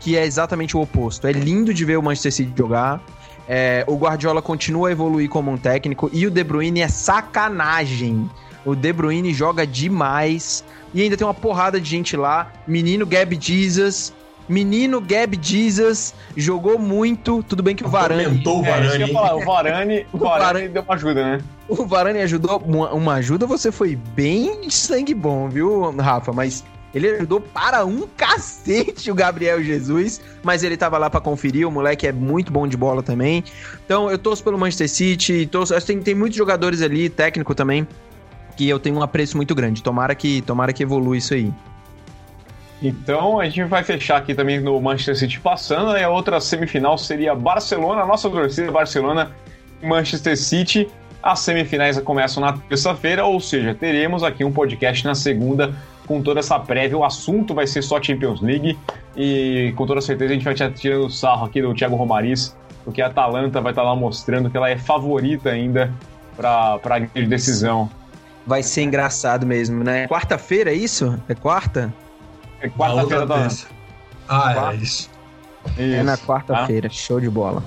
que 0.00 0.16
é 0.16 0.24
exatamente 0.24 0.76
o 0.76 0.80
oposto. 0.80 1.26
É 1.26 1.32
lindo 1.32 1.72
de 1.72 1.84
ver 1.84 1.98
o 1.98 2.02
Manchester 2.02 2.32
City 2.32 2.52
jogar. 2.56 3.02
É, 3.48 3.84
o 3.86 3.96
Guardiola 3.96 4.40
continua 4.40 4.88
a 4.88 4.92
evoluir 4.92 5.28
como 5.28 5.50
um 5.50 5.56
técnico 5.56 6.08
e 6.12 6.26
o 6.26 6.30
De 6.30 6.44
Bruyne 6.44 6.80
é 6.80 6.88
sacanagem. 6.88 8.30
O 8.64 8.74
De 8.74 8.92
Bruyne 8.92 9.34
joga 9.34 9.66
demais 9.66 10.64
e 10.94 11.02
ainda 11.02 11.16
tem 11.16 11.26
uma 11.26 11.34
porrada 11.34 11.80
de 11.80 11.88
gente 11.88 12.16
lá. 12.16 12.52
Menino 12.66 13.04
Gab 13.04 13.36
Jesus, 13.40 14.12
Menino 14.48 15.00
Gab 15.00 15.38
Jesus 15.40 16.14
jogou 16.36 16.78
muito. 16.78 17.42
Tudo 17.42 17.62
bem 17.62 17.74
que 17.74 17.84
o 17.84 17.88
Varane. 17.88 18.24
Aumentou 18.24 18.60
o 18.60 18.62
Varane. 18.62 19.02
É, 19.02 19.08
falar, 19.08 19.34
o 19.34 19.44
Varane, 19.44 20.06
o 20.12 20.18
Varane, 20.18 20.44
Varane 20.44 20.68
deu 20.68 20.82
uma 20.82 20.94
ajuda, 20.94 21.24
né? 21.24 21.40
O 21.68 21.86
Varane 21.86 22.18
ajudou 22.20 22.58
uma, 22.58 22.92
uma 22.92 23.14
ajuda. 23.14 23.46
Você 23.46 23.72
foi 23.72 23.96
bem 23.96 24.60
de 24.60 24.74
sangue 24.74 25.14
bom, 25.14 25.48
viu, 25.48 25.90
Rafa? 25.96 26.32
Mas 26.32 26.64
Ele 26.94 27.08
ajudou 27.08 27.40
para 27.40 27.84
um 27.84 28.06
cacete 28.16 29.10
o 29.10 29.14
Gabriel 29.14 29.62
Jesus, 29.62 30.20
mas 30.42 30.62
ele 30.62 30.76
tava 30.76 30.98
lá 30.98 31.08
para 31.08 31.20
conferir. 31.20 31.66
O 31.66 31.70
moleque 31.70 32.06
é 32.06 32.12
muito 32.12 32.52
bom 32.52 32.66
de 32.66 32.76
bola 32.76 33.02
também. 33.02 33.42
Então 33.84 34.10
eu 34.10 34.18
torço 34.18 34.44
pelo 34.44 34.58
Manchester 34.58 34.88
City. 34.88 35.46
Torço, 35.46 35.74
tem, 35.86 36.00
tem 36.00 36.14
muitos 36.14 36.36
jogadores 36.36 36.82
ali, 36.82 37.08
técnico 37.08 37.54
também, 37.54 37.86
que 38.56 38.68
eu 38.68 38.78
tenho 38.78 38.96
um 38.96 39.02
apreço 39.02 39.36
muito 39.36 39.54
grande. 39.54 39.82
Tomara 39.82 40.14
que, 40.14 40.42
tomara 40.42 40.72
que 40.72 40.82
evolua 40.82 41.16
isso 41.16 41.32
aí. 41.32 41.52
Então 42.82 43.40
a 43.40 43.44
gente 43.44 43.62
vai 43.64 43.84
fechar 43.84 44.16
aqui 44.16 44.34
também 44.34 44.60
no 44.60 44.78
Manchester 44.80 45.16
City 45.16 45.40
passando, 45.40 45.96
e 45.96 46.02
a 46.02 46.10
outra 46.10 46.40
semifinal 46.40 46.98
seria 46.98 47.32
Barcelona, 47.34 48.04
nossa 48.04 48.28
torcida 48.28 48.72
Barcelona 48.72 49.30
Manchester 49.80 50.36
City. 50.36 50.88
As 51.22 51.38
semifinais 51.38 51.96
começam 52.00 52.42
na 52.42 52.54
terça-feira, 52.54 53.24
ou 53.24 53.38
seja, 53.38 53.72
teremos 53.72 54.24
aqui 54.24 54.44
um 54.44 54.50
podcast 54.50 55.04
na 55.04 55.14
segunda 55.14 55.72
com 56.06 56.22
toda 56.22 56.40
essa 56.40 56.58
prévia. 56.58 56.96
O 56.96 57.04
assunto 57.04 57.54
vai 57.54 57.66
ser 57.66 57.82
só 57.82 58.02
Champions 58.02 58.40
League 58.40 58.78
e 59.16 59.72
com 59.76 59.86
toda 59.86 60.00
certeza 60.00 60.32
a 60.32 60.34
gente 60.34 60.44
vai 60.44 60.52
estar 60.52 60.70
tirando 60.72 61.06
o 61.06 61.10
sarro 61.10 61.46
aqui 61.46 61.60
do 61.60 61.74
Thiago 61.74 61.96
Romariz, 61.96 62.56
porque 62.84 63.02
a 63.02 63.06
Atalanta 63.06 63.60
vai 63.60 63.72
estar 63.72 63.82
lá 63.82 63.94
mostrando 63.94 64.50
que 64.50 64.56
ela 64.56 64.70
é 64.70 64.76
favorita 64.76 65.50
ainda 65.50 65.92
para 66.36 66.78
a 66.84 66.98
grande 66.98 67.26
decisão. 67.26 67.90
Vai 68.46 68.62
ser 68.62 68.82
engraçado 68.82 69.46
mesmo, 69.46 69.84
né? 69.84 70.08
Quarta-feira 70.08 70.72
é 70.72 70.74
isso? 70.74 71.18
É 71.28 71.34
quarta? 71.34 71.92
É 72.60 72.68
quarta-feira 72.68 73.26
da. 73.26 73.48
Ah, 74.28 74.54
quarta. 74.54 74.72
é 74.72 74.76
isso. 74.76 75.10
isso. 75.66 75.78
É 75.78 76.02
na 76.02 76.16
quarta-feira, 76.16 76.88
ah. 76.88 76.94
show 76.94 77.20
de 77.20 77.30
bola. 77.30 77.62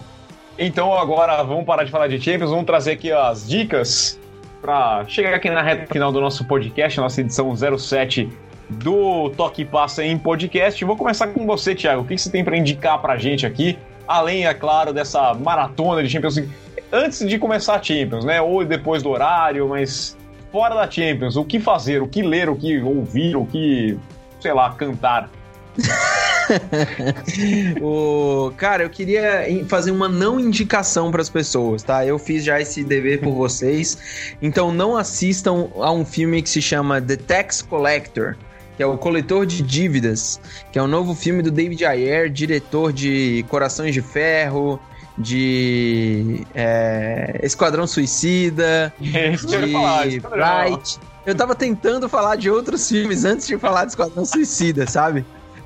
Então 0.58 0.98
agora 0.98 1.42
vamos 1.44 1.66
parar 1.66 1.84
de 1.84 1.92
falar 1.92 2.08
de 2.08 2.20
Champions, 2.20 2.50
vamos 2.50 2.66
trazer 2.66 2.92
aqui 2.92 3.12
as 3.12 3.48
dicas 3.48 4.20
para 4.66 5.06
chegar 5.08 5.36
aqui 5.36 5.48
na 5.48 5.62
reta 5.62 5.86
final 5.94 6.12
do 6.12 6.20
nosso 6.20 6.44
podcast, 6.44 7.00
nossa 7.00 7.22
edição 7.22 7.56
07 7.56 8.28
do 8.68 9.30
Toque 9.38 9.64
Passa 9.64 10.04
em 10.04 10.18
podcast. 10.18 10.84
Vou 10.84 10.98
começar 10.98 11.28
com 11.28 11.46
você, 11.46 11.76
Thiago. 11.76 12.02
O 12.02 12.06
que 12.06 12.18
você 12.18 12.32
tem 12.32 12.44
para 12.44 12.58
indicar 12.58 13.00
para 13.00 13.14
a 13.14 13.18
gente 13.18 13.46
aqui, 13.46 13.78
além, 14.08 14.48
é 14.48 14.54
claro, 14.56 14.92
dessa 14.92 15.36
maratona 15.36 16.02
de 16.02 16.10
Champions 16.10 16.38
League? 16.38 16.52
Antes 16.92 17.20
de 17.30 17.38
começar 17.38 17.76
a 17.76 17.84
Champions, 17.84 18.26
né? 18.26 18.42
Ou 18.42 18.66
depois 18.66 19.04
do 19.04 19.10
horário, 19.10 19.70
mas 19.70 20.18
fora 20.52 20.74
da 20.74 20.90
Champions, 20.90 21.36
o 21.36 21.46
que 21.46 21.60
fazer, 21.60 22.02
o 22.02 22.08
que 22.08 22.24
ler, 22.24 22.50
o 22.50 22.56
que 22.56 22.82
ouvir, 22.82 23.36
o 23.36 23.46
que, 23.46 23.96
sei 24.40 24.52
lá, 24.52 24.72
cantar? 24.72 25.30
o 27.82 28.52
cara, 28.58 28.84
eu 28.84 28.90
queria 28.90 29.46
fazer 29.68 29.92
uma 29.92 30.08
não 30.08 30.40
indicação 30.40 31.12
para 31.12 31.22
as 31.22 31.30
pessoas, 31.30 31.84
tá? 31.84 32.06
Eu 32.06 32.18
fiz 32.18 32.44
já 32.44 32.60
esse 32.60 32.84
dever 32.84 33.22
por 33.22 33.34
vocês. 33.34 34.36
Então 34.42 34.72
não 34.72 34.98
assistam 34.98 35.70
a 35.76 35.92
um 35.92 36.06
filme 36.06 36.42
que 36.42 36.50
se 36.50 36.62
chama 36.62 37.02
The 37.02 37.16
Tax 37.18 37.62
Collector, 37.62 38.36
que 38.76 38.84
é 38.84 38.86
o 38.86 38.98
coletor 38.98 39.46
de 39.46 39.62
dívidas, 39.62 40.40
que 40.72 40.80
é 40.80 40.84
um 40.84 40.88
novo 40.88 41.16
filme 41.16 41.42
do 41.42 41.52
David 41.52 41.86
Ayer, 41.86 42.30
diretor 42.30 42.92
de 42.92 43.46
Corações 43.48 43.94
de 43.94 44.02
Ferro, 44.02 44.80
de 45.18 46.46
é, 46.54 47.40
Esquadrão 47.42 47.88
Suicida, 47.88 48.94
de 49.00 50.20
Bright. 50.20 51.00
Eu 51.26 51.34
tava 51.34 51.56
tentando 51.56 52.08
falar 52.08 52.36
de 52.36 52.50
outros 52.50 52.88
filmes 52.88 53.26
antes 53.26 53.48
de 53.48 53.58
falar 53.58 53.86
de 53.86 53.92
Esquadrão 53.92 54.26
Suicida, 54.26 54.86
sabe? 54.86 55.26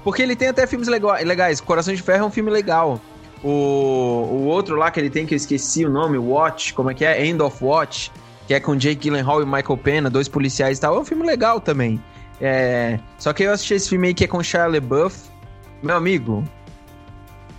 Porque 0.10 0.24
ele 0.24 0.36
tem 0.36 0.48
até 0.48 0.66
filmes 0.66 0.88
legais. 0.88 1.62
Coração 1.62 1.94
de 1.94 2.02
Ferro 2.02 2.24
é 2.24 2.28
um 2.28 2.32
filme 2.32 2.50
legal. 2.50 3.00
O, 3.44 3.50
o 3.50 4.46
outro 4.46 4.76
lá 4.76 4.90
que 4.90 5.00
ele 5.00 5.08
tem, 5.08 5.24
que 5.24 5.36
eu 5.36 5.38
esqueci 5.38 5.86
o 5.86 5.90
nome, 5.90 6.18
Watch, 6.18 6.74
como 6.74 6.90
é 6.90 6.96
que 6.96 7.06
é? 7.06 7.24
End 7.28 7.40
of 7.44 7.64
Watch, 7.64 8.12
que 8.48 8.56
é 8.56 8.60
com 8.60 8.76
Jake 8.76 8.96
Gyllenhaal 9.02 9.44
e 9.44 9.46
Michael 9.46 9.78
Pena, 9.78 10.10
dois 10.10 10.28
policiais 10.28 10.80
e 10.80 10.82
tal, 10.82 10.96
é 10.96 11.00
um 11.00 11.06
filme 11.06 11.24
legal 11.24 11.62
também. 11.62 12.04
É, 12.42 13.00
só 13.20 13.32
que 13.34 13.44
eu 13.44 13.52
assisti 13.52 13.76
esse 13.76 13.90
filme 13.90 14.08
aí 14.08 14.14
que 14.16 14.24
é 14.24 14.28
com 14.28 14.42
Shia 14.42 14.66
LaBeouf. 14.66 15.30
Meu 15.84 15.96
amigo, 15.96 16.44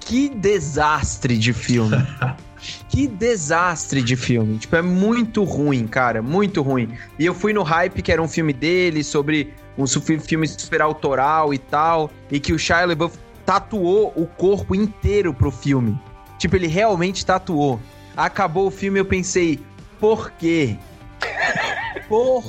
que 0.01 0.29
desastre 0.29 1.39
de 1.39 1.53
filme. 1.53 2.05
que 2.91 3.07
desastre 3.07 4.03
de 4.03 4.17
filme. 4.17 4.59
Tipo, 4.59 4.75
é 4.75 4.83
muito 4.83 5.45
ruim, 5.45 5.87
cara, 5.87 6.21
muito 6.21 6.63
ruim. 6.63 6.89
E 7.17 7.27
eu 7.27 7.33
fui 7.33 7.53
no 7.53 7.63
hype 7.63 8.03
que 8.03 8.11
era 8.11 8.21
um 8.21 8.27
filme 8.27 8.53
dele 8.53 9.05
sobre 9.05 9.55
um 9.79 9.87
filme 9.87 10.47
super 10.47 10.83
autoral 10.83 11.55
e 11.55 11.59
tal, 11.59 12.11
e 12.31 12.39
que 12.39 12.53
o 12.53 12.59
Shia 12.59 12.85
LaBeouf 12.85 13.19
tatuou 13.45 14.13
o 14.15 14.27
corpo 14.27 14.75
inteiro 14.75 15.35
pro 15.35 15.51
filme. 15.51 15.99
Tipo, 16.39 16.57
ele 16.57 16.67
realmente 16.67 17.25
tatuou. 17.25 17.81
Acabou 18.17 18.67
o 18.67 18.71
filme 18.71 18.99
eu 19.01 19.05
pensei, 19.05 19.61
por 19.99 20.31
quê? 20.33 20.77
Por 22.09 22.45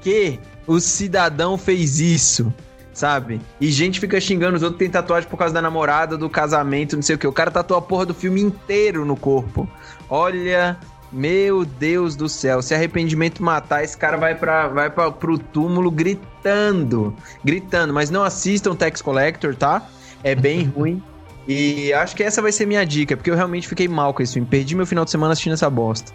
que 0.00 0.38
o 0.66 0.80
cidadão 0.80 1.56
fez 1.56 2.00
isso? 2.00 2.52
Sabe? 2.92 3.40
E 3.60 3.70
gente 3.70 4.00
fica 4.00 4.20
xingando 4.20 4.56
os 4.56 4.62
outros 4.62 4.78
tem 4.78 4.90
tatuagem 4.90 5.28
por 5.28 5.36
causa 5.36 5.52
da 5.54 5.62
namorada, 5.62 6.16
do 6.16 6.28
casamento, 6.30 6.96
não 6.96 7.02
sei 7.02 7.14
o 7.14 7.18
que. 7.18 7.26
O 7.26 7.32
cara 7.32 7.50
tatuou 7.50 7.78
a 7.78 7.82
porra 7.82 8.06
do 8.06 8.14
filme 8.14 8.40
inteiro 8.40 9.04
no 9.04 9.16
corpo. 9.16 9.68
Olha, 10.08 10.78
meu 11.12 11.64
Deus 11.64 12.16
do 12.16 12.28
céu, 12.28 12.60
se 12.60 12.74
arrependimento 12.74 13.42
matar, 13.42 13.84
esse 13.84 13.96
cara 13.96 14.16
vai 14.16 14.34
para 14.34 14.68
vai 14.68 14.90
pra, 14.90 15.10
pro 15.10 15.38
túmulo 15.38 15.90
gritando, 15.90 17.14
gritando. 17.44 17.94
Mas 17.94 18.10
não 18.10 18.24
assistam 18.24 18.74
Tax 18.74 19.00
Collector, 19.00 19.54
tá? 19.54 19.86
É 20.22 20.34
bem 20.34 20.64
ruim. 20.76 21.02
E 21.48 21.92
acho 21.92 22.16
que 22.16 22.24
essa 22.24 22.42
vai 22.42 22.50
ser 22.50 22.66
minha 22.66 22.84
dica, 22.84 23.16
porque 23.16 23.30
eu 23.30 23.36
realmente 23.36 23.68
fiquei 23.68 23.86
mal 23.86 24.12
com 24.12 24.22
esse 24.22 24.34
filme. 24.34 24.48
Perdi 24.48 24.74
meu 24.74 24.86
final 24.86 25.04
de 25.04 25.12
semana 25.12 25.32
assistindo 25.32 25.52
essa 25.52 25.70
bosta. 25.70 26.12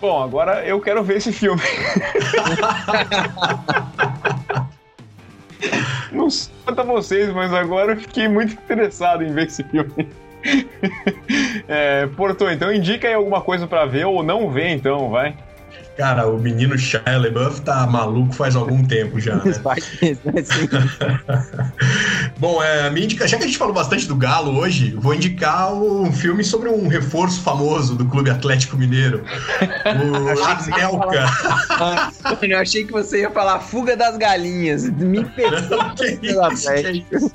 Bom, 0.00 0.22
agora 0.22 0.64
eu 0.64 0.80
quero 0.80 1.02
ver 1.02 1.16
esse 1.16 1.32
filme. 1.32 1.60
não 6.12 6.30
sei 6.30 6.52
quanto 6.64 6.80
a 6.80 6.84
vocês, 6.84 7.34
mas 7.34 7.52
agora 7.52 7.92
eu 7.92 7.96
fiquei 7.96 8.28
muito 8.28 8.52
interessado 8.52 9.24
em 9.24 9.32
ver 9.32 9.48
esse 9.48 9.64
filme. 9.64 10.08
é, 11.68 12.06
Porto, 12.16 12.48
então 12.48 12.72
indica 12.72 13.08
aí 13.08 13.14
alguma 13.14 13.40
coisa 13.40 13.66
para 13.66 13.84
ver 13.86 14.06
ou 14.06 14.22
não 14.22 14.50
ver, 14.50 14.70
então, 14.70 15.10
vai. 15.10 15.34
Cara, 16.00 16.26
o 16.26 16.38
menino 16.38 16.78
Shia 16.78 17.02
LaBeouf 17.04 17.60
tá 17.60 17.86
maluco 17.86 18.32
faz 18.32 18.56
algum 18.56 18.82
tempo 18.82 19.20
já. 19.20 19.36
Né? 19.36 19.52
Bom, 22.38 22.62
é, 22.62 22.88
minha 22.88 23.04
indica, 23.04 23.28
já 23.28 23.36
que 23.36 23.44
a 23.44 23.46
gente 23.46 23.58
falou 23.58 23.74
bastante 23.74 24.08
do 24.08 24.16
Galo 24.16 24.58
hoje, 24.58 24.94
vou 24.96 25.12
indicar 25.12 25.74
um 25.74 26.10
filme 26.10 26.42
sobre 26.42 26.70
um 26.70 26.88
reforço 26.88 27.42
famoso 27.42 27.96
do 27.96 28.06
Clube 28.06 28.30
Atlético 28.30 28.78
Mineiro. 28.78 29.22
O 29.84 30.42
Anelka. 30.42 31.26
Eu 32.46 32.58
achei 32.58 32.84
que 32.84 32.92
você 32.92 33.20
ia 33.20 33.30
falar 33.30 33.60
Fuga 33.60 33.94
das 33.94 34.16
Galinhas. 34.16 34.88
Me 34.88 35.22
perdoa. 35.22 35.94
que, 35.96 36.06
isso, 36.06 36.72
que 36.72 37.04
isso? 37.14 37.30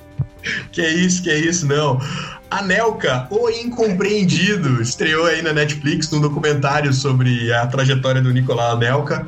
Que 0.71 0.87
isso, 0.87 1.23
que 1.23 1.35
isso, 1.35 1.67
não. 1.67 1.99
Anelka, 2.57 3.27
o 3.29 3.49
Incompreendido, 3.49 4.81
estreou 4.81 5.25
aí 5.25 5.41
na 5.41 5.51
Netflix 5.51 6.11
um 6.13 6.21
documentário 6.21 6.93
sobre 6.93 7.51
a 7.51 7.67
trajetória 7.67 8.21
do 8.21 8.31
Nicolau 8.31 8.71
Anelka. 8.71 9.27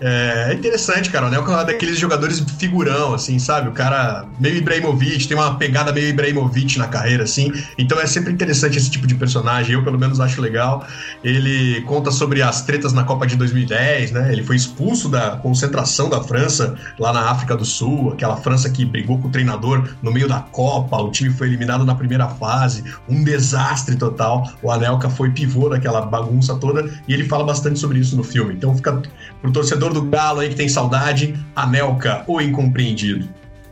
É, 0.00 0.48
é 0.50 0.54
interessante, 0.54 1.10
cara. 1.10 1.24
O 1.24 1.28
Anelka 1.28 1.52
é 1.52 1.64
daqueles 1.64 1.98
jogadores 1.98 2.40
figurão, 2.58 3.14
assim, 3.14 3.38
sabe? 3.38 3.68
O 3.68 3.72
cara 3.72 4.26
meio 4.38 4.56
Ibrahimovic, 4.56 5.26
tem 5.26 5.36
uma 5.36 5.56
pegada 5.56 5.92
meio 5.92 6.08
Ibrahimovic 6.08 6.78
na 6.78 6.86
carreira, 6.86 7.24
assim. 7.24 7.52
Então 7.78 7.98
é 7.98 8.06
sempre 8.06 8.32
interessante 8.32 8.76
esse 8.76 8.90
tipo 8.90 9.06
de 9.06 9.14
personagem. 9.14 9.74
Eu, 9.74 9.82
pelo 9.82 9.98
menos, 9.98 10.20
acho 10.20 10.40
legal. 10.40 10.86
Ele 11.24 11.80
conta 11.82 12.10
sobre 12.10 12.42
as 12.42 12.62
tretas 12.62 12.92
na 12.92 13.04
Copa 13.04 13.26
de 13.26 13.36
2010, 13.36 14.12
né? 14.12 14.32
Ele 14.32 14.42
foi 14.42 14.56
expulso 14.56 15.08
da 15.08 15.36
concentração 15.36 16.08
da 16.08 16.22
França 16.22 16.74
lá 16.98 17.12
na 17.12 17.30
África 17.30 17.56
do 17.56 17.64
Sul, 17.64 18.12
aquela 18.12 18.36
França 18.36 18.68
que 18.68 18.84
brigou 18.84 19.18
com 19.18 19.28
o 19.28 19.30
treinador 19.30 19.88
no 20.02 20.12
meio 20.12 20.28
da 20.28 20.40
Copa. 20.40 20.96
O 20.98 21.10
time 21.10 21.30
foi 21.30 21.46
eliminado 21.46 21.84
na 21.84 21.94
primeira 21.94 22.28
fase, 22.28 22.84
um 23.08 23.24
desastre 23.24 23.96
total. 23.96 24.50
O 24.62 24.70
Anelka 24.70 25.08
foi 25.08 25.30
pivô 25.30 25.68
daquela 25.68 26.02
bagunça 26.02 26.54
toda 26.56 26.90
e 27.08 27.14
ele 27.14 27.24
fala 27.24 27.44
bastante 27.44 27.78
sobre 27.78 27.98
isso 27.98 28.16
no 28.16 28.22
filme. 28.22 28.54
Então 28.54 28.74
fica 28.76 29.02
pro 29.40 29.52
torcedor 29.52 29.85
torcedor 29.86 29.92
do 29.92 30.02
Galo 30.02 30.40
aí 30.40 30.48
que 30.48 30.54
tem 30.54 30.68
saudade, 30.68 31.38
Anelka, 31.54 32.24
o 32.26 32.40
incompreendido. 32.40 33.28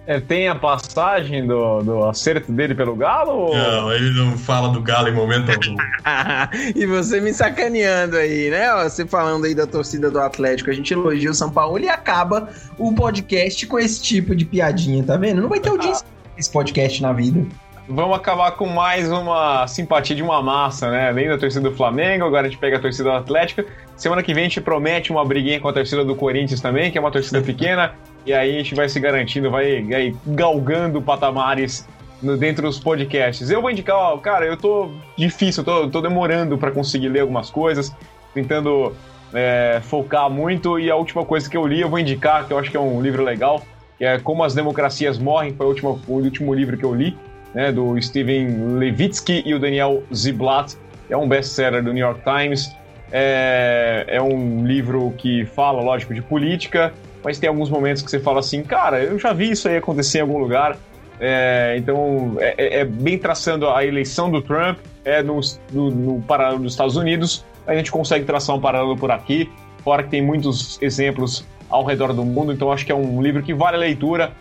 É, 0.06 0.20
tem 0.20 0.48
a 0.48 0.54
passagem 0.54 1.46
do, 1.46 1.82
do 1.82 2.04
acerto 2.04 2.52
dele 2.52 2.74
pelo 2.74 2.94
Galo? 2.94 3.32
Ou... 3.32 3.56
Não, 3.56 3.90
ele 3.90 4.10
não 4.10 4.36
fala 4.36 4.68
do 4.68 4.82
Galo 4.82 5.08
em 5.08 5.14
momento 5.14 5.50
algum. 5.50 5.76
e 6.76 6.84
você 6.84 7.22
me 7.22 7.32
sacaneando 7.32 8.16
aí, 8.16 8.50
né? 8.50 8.70
Você 8.84 9.06
falando 9.06 9.46
aí 9.46 9.54
da 9.54 9.66
torcida 9.66 10.10
do 10.10 10.20
Atlético, 10.20 10.68
a 10.68 10.74
gente 10.74 10.92
elogia 10.92 11.30
o 11.30 11.34
São 11.34 11.50
Paulo 11.50 11.78
e 11.78 11.88
acaba 11.88 12.50
o 12.76 12.94
podcast 12.94 13.66
com 13.66 13.78
esse 13.78 14.02
tipo 14.02 14.36
de 14.36 14.44
piadinha, 14.44 15.02
tá 15.02 15.16
vendo? 15.16 15.40
Não 15.40 15.48
vai 15.48 15.58
ter 15.58 15.70
audiência 15.70 16.06
esse 16.36 16.50
podcast 16.50 17.00
na 17.00 17.12
vida 17.12 17.46
vamos 17.88 18.16
acabar 18.16 18.52
com 18.52 18.66
mais 18.66 19.10
uma 19.10 19.66
simpatia 19.66 20.16
de 20.16 20.22
uma 20.22 20.42
massa, 20.42 20.90
né? 20.90 21.08
Além 21.08 21.28
da 21.28 21.36
torcida 21.36 21.68
do 21.68 21.76
Flamengo, 21.76 22.24
agora 22.24 22.46
a 22.46 22.50
gente 22.50 22.58
pega 22.58 22.78
a 22.78 22.80
torcida 22.80 23.10
do 23.10 23.16
Atlético. 23.16 23.64
Semana 23.96 24.22
que 24.22 24.32
vem 24.32 24.44
a 24.44 24.48
gente 24.48 24.60
promete 24.60 25.12
uma 25.12 25.24
briguinha 25.24 25.60
com 25.60 25.68
a 25.68 25.72
torcida 25.72 26.04
do 26.04 26.14
Corinthians 26.14 26.60
também, 26.60 26.90
que 26.90 26.98
é 26.98 27.00
uma 27.00 27.10
torcida 27.10 27.40
pequena. 27.42 27.94
E 28.24 28.32
aí 28.32 28.54
a 28.54 28.58
gente 28.58 28.74
vai 28.74 28.88
se 28.88 28.98
garantindo, 28.98 29.50
vai, 29.50 29.82
vai 29.82 30.16
galgando 30.26 31.00
patamares 31.02 31.86
no, 32.22 32.36
dentro 32.36 32.66
dos 32.66 32.78
podcasts. 32.78 33.50
Eu 33.50 33.60
vou 33.60 33.70
indicar, 33.70 33.96
ó, 33.96 34.16
cara, 34.16 34.46
eu 34.46 34.56
tô 34.56 34.90
difícil, 35.16 35.62
eu 35.62 35.64
tô, 35.64 35.90
tô 35.90 36.00
demorando 36.00 36.56
para 36.56 36.70
conseguir 36.70 37.08
ler 37.08 37.20
algumas 37.20 37.50
coisas, 37.50 37.94
tentando 38.32 38.94
é, 39.32 39.80
focar 39.82 40.30
muito. 40.30 40.78
E 40.78 40.90
a 40.90 40.96
última 40.96 41.24
coisa 41.24 41.48
que 41.50 41.56
eu 41.56 41.66
li, 41.66 41.82
eu 41.82 41.90
vou 41.90 41.98
indicar, 41.98 42.46
que 42.46 42.52
eu 42.52 42.58
acho 42.58 42.70
que 42.70 42.76
é 42.76 42.80
um 42.80 43.02
livro 43.02 43.22
legal, 43.22 43.62
que 43.98 44.04
é 44.04 44.18
Como 44.18 44.42
as 44.42 44.54
Democracias 44.54 45.18
Morrem, 45.18 45.52
foi 45.52 45.66
o 45.66 45.68
último, 45.68 46.00
o 46.08 46.12
último 46.14 46.54
livro 46.54 46.78
que 46.78 46.84
eu 46.84 46.94
li, 46.94 47.14
né, 47.54 47.70
do 47.70 48.00
Steven 48.02 48.76
Levitsky 48.78 49.42
e 49.46 49.54
o 49.54 49.58
Daniel 49.58 50.02
Ziblatt. 50.12 50.76
É 51.08 51.16
um 51.16 51.28
best-seller 51.28 51.82
do 51.82 51.92
New 51.92 52.04
York 52.04 52.20
Times. 52.22 52.74
É, 53.12 54.04
é 54.08 54.20
um 54.20 54.66
livro 54.66 55.14
que 55.16 55.44
fala, 55.44 55.80
lógico, 55.80 56.12
de 56.12 56.20
política, 56.20 56.92
mas 57.22 57.38
tem 57.38 57.48
alguns 57.48 57.70
momentos 57.70 58.02
que 58.02 58.10
você 58.10 58.18
fala 58.18 58.40
assim, 58.40 58.62
cara, 58.62 59.02
eu 59.02 59.18
já 59.18 59.32
vi 59.32 59.50
isso 59.50 59.68
aí 59.68 59.76
acontecer 59.76 60.18
em 60.18 60.22
algum 60.22 60.38
lugar. 60.38 60.76
É, 61.20 61.76
então, 61.78 62.36
é, 62.40 62.54
é, 62.58 62.80
é 62.80 62.84
bem 62.84 63.16
traçando 63.16 63.68
a 63.68 63.84
eleição 63.84 64.30
do 64.30 64.42
Trump, 64.42 64.78
é 65.04 65.22
no, 65.22 65.40
no, 65.72 65.90
no 65.90 66.22
paralelo 66.22 66.64
dos 66.64 66.72
Estados 66.72 66.96
Unidos, 66.96 67.44
a 67.66 67.74
gente 67.74 67.90
consegue 67.90 68.24
traçar 68.24 68.56
um 68.56 68.60
paralelo 68.60 68.96
por 68.96 69.10
aqui, 69.10 69.48
fora 69.84 70.02
que 70.02 70.10
tem 70.10 70.20
muitos 70.20 70.80
exemplos 70.82 71.44
ao 71.70 71.84
redor 71.84 72.12
do 72.12 72.24
mundo, 72.24 72.52
então 72.52 72.72
acho 72.72 72.84
que 72.84 72.90
é 72.90 72.94
um 72.94 73.22
livro 73.22 73.42
que 73.42 73.54
vale 73.54 73.76
a 73.76 73.80
leitura, 73.80 74.32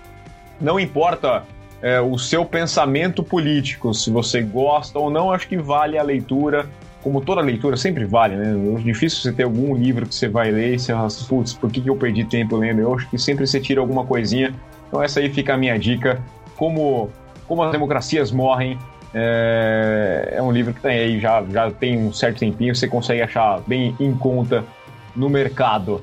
não 0.59 0.79
importa 0.79 1.43
é, 1.83 1.99
o 1.99 2.17
seu 2.17 2.45
pensamento 2.45 3.21
político, 3.21 3.93
se 3.93 4.09
você 4.09 4.41
gosta 4.41 4.97
ou 4.97 5.09
não, 5.09 5.33
acho 5.33 5.49
que 5.49 5.57
vale 5.57 5.97
a 5.97 6.03
leitura, 6.03 6.65
como 7.03 7.19
toda 7.19 7.41
leitura 7.41 7.75
sempre 7.75 8.05
vale, 8.05 8.37
né? 8.37 8.55
É 8.79 8.81
difícil 8.81 9.21
você 9.21 9.33
ter 9.33 9.43
algum 9.43 9.75
livro 9.75 10.07
que 10.07 10.15
você 10.15 10.29
vai 10.29 10.49
ler 10.49 10.75
e 10.75 10.79
você 10.79 10.93
fala, 10.93 11.09
putz, 11.27 11.53
por 11.53 11.69
que, 11.69 11.81
que 11.81 11.89
eu 11.89 11.97
perdi 11.97 12.23
tempo 12.23 12.55
lendo? 12.55 12.79
Eu 12.79 12.95
acho 12.95 13.09
que 13.09 13.17
sempre 13.17 13.45
você 13.45 13.59
tira 13.59 13.81
alguma 13.81 14.05
coisinha, 14.05 14.55
então 14.87 15.03
essa 15.03 15.19
aí 15.19 15.29
fica 15.29 15.55
a 15.55 15.57
minha 15.57 15.77
dica, 15.77 16.23
como, 16.55 17.11
como 17.45 17.61
as 17.63 17.71
democracias 17.73 18.31
morrem, 18.31 18.79
é, 19.13 20.35
é, 20.37 20.41
um 20.41 20.53
livro 20.53 20.73
que 20.73 20.79
tem 20.79 20.97
aí, 20.97 21.19
já, 21.19 21.43
já 21.51 21.69
tem 21.69 21.97
um 21.97 22.13
certo 22.13 22.39
tempinho, 22.39 22.73
você 22.73 22.87
consegue 22.87 23.21
achar 23.21 23.59
bem 23.67 23.93
em 23.99 24.13
conta 24.15 24.63
no 25.13 25.29
mercado. 25.29 26.01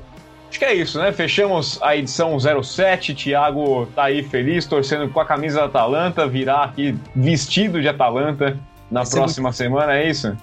Acho 0.50 0.58
que 0.58 0.64
é 0.64 0.74
isso, 0.74 0.98
né? 0.98 1.12
Fechamos 1.12 1.78
a 1.80 1.96
edição 1.96 2.36
07. 2.40 3.14
Thiago 3.14 3.86
tá 3.94 4.04
aí 4.04 4.24
feliz, 4.24 4.66
torcendo 4.66 5.08
com 5.08 5.20
a 5.20 5.24
camisa 5.24 5.60
da 5.60 5.66
Atalanta, 5.66 6.26
virar 6.26 6.64
aqui 6.64 6.98
vestido 7.14 7.80
de 7.80 7.86
Atalanta 7.86 8.58
na 8.90 9.04
vai 9.04 9.10
próxima 9.12 9.52
semana, 9.52 9.96
é 9.96 10.10
isso? 10.10 10.36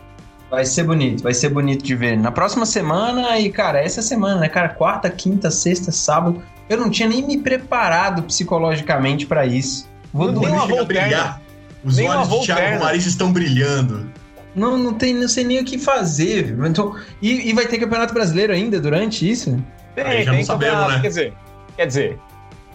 Vai 0.49 0.63
ser 0.63 0.83
bonito, 0.83 1.23
vai 1.23 1.33
ser 1.33 1.49
bonito 1.49 1.83
de 1.83 1.93
ver. 1.93 2.17
Na 2.17 2.31
próxima 2.31 2.65
semana, 2.65 3.37
e 3.37 3.51
cara, 3.51 3.81
essa 3.81 4.01
semana, 4.01 4.39
né, 4.39 4.47
cara? 4.47 4.69
Quarta, 4.69 5.09
quinta, 5.09 5.51
sexta, 5.51 5.91
sábado. 5.91 6.41
Eu 6.69 6.77
não 6.77 6.89
tinha 6.89 7.09
nem 7.09 7.21
me 7.21 7.37
preparado 7.37 8.23
psicologicamente 8.23 9.25
para 9.25 9.45
isso. 9.45 9.89
Vou 10.13 10.31
dormir. 10.31 10.51
Uma 10.51 10.85
brilhar. 10.85 11.41
Os 11.83 11.97
nem 11.97 12.09
olhos 12.09 12.29
de 12.29 12.45
Thiago 12.45 12.81
Marista 12.81 13.09
estão 13.09 13.33
brilhando. 13.33 14.09
Não, 14.55 14.77
não, 14.77 14.93
tem, 14.93 15.13
não 15.13 15.27
sei 15.27 15.43
nem 15.43 15.59
o 15.59 15.65
que 15.65 15.77
fazer. 15.77 16.57
Então, 16.65 16.95
e, 17.21 17.49
e 17.49 17.53
vai 17.53 17.67
ter 17.67 17.77
campeonato 17.77 18.13
brasileiro 18.13 18.53
ainda 18.53 18.79
durante 18.79 19.29
isso? 19.29 19.61
Tem, 20.03 20.23
já 20.23 20.31
tem 20.31 20.39
não 20.39 20.45
sabemos, 20.45 20.87
né? 20.87 20.99
Quer 21.01 21.07
dizer, 21.07 21.33
quer 21.75 21.87
dizer, 21.87 22.19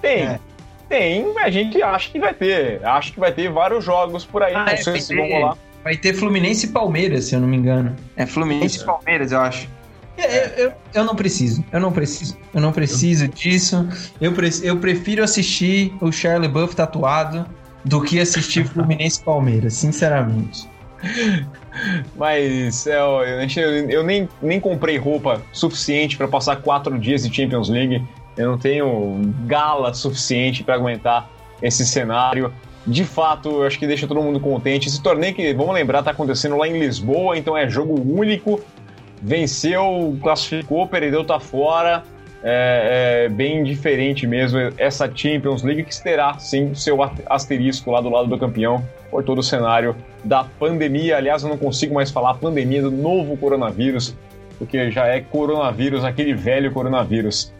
tem. 0.00 0.22
É. 0.22 0.40
Tem, 0.88 1.38
a 1.38 1.50
gente 1.50 1.82
acha 1.82 2.10
que 2.10 2.18
vai 2.18 2.34
ter. 2.34 2.84
Acho 2.84 3.12
que 3.12 3.20
vai 3.20 3.32
ter 3.32 3.50
vários 3.50 3.84
jogos 3.84 4.24
por 4.24 4.42
aí. 4.42 4.54
Ah, 4.54 4.64
não 4.64 4.72
é, 4.72 4.76
sei 4.76 5.00
se 5.00 5.14
vão 5.14 5.40
lá. 5.40 5.56
Vai 5.82 5.96
ter 5.96 6.14
Fluminense 6.14 6.66
e 6.66 6.68
Palmeiras, 6.68 7.24
se 7.26 7.34
eu 7.34 7.40
não 7.40 7.48
me 7.48 7.56
engano. 7.56 7.96
É 8.16 8.26
Fluminense 8.26 8.80
e 8.80 8.84
Palmeiras, 8.84 9.32
eu 9.32 9.40
acho. 9.40 9.68
É, 10.18 10.64
eu, 10.64 10.72
eu, 10.92 11.04
não 11.04 11.16
preciso, 11.16 11.64
eu 11.72 11.80
não 11.80 11.90
preciso, 11.90 12.36
eu 12.52 12.60
não 12.60 12.72
preciso 12.72 13.26
disso. 13.28 13.88
Eu, 14.20 14.32
pre 14.32 14.50
eu 14.62 14.76
prefiro 14.76 15.24
assistir 15.24 15.94
o 16.00 16.12
Charlie 16.12 16.48
Buff 16.48 16.76
tatuado 16.76 17.46
do 17.84 18.02
que 18.02 18.20
assistir 18.20 18.66
Fluminense 18.66 19.20
e 19.20 19.24
Palmeiras, 19.24 19.74
sinceramente. 19.74 20.68
Mas 22.16 22.86
é, 22.86 22.98
eu, 23.88 24.02
nem, 24.02 24.28
nem 24.40 24.60
comprei 24.60 24.96
roupa 24.98 25.40
suficiente 25.52 26.16
para 26.16 26.28
passar 26.28 26.56
quatro 26.56 26.98
dias 26.98 27.26
de 27.26 27.34
Champions 27.34 27.68
League. 27.68 28.02
Eu 28.36 28.52
não 28.52 28.58
tenho 28.58 29.20
gala 29.46 29.92
suficiente 29.92 30.62
para 30.62 30.74
aguentar 30.74 31.30
esse 31.60 31.86
cenário. 31.86 32.52
De 32.86 33.04
fato, 33.04 33.48
eu 33.48 33.62
acho 33.64 33.78
que 33.78 33.86
deixa 33.86 34.06
todo 34.06 34.20
mundo 34.20 34.40
contente. 34.40 34.88
Esse 34.88 35.00
torneio 35.00 35.34
que, 35.34 35.54
vamos 35.54 35.74
lembrar, 35.74 36.00
está 36.00 36.10
acontecendo 36.10 36.56
lá 36.56 36.66
em 36.66 36.78
Lisboa, 36.78 37.38
então 37.38 37.56
é 37.56 37.68
jogo 37.68 37.94
único. 37.94 38.60
Venceu, 39.20 40.18
classificou, 40.20 40.86
perdeu, 40.88 41.24
tá 41.24 41.38
fora. 41.38 42.02
É, 42.44 43.24
é, 43.24 43.28
bem 43.28 43.62
diferente 43.62 44.26
mesmo 44.26 44.58
essa 44.76 45.08
Champions 45.14 45.62
League 45.62 45.84
que 45.84 46.02
terá 46.02 46.36
sim 46.40 46.74
seu 46.74 46.98
asterisco 47.26 47.92
lá 47.92 48.00
do 48.00 48.10
lado 48.10 48.28
do 48.28 48.36
campeão 48.36 48.84
por 49.12 49.22
todo 49.22 49.38
o 49.38 49.42
cenário 49.42 49.94
da 50.24 50.42
pandemia. 50.42 51.18
Aliás, 51.18 51.44
eu 51.44 51.48
não 51.48 51.56
consigo 51.56 51.94
mais 51.94 52.10
falar 52.10 52.34
pandemia 52.34 52.82
do 52.82 52.90
novo 52.90 53.36
coronavírus, 53.36 54.16
porque 54.58 54.90
já 54.90 55.06
é 55.06 55.20
coronavírus, 55.20 56.04
aquele 56.04 56.34
velho 56.34 56.72
coronavírus. 56.72 57.52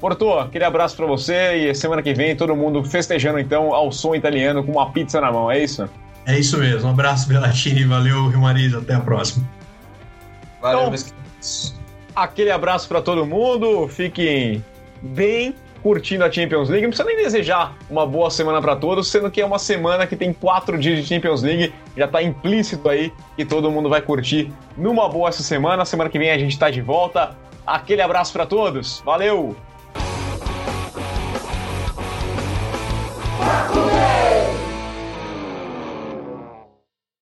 Porto, 0.00 0.32
aquele 0.38 0.64
abraço 0.64 0.96
para 0.96 1.04
você 1.04 1.68
e 1.68 1.74
semana 1.74 2.02
que 2.02 2.14
vem 2.14 2.34
todo 2.34 2.56
mundo 2.56 2.82
festejando 2.82 3.38
então 3.38 3.74
ao 3.74 3.92
som 3.92 4.14
italiano 4.14 4.64
com 4.64 4.72
uma 4.72 4.90
pizza 4.90 5.20
na 5.20 5.30
mão, 5.30 5.50
é 5.50 5.62
isso? 5.62 5.86
É 6.24 6.38
isso 6.38 6.56
mesmo. 6.58 6.88
Um 6.88 6.92
abraço, 6.92 7.28
Belatini. 7.28 7.84
Valeu, 7.84 8.28
Rio 8.28 8.40
Mariz. 8.40 8.72
Até 8.72 8.94
a 8.94 9.00
próxima. 9.00 9.46
Valeu, 10.62 10.80
então, 10.80 10.90
meus 10.90 11.12
Aquele 12.20 12.50
abraço 12.50 12.86
para 12.86 13.00
todo 13.00 13.24
mundo. 13.24 13.88
Fiquem 13.88 14.62
bem 15.00 15.54
curtindo 15.82 16.22
a 16.22 16.30
Champions 16.30 16.68
League. 16.68 16.82
Não 16.82 16.90
precisa 16.90 17.08
nem 17.08 17.16
desejar 17.16 17.74
uma 17.88 18.06
boa 18.06 18.30
semana 18.30 18.60
para 18.60 18.76
todos, 18.76 19.08
sendo 19.08 19.30
que 19.30 19.40
é 19.40 19.46
uma 19.46 19.58
semana 19.58 20.06
que 20.06 20.14
tem 20.14 20.30
quatro 20.30 20.76
dias 20.76 20.98
de 20.98 21.06
Champions 21.06 21.42
League. 21.42 21.72
Já 21.96 22.04
está 22.04 22.22
implícito 22.22 22.90
aí 22.90 23.10
que 23.36 23.44
todo 23.46 23.70
mundo 23.70 23.88
vai 23.88 24.02
curtir 24.02 24.52
numa 24.76 25.08
boa 25.08 25.30
essa 25.30 25.42
semana. 25.42 25.86
Semana 25.86 26.10
que 26.10 26.18
vem 26.18 26.30
a 26.30 26.36
gente 26.36 26.52
está 26.52 26.68
de 26.68 26.82
volta. 26.82 27.34
Aquele 27.66 28.02
abraço 28.02 28.34
para 28.34 28.44
todos. 28.44 29.00
Valeu! 29.02 29.56